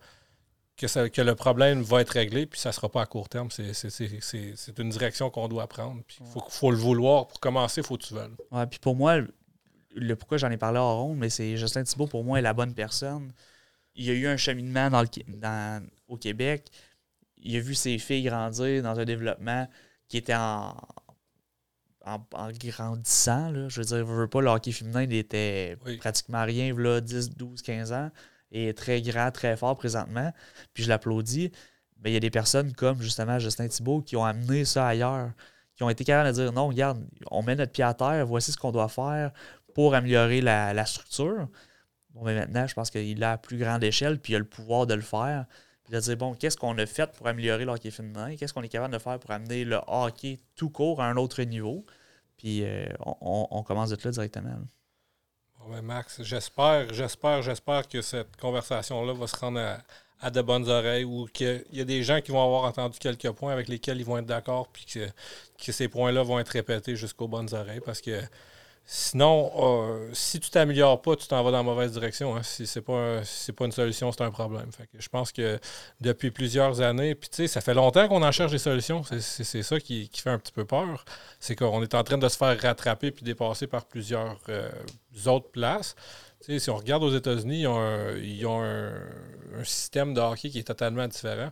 que, 0.77 1.21
le 1.21 1.35
problème 1.35 1.83
va 1.83 2.03
être 2.03 2.11
réglé, 2.11 2.47
puis 2.47 2.61
ça 2.61 2.69
ne 2.69 2.75
sera 2.75 2.89
pas 2.89 3.03
à 3.03 3.07
court 3.07 3.29
terme. 3.29 3.49
C'est 3.51 4.79
une 4.79 4.91
direction 4.91 5.31
qu'on 5.31 5.49
doit 5.49 5.67
prendre. 5.67 6.01
Puis 6.07 6.19
il 6.21 6.27
faut, 6.27 6.45
faut, 6.49 6.71
le 6.71 6.77
vouloir. 6.77 7.27
Pour 7.27 7.41
commencer, 7.41 7.81
il 7.81 7.87
faut 7.87 7.97
que 7.97 8.05
tu 8.05 8.15
veuilles. 8.15 8.37
Ouais, 8.53 8.67
puis 8.67 8.79
pour 8.79 8.95
moi, 8.95 9.21
le 9.95 10.17
pourquoi 10.17 10.39
j'en 10.39 10.51
ai 10.51 10.57
parlé 10.57 10.79
en 10.79 11.05
ronde, 11.05 11.19
mais 11.19 11.31
c'est 11.31 11.57
Justin 11.57 11.85
Thibault, 11.85 12.07
pour 12.07 12.25
moi, 12.25 12.39
est 12.39 12.43
la 12.43 12.55
bonne 12.55 12.75
personne. 12.75 13.33
Il 13.95 14.05
y 14.05 14.11
a 14.11 14.15
eu 14.15 14.27
un 14.27 14.37
cheminement 14.37 14.91
dans 14.91 15.03
le, 15.03 15.87
au 16.09 16.17
Québec. 16.17 16.71
Il 17.39 17.57
a 17.57 17.61
vu 17.61 17.75
ses 17.75 17.99
filles 17.99 18.25
grandir 18.25 18.83
dans 18.83 18.99
un 18.99 19.05
développement 19.05 19.69
qui 20.09 20.17
était 20.17 20.35
en, 20.35 20.77
en, 22.05 22.51
grandissant. 22.53 23.51
Là. 23.51 23.69
Je 23.69 23.81
veux 23.81 23.87
dire, 23.87 23.99
je 23.99 24.13
veux 24.13 24.29
pas, 24.29 24.41
le 24.41 24.49
hockey 24.49 24.73
féminin 24.73 25.03
il 25.03 25.15
était 25.15 25.77
pratiquement 26.01 26.45
rien, 26.45 26.75
là, 26.77 27.01
10, 27.01 27.31
12, 27.31 27.63
15 27.63 27.93
ans, 27.93 28.11
et 28.51 28.73
très 28.75 29.03
grand, 29.03 29.31
très 29.31 29.57
fort 29.57 29.77
présentement. 29.77 30.33
Puis 30.75 30.85
je 30.85 30.89
l'applaudis. 30.89 31.53
Mais 32.03 32.11
il 32.11 32.15
y 32.15 32.17
a 32.17 32.21
des 32.21 32.31
personnes 32.31 32.73
comme 32.75 33.01
justement 33.03 33.39
Justin 33.39 33.69
Thibault 33.69 34.03
qui 34.03 34.17
ont 34.17 34.25
amené 34.25 34.65
ça 34.65 34.87
ailleurs, 34.87 35.33
qui 35.75 35.83
ont 35.83 35.91
été 35.91 36.05
capables 36.05 36.29
de 36.29 36.43
dire 36.43 36.53
non, 36.53 36.69
regarde, 36.69 37.05
on 37.31 37.43
met 37.43 37.57
notre 37.57 37.73
pied 37.73 37.85
à 37.85 37.95
terre, 37.95 38.25
voici 38.25 38.53
ce 38.53 38.57
qu'on 38.57 38.71
doit 38.71 38.89
faire, 38.89 39.33
pour 39.79 39.95
améliorer 39.95 40.41
la, 40.41 40.87
structure. 40.87 41.47
Bon, 42.11 42.25
mais 42.25 42.35
maintenant, 42.35 42.67
je 42.67 42.75
pense 42.75 42.91
qu'il 42.91 43.23
a 43.23 43.31
à 43.31 43.39
plus 43.39 43.59
grande 43.59 43.85
échelle, 43.85 44.19
puis 44.19 44.33
il 44.33 44.37
a 44.37 44.41
le 44.41 44.45
pouvoir 44.45 44.89
de 44.89 44.95
le 44.95 45.03
faire. 45.03 45.45
Puis 45.85 45.95
de 45.95 46.01
dire, 46.01 46.17
bon, 46.17 46.35
qu'est-ce 46.35 46.57
qu'on 46.57 46.77
a 46.79 46.85
fait 46.85 47.09
pour 47.13 47.29
améliorer 47.29 47.65
le 47.65 47.71
hockey 47.71 47.93
féminin? 47.93 48.35
Qu'est-ce 48.35 48.53
qu'on 48.53 48.65
est 48.65 48.69
capable 48.69 48.93
de 48.93 48.99
faire 48.99 49.21
pour 49.21 49.31
amener 49.31 49.65
le 49.65 49.79
hockey 49.87 50.41
tout 50.57 50.69
court 50.69 51.01
à 51.01 51.07
un 51.07 51.17
autre 51.17 51.41
niveau? 51.45 51.87
Puis 52.37 52.65
euh, 52.65 52.89
on, 53.21 53.63
commence 53.63 53.91
de 53.91 53.99
là 54.03 54.11
directement. 54.11 54.57
Bon, 55.61 55.71
ben 55.71 55.83
Max, 55.83 56.25
j'espère, 56.25 56.93
j'espère, 56.93 57.43
j'espère 57.43 57.87
que 57.87 58.03
cette 58.03 58.37
conversation-là 58.37 59.13
va 59.13 59.29
se 59.29 59.37
rendre 59.37 59.61
à, 60.21 60.31
de 60.33 60.43
bonnes 60.43 60.69
oreilles 60.69 61.05
ou 61.05 61.27
qu'il 61.33 61.65
y 61.71 61.81
a 61.81 61.85
des 61.85 62.03
gens 62.03 62.21
qui 62.21 62.33
vont 62.33 62.43
avoir 62.43 62.65
entendu 62.65 62.99
quelques 62.99 63.31
points 63.31 63.53
avec 63.53 63.69
lesquels 63.69 64.01
ils 64.01 64.05
vont 64.05 64.19
être 64.19 64.27
d'accord, 64.27 64.73
puis 64.73 64.87
que, 64.87 65.09
que 65.65 65.71
ces 65.71 65.87
points-là 65.87 66.25
vont 66.25 66.41
être 66.41 66.49
répétés 66.49 66.97
jusqu'aux 66.97 67.29
bonnes 67.29 67.55
oreilles 67.55 67.83
parce 67.87 68.01
que 68.01 68.21
Sinon, 68.91 69.53
euh, 69.59 70.09
si 70.15 70.41
tu 70.41 70.49
t'améliores 70.49 71.03
pas, 71.03 71.15
tu 71.15 71.29
t'en 71.29 71.45
vas 71.45 71.51
dans 71.51 71.59
la 71.59 71.63
mauvaise 71.63 71.93
direction. 71.93 72.35
Hein. 72.35 72.43
Si 72.43 72.67
c'est 72.67 72.81
pas 72.81 73.21
pas 73.55 73.65
une 73.67 73.73
solution, 73.73 74.11
c'est 74.13 74.23
un 74.23 74.31
problème. 74.31 74.71
je 74.99 75.09
pense 75.11 75.31
que 75.31 75.59
depuis 76.01 76.31
plusieurs 76.31 76.81
années, 76.81 77.15
puis 77.15 77.29
tu 77.29 77.37
sais, 77.37 77.49
ça 77.49 77.61
fait 77.61 77.75
longtemps 77.75 78.09
qu'on 78.09 78.23
en 78.23 78.33
cherche 78.33 78.51
des 78.51 78.57
solutions. 78.57 79.03
C'est 79.05 79.63
ça 79.63 79.79
qui, 79.79 80.11
fait 80.15 80.31
un 80.31 80.39
petit 80.39 80.53
peu 80.53 80.65
peur. 80.65 81.05
C'est 81.39 81.55
qu'on 81.55 81.83
est 81.83 81.95
en 81.95 82.03
train 82.03 82.17
de 82.17 82.29
se 82.31 82.39
faire 82.39 82.59
rattraper 82.59 83.11
puis 83.11 83.25
dépasser 83.25 83.67
par 83.67 83.85
plusieurs 83.85 84.39
euh, 84.49 84.71
autres 85.27 85.51
places. 85.51 85.95
si 86.41 86.71
on 86.71 86.77
regarde 86.77 87.03
aux 87.03 87.15
États-Unis, 87.15 87.65
ils 88.23 88.47
ont, 88.47 88.63
un, 88.63 89.65
système 89.65 90.15
de 90.15 90.21
hockey 90.23 90.49
qui 90.49 90.61
est 90.61 90.67
totalement 90.67 91.07
différent. 91.07 91.51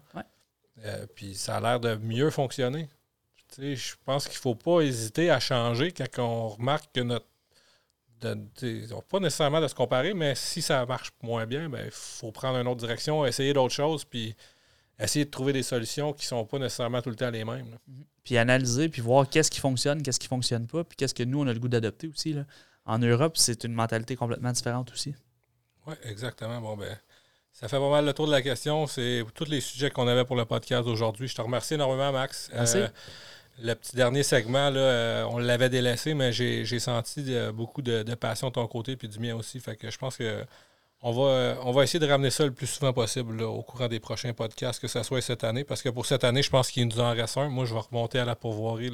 Euh, 0.87 1.07
puis 1.15 1.35
ça 1.35 1.57
a 1.57 1.61
l'air 1.61 1.81
de 1.81 1.97
mieux 1.97 2.31
fonctionner 2.31 2.89
je 3.59 3.95
pense 4.05 4.25
qu'il 4.25 4.37
ne 4.37 4.41
faut 4.41 4.55
pas 4.55 4.81
hésiter 4.81 5.31
à 5.31 5.41
changer 5.41 5.93
quand 5.93 6.19
on 6.19 6.49
remarque 6.49 6.91
que 6.95 7.01
notre. 7.01 7.27
pas 9.09 9.21
nécessairement 9.21 9.61
de 9.61 9.69
se 9.69 9.75
comparer, 9.75 10.15
mais 10.15 10.35
si 10.35 10.63
ça 10.63 10.85
marche 10.87 11.11
moins 11.23 11.47
bien, 11.47 11.65
il 11.65 11.69
ben, 11.69 11.89
faut 11.91 12.33
prendre 12.33 12.59
une 12.59 12.67
autre 12.67 12.81
direction, 12.81 13.25
essayer 13.27 13.53
d'autres 13.53 13.75
choses, 13.75 14.05
puis 14.05 14.35
essayer 14.99 15.25
de 15.25 15.31
trouver 15.31 15.53
des 15.53 15.63
solutions 15.63 16.13
qui 16.13 16.25
ne 16.25 16.29
sont 16.29 16.45
pas 16.45 16.59
nécessairement 16.59 17.03
tout 17.03 17.11
le 17.11 17.17
temps 17.17 17.31
les 17.31 17.45
mêmes. 17.45 17.77
Mm-hmm. 17.91 18.05
Puis 18.25 18.39
analyser, 18.39 18.89
puis 18.89 19.03
voir 19.03 19.29
qu'est-ce 19.29 19.51
qui 19.51 19.61
fonctionne, 19.61 20.03
qu'est-ce 20.03 20.19
qui 20.19 20.27
ne 20.27 20.31
fonctionne 20.31 20.67
pas, 20.67 20.85
puis 20.85 20.97
qu'est-ce 20.97 21.15
que 21.15 21.23
nous, 21.23 21.41
on 21.41 21.47
a 21.47 21.53
le 21.53 21.61
goût 21.61 21.69
d'adopter 21.69 22.09
aussi. 22.09 22.33
Là. 22.33 22.45
En 22.87 22.99
Europe, 22.99 23.37
c'est 23.37 23.65
une 23.65 23.73
mentalité 23.73 24.17
complètement 24.17 24.53
différente 24.53 24.93
aussi. 24.93 25.15
Oui, 25.87 25.95
exactement. 26.05 26.61
Bon, 26.61 26.77
ben, 26.77 26.99
ça 27.53 27.69
fait 27.69 27.79
pas 27.79 27.91
mal 27.91 28.05
le 28.05 28.13
tour 28.13 28.27
de 28.27 28.33
la 28.33 28.43
question. 28.43 28.87
C'est 28.87 29.25
tous 29.35 29.47
les 29.47 29.61
sujets 29.61 29.91
qu'on 29.91 30.09
avait 30.09 30.25
pour 30.25 30.37
le 30.37 30.45
podcast 30.45 30.87
aujourd'hui. 30.87 31.29
Je 31.29 31.35
te 31.35 31.41
remercie 31.41 31.75
énormément, 31.75 32.13
Max. 32.13 32.51
Merci. 32.53 32.79
Euh, 32.79 32.89
le 33.59 33.75
petit 33.75 33.97
dernier 33.97 34.23
segment, 34.23 34.71
là, 34.71 34.81
euh, 34.81 35.25
on 35.31 35.39
l'avait 35.39 35.69
délaissé, 35.69 36.15
mais 36.15 36.33
j'ai 36.33 36.79
senti 36.79 37.35
beaucoup 37.55 37.83
de, 37.83 38.03
de, 38.03 38.15
passion 38.15 38.49
de 38.49 38.53
ton 38.53 38.67
côté 38.67 38.97
puis 38.97 39.09
du 39.09 39.19
mien 39.19 39.35
aussi. 39.35 39.61
Fait 39.61 39.77
que 39.77 39.91
je 39.91 39.99
pense 39.99 40.17
que 40.17 40.45
on 41.03 41.13
va, 41.13 41.57
on 41.63 41.73
va 41.73 41.85
essayer 41.85 42.01
de 42.01 42.11
ramener 42.11 42.31
ça 42.31 42.45
le 42.45 42.53
plus 42.53 42.67
souvent 42.67 42.93
possible 42.93 43.43
au 43.43 43.63
courant 43.63 43.87
des 43.87 44.01
prochains 44.01 44.33
podcasts, 44.33 44.81
que 44.81 44.89
ce 44.89 45.03
soit 45.03 45.21
cette 45.21 45.45
année, 45.45 45.63
parce 45.63 45.83
que 45.83 45.91
pour 45.91 46.07
cette 46.07 46.25
année, 46.25 46.43
je 46.43 46.49
pense 46.51 46.71
qu'il 46.71 46.89
nous 46.89 47.01
en 47.01 47.13
reste 47.13 47.37
un. 47.37 47.49
Moi, 47.49 47.67
je 47.67 47.75
vais 47.75 47.81
remonter 47.81 48.19
à 48.19 48.25
la 48.25 48.35
pourvoirie 48.35 48.91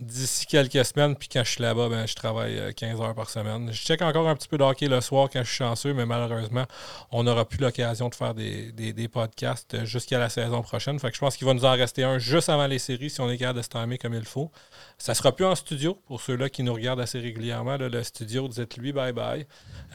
d'ici 0.00 0.46
quelques 0.46 0.84
semaines, 0.84 1.14
puis 1.14 1.28
quand 1.28 1.44
je 1.44 1.50
suis 1.52 1.62
là-bas, 1.62 1.88
ben, 1.88 2.06
je 2.06 2.14
travaille 2.14 2.74
15 2.74 3.00
euh, 3.00 3.04
heures 3.04 3.14
par 3.14 3.30
semaine. 3.30 3.72
Je 3.72 3.80
check 3.80 4.02
encore 4.02 4.28
un 4.28 4.34
petit 4.34 4.48
peu 4.48 4.58
de 4.58 4.64
hockey 4.64 4.88
le 4.88 5.00
soir 5.00 5.28
quand 5.32 5.44
je 5.44 5.48
suis 5.48 5.58
chanceux, 5.58 5.94
mais 5.94 6.06
malheureusement, 6.06 6.64
on 7.12 7.22
n'aura 7.22 7.44
plus 7.44 7.58
l'occasion 7.58 8.08
de 8.08 8.14
faire 8.14 8.34
des, 8.34 9.08
podcasts 9.12 9.84
jusqu'à 9.84 10.18
la 10.18 10.28
saison 10.28 10.62
prochaine. 10.62 10.98
Fait 10.98 11.10
que 11.10 11.14
je 11.14 11.20
pense 11.20 11.36
qu'il 11.36 11.46
va 11.46 11.54
nous 11.54 11.64
en 11.64 11.72
rester 11.72 12.02
un 12.02 12.18
juste 12.18 12.48
avant 12.48 12.66
les 12.66 12.78
séries 12.78 13.10
si 13.10 13.20
on 13.20 13.30
est 13.30 13.38
capable 13.38 13.58
de 13.58 13.62
se 13.62 13.68
timer 13.68 13.96
comme 13.96 14.14
il 14.14 14.24
faut. 14.24 14.50
Ça 14.98 15.14
sera 15.14 15.32
plus 15.32 15.44
en 15.44 15.54
studio 15.54 15.94
pour 16.06 16.20
ceux-là 16.20 16.48
qui 16.48 16.62
nous 16.62 16.74
regardent 16.74 17.00
assez 17.00 17.20
régulièrement. 17.20 17.76
le 17.76 18.02
studio, 18.02 18.48
dites-lui 18.48 18.92
bye-bye. 18.92 19.46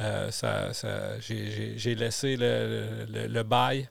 Euh, 0.02 0.32
ça, 0.32 0.72
j'ai 1.20 1.96
laissé 1.96 2.36
le, 2.38 3.44
bail. 3.44 3.90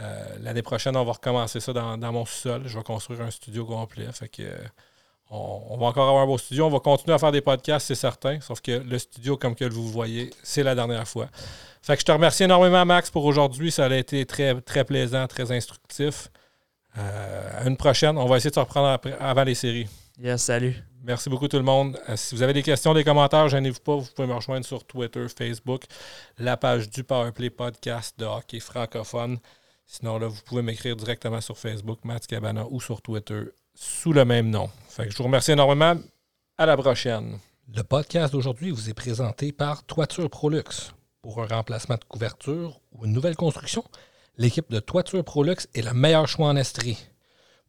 Euh, 0.00 0.36
l'année 0.40 0.62
prochaine, 0.62 0.96
on 0.96 1.04
va 1.04 1.12
recommencer 1.12 1.60
ça 1.60 1.72
dans, 1.72 2.12
mon 2.12 2.24
sous-sol. 2.24 2.62
Je 2.66 2.76
vais 2.76 2.84
construire 2.84 3.22
un 3.22 3.30
studio 3.30 3.64
complet. 3.64 4.06
Fait 4.12 4.28
que, 4.28 4.42
euh, 4.42 4.56
on, 5.30 5.76
va 5.78 5.86
encore 5.86 6.08
avoir 6.08 6.24
un 6.24 6.26
beau 6.26 6.38
studio. 6.38 6.66
On 6.66 6.70
va 6.70 6.80
continuer 6.80 7.14
à 7.14 7.18
faire 7.18 7.32
des 7.32 7.40
podcasts, 7.40 7.86
c'est 7.86 7.94
certain. 7.94 8.40
Sauf 8.40 8.60
que 8.60 8.72
le 8.72 8.98
studio, 8.98 9.36
comme 9.36 9.54
que 9.54 9.64
vous 9.64 9.88
voyez, 9.88 10.30
c'est 10.42 10.62
la 10.62 10.74
dernière 10.74 11.08
fois. 11.08 11.28
Fait 11.82 11.94
que 11.94 12.00
je 12.00 12.06
te 12.06 12.12
remercie 12.12 12.44
énormément, 12.44 12.84
Max, 12.84 13.10
pour 13.10 13.24
aujourd'hui. 13.24 13.70
Ça 13.70 13.86
a 13.86 13.94
été 13.94 14.26
très, 14.26 14.60
très 14.60 14.84
plaisant, 14.84 15.26
très 15.26 15.50
instructif. 15.52 16.28
à 16.94 17.66
une 17.66 17.76
prochaine. 17.76 18.16
On 18.18 18.26
va 18.26 18.36
essayer 18.36 18.50
de 18.50 18.54
se 18.54 18.60
reprendre 18.60 18.98
avant 19.20 19.44
les 19.44 19.54
séries. 19.54 19.88
Yes, 20.18 20.42
salut. 20.42 20.82
Merci 21.02 21.30
beaucoup 21.30 21.48
tout 21.48 21.56
le 21.56 21.62
monde. 21.62 21.98
Euh, 22.08 22.16
si 22.16 22.34
vous 22.34 22.42
avez 22.42 22.52
des 22.52 22.62
questions, 22.62 22.94
des 22.94 23.04
commentaires, 23.04 23.48
gênez-vous 23.48 23.80
pas. 23.80 23.96
Vous 23.96 24.08
pouvez 24.14 24.28
me 24.28 24.34
rejoindre 24.34 24.66
sur 24.66 24.84
Twitter, 24.84 25.26
Facebook, 25.28 25.84
la 26.38 26.56
page 26.56 26.90
du 26.90 27.04
Powerplay 27.04 27.50
Podcast 27.50 28.18
de 28.18 28.24
hockey 28.24 28.60
francophone. 28.60 29.38
Sinon, 29.86 30.18
là, 30.18 30.26
vous 30.26 30.40
pouvez 30.44 30.62
m'écrire 30.62 30.96
directement 30.96 31.40
sur 31.40 31.56
Facebook, 31.56 32.00
Matt 32.04 32.26
Cabana, 32.26 32.66
ou 32.70 32.80
sur 32.80 33.02
Twitter 33.02 33.42
sous 33.74 34.12
le 34.12 34.24
même 34.24 34.50
nom. 34.50 34.68
Fait 34.88 35.08
je 35.10 35.16
vous 35.16 35.24
remercie 35.24 35.52
énormément. 35.52 35.94
À 36.58 36.66
la 36.66 36.76
prochaine. 36.76 37.38
Le 37.74 37.82
podcast 37.82 38.32
d'aujourd'hui 38.32 38.70
vous 38.70 38.88
est 38.88 38.94
présenté 38.94 39.52
par 39.52 39.84
Toiture 39.84 40.30
Prolux. 40.30 40.92
Pour 41.20 41.42
un 41.42 41.46
remplacement 41.46 41.96
de 41.96 42.04
couverture 42.04 42.80
ou 42.92 43.04
une 43.04 43.12
nouvelle 43.12 43.36
construction, 43.36 43.84
l'équipe 44.38 44.70
de 44.70 44.80
Toiture 44.80 45.24
Prolux 45.24 45.56
est 45.74 45.82
le 45.82 45.92
meilleur 45.92 46.26
choix 46.26 46.48
en 46.48 46.56
Estrie. 46.56 47.08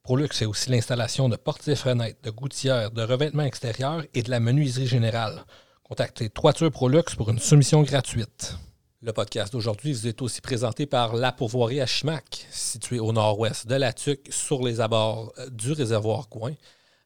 Prolux, 0.07 0.29
c'est 0.31 0.45
aussi 0.45 0.69
l'installation 0.69 1.27
de 1.27 1.35
portes 1.35 1.67
et 1.67 1.75
fenêtres, 1.75 2.21
de 2.23 2.29
gouttières, 2.29 2.91
de 2.91 3.01
revêtements 3.01 3.43
extérieurs 3.43 4.05
et 4.13 4.23
de 4.23 4.29
la 4.29 4.39
menuiserie 4.39 4.87
générale. 4.87 5.43
Contactez 5.83 6.29
Toiture 6.29 6.71
Prolux 6.71 7.03
pour 7.17 7.29
une 7.29 7.39
soumission 7.39 7.81
gratuite. 7.81 8.55
Le 9.01 9.11
podcast 9.11 9.51
d'aujourd'hui 9.51 9.91
vous 9.91 10.07
est 10.07 10.21
aussi 10.21 10.39
présenté 10.39 10.85
par 10.85 11.13
La 11.17 11.33
Pourvoirie 11.33 11.81
à 11.81 11.85
Chimac, 11.85 12.47
située 12.49 13.01
au 13.01 13.11
nord-ouest 13.11 13.67
de 13.67 13.75
la 13.75 13.91
Tuque, 13.91 14.29
sur 14.29 14.65
les 14.65 14.79
abords 14.79 15.33
euh, 15.39 15.49
du 15.49 15.73
réservoir 15.73 16.29
Coin. 16.29 16.53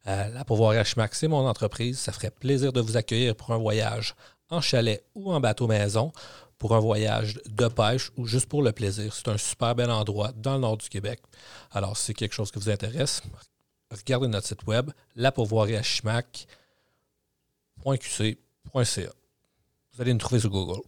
Euh, 0.06 0.28
la 0.28 0.46
Pourvoirie 0.46 0.78
à 0.78 0.84
Chimac, 0.84 1.16
c'est 1.16 1.28
mon 1.28 1.48
entreprise. 1.48 1.98
Ça 1.98 2.12
ferait 2.12 2.30
plaisir 2.30 2.72
de 2.72 2.82
vous 2.82 2.98
accueillir 2.98 3.36
pour 3.36 3.50
un 3.50 3.58
voyage 3.58 4.14
en 4.52 4.62
chalet 4.62 5.04
ou 5.16 5.34
en 5.34 5.40
bateau 5.40 5.66
maison 5.66 6.12
pour 6.62 6.76
un 6.76 6.80
voyage 6.80 7.40
de 7.50 7.68
pêche 7.68 8.12
ou 8.18 8.28
juste 8.28 8.46
pour 8.46 8.62
le 8.62 8.72
plaisir. 8.72 9.16
C'est 9.16 9.30
un 9.30 9.38
super 9.38 9.74
bel 9.74 9.90
endroit 9.90 10.32
dans 10.36 10.54
le 10.54 10.60
nord 10.60 10.78
du 10.78 10.90
Québec. 10.90 11.20
Alors, 11.72 11.98
si 11.98 12.06
c'est 12.06 12.14
quelque 12.14 12.36
chose 12.36 12.52
qui 12.52 12.60
vous 12.60 12.70
intéresse, 12.70 13.24
regardez 13.90 14.28
notre 14.28 14.46
site 14.46 14.68
web, 14.68 14.92
la. 15.16 15.34
Vous 15.34 15.60
allez 20.00 20.14
nous 20.14 20.20
trouver 20.20 20.40
sur 20.40 20.52
Google. 20.52 20.82